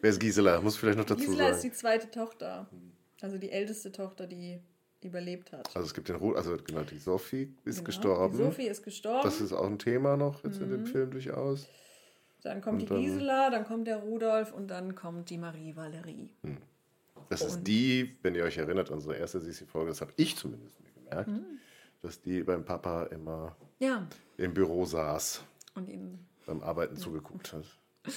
Wer 0.00 0.10
ist 0.10 0.20
Gisela? 0.20 0.60
Muss 0.60 0.76
vielleicht 0.76 0.98
noch 0.98 1.04
dazu 1.04 1.20
Gisela 1.24 1.48
ist 1.48 1.62
sagen. 1.62 1.70
die 1.70 1.76
zweite 1.76 2.10
Tochter. 2.10 2.68
Also 3.22 3.38
die 3.38 3.50
älteste 3.50 3.92
Tochter, 3.92 4.26
die 4.26 4.60
überlebt 5.02 5.52
hat. 5.52 5.74
Also 5.76 5.86
es 5.86 5.94
gibt 5.94 6.08
den 6.08 6.16
Rudolf, 6.16 6.38
also 6.46 6.56
genau, 6.64 6.82
die 6.82 6.98
Sophie 6.98 7.54
ist 7.64 7.76
Genau, 7.76 7.86
gestorben. 7.86 8.36
Die 8.36 8.42
Sophie 8.44 8.66
ist 8.66 8.82
gestorben. 8.82 9.20
Das 9.24 9.40
ist 9.40 9.52
auch 9.52 9.66
ein 9.66 9.78
Thema 9.78 10.16
noch 10.16 10.42
jetzt 10.44 10.60
in 10.60 10.68
Mhm. 10.68 10.72
dem 10.72 10.86
Film 10.86 11.10
durchaus. 11.10 11.66
dann 12.42 12.60
kommt 12.60 12.80
und 12.82 12.90
die 12.90 13.02
Gisela, 13.06 13.50
dann 13.50 13.64
kommt 13.64 13.88
der 13.88 13.96
Rudolf 13.96 14.52
und 14.52 14.68
dann 14.68 14.94
kommt 14.94 15.30
die 15.30 15.38
Marie 15.38 15.74
Valerie. 15.74 16.30
Das 17.28 17.40
ist 17.42 17.56
Und- 17.56 17.66
die, 17.68 18.16
wenn 18.22 18.36
ihr 18.36 18.44
euch 18.44 18.56
erinnert, 18.56 18.88
unsere 18.90 19.16
erste 19.16 19.40
Sisi-Folge, 19.40 19.88
das 19.90 20.00
habe 20.00 20.12
ich 20.16 20.36
zumindest 20.36 20.78
mir 20.80 20.90
gemerkt, 20.92 21.28
Mhm. 21.28 21.44
dass 22.02 22.20
die 22.20 22.44
beim 22.44 22.64
Papa 22.64 23.04
immer 23.04 23.56
Ja. 23.80 24.06
im 24.36 24.54
Büro 24.54 24.84
saß, 24.84 25.42
Und 25.74 25.88
ihn 25.88 26.20
beim 26.46 26.62
Arbeiten 26.62 26.96
zugeguckt 26.96 27.52
hat. 27.52 27.64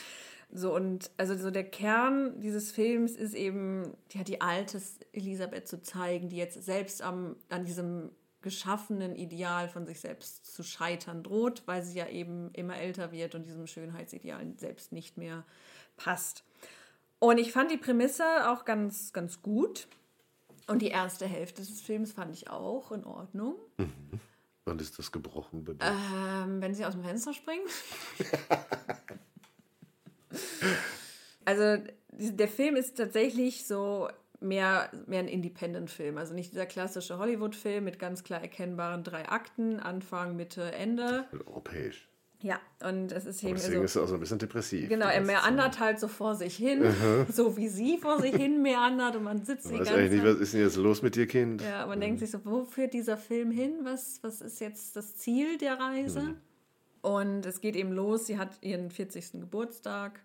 So, 0.51 0.73
und 0.73 1.11
also 1.17 1.37
so 1.37 1.51
der 1.51 1.63
Kern 1.63 2.39
dieses 2.41 2.71
Films 2.71 3.15
ist 3.15 3.35
eben, 3.35 3.93
ja, 4.11 4.23
die 4.23 4.41
alte 4.41 4.81
Elisabeth 5.13 5.67
zu 5.67 5.81
zeigen, 5.81 6.29
die 6.29 6.37
jetzt 6.37 6.63
selbst 6.63 7.03
am, 7.03 7.35
an 7.49 7.65
diesem 7.65 8.09
geschaffenen 8.41 9.15
Ideal 9.15 9.69
von 9.69 9.85
sich 9.85 9.99
selbst 9.99 10.51
zu 10.51 10.63
scheitern 10.63 11.23
droht, 11.23 11.63
weil 11.65 11.83
sie 11.83 11.99
ja 11.99 12.07
eben 12.07 12.51
immer 12.53 12.77
älter 12.77 13.11
wird 13.11 13.35
und 13.35 13.45
diesem 13.45 13.67
Schönheitsideal 13.67 14.53
selbst 14.57 14.91
nicht 14.91 15.17
mehr 15.17 15.45
passt. 15.97 16.43
Und 17.19 17.37
ich 17.37 17.51
fand 17.51 17.69
die 17.69 17.77
Prämisse 17.77 18.49
auch 18.49 18.65
ganz, 18.65 19.13
ganz 19.13 19.41
gut. 19.41 19.87
Und 20.67 20.81
die 20.81 20.87
erste 20.87 21.27
Hälfte 21.27 21.61
des 21.61 21.81
Films 21.81 22.13
fand 22.13 22.33
ich 22.33 22.49
auch 22.49 22.91
in 22.91 23.03
Ordnung. 23.03 23.55
Wann 24.65 24.79
ist 24.79 24.97
das 24.97 25.11
gebrochen? 25.11 25.63
Bitte? 25.63 25.85
Ähm, 25.85 26.61
wenn 26.61 26.73
sie 26.73 26.85
aus 26.85 26.93
dem 26.93 27.03
Fenster 27.03 27.33
springen. 27.33 27.65
also 31.45 31.83
der 32.11 32.47
Film 32.47 32.75
ist 32.75 32.97
tatsächlich 32.97 33.65
so 33.65 34.09
mehr, 34.41 34.89
mehr 35.07 35.19
ein 35.19 35.27
Independent-Film. 35.27 36.17
Also 36.17 36.33
nicht 36.33 36.51
dieser 36.51 36.65
klassische 36.65 37.17
Hollywood-Film 37.17 37.83
mit 37.83 37.99
ganz 37.99 38.23
klar 38.23 38.41
erkennbaren 38.41 39.03
drei 39.03 39.27
Akten, 39.27 39.79
Anfang, 39.79 40.35
Mitte, 40.35 40.71
Ende. 40.71 41.25
Europäisch. 41.47 42.09
Ja, 42.41 42.57
und 42.81 43.11
es 43.11 43.25
ist 43.25 43.43
eben 43.43 43.55
deswegen 43.55 43.79
so, 43.79 43.83
ist 43.83 43.95
er 43.97 44.03
auch 44.03 44.07
so 44.07 44.13
ein 44.13 44.21
bisschen 44.21 44.39
depressiv. 44.39 44.87
Genau, 44.87 45.07
er 45.07 45.19
meandert 45.19 45.79
halt 45.79 45.99
so 45.99 46.07
vor 46.07 46.35
sich 46.35 46.55
hin, 46.55 46.85
so 47.29 47.57
wie 47.57 47.67
sie 47.67 47.97
vor 47.97 48.21
sich 48.21 48.33
hin 48.33 48.61
meandert 48.61 49.17
und 49.17 49.23
man 49.23 49.43
sitzt 49.43 49.63
Zeit. 49.63 49.73
die 49.73 49.77
ganze 49.77 49.93
eigentlich 49.95 50.21
Zeit. 50.21 50.25
nicht, 50.25 50.35
was 50.35 50.41
ist 50.41 50.53
denn 50.53 50.61
jetzt 50.61 50.77
los 50.77 51.01
mit 51.01 51.15
dir, 51.15 51.27
Kind? 51.27 51.61
Ja, 51.61 51.85
man 51.85 51.99
denkt 51.99 52.19
sich 52.19 52.31
so, 52.31 52.39
wo 52.45 52.63
führt 52.63 52.93
dieser 52.93 53.17
Film 53.17 53.51
hin? 53.51 53.79
Was, 53.83 54.19
was 54.21 54.39
ist 54.39 54.61
jetzt 54.61 54.95
das 54.95 55.17
Ziel 55.17 55.57
der 55.57 55.79
Reise? 55.79 56.35
Und 57.01 57.45
es 57.45 57.59
geht 57.59 57.75
eben 57.75 57.91
los, 57.91 58.25
sie 58.25 58.37
hat 58.37 58.57
ihren 58.61 58.89
40. 58.89 59.33
Geburtstag 59.33 60.21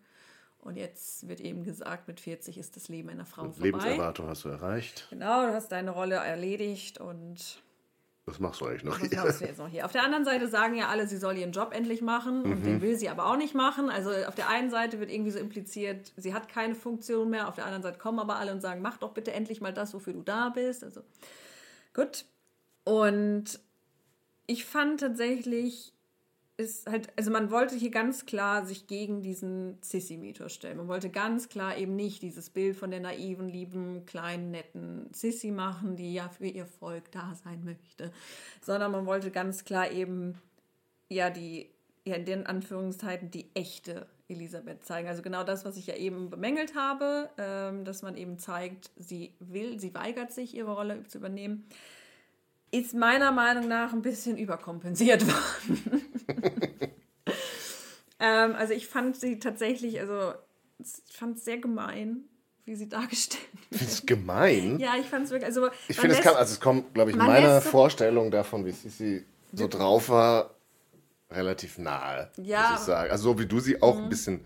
und 0.64 0.76
jetzt 0.76 1.28
wird 1.28 1.40
eben 1.40 1.62
gesagt, 1.62 2.08
mit 2.08 2.20
40 2.20 2.58
ist 2.58 2.76
das 2.76 2.88
Leben 2.88 3.10
einer 3.10 3.26
Frau 3.26 3.42
vorbei. 3.42 3.66
Lebenserwartung 3.66 4.28
hast 4.28 4.44
du 4.44 4.48
erreicht. 4.48 5.06
Genau, 5.10 5.46
du 5.46 5.52
hast 5.52 5.70
deine 5.70 5.90
Rolle 5.90 6.16
erledigt 6.16 6.98
und 6.98 7.62
Was 8.26 8.38
machst 8.40 8.60
du 8.60 8.66
eigentlich 8.66 8.84
noch 8.84 9.00
was 9.00 9.08
hier? 9.08 9.22
machst 9.22 9.40
du 9.40 9.44
jetzt 9.44 9.58
noch 9.58 9.68
hier? 9.68 9.84
Auf 9.84 9.92
der 9.92 10.02
anderen 10.02 10.24
Seite 10.24 10.48
sagen 10.48 10.74
ja 10.76 10.88
alle, 10.88 11.06
sie 11.06 11.18
soll 11.18 11.36
ihren 11.36 11.52
Job 11.52 11.74
endlich 11.74 12.00
machen 12.00 12.42
und 12.44 12.64
den 12.64 12.80
will 12.80 12.96
sie 12.96 13.08
aber 13.10 13.26
auch 13.26 13.36
nicht 13.36 13.54
machen. 13.54 13.90
Also 13.90 14.10
auf 14.26 14.34
der 14.34 14.48
einen 14.48 14.70
Seite 14.70 14.98
wird 14.98 15.10
irgendwie 15.10 15.30
so 15.30 15.38
impliziert, 15.38 16.12
sie 16.16 16.32
hat 16.32 16.48
keine 16.48 16.74
Funktion 16.74 17.30
mehr, 17.30 17.48
auf 17.48 17.54
der 17.56 17.66
anderen 17.66 17.82
Seite 17.82 17.98
kommen 17.98 18.18
aber 18.18 18.36
alle 18.36 18.52
und 18.52 18.60
sagen, 18.60 18.80
mach 18.80 18.96
doch 18.96 19.12
bitte 19.12 19.32
endlich 19.32 19.60
mal 19.60 19.74
das, 19.74 19.92
wofür 19.92 20.14
du 20.14 20.22
da 20.22 20.48
bist. 20.48 20.82
Also 20.82 21.02
gut. 21.92 22.24
Und 22.84 23.60
ich 24.46 24.64
fand 24.66 25.00
tatsächlich, 25.00 25.93
ist 26.56 26.88
halt, 26.88 27.08
also 27.16 27.30
man 27.30 27.50
wollte 27.50 27.74
hier 27.74 27.90
ganz 27.90 28.26
klar 28.26 28.64
sich 28.64 28.86
gegen 28.86 29.22
diesen 29.22 29.78
Sissy-Mythos 29.82 30.52
stellen. 30.54 30.76
Man 30.76 30.88
wollte 30.88 31.10
ganz 31.10 31.48
klar 31.48 31.76
eben 31.76 31.96
nicht 31.96 32.22
dieses 32.22 32.48
Bild 32.50 32.76
von 32.76 32.90
der 32.90 33.00
naiven, 33.00 33.48
lieben, 33.48 34.06
kleinen, 34.06 34.52
netten 34.52 35.12
Sissy 35.12 35.50
machen, 35.50 35.96
die 35.96 36.14
ja 36.14 36.28
für 36.28 36.46
ihr 36.46 36.66
Volk 36.66 37.10
da 37.10 37.34
sein 37.42 37.64
möchte, 37.64 38.12
sondern 38.60 38.92
man 38.92 39.04
wollte 39.04 39.32
ganz 39.32 39.64
klar 39.64 39.90
eben 39.90 40.40
ja 41.08 41.28
die, 41.30 41.70
ja 42.04 42.14
in 42.14 42.24
den 42.24 42.46
Anführungszeiten 42.46 43.32
die 43.32 43.50
echte 43.54 44.06
Elisabeth 44.28 44.84
zeigen. 44.84 45.08
Also 45.08 45.22
genau 45.22 45.42
das, 45.42 45.64
was 45.64 45.76
ich 45.76 45.88
ja 45.88 45.96
eben 45.96 46.30
bemängelt 46.30 46.76
habe, 46.76 47.30
ähm, 47.36 47.84
dass 47.84 48.02
man 48.02 48.16
eben 48.16 48.38
zeigt, 48.38 48.92
sie 48.96 49.34
will, 49.40 49.80
sie 49.80 49.92
weigert 49.92 50.32
sich, 50.32 50.54
ihre 50.54 50.72
Rolle 50.72 51.02
zu 51.08 51.18
übernehmen 51.18 51.66
ist 52.74 52.92
meiner 52.92 53.30
Meinung 53.30 53.68
nach 53.68 53.92
ein 53.92 54.02
bisschen 54.02 54.36
überkompensiert 54.36 55.24
worden. 55.26 56.03
Ähm, 58.20 58.54
also 58.54 58.72
ich 58.74 58.86
fand 58.86 59.16
sie 59.16 59.38
tatsächlich, 59.38 60.00
also 60.00 60.32
ich 60.78 61.16
fand 61.16 61.36
es 61.38 61.44
sehr 61.44 61.58
gemein, 61.58 62.24
wie 62.64 62.74
sie 62.76 62.88
dargestellt 62.88 63.42
Das 63.70 63.82
ist 63.82 64.06
gemein. 64.06 64.78
Ja, 64.78 64.94
ich 64.98 65.06
fand 65.06 65.26
es 65.26 65.30
wirklich, 65.30 65.46
also 65.46 65.68
Ich 65.88 65.96
finde, 65.96 66.16
es 66.16 66.22
kann, 66.22 66.34
also 66.36 66.52
es 66.52 66.60
kommt, 66.60 66.94
glaube 66.94 67.10
ich, 67.10 67.16
meiner 67.16 67.60
so- 67.60 67.70
Vorstellung 67.70 68.30
davon, 68.30 68.64
wie 68.64 68.70
sie 68.72 69.24
so 69.52 69.68
drauf 69.68 70.08
war, 70.08 70.54
relativ 71.30 71.78
nahe, 71.78 72.30
Ja. 72.36 72.60
Mhm. 72.66 72.70
muss 72.72 72.80
ich 72.80 72.86
sagen. 72.86 73.10
Also 73.10 73.24
so 73.32 73.38
wie 73.38 73.46
du 73.46 73.60
sie 73.60 73.82
auch 73.82 73.98
ein 73.98 74.08
bisschen 74.08 74.44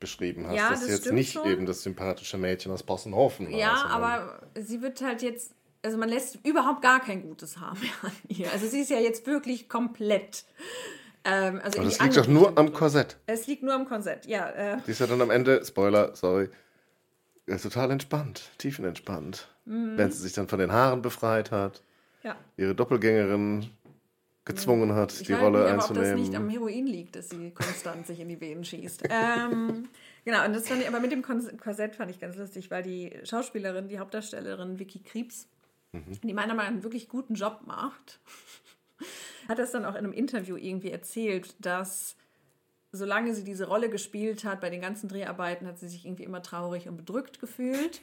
beschrieben 0.00 0.46
hast. 0.46 0.54
Ja, 0.56 0.70
das 0.70 0.82
ist 0.82 0.88
jetzt 0.90 1.12
nicht 1.12 1.32
schon. 1.32 1.46
eben 1.48 1.66
das 1.66 1.82
sympathische 1.82 2.38
Mädchen 2.38 2.70
aus 2.72 2.84
Possenhofen. 2.84 3.50
war, 3.50 3.58
Ja, 3.58 3.84
aber 3.86 4.48
sie 4.54 4.80
wird 4.80 5.00
halt 5.02 5.22
jetzt, 5.22 5.52
also 5.82 5.98
man 5.98 6.08
lässt 6.08 6.38
überhaupt 6.44 6.82
gar 6.82 7.00
kein 7.00 7.22
gutes 7.22 7.58
Haar 7.58 7.74
mehr 7.80 7.90
an 8.02 8.12
ihr. 8.28 8.50
Also 8.52 8.68
sie 8.68 8.80
ist 8.80 8.90
ja 8.90 8.98
jetzt 9.00 9.26
wirklich 9.26 9.68
komplett. 9.68 10.44
Ähm, 11.24 11.60
also 11.62 11.78
Aber 11.78 11.88
das 11.88 12.00
liegt 12.00 12.16
doch 12.16 12.26
nur 12.26 12.56
am. 12.58 12.72
Korsett. 12.72 13.16
Es 13.26 13.46
liegt 13.46 13.62
nur 13.62 13.74
am 13.74 13.86
Korsett, 13.86 14.26
ja. 14.26 14.48
Äh, 14.50 14.78
Die 14.86 14.90
ist 14.92 15.00
ja 15.00 15.06
dann 15.06 15.20
am 15.20 15.30
Ende, 15.30 15.64
Spoiler, 15.64 16.14
sorry, 16.14 16.48
total 17.46 17.90
entspannt, 17.90 18.50
tiefenentspannt. 18.58 19.48
Mhm. 19.64 19.96
Wenn 19.96 20.10
sie 20.10 20.22
sich 20.22 20.32
dann 20.32 20.48
von 20.48 20.58
den 20.58 20.72
Haaren 20.72 21.02
befreit 21.02 21.50
hat, 21.50 21.82
ja. 22.22 22.36
ihre 22.56 22.74
Doppelgängerin 22.74 23.70
gezwungen 24.44 24.94
hat, 24.94 25.12
Ich 25.12 25.26
die 25.26 25.34
Rolle 25.34 25.60
nicht, 25.60 25.68
aber 25.72 25.82
ob 25.82 25.88
das 25.88 25.98
einzunehmen. 25.98 26.20
nicht 26.22 26.34
am 26.34 26.48
Heroin 26.48 26.86
liegt, 26.86 27.16
dass 27.16 27.28
sie 27.28 27.50
konstant 27.50 28.06
sich 28.06 28.18
in 28.20 28.28
die 28.28 28.40
Venen 28.40 28.64
schießt. 28.64 29.02
Ähm, 29.10 29.88
genau, 30.24 30.44
und 30.46 30.54
das 30.54 30.66
fand 30.68 30.80
ich, 30.80 30.88
aber 30.88 31.00
mit 31.00 31.12
dem 31.12 31.22
Korsett 31.22 31.96
fand 31.96 32.10
ich 32.10 32.18
ganz 32.18 32.36
lustig, 32.36 32.70
weil 32.70 32.82
die 32.82 33.12
Schauspielerin, 33.24 33.88
die 33.88 33.98
Hauptdarstellerin 33.98 34.78
Vicky 34.78 35.00
Kriebs, 35.00 35.48
die 35.92 36.32
meiner 36.32 36.54
Meinung 36.54 36.56
nach 36.56 36.66
einen 36.66 36.82
wirklich 36.82 37.08
guten 37.08 37.34
Job 37.34 37.60
macht, 37.66 38.20
hat 39.48 39.58
das 39.58 39.72
dann 39.72 39.84
auch 39.84 39.94
in 39.94 39.98
einem 39.98 40.12
Interview 40.12 40.56
irgendwie 40.56 40.90
erzählt, 40.90 41.54
dass 41.58 42.16
solange 42.92 43.34
sie 43.34 43.44
diese 43.44 43.66
Rolle 43.66 43.90
gespielt 43.90 44.44
hat, 44.44 44.60
bei 44.60 44.70
den 44.70 44.80
ganzen 44.80 45.08
Dreharbeiten 45.08 45.66
hat 45.66 45.78
sie 45.78 45.88
sich 45.88 46.04
irgendwie 46.06 46.24
immer 46.24 46.42
traurig 46.42 46.88
und 46.88 46.96
bedrückt 46.96 47.40
gefühlt. 47.40 48.02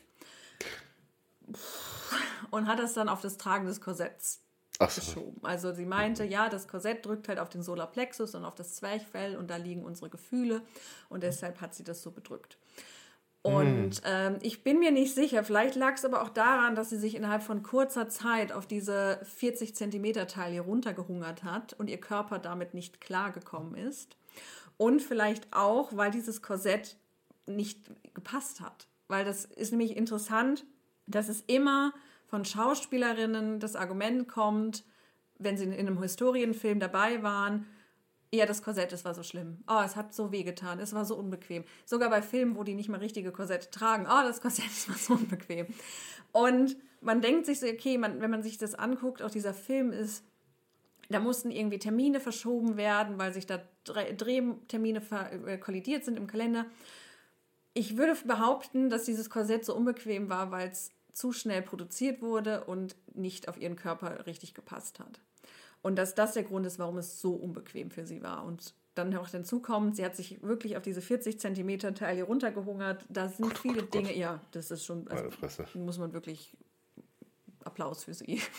Und 2.49 2.67
hat 2.67 2.79
das 2.79 2.93
dann 2.93 3.09
auf 3.09 3.21
das 3.21 3.37
Tragen 3.37 3.65
des 3.65 3.81
Korsetts 3.81 4.41
Ach 4.79 4.89
so. 4.89 5.01
geschoben. 5.01 5.39
Also 5.43 5.73
sie 5.73 5.85
meinte, 5.85 6.23
ja, 6.23 6.49
das 6.49 6.67
Korsett 6.67 7.05
drückt 7.05 7.27
halt 7.27 7.39
auf 7.39 7.49
den 7.49 7.63
Solarplexus 7.63 8.35
und 8.35 8.45
auf 8.45 8.55
das 8.55 8.75
Zwerchfell 8.75 9.37
und 9.37 9.49
da 9.49 9.57
liegen 9.57 9.83
unsere 9.83 10.09
Gefühle 10.09 10.61
und 11.09 11.23
deshalb 11.23 11.61
hat 11.61 11.75
sie 11.75 11.83
das 11.83 12.01
so 12.01 12.11
bedrückt. 12.11 12.57
Und 13.45 14.01
ähm, 14.05 14.37
ich 14.41 14.63
bin 14.63 14.79
mir 14.79 14.89
nicht 14.89 15.13
sicher, 15.13 15.43
vielleicht 15.43 15.75
lag 15.75 15.93
es 15.93 16.03
aber 16.03 16.23
auch 16.23 16.29
daran, 16.29 16.73
dass 16.73 16.89
sie 16.89 16.97
sich 16.97 17.13
innerhalb 17.13 17.43
von 17.43 17.61
kurzer 17.61 18.09
Zeit 18.09 18.51
auf 18.51 18.65
diese 18.65 19.19
40 19.35 19.75
Zentimeter 19.75 20.25
Taille 20.25 20.61
runtergehungert 20.61 21.43
hat 21.43 21.73
und 21.73 21.87
ihr 21.87 21.99
Körper 21.99 22.39
damit 22.39 22.73
nicht 22.73 23.01
klargekommen 23.01 23.75
ist. 23.75 24.17
Und 24.77 25.03
vielleicht 25.03 25.53
auch, 25.53 25.95
weil 25.95 26.09
dieses 26.09 26.41
Korsett 26.41 26.97
nicht 27.45 27.91
gepasst 28.15 28.61
hat. 28.61 28.87
Weil 29.09 29.25
das 29.25 29.45
ist 29.45 29.69
nämlich 29.69 29.95
interessant, 29.95 30.65
dass 31.05 31.29
es 31.29 31.41
immer 31.41 31.93
von 32.25 32.45
Schauspielerinnen 32.45 33.59
das 33.59 33.75
Argument 33.75 34.27
kommt, 34.27 34.83
wenn 35.37 35.55
sie 35.55 35.65
in 35.65 35.73
einem 35.73 36.01
Historienfilm 36.01 36.79
dabei 36.79 37.21
waren, 37.21 37.67
ja, 38.35 38.45
das 38.45 38.61
Korsett, 38.61 38.93
es 38.93 39.05
war 39.05 39.13
so 39.13 39.23
schlimm. 39.23 39.63
Oh, 39.67 39.81
es 39.83 39.95
hat 39.95 40.13
so 40.13 40.31
wehgetan, 40.31 40.79
es 40.79 40.93
war 40.93 41.05
so 41.05 41.15
unbequem. 41.15 41.63
Sogar 41.85 42.09
bei 42.09 42.21
Filmen, 42.21 42.55
wo 42.55 42.63
die 42.63 42.75
nicht 42.75 42.89
mal 42.89 42.99
richtige 42.99 43.31
Korsette 43.31 43.69
tragen, 43.71 44.05
oh, 44.05 44.23
das 44.23 44.41
Korsett, 44.41 44.65
es 44.71 44.89
war 44.89 44.97
so 44.97 45.13
unbequem. 45.13 45.67
Und 46.31 46.77
man 47.01 47.21
denkt 47.21 47.45
sich 47.45 47.59
so, 47.59 47.67
okay, 47.67 47.97
man, 47.97 48.21
wenn 48.21 48.31
man 48.31 48.43
sich 48.43 48.57
das 48.57 48.75
anguckt, 48.75 49.21
auch 49.21 49.31
dieser 49.31 49.53
Film 49.53 49.91
ist 49.91 50.23
Da 51.09 51.19
mussten 51.19 51.51
irgendwie 51.51 51.77
Termine 51.79 52.19
verschoben 52.19 52.77
werden, 52.77 53.17
weil 53.17 53.33
sich 53.33 53.45
da 53.45 53.61
Drehtermine 53.83 55.01
äh, 55.45 55.57
kollidiert 55.57 56.03
sind 56.03 56.17
im 56.17 56.27
Kalender. 56.27 56.65
Ich 57.73 57.97
würde 57.97 58.15
behaupten, 58.25 58.89
dass 58.89 59.03
dieses 59.03 59.29
Korsett 59.29 59.65
so 59.65 59.75
unbequem 59.75 60.29
war, 60.29 60.49
weil 60.51 60.69
es 60.69 60.91
zu 61.13 61.31
schnell 61.31 61.61
produziert 61.61 62.21
wurde 62.21 62.65
und 62.65 62.95
nicht 63.13 63.47
auf 63.47 63.57
ihren 63.57 63.75
Körper 63.75 64.25
richtig 64.25 64.53
gepasst 64.53 64.99
hat. 64.99 65.21
Und 65.85 65.97
dass 65.97 66.15
das 66.15 66.33
der 66.33 66.41
Grund 66.41 66.65
ist, 66.65 66.79
warum 66.79 66.97
es 66.97 67.21
so 67.21 67.35
unbequem 67.35 67.91
für 67.91 68.07
sie 68.07 68.23
war. 68.23 68.43
Und 68.43 68.73
dann 68.95 69.09
noch 69.09 69.29
dazu 69.29 69.61
kommt, 69.61 69.95
sie 69.95 70.03
hat 70.03 70.15
sich 70.15 70.41
wirklich 70.41 70.77
auf 70.77 70.81
diese 70.81 70.99
40 70.99 71.39
Zentimeter 71.39 71.93
Teile 71.93 72.23
runtergehungert. 72.23 73.05
Da 73.07 73.29
sind 73.29 73.49
Gott, 73.49 73.59
viele 73.59 73.81
Gott, 73.81 73.93
Dinge, 73.93 74.07
Gott. 74.07 74.17
ja, 74.17 74.41
das 74.49 74.71
ist 74.71 74.83
schon, 74.83 75.07
also 75.09 75.29
muss 75.75 75.99
man 75.99 76.11
wirklich 76.11 76.57
Applaus 77.63 78.03
für 78.03 78.15
sie. 78.15 78.41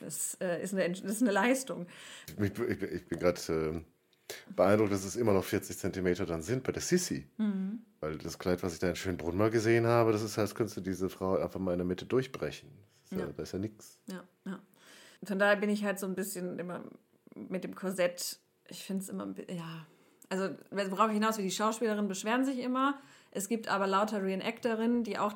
Das, 0.00 0.38
äh, 0.40 0.62
ist, 0.62 0.72
eine, 0.72 0.90
das 0.90 1.02
ist 1.02 1.20
eine 1.20 1.32
Leistung. 1.32 1.86
Ich, 2.40 2.58
ich, 2.58 2.82
ich 2.82 3.06
bin 3.06 3.18
gerade 3.18 3.38
äh, 3.52 4.52
beeindruckt, 4.56 4.90
dass 4.90 5.04
es 5.04 5.16
immer 5.16 5.34
noch 5.34 5.44
40 5.44 5.76
Zentimeter 5.76 6.24
dann 6.24 6.40
sind 6.40 6.62
bei 6.62 6.72
der 6.72 6.80
Sissi. 6.80 7.28
Mhm. 7.36 7.80
Weil 8.00 8.16
das 8.16 8.38
Kleid, 8.38 8.62
was 8.62 8.72
ich 8.72 8.78
da 8.78 8.88
in 8.88 8.96
Schönbrunn 8.96 9.36
mal 9.36 9.50
gesehen 9.50 9.86
habe, 9.86 10.12
das 10.12 10.22
ist, 10.22 10.38
als 10.38 10.54
könntest 10.54 10.78
du 10.78 10.80
diese 10.80 11.10
Frau 11.10 11.36
einfach 11.36 11.60
mal 11.60 11.72
in 11.72 11.78
der 11.78 11.86
Mitte 11.86 12.06
durchbrechen. 12.06 12.70
Das 13.02 13.12
ist 13.12 13.18
ja, 13.18 13.26
ja, 13.26 13.32
da 13.34 13.42
ist 13.42 13.52
ja 13.52 13.58
nichts. 13.58 13.98
Ja, 14.06 14.24
ja. 14.46 14.60
Von 15.22 15.38
daher 15.38 15.56
bin 15.56 15.70
ich 15.70 15.84
halt 15.84 15.98
so 15.98 16.06
ein 16.06 16.14
bisschen 16.14 16.58
immer 16.58 16.82
mit 17.34 17.64
dem 17.64 17.74
Korsett, 17.74 18.38
ich 18.68 18.82
finde 18.82 19.02
es 19.02 19.08
immer, 19.08 19.34
ja, 19.48 19.86
also 20.28 20.54
worauf 20.70 21.08
ich 21.08 21.14
hinaus 21.14 21.36
will, 21.36 21.44
die 21.44 21.50
Schauspielerinnen 21.50 22.08
beschweren 22.08 22.44
sich 22.44 22.60
immer. 22.60 22.98
Es 23.32 23.48
gibt 23.48 23.68
aber 23.68 23.86
lauter 23.86 24.22
Reenactorinnen, 24.22 25.04
die 25.04 25.18
auch 25.18 25.34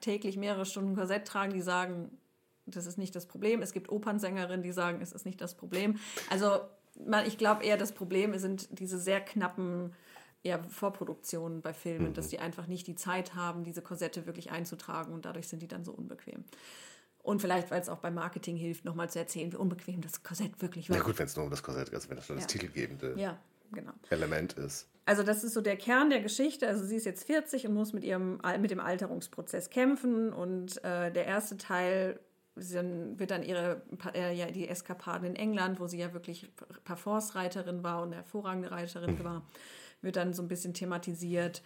täglich 0.00 0.36
mehrere 0.36 0.66
Stunden 0.66 0.94
Korsett 0.94 1.26
tragen, 1.26 1.52
die 1.52 1.62
sagen, 1.62 2.18
das 2.66 2.86
ist 2.86 2.98
nicht 2.98 3.14
das 3.14 3.26
Problem. 3.26 3.62
Es 3.62 3.72
gibt 3.72 3.90
Opernsängerinnen, 3.90 4.62
die 4.62 4.72
sagen, 4.72 5.00
es 5.02 5.12
ist 5.12 5.26
nicht 5.26 5.40
das 5.40 5.54
Problem. 5.54 5.98
Also 6.30 6.60
ich 7.26 7.38
glaube 7.38 7.64
eher, 7.64 7.76
das 7.76 7.92
Problem 7.92 8.36
sind 8.38 8.78
diese 8.78 8.98
sehr 8.98 9.20
knappen 9.20 9.94
ja, 10.42 10.62
Vorproduktionen 10.62 11.62
bei 11.62 11.72
Filmen, 11.72 12.08
mhm. 12.08 12.14
dass 12.14 12.28
die 12.28 12.38
einfach 12.38 12.66
nicht 12.66 12.86
die 12.86 12.96
Zeit 12.96 13.34
haben, 13.34 13.64
diese 13.64 13.82
Korsette 13.82 14.26
wirklich 14.26 14.50
einzutragen 14.50 15.12
und 15.12 15.24
dadurch 15.24 15.48
sind 15.48 15.62
die 15.62 15.68
dann 15.68 15.84
so 15.84 15.92
unbequem. 15.92 16.44
Und 17.22 17.40
vielleicht, 17.40 17.70
weil 17.70 17.80
es 17.80 17.88
auch 17.88 17.98
beim 17.98 18.14
Marketing 18.14 18.56
hilft, 18.56 18.84
nochmal 18.84 19.08
zu 19.08 19.18
erzählen, 19.18 19.52
wie 19.52 19.56
unbequem 19.56 20.00
das 20.00 20.22
Korsett 20.22 20.60
wirklich 20.60 20.90
war. 20.90 20.98
Na 20.98 21.04
gut, 21.04 21.18
wenn 21.18 21.26
es 21.26 21.36
nur 21.36 21.44
um 21.44 21.50
das 21.50 21.62
Korsett 21.62 21.86
geht, 21.86 21.94
also 21.94 22.08
wenn 22.10 22.16
das 22.16 22.26
schon 22.26 22.36
ja. 22.36 22.42
das 22.42 22.52
titelgebende 22.52 23.14
ja, 23.16 23.38
genau. 23.72 23.92
Element 24.10 24.54
ist. 24.54 24.88
Also 25.04 25.22
das 25.22 25.44
ist 25.44 25.54
so 25.54 25.60
der 25.60 25.76
Kern 25.76 26.10
der 26.10 26.20
Geschichte. 26.20 26.66
Also 26.66 26.84
sie 26.84 26.96
ist 26.96 27.06
jetzt 27.06 27.24
40 27.24 27.66
und 27.66 27.74
muss 27.74 27.92
mit, 27.92 28.04
ihrem, 28.04 28.40
mit 28.60 28.70
dem 28.70 28.80
Alterungsprozess 28.80 29.70
kämpfen. 29.70 30.32
Und 30.32 30.82
äh, 30.84 31.12
der 31.12 31.26
erste 31.26 31.56
Teil 31.56 32.18
dann 32.54 33.18
wird 33.18 33.30
dann 33.30 33.42
ihre 33.42 33.82
äh, 34.14 34.34
ja, 34.34 34.46
die 34.46 34.68
Eskapaden 34.68 35.26
in 35.26 35.36
England, 35.36 35.80
wo 35.80 35.86
sie 35.86 35.98
ja 35.98 36.12
wirklich 36.12 36.50
Parforce-Reiterin 36.84 37.82
war 37.82 38.02
und 38.02 38.12
hervorragende 38.12 38.70
Reiterin 38.70 39.14
mhm. 39.14 39.24
war, 39.24 39.46
wird 40.02 40.16
dann 40.16 40.34
so 40.34 40.42
ein 40.42 40.48
bisschen 40.48 40.74
thematisiert. 40.74 41.62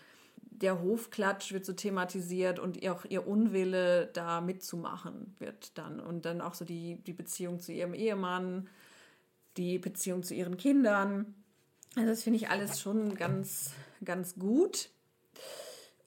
Der 0.51 0.81
Hofklatsch 0.83 1.53
wird 1.53 1.67
so 1.67 1.73
thematisiert 1.75 2.59
und 2.59 2.87
auch 2.89 3.05
ihr 3.05 3.27
Unwille, 3.27 4.07
da 4.13 4.41
mitzumachen, 4.41 5.35
wird 5.39 5.77
dann. 5.77 6.01
Und 6.01 6.25
dann 6.25 6.41
auch 6.41 6.55
so 6.55 6.65
die, 6.65 6.97
die 7.03 7.13
Beziehung 7.13 7.61
zu 7.61 7.73
ihrem 7.73 7.93
Ehemann, 7.93 8.69
die 9.57 9.79
Beziehung 9.79 10.23
zu 10.23 10.35
ihren 10.35 10.57
Kindern. 10.57 11.35
Also 11.95 12.09
das 12.09 12.23
finde 12.23 12.39
ich 12.39 12.49
alles 12.49 12.81
schon 12.81 13.15
ganz, 13.15 13.73
ganz 14.05 14.37
gut. 14.37 14.91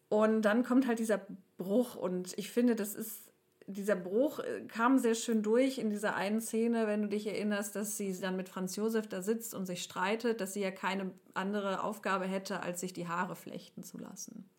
Und 0.09 0.41
dann 0.41 0.63
kommt 0.63 0.87
halt 0.87 0.99
dieser 0.99 1.21
Bruch 1.57 1.95
und 1.95 2.37
ich 2.37 2.49
finde, 2.49 2.75
das 2.75 2.95
ist 2.95 3.28
dieser 3.73 3.95
Bruch 3.95 4.39
äh, 4.39 4.61
kam 4.67 4.97
sehr 4.97 5.15
schön 5.15 5.43
durch 5.43 5.77
in 5.77 5.89
dieser 5.89 6.15
einen 6.15 6.41
Szene, 6.41 6.87
wenn 6.87 7.03
du 7.03 7.07
dich 7.07 7.27
erinnerst, 7.27 7.75
dass 7.75 7.97
sie 7.97 8.19
dann 8.19 8.35
mit 8.35 8.49
Franz 8.49 8.75
Josef 8.75 9.07
da 9.07 9.21
sitzt 9.21 9.53
und 9.53 9.65
sich 9.65 9.83
streitet, 9.83 10.41
dass 10.41 10.53
sie 10.53 10.61
ja 10.61 10.71
keine 10.71 11.11
andere 11.33 11.83
Aufgabe 11.83 12.25
hätte, 12.25 12.61
als 12.63 12.81
sich 12.81 12.93
die 12.93 13.07
Haare 13.07 13.35
flechten 13.35 13.83
zu 13.83 13.97
lassen. 13.97 14.49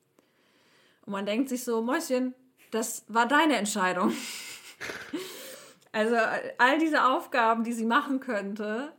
Und 1.04 1.12
man 1.12 1.26
denkt 1.26 1.48
sich 1.48 1.64
so, 1.64 1.82
Mäuschen, 1.82 2.34
das 2.70 3.04
war 3.08 3.26
deine 3.26 3.56
Entscheidung. 3.56 4.12
also 5.92 6.16
all 6.58 6.78
diese 6.78 7.04
Aufgaben, 7.04 7.64
die 7.64 7.72
sie 7.72 7.86
machen 7.86 8.20
könnte, 8.20 8.92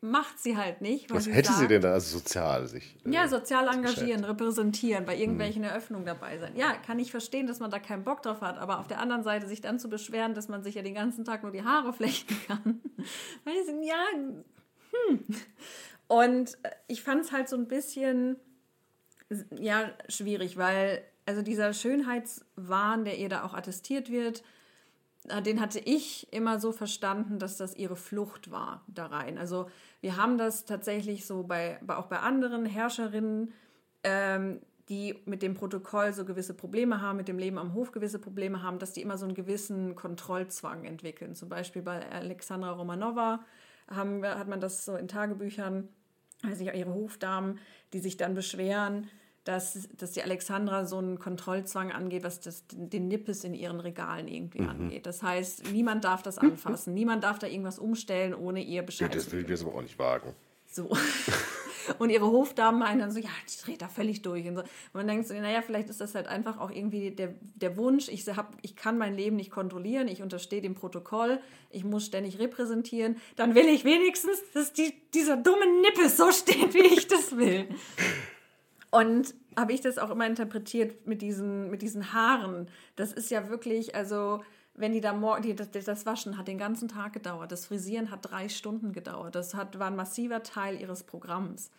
macht 0.00 0.38
sie 0.38 0.56
halt 0.56 0.80
nicht. 0.80 1.10
Was 1.10 1.26
hätte 1.26 1.48
sagt, 1.48 1.60
sie 1.60 1.68
denn 1.68 1.82
da 1.82 1.92
also 1.92 2.18
sozial 2.18 2.66
sich? 2.66 2.96
Äh, 3.04 3.10
ja, 3.10 3.28
sozial 3.28 3.68
engagieren, 3.68 4.24
repräsentieren, 4.24 5.04
bei 5.04 5.16
irgendwelchen 5.16 5.62
hm. 5.62 5.70
Eröffnungen 5.70 6.06
dabei 6.06 6.38
sein. 6.38 6.56
Ja, 6.56 6.72
kann 6.74 6.98
ich 6.98 7.10
verstehen, 7.10 7.46
dass 7.46 7.60
man 7.60 7.70
da 7.70 7.78
keinen 7.78 8.04
Bock 8.04 8.22
drauf 8.22 8.40
hat, 8.40 8.58
aber 8.58 8.80
auf 8.80 8.88
der 8.88 8.98
anderen 8.98 9.22
Seite 9.22 9.46
sich 9.46 9.60
dann 9.60 9.78
zu 9.78 9.88
beschweren, 9.88 10.34
dass 10.34 10.48
man 10.48 10.62
sich 10.62 10.74
ja 10.74 10.82
den 10.82 10.94
ganzen 10.94 11.24
Tag 11.24 11.42
nur 11.42 11.52
die 11.52 11.64
Haare 11.64 11.92
flechten 11.92 12.36
kann. 12.46 12.80
Weil 13.44 13.64
sind, 13.64 13.82
ja, 13.82 14.04
hm. 14.14 15.24
Und 16.08 16.58
äh, 16.64 16.70
ich 16.88 17.02
fand 17.02 17.24
es 17.24 17.32
halt 17.32 17.48
so 17.48 17.56
ein 17.56 17.68
bisschen, 17.68 18.36
ja, 19.50 19.90
schwierig, 20.08 20.56
weil 20.56 21.04
also 21.26 21.42
dieser 21.42 21.72
Schönheitswahn, 21.72 23.04
der 23.04 23.18
ihr 23.18 23.28
da 23.28 23.44
auch 23.44 23.54
attestiert 23.54 24.10
wird, 24.10 24.42
äh, 25.28 25.42
den 25.42 25.60
hatte 25.60 25.78
ich 25.78 26.32
immer 26.32 26.58
so 26.58 26.72
verstanden, 26.72 27.38
dass 27.38 27.56
das 27.56 27.76
ihre 27.76 27.96
Flucht 27.96 28.50
war 28.50 28.84
da 28.88 29.06
rein. 29.06 29.38
Also 29.38 29.70
wir 30.00 30.16
haben 30.16 30.38
das 30.38 30.64
tatsächlich 30.64 31.26
so 31.26 31.42
bei, 31.42 31.78
auch 31.88 32.06
bei 32.06 32.18
anderen 32.18 32.64
Herrscherinnen, 32.64 33.52
ähm, 34.02 34.60
die 34.88 35.22
mit 35.24 35.42
dem 35.42 35.54
Protokoll 35.54 36.12
so 36.12 36.24
gewisse 36.24 36.54
Probleme 36.54 37.00
haben, 37.00 37.16
mit 37.16 37.28
dem 37.28 37.38
Leben 37.38 37.58
am 37.58 37.74
Hof 37.74 37.92
gewisse 37.92 38.18
Probleme 38.18 38.62
haben, 38.62 38.78
dass 38.78 38.92
die 38.92 39.02
immer 39.02 39.18
so 39.18 39.24
einen 39.24 39.34
gewissen 39.34 39.94
Kontrollzwang 39.94 40.84
entwickeln. 40.84 41.34
Zum 41.36 41.48
Beispiel 41.48 41.82
bei 41.82 42.10
Alexandra 42.10 42.72
Romanova 42.72 43.40
haben, 43.88 44.24
hat 44.26 44.48
man 44.48 44.60
das 44.60 44.84
so 44.84 44.96
in 44.96 45.06
Tagebüchern, 45.06 45.88
also 46.42 46.64
ihre 46.64 46.92
Hofdamen, 46.92 47.58
die 47.92 48.00
sich 48.00 48.16
dann 48.16 48.34
beschweren, 48.34 49.08
dass, 49.44 49.88
dass 49.96 50.12
die 50.12 50.22
Alexandra 50.22 50.84
so 50.84 50.98
einen 50.98 51.18
Kontrollzwang 51.18 51.92
angeht, 51.92 52.24
was 52.24 52.40
das, 52.40 52.64
den 52.70 53.08
Nippes 53.08 53.44
in 53.44 53.54
ihren 53.54 53.80
Regalen 53.80 54.28
irgendwie 54.28 54.62
mhm. 54.62 54.68
angeht. 54.68 55.06
Das 55.06 55.22
heißt, 55.22 55.72
niemand 55.72 56.04
darf 56.04 56.22
das 56.22 56.38
anfassen, 56.38 56.94
niemand 56.94 57.24
darf 57.24 57.38
da 57.38 57.46
irgendwas 57.46 57.78
umstellen, 57.78 58.34
ohne 58.34 58.62
ihr 58.62 58.82
Bescheid 58.82 59.14
ja, 59.14 59.20
Das 59.20 59.32
will 59.32 59.42
ich 59.42 59.48
jetzt 59.48 59.62
aber 59.62 59.74
auch 59.74 59.82
nicht 59.82 59.98
wagen. 59.98 60.34
So. 60.66 60.90
Und 61.98 62.10
ihre 62.10 62.26
Hofdamen 62.26 62.80
meinen 62.80 63.00
dann 63.00 63.10
so, 63.10 63.18
ja, 63.18 63.30
die 63.48 63.64
dreht 63.64 63.82
da 63.82 63.88
völlig 63.88 64.22
durch. 64.22 64.46
Und, 64.46 64.54
so. 64.54 64.60
und 64.60 64.68
man 64.92 65.08
denkt 65.08 65.26
so, 65.26 65.34
naja, 65.34 65.62
vielleicht 65.62 65.88
ist 65.88 66.00
das 66.00 66.14
halt 66.14 66.28
einfach 66.28 66.60
auch 66.60 66.70
irgendwie 66.70 67.10
der, 67.10 67.34
der 67.40 67.76
Wunsch, 67.76 68.08
ich, 68.08 68.28
hab, 68.28 68.54
ich 68.62 68.76
kann 68.76 68.98
mein 68.98 69.14
Leben 69.14 69.36
nicht 69.36 69.50
kontrollieren, 69.50 70.06
ich 70.06 70.22
unterstehe 70.22 70.60
dem 70.60 70.74
Protokoll, 70.74 71.40
ich 71.70 71.82
muss 71.82 72.06
ständig 72.06 72.38
repräsentieren, 72.38 73.16
dann 73.34 73.54
will 73.54 73.66
ich 73.66 73.84
wenigstens, 73.84 74.38
dass 74.54 74.72
die, 74.72 74.92
dieser 75.14 75.36
dumme 75.36 75.80
Nippes 75.80 76.16
so 76.16 76.30
steht, 76.30 76.74
wie 76.74 76.94
ich 76.94 77.08
das 77.08 77.36
will. 77.36 77.66
Und 78.90 79.34
habe 79.56 79.72
ich 79.72 79.80
das 79.80 79.98
auch 79.98 80.10
immer 80.10 80.26
interpretiert 80.26 81.06
mit 81.06 81.22
diesen, 81.22 81.70
mit 81.70 81.82
diesen 81.82 82.12
Haaren. 82.12 82.68
Das 82.96 83.12
ist 83.12 83.30
ja 83.30 83.48
wirklich, 83.48 83.94
also 83.94 84.42
wenn 84.74 84.92
die 84.92 85.00
da 85.00 85.12
morgen, 85.12 85.42
die, 85.42 85.54
das, 85.54 85.70
das, 85.70 86.06
Waschen 86.06 86.36
hat 86.36 86.48
den 86.48 86.58
ganzen 86.58 86.88
Tag 86.88 87.12
gedauert, 87.12 87.52
das 87.52 87.66
Frisieren 87.66 88.10
hat 88.10 88.20
drei 88.22 88.48
Stunden 88.48 88.92
gedauert. 88.92 89.34
Das 89.34 89.54
hat, 89.54 89.78
war 89.78 89.88
ein 89.88 89.96
massiver 89.96 90.42
Teil 90.42 90.80
ihres 90.80 91.02
Programms. 91.04 91.70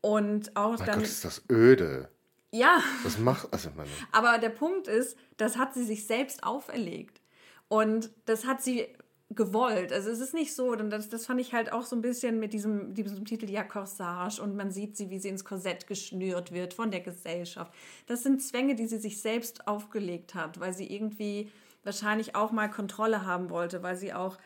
Und 0.00 0.56
auch 0.56 0.78
mein 0.78 0.86
dann. 0.86 0.98
Gott, 1.00 1.08
ist 1.08 1.24
das 1.24 1.42
öde. 1.50 2.08
Ja. 2.50 2.80
Das 3.04 3.18
macht, 3.18 3.52
also 3.52 3.70
meine. 3.76 3.90
Aber 4.12 4.38
der 4.38 4.50
Punkt 4.50 4.88
ist, 4.88 5.18
das 5.36 5.58
hat 5.58 5.74
sie 5.74 5.84
sich 5.84 6.06
selbst 6.06 6.44
auferlegt. 6.44 7.20
Und 7.68 8.10
das 8.24 8.46
hat 8.46 8.62
sie 8.62 8.86
gewollt. 9.30 9.92
Also 9.92 10.10
es 10.10 10.20
ist 10.20 10.32
nicht 10.32 10.54
so, 10.54 10.72
und 10.72 10.90
das, 10.90 11.08
das 11.10 11.26
fand 11.26 11.40
ich 11.40 11.52
halt 11.52 11.72
auch 11.72 11.84
so 11.84 11.94
ein 11.94 12.00
bisschen 12.00 12.40
mit 12.40 12.52
diesem, 12.52 12.94
diesem 12.94 13.24
Titel 13.24 13.50
ja 13.50 13.62
Corsage 13.62 14.40
und 14.42 14.56
man 14.56 14.70
sieht 14.70 14.96
sie, 14.96 15.10
wie 15.10 15.18
sie 15.18 15.28
ins 15.28 15.44
Korsett 15.44 15.86
geschnürt 15.86 16.52
wird 16.52 16.72
von 16.72 16.90
der 16.90 17.00
Gesellschaft. 17.00 17.72
Das 18.06 18.22
sind 18.22 18.42
Zwänge, 18.42 18.74
die 18.74 18.86
sie 18.86 18.98
sich 18.98 19.20
selbst 19.20 19.68
aufgelegt 19.68 20.34
hat, 20.34 20.60
weil 20.60 20.72
sie 20.72 20.90
irgendwie 20.90 21.50
wahrscheinlich 21.84 22.34
auch 22.34 22.52
mal 22.52 22.68
Kontrolle 22.68 23.26
haben 23.26 23.50
wollte, 23.50 23.82
weil 23.82 23.96
sie 23.96 24.14
auch 24.14 24.38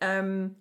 ähm, 0.00 0.56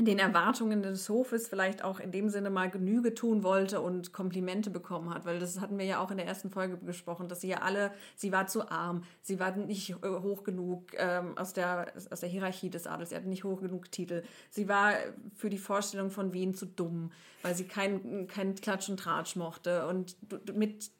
den 0.00 0.18
Erwartungen 0.20 0.82
des 0.82 1.08
Hofes 1.08 1.48
vielleicht 1.48 1.82
auch 1.82 1.98
in 1.98 2.12
dem 2.12 2.28
Sinne 2.28 2.50
mal 2.50 2.70
Genüge 2.70 3.14
tun 3.14 3.42
wollte 3.42 3.80
und 3.80 4.12
Komplimente 4.12 4.70
bekommen 4.70 5.12
hat, 5.12 5.24
weil 5.24 5.40
das 5.40 5.60
hatten 5.60 5.76
wir 5.76 5.86
ja 5.86 6.00
auch 6.00 6.12
in 6.12 6.18
der 6.18 6.26
ersten 6.26 6.50
Folge 6.50 6.76
besprochen, 6.76 7.28
dass 7.28 7.40
sie 7.40 7.48
ja 7.48 7.58
alle, 7.58 7.90
sie 8.14 8.30
war 8.30 8.46
zu 8.46 8.70
arm, 8.70 9.02
sie 9.22 9.40
war 9.40 9.56
nicht 9.56 9.90
äh, 9.90 9.94
hoch 10.08 10.44
genug 10.44 10.92
ähm, 10.96 11.36
aus, 11.36 11.52
der, 11.52 11.92
aus 12.10 12.20
der 12.20 12.28
Hierarchie 12.28 12.70
des 12.70 12.86
Adels, 12.86 13.10
sie 13.10 13.16
hatte 13.16 13.28
nicht 13.28 13.42
hoch 13.42 13.60
genug 13.60 13.90
Titel, 13.90 14.22
sie 14.50 14.68
war 14.68 14.92
für 15.34 15.50
die 15.50 15.58
Vorstellung 15.58 16.10
von 16.10 16.32
Wien 16.32 16.54
zu 16.54 16.66
dumm, 16.66 17.10
weil 17.42 17.56
sie 17.56 17.64
kein, 17.64 18.28
kein 18.28 18.54
Klatsch 18.54 18.88
und 18.88 19.00
Tratsch 19.00 19.34
mochte. 19.34 19.86
Und 19.88 20.16
mit 20.54 20.90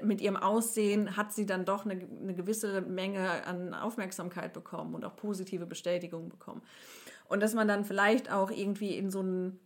mit 0.00 0.22
ihrem 0.22 0.36
Aussehen 0.36 1.16
hat 1.16 1.34
sie 1.34 1.44
dann 1.44 1.66
doch 1.66 1.84
eine, 1.84 1.94
eine 1.94 2.34
gewisse 2.34 2.80
Menge 2.80 3.46
an 3.46 3.74
Aufmerksamkeit 3.74 4.54
bekommen 4.54 4.94
und 4.94 5.04
auch 5.04 5.16
positive 5.16 5.66
Bestätigung 5.66 6.30
bekommen. 6.30 6.62
Und 7.32 7.40
dass 7.40 7.54
man 7.54 7.66
dann 7.66 7.86
vielleicht 7.86 8.30
auch 8.30 8.50
irgendwie 8.50 8.94
in 8.94 9.10
so 9.10 9.22
ein, 9.22 9.58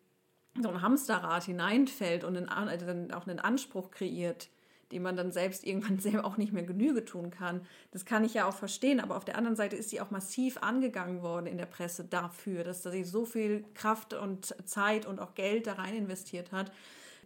so 0.63 0.69
ein 0.69 0.83
Hamsterrad 0.83 1.43
hineinfällt 1.43 2.23
und 2.23 2.37
einen, 2.37 3.13
auch 3.13 3.27
einen 3.27 3.41
Anspruch 3.41 3.91
kreiert, 3.91 4.51
dem 4.93 5.03
man 5.03 5.17
dann 5.17 5.33
selbst 5.33 5.67
irgendwann 5.67 5.99
selber 5.99 6.25
auch 6.25 6.37
nicht 6.37 6.53
mehr 6.53 6.63
Genüge 6.63 7.05
tun 7.05 7.31
kann. 7.31 7.67
Das 7.91 8.05
kann 8.05 8.25
ich 8.25 8.35
ja 8.35 8.49
auch 8.49 8.55
verstehen, 8.55 9.01
aber 9.01 9.17
auf 9.17 9.25
der 9.25 9.37
anderen 9.37 9.57
Seite 9.57 9.75
ist 9.75 9.91
sie 9.91 10.01
auch 10.01 10.13
massiv 10.13 10.59
angegangen 10.59 11.23
worden 11.23 11.49
in 11.49 11.59
der 11.59 11.67
Presse 11.67 12.05
dafür, 12.05 12.63
dass 12.63 12.85
sie 12.85 13.03
so 13.03 13.25
viel 13.25 13.65
Kraft 13.75 14.15
und 14.15 14.55
Zeit 14.69 15.05
und 15.05 15.19
auch 15.19 15.35
Geld 15.35 15.67
da 15.67 15.73
rein 15.73 15.97
investiert 15.97 16.53
hat. 16.53 16.71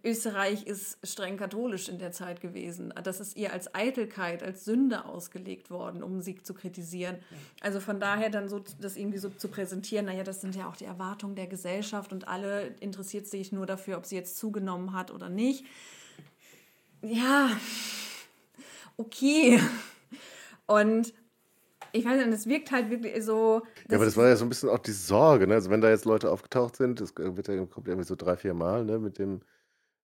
Österreich 0.04 0.66
ist 0.66 0.98
streng 1.06 1.36
katholisch 1.36 1.88
in 1.88 1.98
der 1.98 2.12
Zeit 2.12 2.40
gewesen. 2.40 2.92
Das 3.02 3.20
ist 3.20 3.36
ihr 3.36 3.52
als 3.52 3.74
Eitelkeit, 3.74 4.42
als 4.42 4.64
Sünde 4.64 5.04
ausgelegt 5.04 5.70
worden, 5.70 6.02
um 6.02 6.20
sie 6.20 6.42
zu 6.42 6.54
kritisieren. 6.54 7.16
Also 7.60 7.80
von 7.80 8.00
daher 8.00 8.30
dann 8.30 8.48
so 8.48 8.62
das 8.80 8.96
irgendwie 8.96 9.18
so 9.18 9.28
zu 9.28 9.48
präsentieren, 9.48 10.06
naja, 10.06 10.24
das 10.24 10.40
sind 10.40 10.56
ja 10.56 10.68
auch 10.68 10.76
die 10.76 10.84
Erwartungen 10.84 11.34
der 11.34 11.46
Gesellschaft 11.46 12.12
und 12.12 12.28
alle 12.28 12.68
interessiert 12.80 13.26
sich 13.26 13.52
nur 13.52 13.66
dafür, 13.66 13.98
ob 13.98 14.06
sie 14.06 14.16
jetzt 14.16 14.38
zugenommen 14.38 14.92
hat 14.92 15.10
oder 15.10 15.28
nicht 15.28 15.64
ja, 17.02 17.50
okay. 18.96 19.60
Und 20.66 21.12
ich 21.92 22.04
weiß 22.04 22.24
nicht, 22.24 22.34
es 22.34 22.46
wirkt 22.46 22.70
halt 22.70 22.90
wirklich 22.90 23.24
so. 23.24 23.62
Ja, 23.88 23.96
aber 23.96 24.04
das 24.04 24.16
war 24.16 24.28
ja 24.28 24.36
so 24.36 24.44
ein 24.44 24.48
bisschen 24.48 24.68
auch 24.68 24.78
die 24.78 24.92
Sorge, 24.92 25.46
ne? 25.46 25.54
Also 25.54 25.70
wenn 25.70 25.80
da 25.80 25.90
jetzt 25.90 26.04
Leute 26.04 26.30
aufgetaucht 26.30 26.76
sind, 26.76 27.00
das 27.00 27.14
wird 27.16 27.48
ja, 27.48 27.56
kommt 27.66 27.86
ja 27.86 27.92
irgendwie 27.92 28.06
so 28.06 28.16
drei, 28.16 28.36
vier 28.36 28.54
Mal, 28.54 28.84
ne, 28.84 28.98
mit 28.98 29.18
dem, 29.18 29.40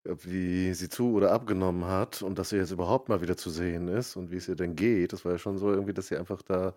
wie 0.06 0.74
sie 0.74 0.90
zu 0.90 1.14
oder 1.14 1.32
abgenommen 1.32 1.86
hat 1.86 2.22
und 2.22 2.38
dass 2.38 2.50
sie 2.50 2.58
jetzt 2.58 2.72
überhaupt 2.72 3.10
mal 3.10 3.22
wieder 3.22 3.38
zu 3.38 3.50
sehen 3.50 3.88
ist 3.88 4.16
und 4.16 4.32
wie 4.32 4.38
es 4.38 4.48
ihr 4.48 4.56
denn 4.56 4.76
geht. 4.76 5.14
Das 5.14 5.26
war 5.26 5.34
ja 5.34 5.38
schon 5.38 5.58
so 5.58 5.72
irgendwie, 5.72 5.94
dass 5.94 6.08
sie 6.08 6.18
einfach 6.18 6.42
da 6.42 6.74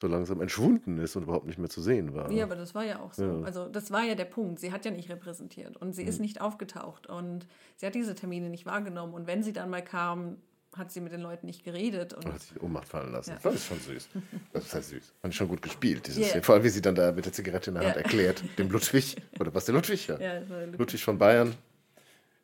so 0.00 0.08
langsam 0.08 0.40
entschwunden 0.40 0.98
ist 0.98 1.16
und 1.16 1.24
überhaupt 1.24 1.46
nicht 1.46 1.58
mehr 1.58 1.70
zu 1.70 1.80
sehen 1.80 2.14
war. 2.14 2.30
Ja, 2.30 2.44
aber 2.44 2.56
das 2.56 2.74
war 2.74 2.84
ja 2.84 3.00
auch 3.00 3.12
so. 3.12 3.24
Ja. 3.24 3.42
Also 3.42 3.68
das 3.68 3.90
war 3.90 4.02
ja 4.02 4.14
der 4.14 4.24
Punkt. 4.24 4.60
Sie 4.60 4.72
hat 4.72 4.84
ja 4.84 4.90
nicht 4.90 5.08
repräsentiert 5.10 5.76
und 5.76 5.94
sie 5.94 6.02
mhm. 6.02 6.08
ist 6.08 6.20
nicht 6.20 6.40
aufgetaucht 6.40 7.06
und 7.06 7.46
sie 7.76 7.86
hat 7.86 7.94
diese 7.94 8.14
Termine 8.14 8.50
nicht 8.50 8.66
wahrgenommen. 8.66 9.14
Und 9.14 9.26
wenn 9.26 9.42
sie 9.42 9.52
dann 9.52 9.70
mal 9.70 9.82
kam, 9.82 10.36
hat 10.76 10.90
sie 10.90 11.00
mit 11.00 11.12
den 11.12 11.20
Leuten 11.20 11.46
nicht 11.46 11.64
geredet. 11.64 12.14
Und 12.14 12.26
hat 12.26 12.40
sich 12.40 12.60
Ohnmacht 12.60 12.88
fallen 12.88 13.12
lassen. 13.12 13.30
Ja. 13.30 13.38
Das 13.42 13.54
ist 13.54 13.66
schon 13.66 13.78
süß. 13.78 14.08
Das 14.52 14.64
ist 14.64 14.74
halt 14.74 14.84
süß. 14.84 15.12
Fand 15.20 15.32
ich 15.32 15.38
schon 15.38 15.48
gut 15.48 15.62
gespielt. 15.62 16.06
Dieses 16.06 16.34
yeah. 16.34 16.42
Vor 16.42 16.56
allem, 16.56 16.64
wie 16.64 16.68
sie 16.68 16.82
dann 16.82 16.94
da 16.94 17.12
mit 17.12 17.24
der 17.24 17.32
Zigarette 17.32 17.70
in 17.70 17.74
der 17.74 17.84
Hand 17.84 17.96
ja. 17.96 18.02
erklärt, 18.02 18.42
dem 18.58 18.70
Ludwig, 18.70 19.16
oder 19.38 19.54
was 19.54 19.66
der 19.66 19.74
Ludwig 19.74 20.08
ja? 20.08 20.18
ja 20.18 20.38
Ludwig. 20.40 20.78
Ludwig 20.78 21.04
von 21.04 21.18
Bayern, 21.18 21.54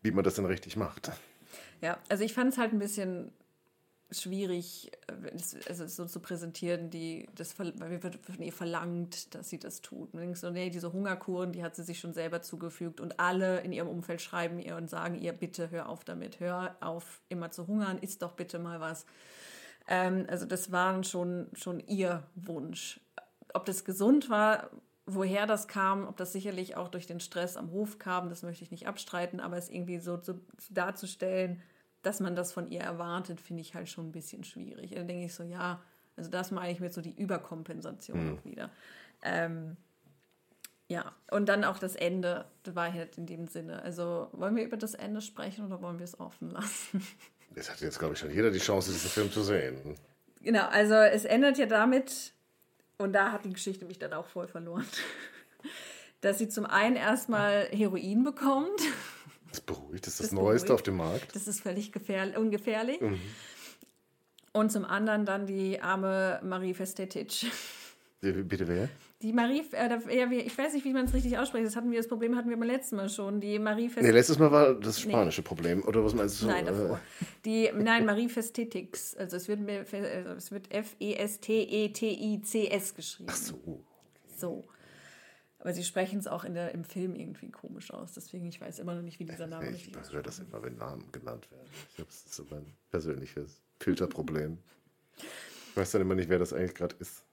wie 0.02 0.10
man 0.10 0.24
das 0.24 0.34
denn 0.34 0.46
richtig 0.46 0.76
macht. 0.76 1.10
Ja, 1.80 1.98
also 2.08 2.24
ich 2.24 2.34
fand 2.34 2.52
es 2.52 2.58
halt 2.58 2.72
ein 2.72 2.78
bisschen 2.78 3.32
schwierig, 4.12 4.90
also 5.68 5.86
so 5.86 6.04
zu 6.04 6.20
präsentieren, 6.20 6.90
die 6.90 7.28
das 7.34 7.58
weil 7.58 8.02
wird 8.02 8.18
von 8.26 8.42
ihr 8.42 8.52
verlangt, 8.52 9.34
dass 9.34 9.48
sie 9.48 9.58
das 9.58 9.82
tut. 9.82 10.12
Und 10.12 10.20
denkst 10.20 10.40
so, 10.40 10.50
nee, 10.50 10.70
diese 10.70 10.92
Hungerkuren, 10.92 11.52
die 11.52 11.62
hat 11.62 11.76
sie 11.76 11.84
sich 11.84 12.00
schon 12.00 12.12
selber 12.12 12.42
zugefügt 12.42 13.00
und 13.00 13.20
alle 13.20 13.60
in 13.60 13.72
ihrem 13.72 13.88
Umfeld 13.88 14.20
schreiben 14.20 14.58
ihr 14.58 14.76
und 14.76 14.90
sagen 14.90 15.14
ihr, 15.14 15.32
bitte 15.32 15.70
hör 15.70 15.88
auf 15.88 16.04
damit, 16.04 16.40
hör 16.40 16.76
auf, 16.80 17.22
immer 17.28 17.50
zu 17.50 17.66
hungern, 17.66 17.98
isst 17.98 18.22
doch 18.22 18.32
bitte 18.32 18.58
mal 18.58 18.80
was. 18.80 19.06
Ähm, 19.86 20.26
also 20.28 20.44
das 20.44 20.72
war 20.72 21.02
schon, 21.04 21.48
schon 21.52 21.80
ihr 21.80 22.24
Wunsch. 22.34 23.00
Ob 23.54 23.64
das 23.64 23.84
gesund 23.84 24.28
war, 24.28 24.70
woher 25.14 25.46
das 25.46 25.68
kam, 25.68 26.06
ob 26.06 26.16
das 26.16 26.32
sicherlich 26.32 26.76
auch 26.76 26.88
durch 26.88 27.06
den 27.06 27.20
Stress 27.20 27.56
am 27.56 27.70
Hof 27.70 27.98
kam, 27.98 28.28
das 28.28 28.42
möchte 28.42 28.64
ich 28.64 28.70
nicht 28.70 28.86
abstreiten, 28.86 29.40
aber 29.40 29.56
es 29.56 29.68
irgendwie 29.68 29.98
so 29.98 30.16
zu, 30.16 30.40
darzustellen, 30.70 31.62
dass 32.02 32.20
man 32.20 32.34
das 32.34 32.52
von 32.52 32.70
ihr 32.70 32.80
erwartet, 32.80 33.40
finde 33.40 33.62
ich 33.62 33.74
halt 33.74 33.88
schon 33.88 34.08
ein 34.08 34.12
bisschen 34.12 34.44
schwierig. 34.44 34.92
Da 34.94 35.02
denke 35.02 35.26
ich 35.26 35.34
so, 35.34 35.42
ja, 35.42 35.82
also 36.16 36.30
das 36.30 36.50
meine 36.50 36.72
ich 36.72 36.80
mit 36.80 36.92
so 36.92 37.00
die 37.00 37.14
Überkompensation 37.14 38.32
mhm. 38.32 38.44
wieder. 38.44 38.70
Ähm, 39.22 39.76
ja, 40.88 41.14
und 41.30 41.48
dann 41.48 41.62
auch 41.64 41.78
das 41.78 41.94
Ende 41.94 42.46
der 42.66 42.74
Wahrheit 42.74 43.16
in 43.16 43.26
dem 43.26 43.46
Sinne. 43.46 43.82
Also 43.82 44.28
wollen 44.32 44.56
wir 44.56 44.64
über 44.64 44.76
das 44.76 44.94
Ende 44.94 45.20
sprechen 45.20 45.64
oder 45.64 45.80
wollen 45.82 45.98
wir 45.98 46.04
es 46.04 46.18
offen 46.18 46.50
lassen? 46.50 47.06
Es 47.54 47.70
hat 47.70 47.80
jetzt, 47.80 47.98
glaube 47.98 48.14
ich, 48.14 48.20
schon 48.20 48.30
jeder 48.30 48.50
die 48.50 48.58
Chance, 48.58 48.92
diesen 48.92 49.10
Film 49.10 49.30
zu 49.30 49.42
sehen. 49.42 49.96
Genau, 50.40 50.66
also 50.66 50.94
es 50.94 51.24
endet 51.24 51.58
ja 51.58 51.66
damit, 51.66 52.32
und 53.00 53.14
da 53.14 53.32
hat 53.32 53.44
die 53.46 53.52
Geschichte 53.52 53.86
mich 53.86 53.98
dann 53.98 54.12
auch 54.12 54.26
voll 54.26 54.46
verloren, 54.46 54.86
dass 56.20 56.38
sie 56.38 56.48
zum 56.48 56.66
einen 56.66 56.96
erstmal 56.96 57.66
Heroin 57.70 58.24
bekommt. 58.24 58.80
Das 59.48 59.62
beruhigt, 59.62 60.06
das 60.06 60.14
ist 60.14 60.20
das, 60.20 60.26
das 60.28 60.32
Neueste 60.32 60.66
beruhigt. 60.66 60.80
auf 60.80 60.82
dem 60.82 60.96
Markt. 60.96 61.34
Das 61.34 61.48
ist 61.48 61.62
völlig 61.62 61.92
ungefährlich. 62.36 63.00
Mhm. 63.00 63.20
Und 64.52 64.70
zum 64.70 64.84
anderen 64.84 65.24
dann 65.24 65.46
die 65.46 65.80
arme 65.80 66.40
Marie 66.44 66.74
Festetic. 66.74 67.46
Bitte 68.20 68.68
wer? 68.68 68.90
Die 69.22 69.32
Marie, 69.34 69.62
äh, 69.72 69.98
ich 70.46 70.56
weiß 70.56 70.72
nicht, 70.72 70.86
wie 70.86 70.94
man 70.94 71.04
es 71.04 71.12
richtig 71.12 71.36
ausspricht. 71.36 71.66
Das 71.66 71.76
hatten 71.76 71.90
wir 71.90 71.98
das 71.98 72.08
Problem 72.08 72.36
hatten 72.36 72.48
wir 72.48 72.56
beim 72.56 72.66
letzten 72.66 72.96
Mal 72.96 73.10
schon. 73.10 73.38
Die 73.38 73.58
Marie 73.58 73.88
Festetic. 73.88 74.10
Nee, 74.10 74.18
letztes 74.18 74.38
Mal 74.38 74.50
war 74.50 74.72
das 74.74 74.98
spanische 74.98 75.42
nee. 75.42 75.46
Problem. 75.46 75.82
Oder 75.84 76.02
was 76.02 76.14
meinst 76.14 76.40
du? 76.40 76.46
Nein, 76.46 76.64
davor. 76.64 76.96
Äh. 76.96 77.24
Die, 77.44 77.70
nein, 77.74 78.06
Marie 78.06 78.30
Festetics. 78.30 79.14
Also 79.16 79.36
es 79.36 79.46
wird, 79.46 79.60
also 79.68 80.30
es 80.32 80.50
wird 80.50 80.72
F-E-S-T-E-T-I-C-S 80.72 81.34
geschrieben. 82.94 83.28
Ach 83.30 83.36
so. 83.36 83.84
So. 84.36 84.64
Aber 85.58 85.74
sie 85.74 85.84
sprechen 85.84 86.18
es 86.18 86.26
auch 86.26 86.44
in 86.44 86.54
der, 86.54 86.72
im 86.72 86.84
Film 86.84 87.14
irgendwie 87.14 87.50
komisch 87.50 87.92
aus. 87.92 88.14
Deswegen, 88.14 88.46
ich 88.46 88.58
weiß 88.58 88.78
immer 88.78 88.94
noch 88.94 89.02
nicht, 89.02 89.18
wie 89.20 89.26
dieser 89.26 89.46
Name 89.46 89.68
ist. 89.68 89.86
Ich 89.86 89.92
höre 90.10 90.22
das 90.22 90.38
immer, 90.38 90.62
wenn 90.62 90.76
Namen 90.76 91.12
genannt 91.12 91.50
werden. 91.50 91.68
Das 91.98 92.06
ist 92.06 92.32
so 92.32 92.46
mein 92.48 92.64
persönliches 92.90 93.60
Filterproblem. 93.80 94.56
Ich 95.18 95.76
weiß 95.76 95.90
dann 95.90 96.00
immer 96.00 96.14
nicht, 96.14 96.30
wer 96.30 96.38
das 96.38 96.54
eigentlich 96.54 96.74
gerade 96.74 96.96
ist. 96.98 97.26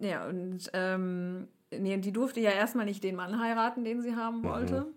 Ja, 0.00 0.26
und 0.26 0.70
ähm, 0.72 1.48
nee, 1.70 1.96
die 1.98 2.12
durfte 2.12 2.40
ja 2.40 2.50
erstmal 2.50 2.86
nicht 2.86 3.04
den 3.04 3.16
Mann 3.16 3.40
heiraten, 3.40 3.84
den 3.84 4.02
sie 4.02 4.16
haben 4.16 4.42
wollte. 4.42 4.82
Mhm. 4.82 4.94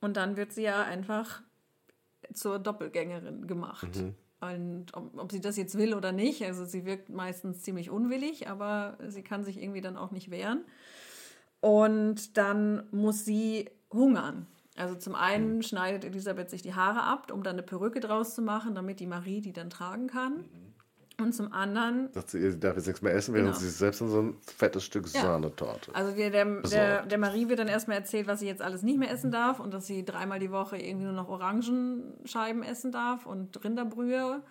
Und 0.00 0.16
dann 0.16 0.36
wird 0.36 0.52
sie 0.52 0.62
ja 0.62 0.82
einfach 0.82 1.42
zur 2.32 2.58
Doppelgängerin 2.58 3.46
gemacht. 3.46 3.96
Mhm. 3.96 4.14
Und 4.40 4.94
ob, 4.94 5.18
ob, 5.18 5.32
sie 5.32 5.40
das 5.40 5.56
jetzt 5.56 5.78
will 5.78 5.94
oder 5.94 6.12
nicht, 6.12 6.44
also 6.44 6.64
sie 6.64 6.84
wirkt 6.84 7.08
meistens 7.08 7.62
ziemlich 7.62 7.90
unwillig, 7.90 8.48
aber 8.48 8.98
sie 9.08 9.22
kann 9.22 9.44
sich 9.44 9.60
irgendwie 9.60 9.80
dann 9.80 9.96
auch 9.96 10.10
nicht 10.10 10.30
wehren. 10.30 10.64
Und 11.60 12.36
dann 12.36 12.86
muss 12.90 13.24
sie 13.24 13.70
hungern. 13.90 14.46
Also 14.76 14.94
zum 14.94 15.14
einen 15.14 15.56
mhm. 15.56 15.62
schneidet 15.62 16.04
Elisabeth 16.04 16.50
sich 16.50 16.60
die 16.60 16.74
Haare 16.74 17.02
ab, 17.02 17.32
um 17.32 17.42
dann 17.42 17.54
eine 17.54 17.62
Perücke 17.62 18.00
draus 18.00 18.34
zu 18.34 18.42
machen, 18.42 18.74
damit 18.74 19.00
die 19.00 19.06
Marie 19.06 19.40
die 19.40 19.54
dann 19.54 19.70
tragen 19.70 20.06
kann. 20.06 20.44
Mhm. 21.18 21.24
Und 21.24 21.32
zum 21.32 21.52
anderen. 21.52 22.12
Sagt 22.12 22.30
sie, 22.30 22.50
sie 22.50 22.60
darf 22.60 22.76
jetzt 22.76 22.86
nichts 22.86 23.02
mehr 23.02 23.14
essen, 23.14 23.34
während 23.34 23.48
genau. 23.48 23.58
sie 23.58 23.66
sich 23.66 23.76
selbst 23.76 24.00
in 24.00 24.08
so 24.08 24.20
ein 24.22 24.36
fettes 24.42 24.84
Stück 24.84 25.06
ja. 25.12 25.22
Sahnetorte. 25.22 25.94
Also 25.94 26.14
der, 26.14 26.30
der, 26.30 26.44
der, 26.62 27.06
der, 27.06 27.18
Marie 27.18 27.48
wird 27.48 27.58
dann 27.58 27.68
erstmal 27.68 27.96
erzählt, 27.96 28.26
was 28.26 28.40
sie 28.40 28.46
jetzt 28.46 28.62
alles 28.62 28.82
nicht 28.82 28.98
mehr 28.98 29.10
essen 29.10 29.30
darf 29.30 29.60
und 29.60 29.72
dass 29.72 29.86
sie 29.86 30.04
dreimal 30.04 30.38
die 30.38 30.50
Woche 30.50 30.76
irgendwie 30.76 31.06
nur 31.06 31.14
noch 31.14 31.28
Orangenscheiben 31.28 32.62
essen 32.62 32.92
darf 32.92 33.26
und 33.26 33.62
Rinderbrühe 33.64 34.42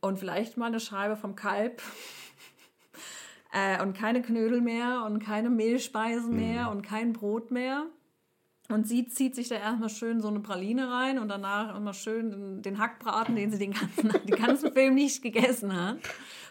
und 0.00 0.18
vielleicht 0.18 0.56
mal 0.56 0.66
eine 0.66 0.80
Scheibe 0.80 1.16
vom 1.16 1.36
Kalb. 1.36 1.82
Äh, 3.50 3.82
und 3.82 3.96
keine 3.96 4.20
Knödel 4.20 4.60
mehr 4.60 5.04
und 5.06 5.20
keine 5.20 5.48
Mehlspeisen 5.48 6.36
mehr 6.36 6.64
mhm. 6.64 6.68
und 6.68 6.82
kein 6.82 7.14
Brot 7.14 7.50
mehr. 7.50 7.86
Und 8.68 8.86
sie 8.86 9.08
zieht 9.08 9.34
sich 9.34 9.48
da 9.48 9.54
erstmal 9.54 9.88
schön 9.88 10.20
so 10.20 10.28
eine 10.28 10.40
Praline 10.40 10.90
rein 10.90 11.18
und 11.18 11.28
danach 11.28 11.74
immer 11.76 11.94
schön 11.94 12.60
den, 12.62 12.78
Hackbraten, 12.78 13.34
den 13.34 13.50
sie 13.50 13.58
den 13.58 13.72
ganzen, 13.72 14.12
den 14.26 14.36
ganzen 14.36 14.72
Film 14.72 14.94
nicht 14.94 15.22
gegessen 15.22 15.74
hat. 15.74 15.96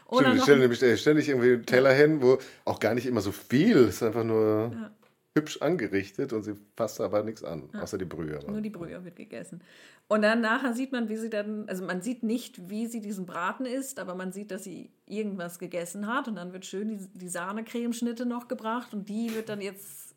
Oder 0.07 0.29
Stimmt, 0.29 0.41
stelle 0.43 0.59
nämlich 0.61 1.01
ständig 1.01 1.29
irgendwie 1.29 1.53
einen 1.53 1.65
Teller 1.65 1.93
hin, 1.93 2.21
wo 2.21 2.39
auch 2.65 2.79
gar 2.79 2.95
nicht 2.95 3.05
immer 3.05 3.21
so 3.21 3.31
viel, 3.31 3.77
es 3.77 3.95
ist 3.95 4.03
einfach 4.03 4.23
nur 4.23 4.71
ja 4.73 4.91
hübsch 5.37 5.61
angerichtet 5.61 6.33
und 6.33 6.43
sie 6.43 6.55
fasst 6.75 6.99
aber 6.99 7.23
nichts 7.23 7.43
an, 7.43 7.69
ja. 7.73 7.81
außer 7.81 7.97
die 7.97 8.05
Brühe. 8.05 8.39
Nur 8.47 8.61
die 8.61 8.69
Brühe 8.69 9.03
wird 9.03 9.15
gegessen. 9.15 9.61
Und 10.07 10.21
dann 10.21 10.41
nachher 10.41 10.73
sieht 10.73 10.91
man, 10.91 11.09
wie 11.09 11.17
sie 11.17 11.29
dann, 11.29 11.67
also 11.69 11.85
man 11.85 12.01
sieht 12.01 12.23
nicht, 12.23 12.69
wie 12.69 12.87
sie 12.87 13.01
diesen 13.01 13.25
Braten 13.25 13.65
isst, 13.65 13.99
aber 13.99 14.15
man 14.15 14.31
sieht, 14.31 14.51
dass 14.51 14.63
sie 14.63 14.89
irgendwas 15.05 15.59
gegessen 15.59 16.07
hat 16.07 16.27
und 16.27 16.35
dann 16.35 16.53
wird 16.53 16.65
schön 16.65 16.87
die, 16.89 16.97
die 17.13 17.29
Sahnecremeschnitte 17.29 18.25
noch 18.25 18.47
gebracht 18.47 18.93
und 18.93 19.09
die 19.09 19.33
wird 19.35 19.49
dann 19.49 19.61
jetzt 19.61 20.15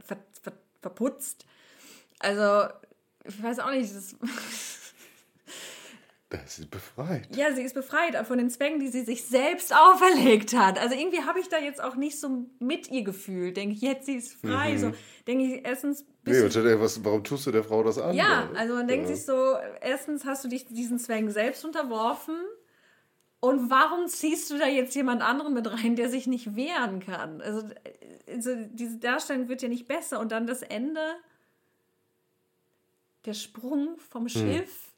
ver, 0.00 0.18
ver, 0.42 0.52
verputzt. 0.80 1.46
Also, 2.18 2.72
ich 3.24 3.42
weiß 3.42 3.60
auch 3.60 3.70
nicht, 3.70 3.94
das 3.94 4.16
Das 6.30 6.58
ist 6.58 6.70
befreit. 6.70 7.34
Ja, 7.34 7.54
sie 7.54 7.62
ist 7.62 7.74
befreit 7.74 8.14
von 8.26 8.36
den 8.36 8.50
Zwängen, 8.50 8.80
die 8.80 8.88
sie 8.88 9.00
sich 9.00 9.24
selbst 9.24 9.74
auferlegt 9.74 10.54
hat. 10.54 10.78
Also 10.78 10.94
irgendwie 10.94 11.22
habe 11.22 11.40
ich 11.40 11.48
da 11.48 11.58
jetzt 11.58 11.82
auch 11.82 11.96
nicht 11.96 12.20
so 12.20 12.44
mit 12.58 12.90
ihr 12.90 13.02
gefühlt. 13.02 13.56
Denke 13.56 13.74
ich, 13.74 13.80
jetzt 13.80 14.04
sie 14.04 14.16
ist 14.16 14.34
frei. 14.34 14.74
Mhm. 14.74 14.78
So 14.78 14.92
denke 15.26 15.44
ich, 15.44 15.64
erstens. 15.64 16.04
Nee, 16.24 16.42
was, 16.42 17.02
warum 17.02 17.24
tust 17.24 17.46
du 17.46 17.50
der 17.50 17.64
Frau 17.64 17.82
das 17.82 17.96
an? 17.96 18.14
Ja, 18.14 18.50
also 18.54 18.74
man 18.74 18.86
denkt 18.86 19.08
ja. 19.08 19.16
sich 19.16 19.24
so, 19.24 19.54
erstens 19.80 20.26
hast 20.26 20.44
du 20.44 20.48
dich 20.48 20.66
diesen 20.66 20.98
Zwängen 20.98 21.30
selbst 21.30 21.64
unterworfen. 21.64 22.34
Und 23.40 23.70
warum 23.70 24.08
ziehst 24.08 24.50
du 24.50 24.58
da 24.58 24.66
jetzt 24.66 24.94
jemand 24.96 25.22
anderen 25.22 25.54
mit 25.54 25.70
rein, 25.70 25.94
der 25.94 26.08
sich 26.08 26.26
nicht 26.26 26.56
wehren 26.56 27.00
kann? 27.00 27.40
Also, 27.40 27.68
also 28.26 28.50
diese 28.72 28.98
Darstellung 28.98 29.48
wird 29.48 29.62
ja 29.62 29.68
nicht 29.68 29.86
besser. 29.86 30.18
Und 30.18 30.32
dann 30.32 30.46
das 30.46 30.62
Ende, 30.62 31.00
der 33.24 33.34
Sprung 33.34 33.96
vom 33.98 34.24
mhm. 34.24 34.28
Schiff 34.28 34.88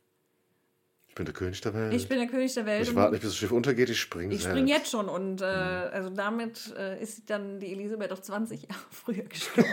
ich 1.11 1.17
bin 1.17 1.25
der 1.25 1.35
König 1.35 1.61
der 1.61 1.75
Welt. 1.75 1.93
Ich 1.93 2.09
bin 2.09 2.19
der 2.19 2.29
König 2.29 2.55
der 2.55 2.67
Welt. 2.67 2.87
Ich 2.87 2.95
warte 2.95 3.11
nicht, 3.11 3.23
bis 3.23 3.31
das 3.31 3.37
Schiff 3.37 3.51
untergeht, 3.51 3.91
ich 3.91 4.01
springe 4.01 4.33
Ich 4.33 4.45
springe 4.45 4.71
jetzt 4.71 4.93
schon 4.93 5.09
und 5.09 5.43
äh, 5.43 5.45
mhm. 5.45 5.93
also 5.93 6.11
damit 6.11 6.73
äh, 6.79 7.03
ist 7.03 7.29
dann 7.29 7.59
die 7.59 7.73
Elisabeth 7.73 8.13
auf 8.13 8.23
20 8.23 8.63
Jahre 8.63 8.81
früher 8.91 9.25
gestorben. 9.25 9.69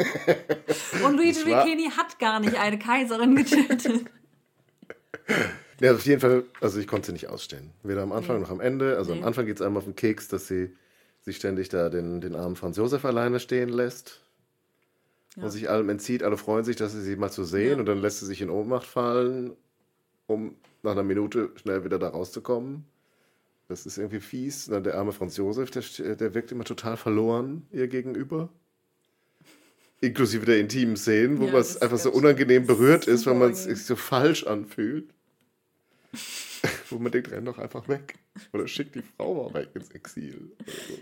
und 1.05 1.15
Luigi 1.15 1.41
Ricchini 1.41 1.91
hat 1.95 2.17
gar 2.17 2.39
nicht 2.39 2.59
eine 2.59 2.79
Kaiserin 2.79 3.35
getötet. 3.35 4.05
Ja, 5.79 5.93
auf 5.93 6.05
jeden 6.05 6.21
Fall, 6.21 6.43
also 6.61 6.79
ich 6.79 6.87
konnte 6.87 7.07
sie 7.07 7.11
nicht 7.13 7.27
ausstehen. 7.27 7.71
Weder 7.83 8.01
am 8.01 8.11
Anfang 8.11 8.37
Nee. 8.37 8.41
noch 8.43 8.49
am 8.51 8.59
Ende. 8.61 8.97
Also 8.97 9.13
Nee. 9.13 9.19
am 9.21 9.25
Anfang 9.27 9.45
geht 9.45 9.57
es 9.57 9.61
einem 9.61 9.77
auf 9.77 9.83
den 9.83 9.95
Keks, 9.95 10.27
dass 10.27 10.47
sie 10.47 10.75
sich 11.21 11.35
ständig 11.37 11.69
da 11.69 11.89
den, 11.89 12.21
den 12.21 12.35
armen 12.35 12.55
Franz 12.55 12.77
Josef 12.77 13.05
alleine 13.05 13.39
stehen 13.39 13.69
lässt. 13.69 14.21
Ja. 15.35 15.43
Und 15.43 15.51
sich 15.51 15.69
allem 15.69 15.89
entzieht. 15.89 16.23
Alle 16.23 16.37
freuen 16.37 16.63
sich, 16.65 16.77
dass 16.77 16.93
sie 16.93 17.01
sie 17.01 17.15
mal 17.15 17.29
zu 17.31 17.43
sehen. 17.43 17.73
Ja. 17.73 17.77
Und 17.77 17.85
dann 17.85 17.99
lässt 18.01 18.19
sie 18.21 18.25
sich 18.25 18.41
in 18.41 18.49
Ohnmacht 18.49 18.87
fallen, 18.87 19.55
um 20.25 20.55
nach 20.81 20.93
einer 20.93 21.03
Minute 21.03 21.51
schnell 21.57 21.83
wieder 21.85 21.99
da 21.99 22.09
rauszukommen. 22.09 22.85
Das 23.67 23.85
ist 23.85 23.97
irgendwie 23.97 24.21
fies. 24.21 24.67
Und 24.67 24.73
dann 24.73 24.83
der 24.83 24.95
arme 24.95 25.11
Franz 25.11 25.37
Josef, 25.37 25.69
der, 25.69 26.15
der 26.15 26.33
wirkt 26.33 26.51
immer 26.51 26.63
total 26.63 26.97
verloren 26.97 27.67
ihr 27.71 27.87
gegenüber. 27.87 28.49
Inklusive 29.99 30.45
der 30.45 30.59
intimen 30.59 30.95
Szenen, 30.95 31.39
wo 31.39 31.45
Ja, 31.45 31.53
man 31.53 31.61
einfach 31.81 31.97
so 31.97 32.11
unangenehm 32.11 32.65
berührt 32.67 33.07
ist 33.07 33.25
weil 33.25 33.33
man 33.35 33.51
es 33.51 33.63
sich 33.63 33.83
so 33.83 33.95
falsch 33.95 34.45
anfühlt. 34.45 35.09
wo 36.89 36.97
man 36.99 37.11
denkt, 37.11 37.31
renn 37.31 37.45
doch 37.45 37.57
einfach 37.57 37.87
weg. 37.87 38.15
Oder 38.53 38.67
schick 38.67 38.93
die 38.93 39.01
Frau 39.01 39.49
mal 39.49 39.53
weg 39.53 39.69
ins 39.73 39.89
Exil. 39.91 40.55
so. 40.65 40.97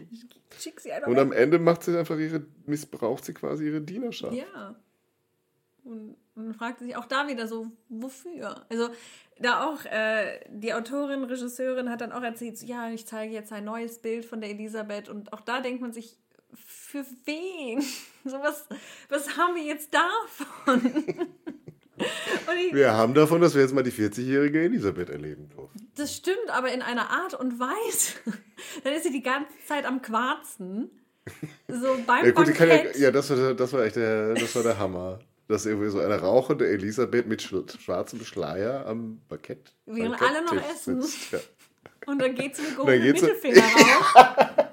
Schick 0.60 0.80
sie 0.80 0.92
einfach 0.92 1.08
Und 1.08 1.16
weg. 1.16 1.22
am 1.22 1.32
Ende 1.32 1.60
macht 1.60 1.84
sie 1.84 1.98
einfach 1.98 2.18
ihre, 2.18 2.46
missbraucht 2.66 3.26
sie 3.26 3.34
quasi 3.34 3.66
ihre 3.68 3.82
Dienerschaft. 3.82 4.34
Ja. 4.34 4.76
Und 5.84 6.16
man 6.34 6.54
fragt 6.54 6.80
sich 6.80 6.96
auch 6.96 7.06
da 7.06 7.28
wieder 7.28 7.48
so, 7.48 7.72
wofür? 7.90 8.66
Also 8.70 8.90
da 9.40 9.66
auch, 9.66 9.86
äh, 9.86 10.40
die 10.50 10.74
Autorin, 10.74 11.24
Regisseurin 11.24 11.90
hat 11.90 12.02
dann 12.02 12.12
auch 12.12 12.24
erzählt, 12.24 12.58
so, 12.58 12.66
ja, 12.66 12.90
ich 12.90 13.06
zeige 13.06 13.34
jetzt 13.34 13.52
ein 13.54 13.66
neues 13.66 14.00
Bild 14.00 14.26
von 14.26 14.42
der 14.42 14.50
Elisabeth 14.50 15.10
und 15.10 15.32
auch 15.34 15.42
da 15.42 15.62
denkt 15.62 15.82
man 15.82 15.94
sich, 15.94 16.18
für 16.54 17.06
wen? 17.26 17.84
So 18.28 18.40
was, 18.40 18.66
was 19.08 19.38
haben 19.38 19.54
wir 19.54 19.62
jetzt 19.62 19.94
davon? 19.94 20.82
Wir 22.72 22.94
haben 22.94 23.14
davon, 23.14 23.42
dass 23.42 23.56
wir 23.56 23.62
jetzt 23.62 23.74
mal 23.74 23.84
die 23.84 23.92
40-jährige 23.92 24.62
Elisabeth 24.62 25.10
erleben 25.10 25.50
durften. 25.56 25.88
das 25.96 26.14
stimmt, 26.16 26.50
aber 26.50 26.72
in 26.72 26.82
einer 26.82 27.10
Art 27.10 27.34
und 27.34 27.60
Weise. 27.60 28.14
dann 28.84 28.94
ist 28.94 29.04
sie 29.04 29.12
die 29.12 29.22
ganze 29.24 29.52
Zeit 29.68 29.86
am 29.86 30.02
Quarzen. 30.02 30.90
So 31.68 31.98
beim 32.06 32.26
Ja, 32.26 32.32
gut, 32.32 32.54
kann 32.54 32.68
ja, 32.70 32.76
Bankett. 32.76 32.98
ja 32.98 33.12
das, 33.12 33.30
war, 33.30 33.54
das 33.54 33.74
war 33.74 33.84
echt 33.84 33.96
der, 33.96 34.34
das 34.36 34.56
war 34.56 34.64
der 34.64 34.78
Hammer. 34.78 35.20
Dass 35.48 35.66
irgendwie 35.68 35.90
so 35.90 36.00
eine 36.00 36.20
rauchende 36.20 36.68
Elisabeth 36.68 37.28
mit 37.28 37.42
schwarzem 37.42 38.24
Schleier 38.26 38.86
am 38.88 39.22
Bankett. 39.30 39.74
Während 39.86 40.20
alle 40.22 40.44
noch 40.44 40.56
essen. 40.72 41.02
sitzt. 41.02 41.32
Ja. 41.34 41.40
Und 42.08 42.20
dann 42.20 42.34
geht 42.36 42.56
sie 42.56 42.64
mit 42.64 42.78
sie- 42.78 43.12
Mittelfinger 43.12 43.62
raus. 43.64 44.48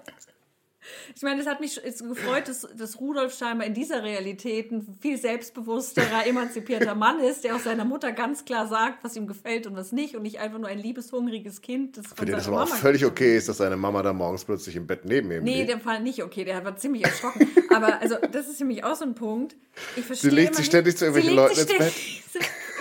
Ich 1.15 1.23
meine, 1.23 1.41
es 1.41 1.47
hat 1.47 1.61
mich 1.61 1.81
gefreut, 1.83 2.49
dass, 2.49 2.67
dass 2.77 3.01
Rudolf 3.01 3.37
scheinbar 3.37 3.67
in 3.67 3.75
dieser 3.75 4.03
Realität 4.03 4.71
ein 4.71 4.97
viel 5.01 5.19
selbstbewussterer, 5.19 6.27
emanzipierter 6.27 6.95
Mann 6.95 7.21
ist, 7.21 7.45
der 7.45 7.57
auch 7.57 7.61
seiner 7.61 7.85
Mutter 7.85 8.13
ganz 8.13 8.45
klar 8.45 8.67
sagt, 8.69 9.05
was 9.05 9.17
ihm 9.17 9.27
gefällt 9.27 9.67
und 9.67 9.77
was 9.77 9.93
nicht 9.93 10.17
und 10.17 10.23
nicht 10.23 10.41
einfach 10.41 10.59
nur 10.59 10.69
ein 10.69 10.79
liebeshungriges 10.79 11.61
Kind. 11.61 11.97
Das 11.97 12.07
Für 12.09 12.25
den 12.25 12.35
das 12.35 12.49
aber 12.49 12.63
auch 12.63 12.69
Mama 12.69 12.77
völlig 12.77 13.05
okay 13.05 13.37
ist, 13.37 13.49
dass 13.49 13.59
seine 13.59 13.77
Mama 13.77 14.03
da 14.03 14.13
morgens 14.13 14.45
plötzlich 14.45 14.77
im 14.77 14.87
Bett 14.87 15.05
neben 15.05 15.31
ihm 15.31 15.43
Nee, 15.45 15.59
liegt. 15.59 15.69
der 15.69 15.81
Fall 15.81 16.01
nicht 16.01 16.23
okay, 16.23 16.45
der 16.45 16.65
war 16.65 16.77
ziemlich 16.77 17.05
erschrocken. 17.05 17.49
Aber 17.71 18.01
also, 18.01 18.17
das 18.31 18.49
ist 18.49 18.61
nämlich 18.61 18.85
auch 18.85 18.95
so 18.95 19.05
ein 19.05 19.15
Punkt. 19.15 19.57
Ich 19.97 20.05
verstehe 20.05 20.31
legt 20.31 20.49
immer 20.51 20.57
sich 20.59 20.67
ständig 20.67 20.97
zu 20.97 21.05
irgendwelchen 21.07 21.31
sie 21.31 21.37
legt 21.37 21.57
Leuten 21.57 21.61
ins 21.61 21.71
ständig, 21.71 22.25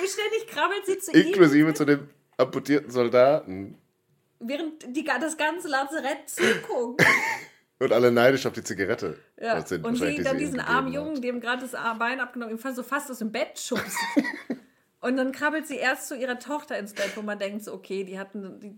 Ständig 0.03 0.47
krabbelt 0.47 0.85
sie 0.85 0.97
zu 0.97 1.11
ihm, 1.11 1.27
Inklusive 1.27 1.73
zu 1.73 1.85
dem 1.85 2.09
amputierten 2.37 2.89
Soldaten. 2.91 3.75
während 4.39 4.95
die, 4.95 5.03
das 5.03 5.37
ganze 5.37 5.67
Lazarett 5.67 6.27
zuguckt. 6.27 7.05
Und 7.81 7.93
alle 7.93 8.11
neidisch 8.11 8.45
auf 8.45 8.53
die 8.53 8.63
Zigarette. 8.63 9.17
Ja. 9.41 9.57
Und 9.57 9.67
sie 9.67 10.21
dann 10.21 10.37
diesen 10.37 10.59
armen 10.59 10.89
hat. 10.89 10.93
Jungen, 10.93 11.19
dem 11.19 11.41
gerade 11.41 11.63
das 11.63 11.71
Bein 11.97 12.19
abgenommen, 12.19 12.53
ihm 12.53 12.59
fast 12.59 12.75
so 12.75 12.83
fast 12.83 13.09
aus 13.09 13.17
dem 13.17 13.31
Bett 13.31 13.57
schubst. 13.57 13.97
und 15.01 15.17
dann 15.17 15.31
krabbelt 15.31 15.65
sie 15.65 15.77
erst 15.77 16.07
zu 16.07 16.15
ihrer 16.15 16.37
Tochter 16.37 16.77
ins 16.77 16.93
Bett, 16.93 17.13
wo 17.15 17.23
man 17.23 17.39
denkt, 17.39 17.63
so, 17.63 17.73
okay, 17.73 18.03
die 18.03 18.19
hatten, 18.19 18.59
die, 18.59 18.77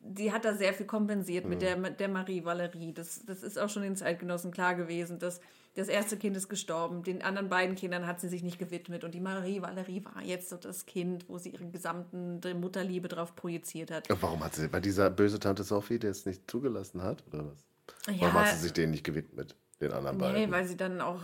die 0.00 0.32
hat 0.32 0.44
da 0.44 0.54
sehr 0.54 0.74
viel 0.74 0.86
kompensiert 0.86 1.46
mit 1.46 1.62
der, 1.62 1.76
mit 1.76 2.00
der 2.00 2.08
Marie 2.08 2.44
Valerie. 2.44 2.92
Das, 2.92 3.24
das 3.24 3.44
ist 3.44 3.56
auch 3.56 3.68
schon 3.68 3.84
den 3.84 3.94
Zeitgenossen 3.94 4.50
klar 4.50 4.74
gewesen, 4.74 5.20
dass 5.20 5.40
das 5.74 5.86
erste 5.86 6.16
Kind 6.16 6.36
ist 6.36 6.48
gestorben, 6.48 7.04
den 7.04 7.22
anderen 7.22 7.48
beiden 7.48 7.76
Kindern 7.76 8.04
hat 8.04 8.20
sie 8.20 8.28
sich 8.28 8.42
nicht 8.42 8.58
gewidmet 8.58 9.04
und 9.04 9.14
die 9.14 9.20
Marie 9.20 9.62
Valerie 9.62 10.04
war 10.04 10.24
jetzt 10.24 10.48
so 10.48 10.56
das 10.56 10.86
Kind, 10.86 11.28
wo 11.28 11.38
sie 11.38 11.50
ihre 11.50 11.68
gesamten 11.68 12.40
Mutterliebe 12.58 13.06
drauf 13.06 13.36
projiziert 13.36 13.92
hat. 13.92 14.08
Warum 14.20 14.42
hat 14.42 14.56
sie 14.56 14.66
bei 14.66 14.80
dieser 14.80 15.08
böse 15.08 15.38
Tante 15.38 15.62
Sophie, 15.62 16.00
der 16.00 16.10
es 16.10 16.26
nicht 16.26 16.50
zugelassen 16.50 17.04
hat? 17.04 17.22
Oder 17.28 17.46
was? 17.46 17.69
Warum 18.06 18.20
Ja, 18.20 18.32
hat 18.34 18.48
sie 18.54 18.62
sich 18.62 18.72
denen 18.72 18.90
nicht 18.92 19.04
gewidmet, 19.04 19.56
den 19.80 19.92
anderen 19.92 20.16
nee, 20.16 20.22
beiden? 20.22 20.50
weil 20.52 20.66
sie 20.66 20.76
dann 20.76 21.00
auch 21.00 21.20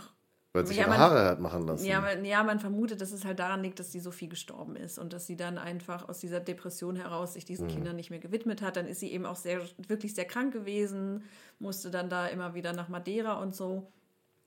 weil 0.53 0.65
sie 0.65 0.69
sich 0.69 0.77
ja, 0.79 0.85
ihre 0.85 0.91
man- 0.91 0.99
Haare 1.01 1.25
hat 1.27 1.41
machen 1.41 1.67
lassen. 1.67 1.85
Ja, 1.85 2.01
man, 2.01 2.25
ja, 2.25 2.43
man 2.43 2.59
vermutet, 2.61 3.01
dass 3.03 3.13
es 3.13 3.25
halt 3.27 3.39
daran 3.39 3.63
liegt, 3.63 3.79
dass 3.79 3.91
die 3.91 4.01
Sophie 4.01 4.29
gestorben 4.29 4.75
ist 4.77 4.99
und 4.99 5.13
dass 5.13 5.27
sie 5.27 5.37
dann 5.37 5.59
einfach 5.59 6.09
aus 6.09 6.19
dieser 6.21 6.41
Depression 6.41 6.97
heraus 6.97 7.35
sich 7.35 7.45
Mhm. 7.45 7.49
diesen 7.49 7.69
Kindern 7.69 7.97
nicht 7.97 8.09
mehr 8.11 8.19
gewidmet 8.21 8.63
hat. 8.63 8.77
Dann 8.77 8.87
ist 8.87 9.01
sie 9.01 9.13
eben 9.13 9.27
auch 9.27 9.37
sehr, 9.37 9.61
wirklich 9.89 10.15
sehr 10.15 10.25
krank 10.25 10.53
gewesen, 10.55 11.25
musste 11.59 11.91
dann 11.91 12.09
da 12.09 12.27
immer 12.29 12.55
wieder 12.55 12.73
nach 12.73 12.89
Madeira 12.89 13.35
und 13.35 13.55
so, 13.55 13.93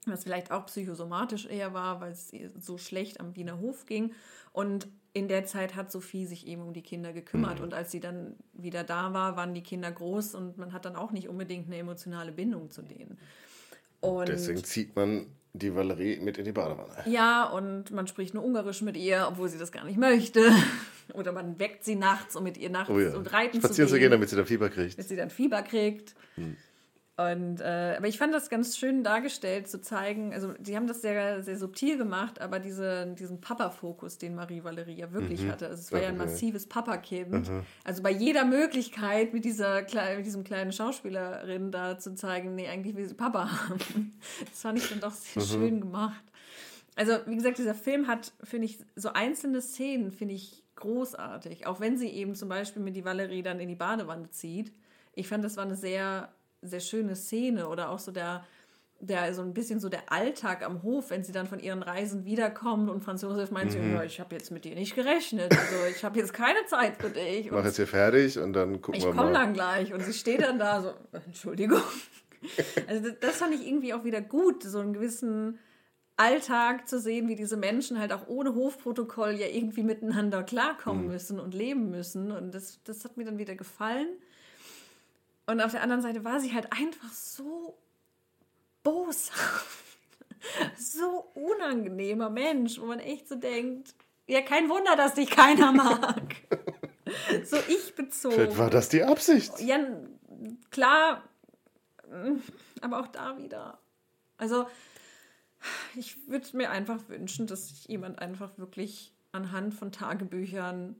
was 0.06 0.24
vielleicht 0.24 0.50
auch 0.50 0.66
psychosomatisch 0.66 1.46
eher 1.46 1.74
war, 1.74 2.00
weil 2.00 2.10
es 2.12 2.32
ihr 2.32 2.50
so 2.58 2.76
schlecht 2.78 3.20
am 3.20 3.36
Wiener 3.36 3.60
Hof 3.60 3.86
ging. 3.86 4.12
Und 4.52 4.88
in 5.12 5.28
der 5.28 5.44
Zeit 5.44 5.74
hat 5.74 5.90
Sophie 5.90 6.24
sich 6.26 6.46
eben 6.46 6.62
um 6.62 6.72
die 6.72 6.82
Kinder 6.82 7.12
gekümmert. 7.12 7.58
Mhm. 7.58 7.64
Und 7.64 7.74
als 7.74 7.90
sie 7.90 8.00
dann 8.00 8.36
wieder 8.52 8.84
da 8.84 9.12
war, 9.12 9.36
waren 9.36 9.54
die 9.54 9.62
Kinder 9.62 9.90
groß 9.90 10.34
und 10.34 10.56
man 10.58 10.72
hat 10.72 10.84
dann 10.84 10.96
auch 10.96 11.10
nicht 11.12 11.28
unbedingt 11.28 11.66
eine 11.66 11.78
emotionale 11.78 12.32
Bindung 12.32 12.70
zu 12.70 12.82
denen. 12.82 13.18
Und 14.00 14.28
Deswegen 14.28 14.62
zieht 14.64 14.94
man 14.96 15.26
die 15.52 15.74
Valerie 15.74 16.20
mit 16.20 16.38
in 16.38 16.44
die 16.44 16.52
Badewanne. 16.52 17.02
ja, 17.06 17.44
und 17.44 17.90
man 17.90 18.06
spricht 18.06 18.34
nur 18.34 18.44
Ungarisch 18.44 18.82
mit 18.82 18.96
ihr, 18.96 19.26
obwohl 19.28 19.48
sie 19.48 19.58
das 19.58 19.72
gar 19.72 19.84
nicht 19.84 19.98
möchte. 19.98 20.48
Oder 21.12 21.32
man 21.32 21.58
weckt 21.58 21.84
sie 21.84 21.96
nachts, 21.96 22.36
um 22.36 22.44
mit 22.44 22.56
ihr 22.56 22.70
nachts 22.70 22.88
Oh 22.90 23.00
ja. 23.00 23.16
und 23.16 23.32
reiten 23.32 23.58
Spazieren 23.58 23.88
zu 23.88 23.94
zu 23.94 23.98
gehen, 23.98 24.02
gehen, 24.04 24.10
damit 24.12 24.28
sie 24.28 24.36
da 24.36 24.44
Fieber 24.44 24.68
kriegt. 24.70 24.96
bis 24.96 25.08
sie 25.08 25.16
dann 25.16 25.28
Fieber 25.28 25.62
kriegt. 25.62 26.14
Und, 27.28 27.60
äh, 27.60 27.96
aber 27.98 28.06
ich 28.06 28.18
fand 28.18 28.32
das 28.32 28.48
ganz 28.48 28.78
schön 28.78 29.02
dargestellt, 29.02 29.68
zu 29.68 29.80
zeigen, 29.80 30.32
also 30.32 30.52
die 30.58 30.76
haben 30.76 30.86
das 30.86 31.02
sehr, 31.02 31.42
sehr 31.42 31.58
subtil 31.58 31.98
gemacht, 31.98 32.40
aber 32.40 32.60
diese, 32.60 33.14
diesen 33.18 33.40
Papa-Fokus, 33.40 34.18
den 34.18 34.34
Marie 34.36 34.62
Valerie 34.62 34.94
ja 34.94 35.12
wirklich 35.12 35.46
hatte, 35.48 35.66
also 35.66 35.80
es 35.80 35.92
war 35.92 36.00
ja 36.00 36.08
ein 36.08 36.16
massives 36.16 36.66
Papa-Kind, 36.66 37.50
also 37.84 38.02
bei 38.02 38.12
jeder 38.12 38.44
Möglichkeit 38.44 39.34
mit, 39.34 39.44
dieser, 39.44 39.82
mit 40.16 40.24
diesem 40.24 40.44
kleinen 40.44 40.72
Schauspielerin 40.72 41.72
da 41.72 41.98
zu 41.98 42.14
zeigen, 42.14 42.54
nee, 42.54 42.68
eigentlich 42.68 42.96
will 42.96 43.08
sie 43.08 43.14
Papa 43.14 43.50
haben. 43.50 43.80
Das 44.50 44.62
fand 44.62 44.78
ich 44.78 44.88
dann 44.88 45.00
doch 45.00 45.12
sehr 45.12 45.42
schön 45.42 45.80
gemacht. 45.80 46.22
Also, 46.96 47.14
wie 47.26 47.36
gesagt, 47.36 47.58
dieser 47.58 47.74
Film 47.74 48.06
hat, 48.06 48.32
finde 48.42 48.66
ich, 48.66 48.78
so 48.96 49.12
einzelne 49.12 49.60
Szenen, 49.60 50.12
finde 50.12 50.34
ich 50.34 50.62
großartig. 50.76 51.66
Auch 51.66 51.80
wenn 51.80 51.96
sie 51.96 52.08
eben 52.08 52.34
zum 52.34 52.48
Beispiel 52.48 52.82
mit 52.82 52.96
die 52.96 53.04
Valerie 53.04 53.42
dann 53.42 53.60
in 53.60 53.68
die 53.68 53.74
Badewanne 53.74 54.30
zieht. 54.30 54.72
Ich 55.14 55.28
fand, 55.28 55.44
das 55.44 55.56
war 55.56 55.64
eine 55.64 55.76
sehr, 55.76 56.30
sehr 56.62 56.80
schöne 56.80 57.16
Szene. 57.16 57.68
Oder 57.68 57.90
auch 57.90 57.98
so 57.98 58.12
der, 58.12 58.44
der 59.00 59.32
so 59.34 59.42
ein 59.42 59.54
bisschen 59.54 59.80
so 59.80 59.88
der 59.88 60.12
Alltag 60.12 60.62
am 60.64 60.82
Hof, 60.82 61.10
wenn 61.10 61.24
sie 61.24 61.32
dann 61.32 61.46
von 61.46 61.58
ihren 61.58 61.82
Reisen 61.82 62.24
wiederkommt 62.24 62.90
und 62.90 63.02
Franz 63.02 63.22
Josef 63.22 63.50
meint, 63.50 63.74
Mhm. 63.78 63.94
ja, 63.94 64.02
ich 64.04 64.20
habe 64.20 64.34
jetzt 64.34 64.50
mit 64.50 64.64
dir 64.64 64.74
nicht 64.74 64.94
gerechnet. 64.94 65.50
Also, 65.56 65.86
ich 65.90 66.04
habe 66.04 66.18
jetzt 66.18 66.32
keine 66.34 66.64
Zeit 66.66 66.96
für 66.98 67.08
dich. 67.10 67.46
Ich 67.46 67.50
mach 67.50 67.64
jetzt 67.64 67.76
hier 67.76 67.86
fertig 67.86 68.38
und 68.38 68.52
dann 68.52 68.80
gucken 68.82 68.98
ich 69.00 69.04
wir 69.06 69.12
komme 69.12 69.30
mal. 69.30 69.32
dann 69.32 69.54
gleich. 69.54 69.92
Und 69.94 70.02
sie 70.04 70.12
steht 70.12 70.42
dann 70.42 70.58
da 70.58 70.82
so, 70.82 70.92
Entschuldigung. 71.26 71.80
Also 72.88 73.06
das, 73.10 73.18
das 73.20 73.36
fand 73.36 73.54
ich 73.54 73.66
irgendwie 73.68 73.92
auch 73.92 74.02
wieder 74.02 74.22
gut, 74.22 74.62
so 74.62 74.78
einen 74.78 74.94
gewissen 74.94 75.58
Alltag 76.16 76.88
zu 76.88 76.98
sehen, 76.98 77.28
wie 77.28 77.34
diese 77.36 77.58
Menschen 77.58 77.98
halt 77.98 78.14
auch 78.14 78.28
ohne 78.28 78.54
Hofprotokoll 78.54 79.32
ja 79.32 79.46
irgendwie 79.46 79.82
miteinander 79.82 80.42
klarkommen 80.42 81.04
Mhm. 81.04 81.12
müssen 81.12 81.38
und 81.38 81.52
leben 81.52 81.90
müssen. 81.90 82.30
Und 82.32 82.54
das, 82.54 82.82
das 82.84 83.04
hat 83.04 83.18
mir 83.18 83.24
dann 83.26 83.36
wieder 83.36 83.54
gefallen. 83.56 84.08
Und 85.50 85.60
auf 85.60 85.72
der 85.72 85.82
anderen 85.82 86.00
Seite 86.00 86.22
war 86.22 86.38
sie 86.38 86.54
halt 86.54 86.72
einfach 86.72 87.12
so 87.12 87.76
boshaft. 88.82 89.78
So 90.78 91.30
unangenehmer 91.34 92.30
Mensch, 92.30 92.80
wo 92.80 92.86
man 92.86 92.98
echt 92.98 93.28
so 93.28 93.34
denkt, 93.34 93.94
ja, 94.26 94.40
kein 94.40 94.70
Wunder, 94.70 94.96
dass 94.96 95.12
dich 95.12 95.28
keiner 95.28 95.70
mag. 95.72 96.34
so 97.44 97.58
ich 97.68 97.94
bezogen. 97.94 98.36
Vielleicht 98.36 98.56
war 98.56 98.70
das 98.70 98.88
die 98.88 99.02
Absicht. 99.02 99.60
Ja, 99.60 99.78
klar, 100.70 101.22
mm, 102.08 102.38
aber 102.80 103.00
auch 103.00 103.08
da 103.08 103.36
wieder. 103.36 103.78
Also, 104.38 104.66
ich 105.94 106.26
würde 106.26 106.56
mir 106.56 106.70
einfach 106.70 107.06
wünschen, 107.08 107.46
dass 107.46 107.68
sich 107.68 107.86
jemand 107.88 108.18
einfach 108.18 108.56
wirklich 108.56 109.12
anhand 109.32 109.74
von 109.74 109.92
Tagebüchern, 109.92 110.96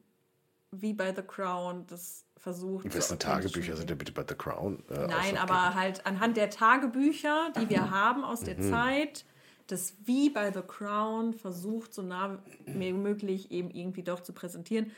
wie 0.70 0.92
bei 0.92 1.14
The 1.14 1.22
Crown, 1.22 1.86
das 1.86 2.26
versucht. 2.40 2.90
zu 2.90 2.96
Wessen 2.98 3.14
authentisch 3.14 3.52
Tagebücher 3.52 3.76
sind 3.76 3.90
denn 3.90 3.98
bitte 3.98 4.12
bei 4.12 4.24
The 4.28 4.34
Crown? 4.34 4.82
Äh, 4.90 5.06
Nein, 5.06 5.36
aber 5.38 5.74
halt 5.74 6.04
anhand 6.06 6.36
der 6.36 6.50
Tagebücher, 6.50 7.52
die 7.60 7.68
wir 7.70 7.90
haben 7.90 8.24
aus 8.24 8.40
Mhm. 8.42 8.46
der 8.46 8.60
Zeit, 8.60 9.24
das 9.68 9.94
wie 10.04 10.30
bei 10.30 10.50
The 10.52 10.62
Crown 10.66 11.34
versucht, 11.34 11.94
so 11.94 12.02
nah 12.02 12.42
wie 12.66 12.92
möglich 12.92 13.50
eben 13.52 13.70
irgendwie 13.70 14.02
doch 14.02 14.20
zu 14.20 14.32
präsentieren. 14.32 14.90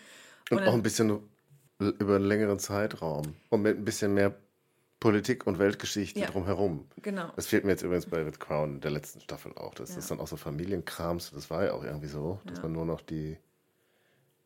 Und 0.51 0.59
dann- 0.61 0.69
auch 0.69 0.75
ein 0.75 0.83
bisschen 0.83 1.19
über 1.79 2.17
einen 2.17 2.25
längeren 2.25 2.59
Zeitraum. 2.59 3.35
Und 3.51 3.63
mit 3.63 3.77
ein 3.77 3.85
bisschen 3.85 4.15
mehr 4.15 4.35
Politik 5.01 5.49
und 5.49 5.59
Weltgeschichte 5.59 6.21
Ja. 6.21 6.27
drumherum. 6.29 6.87
Genau. 7.03 7.29
Das 7.35 7.49
fehlt 7.49 7.65
mir 7.65 7.73
jetzt 7.73 7.83
übrigens 7.83 8.07
bei 8.07 8.25
The 8.25 8.31
Crown 8.39 8.81
der 8.81 8.93
letzten 8.93 9.21
Staffel 9.21 9.53
auch. 9.57 9.75
Das 9.75 9.91
Ja. 9.91 9.99
ist 9.99 10.09
dann 10.13 10.21
auch 10.21 10.29
so 10.29 10.37
Familienkrams. 10.37 11.33
Das 11.35 11.51
war 11.51 11.65
ja 11.65 11.73
auch 11.73 11.83
irgendwie 11.83 12.07
so, 12.07 12.39
dass 12.45 12.59
Ja. 12.59 12.63
man 12.63 12.73
nur 12.73 12.87
noch 12.87 13.01
die, 13.01 13.37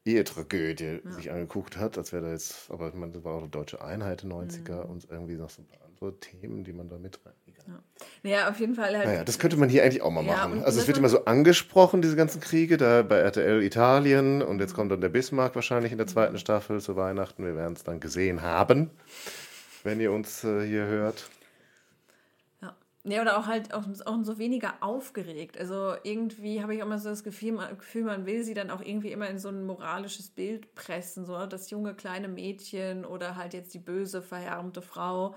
Ehetragödie 0.07 1.01
ja. 1.05 1.11
sich 1.13 1.31
angeguckt 1.31 1.77
hat, 1.77 1.99
als 1.99 2.13
wäre 2.13 2.25
da 2.25 2.33
jetzt, 2.33 2.71
aber 2.71 2.89
ich 2.89 2.95
meine, 2.95 3.13
das 3.13 3.25
war 3.25 3.35
auch 3.35 3.41
eine 3.41 3.49
deutsche 3.49 3.83
Einheit 3.83 4.23
in 4.23 4.31
den 4.31 4.39
90er 4.39 4.85
mhm. 4.85 4.91
und 4.91 5.11
irgendwie 5.11 5.35
noch 5.35 5.51
so 5.51 5.63
ein 5.63 5.67
paar 5.67 5.87
andere 5.87 6.19
Themen, 6.21 6.65
die 6.65 6.73
man 6.73 6.89
da 6.89 6.99
mit 6.99 7.19
rein. 7.25 7.35
Ja. 7.69 7.83
Naja, 8.23 8.49
auf 8.49 8.61
jeden 8.61 8.75
Fall 8.75 8.97
halt. 8.97 9.07
Naja, 9.07 9.25
das 9.25 9.39
könnte 9.39 9.57
man 9.57 9.69
hier 9.69 9.83
eigentlich 9.83 10.03
auch 10.03 10.11
mal 10.11 10.25
ja, 10.25 10.37
machen. 10.37 10.63
Also 10.63 10.81
es 10.81 10.87
wird 10.87 10.99
immer 10.99 11.09
so 11.09 11.25
angesprochen, 11.25 12.03
diese 12.03 12.17
ganzen 12.17 12.41
Kriege, 12.41 12.77
da 12.77 13.03
bei 13.03 13.17
RTL 13.17 13.63
Italien 13.63 14.43
und 14.43 14.61
jetzt 14.61 14.75
kommt 14.75 14.93
dann 14.93 15.01
der 15.01 15.09
Bismarck 15.09 15.55
wahrscheinlich 15.55 15.93
in 15.93 15.99
der 15.99 16.07
zweiten 16.07 16.35
mhm. 16.35 16.39
Staffel 16.39 16.81
zu 16.81 16.97
Weihnachten. 16.97 17.45
Wir 17.45 17.57
werden 17.57 17.75
es 17.75 17.83
dann 17.83 18.01
gesehen 18.01 18.43
haben, 18.43 18.91
wenn 19.83 20.01
ihr 20.01 20.13
uns 20.13 20.45
äh, 20.45 20.65
hier 20.65 20.87
hört. 20.87 21.29
Ja, 23.09 23.23
oder 23.23 23.39
auch 23.39 23.47
halt 23.47 23.73
auch, 23.73 23.85
auch 24.05 24.25
so 24.25 24.37
weniger 24.39 24.75
aufgeregt. 24.81 25.57
Also 25.59 25.95
irgendwie 26.03 26.61
habe 26.61 26.75
ich 26.75 26.81
immer 26.81 26.99
so 26.99 27.09
das 27.09 27.23
Gefühl, 27.23 27.57
Gefühl, 27.79 28.03
man 28.03 28.27
will 28.27 28.43
sie 28.43 28.53
dann 28.53 28.69
auch 28.69 28.81
irgendwie 28.81 29.13
immer 29.13 29.29
in 29.31 29.39
so 29.39 29.49
ein 29.49 29.65
moralisches 29.65 30.29
Bild 30.31 30.75
pressen. 30.75 31.25
So 31.25 31.47
das 31.47 31.71
junge 31.71 31.95
kleine 31.95 32.27
Mädchen 32.27 33.05
oder 33.05 33.37
halt 33.37 33.55
jetzt 33.55 33.75
die 33.75 33.79
böse, 33.79 34.23
verhärmte 34.23 34.83
Frau. 34.83 35.37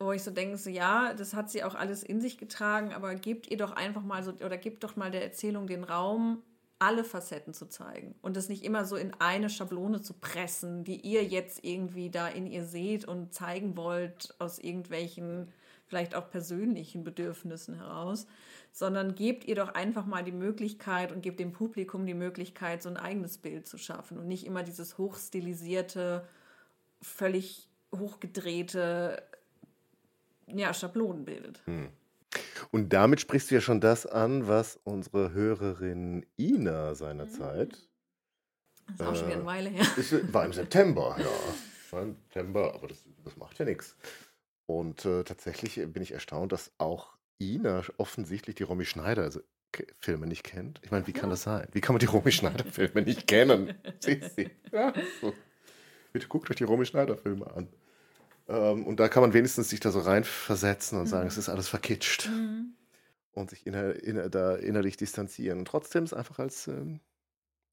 Wo 0.00 0.10
ich 0.12 0.24
so 0.24 0.32
denke, 0.32 0.58
so 0.58 0.68
ja, 0.68 1.14
das 1.14 1.32
hat 1.34 1.48
sie 1.48 1.62
auch 1.62 1.76
alles 1.76 2.02
in 2.02 2.20
sich 2.20 2.38
getragen, 2.38 2.92
aber 2.92 3.14
gebt 3.14 3.48
ihr 3.48 3.56
doch 3.56 3.72
einfach 3.72 4.02
mal 4.02 4.24
so, 4.24 4.32
oder 4.32 4.56
gebt 4.58 4.82
doch 4.82 4.96
mal 4.96 5.12
der 5.12 5.22
Erzählung 5.22 5.68
den 5.68 5.84
Raum, 5.84 6.42
alle 6.80 7.04
Facetten 7.04 7.52
zu 7.54 7.68
zeigen 7.68 8.14
und 8.22 8.36
das 8.36 8.48
nicht 8.48 8.64
immer 8.64 8.86
so 8.86 8.96
in 8.96 9.12
eine 9.20 9.50
Schablone 9.50 10.00
zu 10.00 10.14
pressen, 10.14 10.82
die 10.84 11.00
ihr 11.02 11.22
jetzt 11.22 11.62
irgendwie 11.62 12.10
da 12.10 12.26
in 12.26 12.46
ihr 12.46 12.64
seht 12.64 13.04
und 13.04 13.34
zeigen 13.34 13.76
wollt 13.76 14.34
aus 14.38 14.58
irgendwelchen 14.58 15.52
vielleicht 15.90 16.14
auch 16.14 16.30
persönlichen 16.30 17.02
Bedürfnissen 17.02 17.74
heraus, 17.74 18.28
sondern 18.70 19.16
gebt 19.16 19.44
ihr 19.44 19.56
doch 19.56 19.74
einfach 19.74 20.06
mal 20.06 20.22
die 20.22 20.30
Möglichkeit 20.32 21.10
und 21.10 21.20
gebt 21.20 21.40
dem 21.40 21.52
Publikum 21.52 22.06
die 22.06 22.14
Möglichkeit, 22.14 22.80
so 22.80 22.88
ein 22.88 22.96
eigenes 22.96 23.38
Bild 23.38 23.66
zu 23.66 23.76
schaffen 23.76 24.16
und 24.16 24.28
nicht 24.28 24.46
immer 24.46 24.62
dieses 24.62 24.98
hochstilisierte, 24.98 26.26
völlig 27.02 27.68
hochgedrehte 27.92 29.20
ja, 30.46 30.72
Schablonen 30.72 31.24
bildet. 31.24 31.60
Hm. 31.66 31.88
Und 32.70 32.92
damit 32.92 33.20
sprichst 33.20 33.50
du 33.50 33.56
ja 33.56 33.60
schon 33.60 33.80
das 33.80 34.06
an, 34.06 34.46
was 34.46 34.78
unsere 34.84 35.32
Hörerin 35.32 36.24
Ina 36.38 36.94
seinerzeit. 36.94 37.88
Das 38.86 39.00
ist 39.00 39.02
auch 39.02 39.12
äh, 39.12 39.16
schon 39.16 39.26
wieder 39.26 39.36
eine 39.38 39.46
Weile 39.46 39.70
her. 39.70 39.86
Ist, 39.96 40.32
war 40.32 40.44
im 40.44 40.52
September, 40.52 41.16
ja. 41.18 41.26
War 41.90 42.02
im 42.02 42.14
September, 42.14 42.72
aber 42.74 42.86
das, 42.86 43.04
das 43.24 43.36
macht 43.36 43.58
ja 43.58 43.64
nichts. 43.64 43.96
Und 44.70 45.04
äh, 45.04 45.24
tatsächlich 45.24 45.80
bin 45.92 46.00
ich 46.00 46.12
erstaunt, 46.12 46.52
dass 46.52 46.70
auch 46.78 47.16
Ina 47.40 47.82
offensichtlich 47.96 48.54
die 48.54 48.62
Romy 48.62 48.84
Schneider 48.84 49.22
also, 49.22 49.40
Filme 49.98 50.28
nicht 50.28 50.44
kennt. 50.44 50.80
Ich 50.84 50.92
meine, 50.92 51.08
wie 51.08 51.12
kann 51.12 51.28
das 51.28 51.42
sein? 51.42 51.66
Wie 51.72 51.80
kann 51.80 51.94
man 51.94 51.98
die 51.98 52.06
Romy 52.06 52.30
Schneider 52.30 52.64
Filme 52.64 53.02
nicht 53.02 53.26
kennen? 53.26 53.74
Sie, 53.98 54.20
sie. 54.36 54.48
Ja, 54.70 54.92
so. 55.20 55.34
Bitte 56.12 56.28
guckt 56.28 56.50
euch 56.50 56.56
die 56.56 56.64
Romy 56.64 56.86
Schneider 56.86 57.16
Filme 57.16 57.50
an. 57.50 57.68
Ähm, 58.48 58.86
und 58.86 59.00
da 59.00 59.08
kann 59.08 59.22
man 59.22 59.32
wenigstens 59.32 59.70
sich 59.70 59.80
da 59.80 59.90
so 59.90 60.00
reinversetzen 60.00 60.98
und 60.98 61.06
mhm. 61.06 61.10
sagen, 61.10 61.26
es 61.26 61.36
ist 61.36 61.48
alles 61.48 61.68
verkitscht. 61.68 62.28
Mhm. 62.28 62.74
Und 63.32 63.50
sich 63.50 63.66
inner, 63.66 63.96
inner, 63.96 64.28
da 64.28 64.54
innerlich 64.54 64.96
distanzieren. 64.96 65.58
Und 65.58 65.64
trotzdem 65.64 66.04
ist 66.04 66.12
es 66.12 66.18
einfach 66.18 66.38
als 66.38 66.68
ähm, 66.68 67.00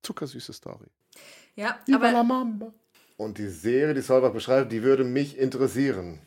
zuckersüße 0.01 0.51
Story. 0.51 0.87
Ja, 1.55 1.79
Viva 1.85 2.19
aber... 2.19 2.73
Und 3.17 3.37
die 3.37 3.49
Serie, 3.49 3.93
die 3.93 4.01
Solbach 4.01 4.31
beschreibt, 4.31 4.71
die 4.71 4.81
würde 4.81 5.03
mich 5.03 5.37
interessieren. 5.37 6.21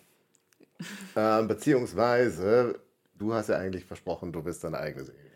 Ähm, 1.16 1.48
beziehungsweise, 1.48 2.78
du 3.16 3.32
hast 3.34 3.48
ja 3.48 3.56
eigentlich 3.56 3.84
versprochen, 3.84 4.32
du 4.32 4.44
wirst 4.44 4.64
deine 4.64 4.78
eigene 4.78 5.04
Serie. 5.04 5.30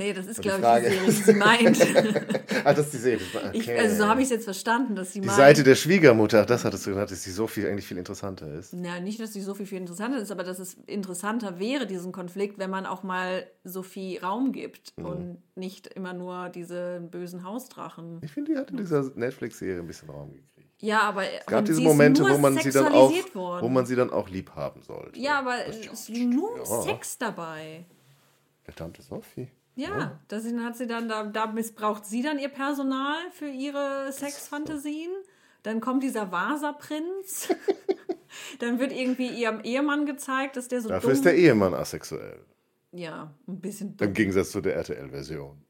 Nee, 0.00 0.14
das 0.14 0.26
ist, 0.26 0.40
glaube 0.40 0.60
ich, 0.60 0.84
die 0.84 0.90
Serie, 0.90 1.06
die 1.06 1.10
sie 1.10 1.34
meint. 1.34 1.78
ah, 2.64 2.72
das 2.72 2.86
ist 2.86 2.94
die 2.94 2.98
Serie. 2.98 3.26
Okay. 3.34 3.50
Ich, 3.52 3.70
also 3.70 3.96
so 3.96 4.06
habe 4.06 4.20
ich 4.20 4.24
es 4.24 4.30
jetzt 4.30 4.44
verstanden, 4.44 4.94
dass 4.94 5.12
sie 5.12 5.20
Die 5.20 5.26
meint. 5.26 5.36
Seite 5.36 5.62
der 5.62 5.74
Schwiegermutter, 5.74 6.46
das 6.46 6.64
hattest 6.64 6.86
du 6.86 6.90
gesagt, 6.90 7.10
dass 7.10 7.22
sie 7.22 7.30
so 7.30 7.46
viel 7.46 7.66
eigentlich 7.66 7.86
viel 7.86 7.98
interessanter 7.98 8.50
ist. 8.54 8.72
Ja, 8.72 8.98
nicht, 8.98 9.20
dass 9.20 9.34
sie 9.34 9.42
so 9.42 9.52
viel, 9.52 9.66
viel 9.66 9.76
interessanter 9.76 10.18
ist, 10.18 10.32
aber 10.32 10.42
dass 10.42 10.58
es 10.58 10.74
interessanter 10.86 11.58
wäre, 11.58 11.86
diesen 11.86 12.12
Konflikt, 12.12 12.58
wenn 12.58 12.70
man 12.70 12.86
auch 12.86 13.02
mal 13.02 13.46
Sophie 13.64 14.16
Raum 14.16 14.52
gibt 14.52 14.96
mhm. 14.96 15.04
und 15.04 15.42
nicht 15.54 15.86
immer 15.88 16.14
nur 16.14 16.48
diese 16.48 17.06
bösen 17.10 17.44
Hausdrachen. 17.44 18.20
Ich 18.24 18.32
finde, 18.32 18.52
die 18.52 18.58
hat 18.58 18.70
in 18.70 18.78
dieser 18.78 19.02
Netflix-Serie 19.14 19.80
ein 19.80 19.86
bisschen 19.86 20.08
Raum 20.08 20.32
gekriegt. 20.32 20.49
Ja, 20.80 21.02
aber 21.02 21.30
es 21.30 21.46
gab 21.46 21.64
diese 21.64 21.82
Momente, 21.82 22.24
wo 22.28 22.38
man 22.38 22.56
sie 22.56 22.70
dann 22.70 22.92
auch, 22.92 23.12
worden. 23.34 23.62
wo 23.62 23.68
man 23.68 23.84
sie 23.84 23.96
dann 23.96 24.10
auch 24.10 24.28
lieb 24.28 24.52
haben 24.54 24.82
sollte. 24.82 25.18
Ja, 25.18 25.38
aber 25.38 25.66
es 25.66 25.86
ist 25.86 26.08
nur 26.08 26.56
ja. 26.58 26.82
Sex 26.82 27.18
dabei. 27.18 27.84
Der 28.66 28.74
Tante 28.74 29.02
Sophie. 29.02 29.48
Ja, 29.76 29.88
ja. 29.98 30.20
Das 30.28 30.44
hat 30.44 30.76
sie 30.76 30.86
dann, 30.86 31.08
da, 31.08 31.24
da 31.24 31.46
missbraucht 31.46 32.06
sie 32.06 32.22
dann 32.22 32.38
ihr 32.38 32.48
Personal 32.48 33.18
für 33.32 33.48
ihre 33.48 34.10
Sexfantasien. 34.12 35.10
Dann 35.62 35.80
kommt 35.80 36.02
dieser 36.02 36.32
Vasa-Prinz. 36.32 37.54
dann 38.58 38.78
wird 38.78 38.92
irgendwie 38.92 39.28
ihrem 39.28 39.60
Ehemann 39.60 40.06
gezeigt, 40.06 40.56
dass 40.56 40.68
der 40.68 40.80
so 40.80 40.88
Dafür 40.88 41.10
dumm 41.10 41.12
ist 41.12 41.24
der 41.24 41.36
Ehemann 41.36 41.74
asexuell. 41.74 42.40
Ja, 42.92 43.34
ein 43.46 43.60
bisschen 43.60 43.96
dumm. 43.96 44.08
Im 44.08 44.14
Gegensatz 44.14 44.50
zu 44.50 44.60
der 44.60 44.76
RTL-Version. 44.76 45.62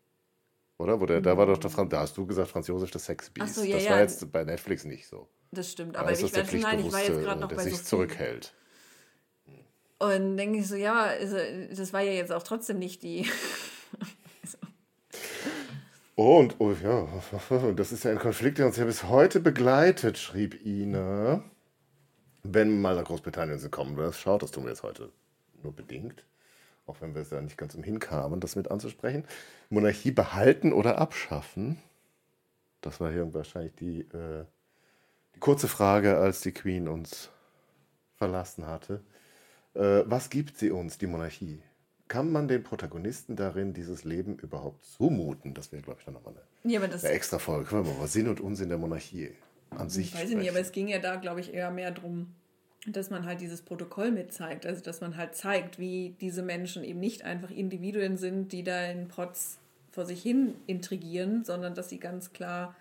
Oder? 0.81 0.98
Wo 0.98 1.07
der, 1.07 1.20
da 1.20 1.36
war 1.36 1.44
doch 1.47 1.59
der 1.59 1.70
Franz, 1.70 1.90
da 1.90 2.01
hast 2.01 2.16
du 2.16 2.27
gesagt, 2.27 2.48
Franz 2.48 2.66
Josef 2.66 2.90
das 2.90 3.05
Sexbeast. 3.05 3.55
So, 3.55 3.65
ja, 3.65 3.77
das 3.77 3.85
ja. 3.85 3.90
war 3.90 4.01
jetzt 4.01 4.32
bei 4.32 4.44
Netflix 4.44 4.85
nicht 4.85 5.07
so. 5.07 5.28
Das 5.52 5.70
stimmt, 5.70 5.97
aber 5.97 6.12
ich, 6.12 6.23
werde, 6.35 6.59
nein, 6.59 6.81
ich 6.81 6.90
war 6.90 7.02
jetzt 7.02 7.20
gerade 7.20 7.40
noch 7.40 7.48
der 7.48 7.57
bei 7.57 7.65
sich 7.65 7.74
Sophie. 7.74 7.85
zurückhält. 7.85 8.55
Und 9.98 10.39
denke 10.39 10.61
ich 10.61 10.69
so, 10.69 10.77
ja, 10.77 11.02
also, 11.02 11.36
das 11.77 11.93
war 11.93 12.01
ja 12.01 12.12
jetzt 12.12 12.32
auch 12.32 12.43
trotzdem 12.43 12.78
nicht 12.78 13.02
die 13.02 13.28
Oh, 16.16 16.39
und 16.39 16.57
oh, 16.59 16.74
ja, 16.82 17.07
das 17.77 17.93
ist 17.93 18.05
ja 18.05 18.11
ein 18.11 18.19
Konflikt, 18.19 18.59
der 18.59 18.66
uns 18.66 18.77
ja 18.77 18.85
bis 18.85 19.05
heute 19.05 19.40
begleitet, 19.40 20.19
schrieb 20.19 20.65
Ina. 20.65 21.43
Wenn 22.43 22.70
wir 22.70 22.78
mal 22.78 22.94
nach 22.94 23.05
Großbritannien 23.05 23.59
sind, 23.59 23.70
kommen 23.70 23.97
wir, 23.98 24.12
schaut, 24.12 24.43
das 24.43 24.51
tun 24.51 24.65
wir 24.65 24.70
jetzt 24.70 24.82
heute 24.82 25.11
nur 25.62 25.74
bedingt, 25.74 26.24
auch 26.86 26.97
wenn 27.01 27.15
wir 27.15 27.23
es 27.23 27.31
ja 27.31 27.40
nicht 27.40 27.59
ganz 27.59 27.74
umhin 27.74 27.98
kamen, 27.98 28.40
das 28.40 28.57
mit 28.57 28.70
anzusprechen. 28.70 29.24
Monarchie 29.70 30.10
behalten 30.10 30.72
oder 30.72 30.98
abschaffen? 30.98 31.78
Das 32.80 33.01
war 33.01 33.10
hier 33.10 33.32
wahrscheinlich 33.32 33.74
die, 33.76 34.01
äh, 34.01 34.44
die 35.34 35.40
kurze 35.40 35.68
Frage, 35.68 36.18
als 36.18 36.40
die 36.42 36.52
Queen 36.52 36.88
uns 36.88 37.30
verlassen 38.16 38.66
hatte. 38.66 39.02
Äh, 39.74 40.02
was 40.05 40.30
gibt 40.30 40.59
sie 40.59 40.70
uns, 40.70 40.98
die 40.98 41.06
Monarchie? 41.06 41.62
kann 42.10 42.32
man 42.32 42.48
den 42.48 42.64
Protagonisten 42.64 43.36
darin 43.36 43.72
dieses 43.72 44.05
Leben 44.05 44.36
überhaupt 44.36 44.84
zumuten? 44.84 45.55
Das 45.55 45.72
wäre, 45.72 45.80
glaube 45.80 46.01
ich, 46.01 46.05
dann 46.05 46.14
nochmal 46.14 46.34
eine, 46.64 46.72
ja, 46.72 46.82
eine 46.82 47.02
extra 47.02 47.38
Folge. 47.38 47.66
Können 47.66 47.86
wir 47.86 47.94
mal 47.94 48.09
Sinn 48.09 48.28
und 48.28 48.40
Unsinn 48.40 48.68
der 48.68 48.78
Monarchie 48.78 49.30
an 49.70 49.88
sich 49.88 50.12
Weiß 50.12 50.28
ich 50.28 50.36
nicht, 50.36 50.51
aber 50.51 50.59
es 50.59 50.72
ging 50.72 50.88
ja 50.88 50.98
da, 50.98 51.16
glaube 51.16 51.38
ich, 51.38 51.55
eher 51.55 51.70
mehr 51.70 51.92
darum, 51.92 52.34
dass 52.84 53.10
man 53.10 53.24
halt 53.26 53.40
dieses 53.40 53.62
Protokoll 53.62 54.10
mitzeigt. 54.10 54.66
Also, 54.66 54.82
dass 54.82 55.01
man 55.01 55.16
halt 55.16 55.36
zeigt, 55.36 55.78
wie 55.78 56.16
diese 56.20 56.42
Menschen 56.42 56.82
eben 56.82 56.98
nicht 56.98 57.22
einfach 57.22 57.52
Individuen 57.52 58.16
sind, 58.16 58.51
die 58.51 58.64
da 58.64 58.86
in 58.86 59.06
Protz 59.06 59.60
vor 59.91 60.07
sich 60.07 60.23
hin 60.23 60.55
intrigieren, 60.67 61.45
sondern 61.45 61.75
dass 61.75 61.89
sie 61.89 61.99
ganz 61.99 62.33
klar 62.33 62.77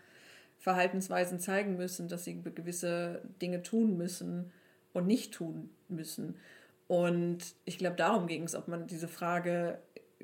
Verhaltensweisen 0.57 1.39
zeigen 1.39 1.77
müssen, 1.77 2.07
dass 2.07 2.25
sie 2.25 2.41
gewisse 2.41 3.21
Dinge 3.41 3.63
tun 3.63 3.97
müssen 3.97 4.51
und 4.93 5.07
nicht 5.07 5.33
tun 5.33 5.69
müssen. 5.87 6.35
Und 6.87 7.55
ich 7.65 7.77
glaube, 7.77 7.95
darum 7.95 8.27
ging 8.27 8.43
es, 8.43 8.55
ob 8.55 8.67
man 8.67 8.87
diese 8.87 9.07
Frage, 9.07 9.79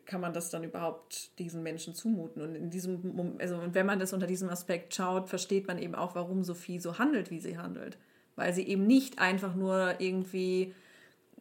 kann 0.05 0.21
man 0.21 0.33
das 0.33 0.49
dann 0.49 0.63
überhaupt 0.63 1.37
diesen 1.39 1.63
Menschen 1.63 1.95
zumuten? 1.95 2.41
Und 2.41 2.55
in 2.55 2.69
diesem, 2.69 3.37
also 3.39 3.61
wenn 3.71 3.85
man 3.85 3.99
das 3.99 4.13
unter 4.13 4.27
diesem 4.27 4.49
Aspekt 4.49 4.93
schaut, 4.93 5.29
versteht 5.29 5.67
man 5.67 5.77
eben 5.77 5.95
auch, 5.95 6.15
warum 6.15 6.43
Sophie 6.43 6.79
so 6.79 6.99
handelt, 6.99 7.31
wie 7.31 7.39
sie 7.39 7.57
handelt. 7.57 7.97
Weil 8.35 8.53
sie 8.53 8.67
eben 8.67 8.85
nicht 8.85 9.19
einfach 9.19 9.55
nur 9.55 9.95
irgendwie 9.99 10.73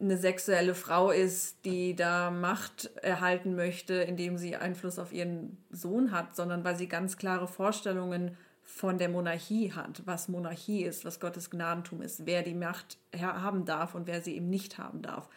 eine 0.00 0.16
sexuelle 0.16 0.74
Frau 0.74 1.10
ist, 1.10 1.64
die 1.64 1.94
da 1.94 2.30
Macht 2.30 2.90
erhalten 2.96 3.54
möchte, 3.54 3.94
indem 3.94 4.36
sie 4.38 4.56
Einfluss 4.56 4.98
auf 4.98 5.12
ihren 5.12 5.58
Sohn 5.70 6.10
hat, 6.10 6.34
sondern 6.34 6.64
weil 6.64 6.76
sie 6.76 6.88
ganz 6.88 7.16
klare 7.16 7.46
Vorstellungen 7.46 8.36
von 8.62 8.98
der 8.98 9.08
Monarchie 9.08 9.72
hat, 9.72 10.02
was 10.04 10.28
Monarchie 10.28 10.82
ist, 10.82 11.04
was 11.04 11.20
Gottes 11.20 11.50
Gnadentum 11.50 12.02
ist, 12.02 12.26
wer 12.26 12.42
die 12.42 12.54
Macht 12.54 12.98
haben 13.16 13.64
darf 13.64 13.94
und 13.94 14.06
wer 14.06 14.20
sie 14.20 14.34
eben 14.36 14.48
nicht 14.48 14.78
haben 14.78 15.02
darf. 15.02 15.28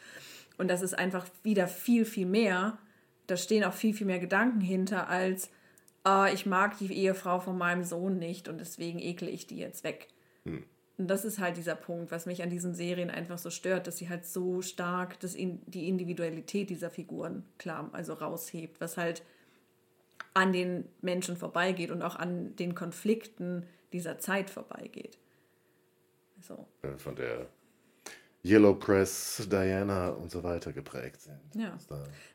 Und 0.58 0.70
das 0.70 0.82
ist 0.82 0.98
einfach 0.98 1.26
wieder 1.44 1.68
viel, 1.68 2.06
viel 2.06 2.26
mehr. 2.26 2.80
Da 3.28 3.38
stehen 3.38 3.64
auch 3.64 3.74
viel, 3.74 3.94
viel 3.94 4.08
mehr 4.08 4.20
Gedanken 4.20 4.62
hinter, 4.62 5.08
als 5.08 5.52
äh, 6.08 6.34
ich 6.34 6.46
mag 6.46 6.78
die 6.80 6.92
Ehefrau 6.92 7.40
von 7.40 7.58
meinem 7.58 7.84
Sohn 7.84 8.18
nicht 8.18 8.48
und 8.48 8.60
deswegen 8.60 9.00
ekle 9.00 9.30
ich 9.30 9.46
die 9.46 9.58
jetzt 9.58 9.84
weg. 9.84 10.08
Hm. 10.46 10.64
Und 10.98 11.07
das 11.07 11.26
ist 11.26 11.40
halt 11.40 11.57
dieser 11.57 11.76
Punkt, 11.76 12.11
was 12.11 12.26
mich 12.26 12.41
an 12.41 12.49
diesen 12.49 12.74
Serien 12.74 13.11
einfach 13.11 13.38
so 13.38 13.52
stört, 13.52 13.86
dass 13.86 13.98
sie 13.98 14.10
halt 14.10 14.26
so 14.26 14.61
stark 14.64 15.19
das 15.19 15.36
in, 15.36 15.61
die 15.68 15.88
Individualität 15.88 16.69
dieser 16.72 16.90
Figuren 16.90 17.45
klar, 17.60 17.90
also 17.94 18.14
raushebt, 18.14 18.82
was 18.82 18.98
halt 18.98 19.22
an 20.34 20.53
den 20.53 20.86
Menschen 21.02 21.38
vorbeigeht 21.38 21.91
und 21.91 22.02
auch 22.02 22.15
an 22.15 22.56
den 22.56 22.74
Konflikten 22.74 23.65
dieser 23.94 24.18
Zeit 24.18 24.49
vorbeigeht. 24.49 25.18
So. 26.41 26.68
Von 26.98 27.15
der 27.15 27.48
Yellow 28.48 28.74
Press, 28.74 29.48
Diana 29.52 30.10
und 30.10 30.32
so 30.32 30.44
weiter 30.44 30.72
geprägt 30.74 31.22
sind. 31.22 31.40
Ja. 31.56 31.78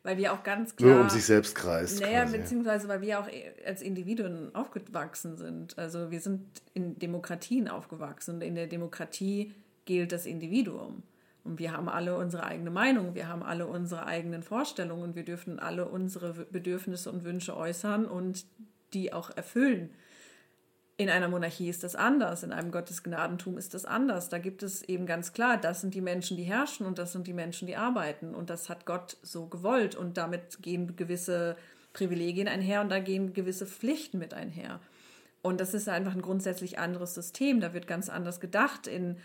Weil 0.03 0.17
wir 0.17 0.33
auch 0.33 0.43
ganz 0.43 0.77
klar. 0.77 0.91
nur 0.91 1.01
um 1.01 1.11
sich 1.11 1.25
selbst 1.25 1.55
kreist. 1.55 2.01
Naja, 2.01 2.23
quasi. 2.25 2.39
beziehungsweise 2.39 2.89
weil 2.89 3.01
wir 3.01 3.21
auch 3.21 3.29
als 3.67 3.83
Individuen 3.83 4.55
aufgewachsen 4.55 5.37
sind. 5.37 5.79
Also 5.79 6.11
wir 6.11 6.21
sind 6.21 6.47
in 6.75 6.99
Demokratien 6.99 7.69
aufgewachsen. 7.69 8.37
Und 8.37 8.43
in 8.43 8.55
der 8.55 8.67
Demokratie 8.67 9.55
gilt 9.85 10.13
das 10.13 10.27
Individuum. 10.27 11.03
Und 11.45 11.59
wir 11.59 11.73
haben 11.73 11.89
alle 11.89 12.17
unsere 12.17 12.45
eigene 12.45 12.71
Meinung, 12.71 13.15
wir 13.15 13.27
haben 13.27 13.43
alle 13.43 13.67
unsere 13.67 14.07
eigenen 14.07 14.43
Vorstellungen 14.43 15.03
und 15.03 15.17
wir 15.17 15.25
dürfen 15.25 15.59
alle 15.59 15.89
unsere 15.89 16.47
Bedürfnisse 16.51 17.11
und 17.11 17.25
Wünsche 17.25 17.57
äußern 17.57 18.05
und 18.07 18.47
die 18.95 19.13
auch 19.13 19.31
erfüllen. 19.37 19.91
In 21.03 21.11
einer 21.11 21.27
Monarchie 21.27 21.69
ist 21.69 21.83
das 21.83 21.97
anders, 21.97 22.45
in 22.45 22.53
einem 22.53 22.71
Gottesgnadentum 22.71 23.59
ist 23.59 23.75
das 23.75 23.85
anders. 23.85 24.29
Da 24.29 24.39
gibt 24.39 24.63
es 24.63 24.83
eben 24.85 25.05
ganz 25.05 25.33
klar, 25.33 25.57
das 25.57 25.81
sind 25.81 25.95
die 25.95 26.01
Menschen, 26.01 26.37
die 26.37 26.45
herrschen 26.45 26.87
und 26.87 26.97
das 26.97 27.11
sind 27.11 27.27
die 27.27 27.33
Menschen, 27.33 27.67
die 27.67 27.75
arbeiten. 27.75 28.37
Und 28.37 28.51
das 28.51 28.69
hat 28.69 28.87
Gott 28.87 29.17
so 29.21 29.47
gewollt. 29.47 29.97
Und 29.97 30.17
damit 30.17 30.63
gehen 30.63 30.95
gewisse 30.95 31.57
Privilegien 31.93 32.47
einher 32.47 32.83
und 32.83 32.89
da 32.89 33.01
gehen 33.01 33.33
gewisse 33.33 33.67
Pflichten 33.67 34.21
mit 34.21 34.33
einher. 34.33 34.79
Und 35.43 35.61
das 35.61 35.75
ist 35.75 35.89
einfach 35.89 36.15
ein 36.15 36.23
grundsätzlich 36.23 36.79
anderes 36.79 37.15
System. 37.15 37.59
Da 37.59 37.75
wird 37.75 37.89
ganz 37.89 38.09
anders 38.09 38.39
gedacht. 38.39 38.87
In, 38.87 39.17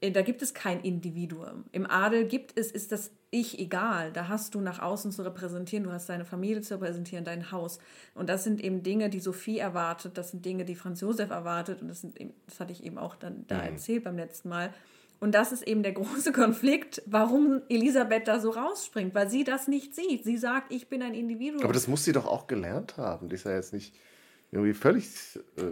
in, 0.00 0.14
da 0.14 0.22
gibt 0.22 0.40
es 0.40 0.54
kein 0.54 0.80
Individuum. 0.80 1.64
Im 1.72 1.84
Adel 1.90 2.24
gibt 2.24 2.58
es, 2.58 2.72
ist 2.72 2.90
das 2.90 3.10
Ich 3.30 3.58
egal. 3.58 4.10
Da 4.12 4.28
hast 4.28 4.54
du 4.54 4.60
nach 4.60 4.78
außen 4.80 5.12
zu 5.12 5.22
repräsentieren, 5.22 5.84
du 5.84 5.92
hast 5.92 6.08
deine 6.08 6.24
Familie 6.24 6.62
zu 6.62 6.74
repräsentieren, 6.74 7.24
dein 7.24 7.52
Haus. 7.52 7.78
Und 8.14 8.28
das 8.30 8.42
sind 8.44 8.62
eben 8.62 8.82
Dinge, 8.82 9.10
die 9.10 9.20
Sophie 9.20 9.58
erwartet, 9.58 10.16
das 10.16 10.30
sind 10.30 10.44
Dinge, 10.46 10.64
die 10.64 10.74
Franz 10.74 11.00
Josef 11.02 11.28
erwartet. 11.30 11.82
Und 11.82 11.88
das, 11.88 12.00
sind 12.00 12.18
eben, 12.18 12.32
das 12.46 12.58
hatte 12.58 12.72
ich 12.72 12.82
eben 12.84 12.96
auch 12.96 13.16
dann 13.16 13.44
da 13.46 13.56
Mhm. 13.58 13.62
erzählt 13.74 14.04
beim 14.04 14.16
letzten 14.16 14.48
Mal. 14.48 14.72
Und 15.20 15.34
das 15.34 15.52
ist 15.52 15.66
eben 15.66 15.82
der 15.82 15.92
große 16.00 16.32
Konflikt, 16.32 17.02
warum 17.04 17.60
Elisabeth 17.68 18.28
da 18.28 18.40
so 18.40 18.50
rausspringt, 18.50 19.14
weil 19.14 19.28
sie 19.28 19.44
das 19.44 19.68
nicht 19.68 19.94
sieht. 19.94 20.24
Sie 20.24 20.38
sagt, 20.38 20.72
ich 20.72 20.88
bin 20.88 21.02
ein 21.02 21.12
Individuum. 21.12 21.62
Aber 21.64 21.72
das 21.74 21.86
muss 21.88 22.04
sie 22.04 22.12
doch 22.12 22.24
auch 22.26 22.46
gelernt 22.46 22.96
haben. 22.96 23.28
Die 23.28 23.34
ist 23.34 23.44
ja 23.44 23.52
jetzt 23.52 23.74
nicht 23.74 23.94
irgendwie 24.52 24.72
völlig 24.72 25.06
äh, 25.58 25.62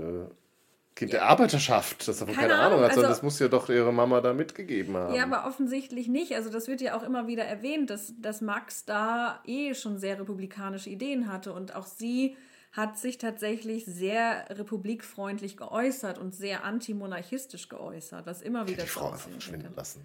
Kind 0.97 1.13
der 1.13 1.27
Arbeiterschaft, 1.27 2.09
das 2.09 2.19
davon 2.19 2.35
keine, 2.35 2.49
Keine 2.49 2.59
Ahnung 2.59 2.81
hat, 2.81 2.95
sondern 2.95 3.13
also- 3.13 3.21
das 3.21 3.23
muss 3.23 3.39
ja 3.39 3.49
doch 3.49 3.69
ihre 3.69 3.93
Mama 3.93 4.23
da 4.23 4.33
mitgegeben 4.33 4.97
haben. 4.97 5.15
Ja, 5.15 5.25
aber 5.25 5.47
offensichtlich 5.47 6.09
nicht. 6.09 6.35
Also 6.35 6.49
das 6.49 6.69
wird 6.69 6.81
ja 6.81 6.97
auch 6.97 7.03
immer 7.03 7.27
wieder 7.27 7.45
erwähnt, 7.45 7.91
dass, 7.91 8.15
dass 8.19 8.41
Max 8.41 8.87
da 8.87 9.43
eh 9.45 9.75
schon 9.75 9.99
sehr 9.99 10.19
republikanische 10.19 10.89
Ideen 10.89 11.31
hatte 11.31 11.53
und 11.53 11.75
auch 11.77 11.85
sie 11.85 12.35
hat 12.73 12.99
sich 12.99 13.19
tatsächlich 13.19 13.85
sehr 13.85 14.47
republikfreundlich 14.51 15.59
geäußert 15.59 16.19
und 16.19 16.35
sehr 16.35 16.65
antimonarchistisch 16.65 17.69
geäußert, 17.69 18.27
was 18.27 18.41
immer 18.41 18.67
wieder 18.67 18.85
die 18.85 18.89
Frau 18.89 19.13
einfach 19.13 19.31
verschwinden 19.31 19.75
lassen. 19.77 20.03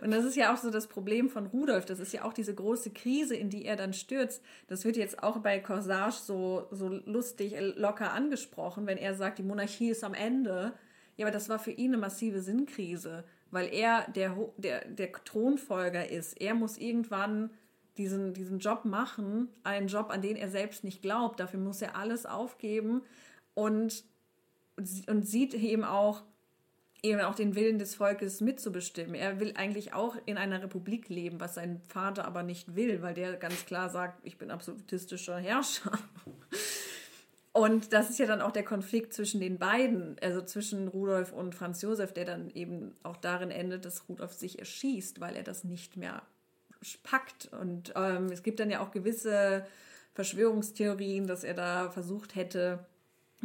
Und 0.00 0.10
das 0.10 0.24
ist 0.24 0.36
ja 0.36 0.52
auch 0.52 0.58
so 0.58 0.70
das 0.70 0.86
Problem 0.86 1.28
von 1.28 1.46
Rudolf. 1.46 1.84
Das 1.84 1.98
ist 1.98 2.12
ja 2.12 2.24
auch 2.24 2.32
diese 2.32 2.54
große 2.54 2.90
Krise, 2.90 3.36
in 3.36 3.50
die 3.50 3.64
er 3.64 3.76
dann 3.76 3.92
stürzt. 3.92 4.42
Das 4.68 4.84
wird 4.84 4.96
jetzt 4.96 5.22
auch 5.22 5.38
bei 5.38 5.58
Corsage 5.60 6.18
so, 6.22 6.66
so 6.70 6.88
lustig, 6.88 7.56
äh, 7.56 7.60
locker 7.60 8.12
angesprochen, 8.12 8.86
wenn 8.86 8.98
er 8.98 9.14
sagt, 9.14 9.38
die 9.38 9.42
Monarchie 9.42 9.90
ist 9.90 10.04
am 10.04 10.14
Ende. 10.14 10.72
Ja, 11.16 11.26
aber 11.26 11.32
das 11.32 11.48
war 11.48 11.58
für 11.58 11.70
ihn 11.70 11.92
eine 11.92 11.98
massive 11.98 12.40
Sinnkrise, 12.40 13.24
weil 13.50 13.72
er 13.72 14.06
der, 14.10 14.36
der, 14.56 14.84
der 14.84 15.12
Thronfolger 15.12 16.10
ist. 16.10 16.40
Er 16.40 16.54
muss 16.54 16.76
irgendwann 16.76 17.50
diesen, 17.96 18.34
diesen 18.34 18.58
Job 18.58 18.84
machen, 18.84 19.48
einen 19.62 19.86
Job, 19.86 20.10
an 20.10 20.22
den 20.22 20.36
er 20.36 20.48
selbst 20.48 20.84
nicht 20.84 21.02
glaubt. 21.02 21.38
Dafür 21.38 21.60
muss 21.60 21.80
er 21.80 21.96
alles 21.96 22.26
aufgeben 22.26 23.02
und, 23.54 24.04
und 24.76 25.26
sieht 25.26 25.54
eben 25.54 25.84
auch, 25.84 26.24
eben 27.04 27.20
auch 27.20 27.34
den 27.34 27.54
Willen 27.54 27.78
des 27.78 27.94
Volkes 27.94 28.40
mitzubestimmen. 28.40 29.14
Er 29.14 29.38
will 29.38 29.52
eigentlich 29.56 29.92
auch 29.92 30.16
in 30.24 30.38
einer 30.38 30.62
Republik 30.62 31.08
leben, 31.10 31.38
was 31.38 31.54
sein 31.54 31.80
Vater 31.86 32.24
aber 32.24 32.42
nicht 32.42 32.74
will, 32.74 33.02
weil 33.02 33.14
der 33.14 33.34
ganz 33.34 33.66
klar 33.66 33.90
sagt, 33.90 34.20
ich 34.24 34.38
bin 34.38 34.50
absolutistischer 34.50 35.38
Herrscher. 35.38 35.92
Und 37.52 37.92
das 37.92 38.10
ist 38.10 38.18
ja 38.18 38.26
dann 38.26 38.40
auch 38.40 38.50
der 38.50 38.64
Konflikt 38.64 39.12
zwischen 39.12 39.40
den 39.40 39.58
beiden, 39.58 40.16
also 40.20 40.42
zwischen 40.42 40.88
Rudolf 40.88 41.32
und 41.32 41.54
Franz 41.54 41.82
Josef, 41.82 42.12
der 42.12 42.24
dann 42.24 42.50
eben 42.50 42.96
auch 43.04 43.16
darin 43.16 43.52
endet, 43.52 43.84
dass 43.84 44.08
Rudolf 44.08 44.32
sich 44.32 44.58
erschießt, 44.58 45.20
weil 45.20 45.36
er 45.36 45.44
das 45.44 45.62
nicht 45.62 45.96
mehr 45.96 46.22
packt. 47.04 47.50
Und 47.52 47.92
ähm, 47.94 48.26
es 48.32 48.42
gibt 48.42 48.58
dann 48.58 48.70
ja 48.70 48.80
auch 48.80 48.90
gewisse 48.90 49.64
Verschwörungstheorien, 50.14 51.26
dass 51.26 51.44
er 51.44 51.54
da 51.54 51.90
versucht 51.90 52.34
hätte, 52.34 52.86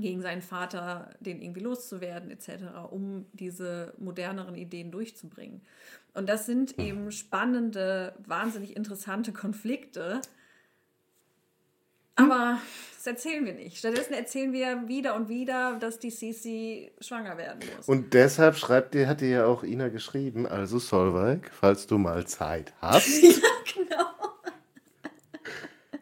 gegen 0.01 0.21
seinen 0.21 0.41
Vater 0.41 1.11
den 1.19 1.41
irgendwie 1.41 1.61
loszuwerden 1.61 2.31
etc., 2.31 2.63
um 2.89 3.25
diese 3.33 3.93
moderneren 3.97 4.55
Ideen 4.55 4.91
durchzubringen. 4.91 5.61
Und 6.13 6.27
das 6.27 6.45
sind 6.45 6.79
eben 6.79 7.11
spannende, 7.11 8.13
wahnsinnig 8.25 8.75
interessante 8.75 9.31
Konflikte. 9.31 10.21
Aber 12.15 12.59
das 12.97 13.07
erzählen 13.07 13.45
wir 13.45 13.53
nicht. 13.53 13.77
Stattdessen 13.77 14.13
erzählen 14.13 14.51
wir 14.51 14.89
wieder 14.89 15.15
und 15.15 15.29
wieder, 15.29 15.77
dass 15.79 15.99
die 15.99 16.09
Sisi 16.09 16.91
schwanger 16.99 17.37
werden 17.37 17.61
muss. 17.77 17.87
Und 17.87 18.13
deshalb 18.13 18.57
schreibt 18.57 18.93
dir, 18.93 19.07
hat 19.07 19.21
dir 19.21 19.29
ja 19.29 19.45
auch 19.45 19.63
Ina 19.63 19.87
geschrieben, 19.87 20.45
also 20.45 20.79
Solveig, 20.79 21.49
falls 21.53 21.87
du 21.87 21.97
mal 21.97 22.27
Zeit 22.27 22.73
hast, 22.81 23.21
genau. 23.73 24.08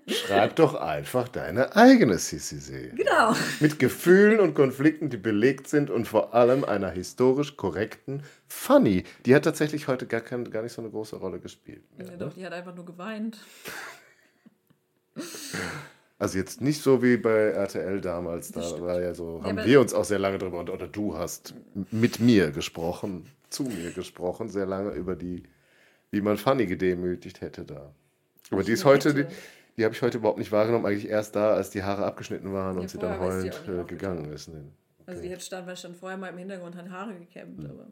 Schreib 0.07 0.55
doch 0.55 0.75
einfach 0.75 1.27
deine 1.27 1.75
eigene 1.75 2.17
Sissi-Serie. 2.17 2.93
Genau. 2.95 3.33
Mit 3.59 3.77
Gefühlen 3.79 4.39
und 4.39 4.53
Konflikten, 4.53 5.09
die 5.09 5.17
belegt 5.17 5.67
sind 5.67 5.89
und 5.89 6.07
vor 6.07 6.33
allem 6.33 6.63
einer 6.63 6.89
historisch 6.89 7.57
korrekten 7.57 8.23
Funny. 8.47 9.03
Die 9.25 9.35
hat 9.35 9.43
tatsächlich 9.43 9.87
heute 9.87 10.07
gar, 10.07 10.21
kein, 10.21 10.49
gar 10.49 10.63
nicht 10.63 10.73
so 10.73 10.81
eine 10.81 10.89
große 10.91 11.17
Rolle 11.17 11.39
gespielt. 11.39 11.83
Mehr, 11.97 12.05
Ja, 12.07 12.11
ne? 12.13 12.17
doch, 12.17 12.33
die 12.33 12.45
hat 12.45 12.53
einfach 12.53 12.73
nur 12.75 12.85
geweint. 12.85 13.37
Also 16.19 16.37
jetzt 16.39 16.61
nicht 16.61 16.81
so 16.81 17.03
wie 17.03 17.17
bei 17.17 17.49
RTL 17.51 18.01
damals, 18.01 18.51
da 18.51 18.61
war 18.81 18.99
ja 19.01 19.13
so, 19.13 19.37
Ja, 19.39 19.49
haben 19.49 19.59
aber- 19.59 19.67
wir 19.67 19.79
uns 19.81 19.93
auch 19.93 20.05
sehr 20.05 20.17
lange 20.19 20.39
drüber, 20.39 20.59
und- 20.59 20.69
oder 20.69 20.87
du 20.87 21.15
hast 21.17 21.53
mit 21.91 22.19
mir 22.19 22.51
gesprochen, 22.51 23.27
zu 23.49 23.63
mir 23.63 23.91
gesprochen, 23.91 24.49
sehr 24.49 24.65
lange 24.65 24.91
über 24.91 25.15
die, 25.15 25.43
wie 26.11 26.21
man 26.21 26.37
Fanny 26.37 26.65
gedemütigt 26.65 27.41
hätte 27.41 27.65
da. 27.65 27.93
Aber 28.49 28.63
die 28.63 28.71
ist 28.71 28.85
heute, 28.85 29.13
die. 29.13 29.25
Die 29.77 29.85
habe 29.85 29.93
ich 29.93 30.01
heute 30.01 30.17
überhaupt 30.17 30.39
nicht 30.39 30.51
wahrgenommen, 30.51 30.85
eigentlich 30.85 31.07
erst 31.07 31.35
da, 31.35 31.51
als 31.53 31.69
die 31.69 31.83
Haare 31.83 32.05
abgeschnitten 32.05 32.51
waren 32.53 32.75
Ja, 32.75 32.81
und 32.81 32.89
sie 32.89 32.97
dann 32.97 33.19
heulend 33.19 33.61
äh, 33.67 33.83
gegangen 33.83 34.31
ist. 34.31 34.47
Nee. 34.49 34.61
Also 35.05 35.21
die 35.21 35.31
hat 35.31 35.41
stand, 35.41 35.77
stand 35.77 35.95
vorher 35.95 36.17
mal 36.17 36.29
im 36.29 36.37
Hintergrund 36.37 36.75
an 36.75 36.91
Haare 36.91 37.13
gekämmt. 37.15 37.63
Hm. 37.63 37.69
Aber 37.69 37.87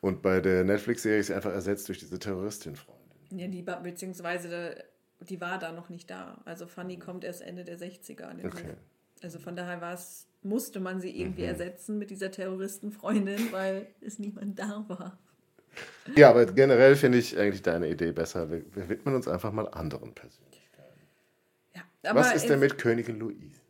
Und 0.00 0.22
bei 0.22 0.40
der 0.40 0.64
Netflix-Serie 0.64 1.18
ist 1.20 1.26
sie 1.28 1.34
einfach 1.34 1.52
ersetzt 1.52 1.88
durch 1.88 1.98
diese 1.98 2.18
Terroristin-Freundin. 2.18 3.38
ja, 3.38 3.48
die, 3.48 3.62
beziehungsweise 3.62 4.76
die 5.20 5.40
war 5.40 5.58
da 5.58 5.72
noch 5.72 5.88
nicht 5.88 6.10
da. 6.10 6.40
Also 6.44 6.66
Fanny 6.66 6.98
kommt 6.98 7.24
erst 7.24 7.40
Ende 7.42 7.64
der 7.64 7.78
60er 7.78 8.24
an 8.24 8.36
den 8.38 8.46
Okay. 8.46 8.68
Hof. 8.68 8.76
Also 9.22 9.38
von 9.38 9.56
daher 9.56 9.80
war 9.80 9.94
es, 9.94 10.26
musste 10.42 10.80
man 10.80 11.00
sie 11.00 11.18
irgendwie 11.18 11.42
Mhm. 11.42 11.48
ersetzen 11.48 11.98
mit 11.98 12.10
dieser 12.10 12.30
Terroristenfreundin, 12.30 13.38
weil 13.52 13.86
es 14.02 14.18
niemand 14.18 14.58
da 14.58 14.84
war. 14.88 15.18
Ja, 16.14 16.30
aber 16.30 16.44
generell 16.46 16.94
finde 16.94 17.18
ich 17.18 17.36
eigentlich 17.38 17.62
deine 17.62 17.88
Idee 17.88 18.12
besser. 18.12 18.50
Wir, 18.50 18.62
wir 18.74 18.88
widmen 18.88 19.14
uns 19.14 19.26
einfach 19.26 19.50
mal 19.50 19.66
anderen 19.68 20.12
Persönlichkeiten. 20.14 20.53
Aber 22.04 22.20
Was 22.20 22.34
ist 22.34 22.48
denn 22.48 22.60
mit 22.60 22.78
Königin 22.78 23.18
Louise? 23.18 23.60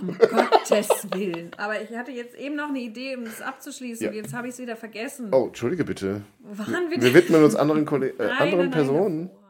Um 0.00 0.18
Gottes 0.18 0.88
Willen. 1.14 1.50
Aber 1.56 1.80
ich 1.80 1.90
hatte 1.96 2.10
jetzt 2.10 2.34
eben 2.36 2.54
noch 2.54 2.68
eine 2.68 2.80
Idee, 2.80 3.16
um 3.16 3.24
das 3.24 3.40
abzuschließen. 3.40 4.06
Ja. 4.06 4.12
Jetzt 4.12 4.34
habe 4.34 4.48
ich 4.48 4.54
es 4.54 4.60
wieder 4.60 4.76
vergessen. 4.76 5.32
Oh, 5.32 5.46
entschuldige 5.46 5.84
bitte. 5.84 6.22
Waren 6.40 6.90
wir 6.90 7.00
Wir 7.00 7.14
widmen 7.14 7.42
uns 7.42 7.56
anderen, 7.56 7.86
Kolle 7.86 8.10
äh, 8.10 8.14
Nein, 8.18 8.30
anderen 8.30 8.48
nein, 8.50 8.58
nein, 8.58 8.70
Personen. 8.70 9.28
davor. 9.28 9.44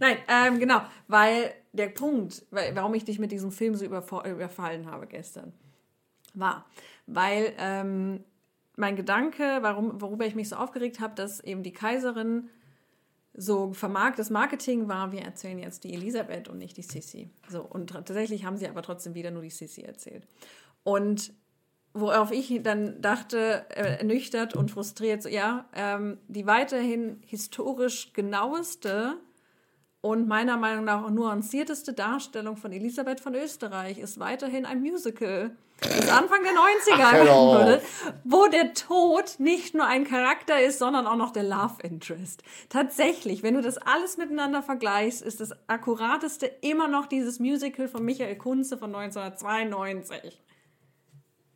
Nein, 0.00 0.16
ähm, 0.28 0.58
genau, 0.58 0.82
weil 1.06 1.52
der 1.72 1.88
Punkt, 1.88 2.44
warum 2.50 2.94
ich 2.94 3.04
dich 3.04 3.18
mit 3.18 3.30
diesem 3.30 3.52
Film 3.52 3.74
so 3.74 3.84
überfallen 3.84 4.90
habe 4.90 5.06
gestern, 5.06 5.52
war, 6.34 6.66
weil 7.06 7.52
ähm, 7.58 8.24
mein 8.76 8.96
Gedanke, 8.96 9.58
warum, 9.60 10.00
worüber 10.00 10.26
ich 10.26 10.34
mich 10.34 10.48
so 10.48 10.56
aufgeregt 10.56 11.00
habe, 11.00 11.14
dass 11.14 11.40
eben 11.40 11.62
die 11.62 11.72
Kaiserin 11.72 12.48
so 13.34 13.72
vermarkt, 13.72 14.18
das 14.18 14.30
Marketing 14.30 14.88
war, 14.88 15.12
wir 15.12 15.22
erzählen 15.22 15.58
jetzt 15.58 15.84
die 15.84 15.94
Elisabeth 15.94 16.48
und 16.48 16.58
nicht 16.58 16.76
die 16.76 16.82
Sissi. 16.82 17.30
So, 17.48 17.62
und 17.62 17.90
tatsächlich 17.90 18.44
haben 18.44 18.56
sie 18.56 18.68
aber 18.68 18.82
trotzdem 18.82 19.14
wieder 19.14 19.30
nur 19.30 19.42
die 19.42 19.50
Sissi 19.50 19.82
erzählt. 19.82 20.26
Und 20.82 21.32
worauf 21.92 22.32
ich 22.32 22.60
dann 22.62 23.00
dachte, 23.00 23.66
äh, 23.70 23.98
ernüchtert 23.98 24.54
und 24.54 24.70
frustriert, 24.70 25.22
so, 25.22 25.28
ja, 25.28 25.68
ähm, 25.74 26.18
die 26.28 26.46
weiterhin 26.46 27.22
historisch 27.26 28.12
genaueste 28.12 29.16
und 30.00 30.28
meiner 30.28 30.56
Meinung 30.56 30.84
nach 30.84 31.08
nuancierteste 31.10 31.92
Darstellung 31.92 32.56
von 32.56 32.72
Elisabeth 32.72 33.20
von 33.20 33.34
Österreich 33.34 33.98
ist 33.98 34.18
weiterhin 34.18 34.64
ein 34.64 34.80
Musical, 34.80 35.56
das 35.80 36.08
Anfang 36.10 36.42
der 36.42 36.52
90er 36.52 36.92
Ach, 36.92 37.12
hör 37.12 37.24
werden 37.24 37.26
doch 37.26 37.58
würde, 37.58 37.82
wo 38.24 38.46
der 38.46 38.74
Tod 38.74 39.36
nicht 39.38 39.74
nur 39.74 39.86
ein 39.86 40.04
Charakter 40.04 40.60
ist, 40.60 40.78
sondern 40.78 41.06
auch 41.06 41.16
noch 41.16 41.32
der 41.32 41.44
Love 41.44 41.82
Interest. 41.82 42.42
Tatsächlich, 42.68 43.42
wenn 43.42 43.54
du 43.54 43.62
das 43.62 43.78
alles 43.78 44.16
miteinander 44.16 44.62
vergleichst, 44.62 45.22
ist 45.22 45.40
das 45.40 45.52
akkurateste 45.68 46.46
immer 46.60 46.88
noch 46.88 47.06
dieses 47.06 47.38
Musical 47.40 47.88
von 47.88 48.04
Michael 48.04 48.36
Kunze 48.36 48.76
von 48.76 48.94
1992. 48.94 50.40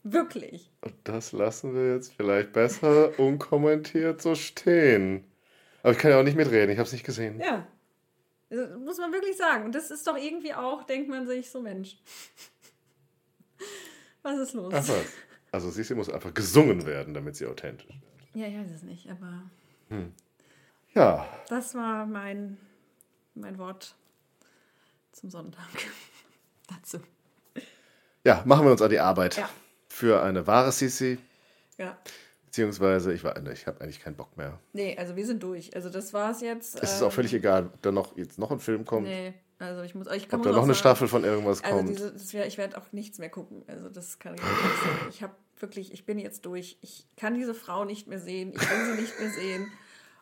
Wirklich. 0.04 0.70
Und 0.82 0.94
das 1.04 1.32
lassen 1.32 1.74
wir 1.74 1.94
jetzt 1.94 2.12
vielleicht 2.14 2.52
besser 2.52 3.18
unkommentiert 3.18 4.20
so 4.20 4.34
stehen. 4.34 5.24
Aber 5.82 5.92
ich 5.92 5.98
kann 5.98 6.10
ja 6.10 6.18
auch 6.18 6.24
nicht 6.24 6.36
mitreden, 6.36 6.70
ich 6.70 6.78
habe 6.78 6.86
es 6.86 6.92
nicht 6.92 7.04
gesehen. 7.04 7.40
Ja. 7.40 7.66
Das 8.50 8.78
muss 8.78 8.98
man 8.98 9.12
wirklich 9.12 9.36
sagen. 9.36 9.64
Und 9.64 9.74
das 9.74 9.90
ist 9.90 10.06
doch 10.06 10.16
irgendwie 10.16 10.54
auch, 10.54 10.84
denkt 10.84 11.08
man 11.08 11.26
sich, 11.26 11.50
so 11.50 11.60
Mensch. 11.60 11.98
Was 14.24 14.38
ist 14.40 14.52
los? 14.54 14.72
Ach 14.76 14.88
was. 14.88 15.04
Also 15.52 15.70
sie 15.70 15.94
muss 15.94 16.10
einfach 16.10 16.34
gesungen 16.34 16.84
werden, 16.86 17.14
damit 17.14 17.36
sie 17.36 17.46
authentisch 17.46 17.86
wird. 17.86 17.98
Ja, 18.34 18.48
ich 18.48 18.56
weiß 18.58 18.70
es 18.72 18.82
nicht, 18.82 19.08
aber 19.08 19.42
Ja, 20.94 21.28
das 21.48 21.74
war 21.74 22.06
mein, 22.06 22.56
mein 23.34 23.56
Wort 23.58 23.94
zum 25.12 25.30
Sonntag 25.30 25.62
dazu. 26.68 26.98
ja, 28.24 28.42
machen 28.46 28.64
wir 28.66 28.72
uns 28.72 28.82
an 28.82 28.90
die 28.90 28.98
Arbeit 28.98 29.36
Ja. 29.36 29.48
für 29.88 30.22
eine 30.22 30.46
wahre 30.46 30.72
Sisi. 30.72 31.18
Ja. 31.78 31.96
Beziehungsweise, 32.46 33.12
ich, 33.12 33.22
war- 33.24 33.36
ich 33.48 33.66
habe 33.66 33.80
eigentlich 33.80 34.00
keinen 34.00 34.16
Bock 34.16 34.36
mehr. 34.36 34.58
Nee, 34.72 34.96
also 34.96 35.16
wir 35.16 35.26
sind 35.26 35.42
durch. 35.42 35.74
Also 35.74 35.90
das 35.90 36.12
war's 36.12 36.40
jetzt. 36.40 36.80
Es 36.82 36.94
ist 36.94 37.02
auch 37.02 37.12
völlig 37.12 37.34
egal, 37.34 37.66
ob 37.66 37.82
da 37.82 37.90
noch, 37.92 38.16
jetzt 38.16 38.38
noch 38.38 38.50
ein 38.52 38.60
Film 38.60 38.84
kommt, 38.84 39.06
Nee, 39.08 39.34
also 39.64 39.82
ich 39.82 39.94
muss 39.94 40.06
ich 40.08 40.28
kann 40.28 40.40
ob 40.40 40.44
da 40.44 40.50
noch 40.50 40.58
eine 40.58 40.66
sagen, 40.68 40.78
Staffel 40.78 41.08
von 41.08 41.24
irgendwas 41.24 41.62
Also 41.64 41.76
kommt. 41.76 41.88
diese, 41.90 42.12
das 42.12 42.32
wär, 42.32 42.46
ich 42.46 42.58
werde 42.58 42.78
auch 42.78 42.92
nichts 42.92 43.18
mehr 43.18 43.30
gucken. 43.30 43.62
Also 43.66 43.88
das 43.88 44.18
kann 44.18 44.34
ich 44.34 44.40
nicht 44.40 44.50
sagen. 44.52 45.06
Ich 45.10 45.22
habe 45.22 45.34
wirklich, 45.58 45.92
ich 45.92 46.04
bin 46.06 46.18
jetzt 46.18 46.46
durch. 46.46 46.78
Ich 46.82 47.06
kann 47.16 47.34
diese 47.34 47.54
Frau 47.54 47.84
nicht 47.84 48.06
mehr 48.06 48.18
sehen. 48.20 48.52
Ich 48.54 48.60
will 48.70 48.94
sie 48.94 49.00
nicht 49.00 49.18
mehr 49.20 49.30
sehen. 49.30 49.72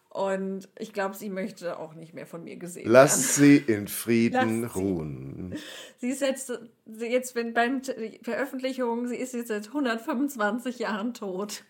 Und 0.08 0.68
ich 0.78 0.92
glaube, 0.92 1.14
sie 1.14 1.30
möchte 1.30 1.78
auch 1.78 1.94
nicht 1.94 2.12
mehr 2.12 2.26
von 2.26 2.44
mir 2.44 2.56
gesehen 2.56 2.82
werden. 2.84 2.92
Lass 2.92 3.34
sie 3.36 3.56
in 3.56 3.88
Frieden 3.88 4.62
Lass 4.62 4.74
sie. 4.74 4.78
ruhen. 4.80 5.54
Sie 5.98 6.08
ist 6.10 6.20
jetzt, 6.20 6.52
sie 6.84 7.06
jetzt 7.06 7.34
wenn 7.34 7.54
beim 7.54 7.80
Veröffentlichung, 8.22 9.08
sie 9.08 9.16
ist 9.16 9.32
jetzt 9.32 9.48
seit 9.48 9.68
125 9.68 10.78
Jahren 10.80 11.14
tot. 11.14 11.64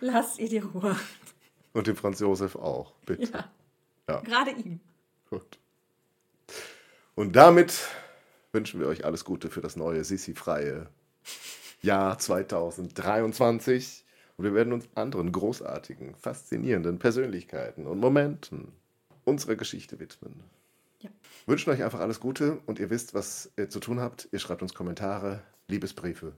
Lass 0.00 0.38
ihr 0.38 0.48
die 0.50 0.58
Ruhe. 0.58 0.96
Und 1.72 1.86
dem 1.86 1.96
Franz 1.96 2.20
Josef 2.20 2.56
auch, 2.56 2.92
bitte. 3.06 3.32
Ja. 3.32 3.50
Ja. 4.08 4.20
Gerade 4.20 4.50
ihm. 4.50 4.80
Gut. 5.30 5.58
Und 7.14 7.36
damit 7.36 7.88
wünschen 8.52 8.80
wir 8.80 8.88
euch 8.88 9.04
alles 9.04 9.24
Gute 9.24 9.48
für 9.48 9.60
das 9.60 9.76
neue 9.76 10.02
Sissi-freie 10.04 10.88
Jahr 11.80 12.18
2023. 12.18 14.04
Und 14.36 14.44
wir 14.44 14.54
werden 14.54 14.72
uns 14.72 14.88
anderen 14.96 15.30
großartigen, 15.30 16.16
faszinierenden 16.16 16.98
Persönlichkeiten 16.98 17.86
und 17.86 18.00
Momenten 18.00 18.72
unserer 19.24 19.54
Geschichte 19.54 20.00
widmen. 20.00 20.42
Ja. 21.00 21.10
Wünschen 21.46 21.70
euch 21.70 21.84
einfach 21.84 22.00
alles 22.00 22.18
Gute 22.18 22.58
und 22.66 22.80
ihr 22.80 22.90
wisst, 22.90 23.14
was 23.14 23.52
ihr 23.56 23.70
zu 23.70 23.78
tun 23.78 24.00
habt. 24.00 24.28
Ihr 24.32 24.40
schreibt 24.40 24.62
uns 24.62 24.74
Kommentare, 24.74 25.40
Liebesbriefe, 25.68 26.32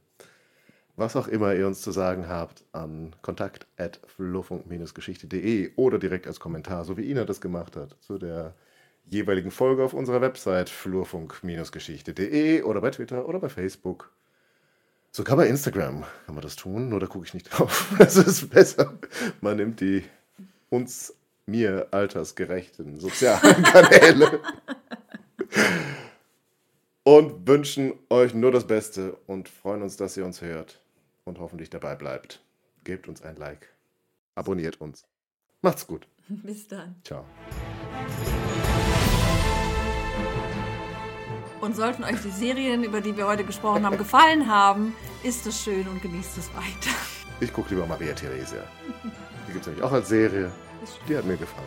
was 0.96 1.16
auch 1.16 1.28
immer 1.28 1.54
ihr 1.54 1.66
uns 1.66 1.80
zu 1.80 1.90
sagen 1.90 2.28
habt, 2.28 2.66
an 2.72 3.16
kontakt.flurfunk-geschichte.de 3.22 5.72
oder 5.76 5.98
direkt 5.98 6.26
als 6.26 6.38
Kommentar, 6.38 6.84
so 6.84 6.98
wie 6.98 7.10
Ina 7.10 7.24
das 7.24 7.40
gemacht 7.40 7.76
hat, 7.76 7.96
zu 8.00 8.18
der 8.18 8.54
jeweiligen 9.08 9.50
Folge 9.50 9.84
auf 9.84 9.94
unserer 9.94 10.20
Website 10.20 10.68
flurfunk-geschichte.de 10.70 12.62
oder 12.62 12.80
bei 12.80 12.90
Twitter 12.90 13.28
oder 13.28 13.38
bei 13.38 13.48
Facebook. 13.48 14.12
Sogar 15.12 15.36
bei 15.36 15.48
Instagram 15.48 16.04
kann 16.26 16.34
man 16.34 16.42
das 16.42 16.56
tun, 16.56 16.88
nur 16.88 17.00
da 17.00 17.06
gucke 17.06 17.26
ich 17.26 17.34
nicht 17.34 17.44
drauf. 17.50 17.94
Es 17.98 18.16
ist 18.16 18.50
besser. 18.50 18.98
Man 19.40 19.56
nimmt 19.56 19.80
die 19.80 20.04
uns, 20.68 21.14
mir 21.46 21.88
altersgerechten 21.92 22.98
sozialen 22.98 23.62
Kanäle 23.62 24.40
und 27.04 27.46
wünschen 27.46 27.92
euch 28.10 28.34
nur 28.34 28.50
das 28.50 28.66
Beste 28.66 29.16
und 29.26 29.48
freuen 29.48 29.82
uns, 29.82 29.96
dass 29.96 30.16
ihr 30.16 30.24
uns 30.24 30.42
hört 30.42 30.80
und 31.24 31.38
hoffentlich 31.38 31.70
dabei 31.70 31.94
bleibt. 31.94 32.42
Gebt 32.82 33.08
uns 33.08 33.22
ein 33.22 33.36
Like. 33.36 33.68
Abonniert 34.34 34.80
uns. 34.80 35.06
Macht's 35.62 35.86
gut. 35.86 36.08
Bis 36.28 36.66
dann. 36.66 36.96
Ciao. 37.04 37.24
Und 41.60 41.74
sollten 41.74 42.04
euch 42.04 42.20
die 42.22 42.30
Serien, 42.30 42.84
über 42.84 43.00
die 43.00 43.16
wir 43.16 43.26
heute 43.26 43.44
gesprochen 43.44 43.84
haben, 43.86 43.98
gefallen 43.98 44.48
haben, 44.48 44.94
ist 45.22 45.46
es 45.46 45.62
schön 45.62 45.86
und 45.88 46.02
genießt 46.02 46.38
es 46.38 46.54
weiter. 46.54 46.94
Ich 47.40 47.52
gucke 47.52 47.74
lieber 47.74 47.86
Maria 47.86 48.12
Theresia. 48.12 48.64
Die 49.48 49.52
gibt 49.52 49.62
es 49.62 49.66
nämlich 49.66 49.84
auch 49.84 49.92
als 49.92 50.08
Serie. 50.08 50.50
Die 51.08 51.16
hat 51.16 51.24
mir 51.24 51.36
gefallen. 51.36 51.66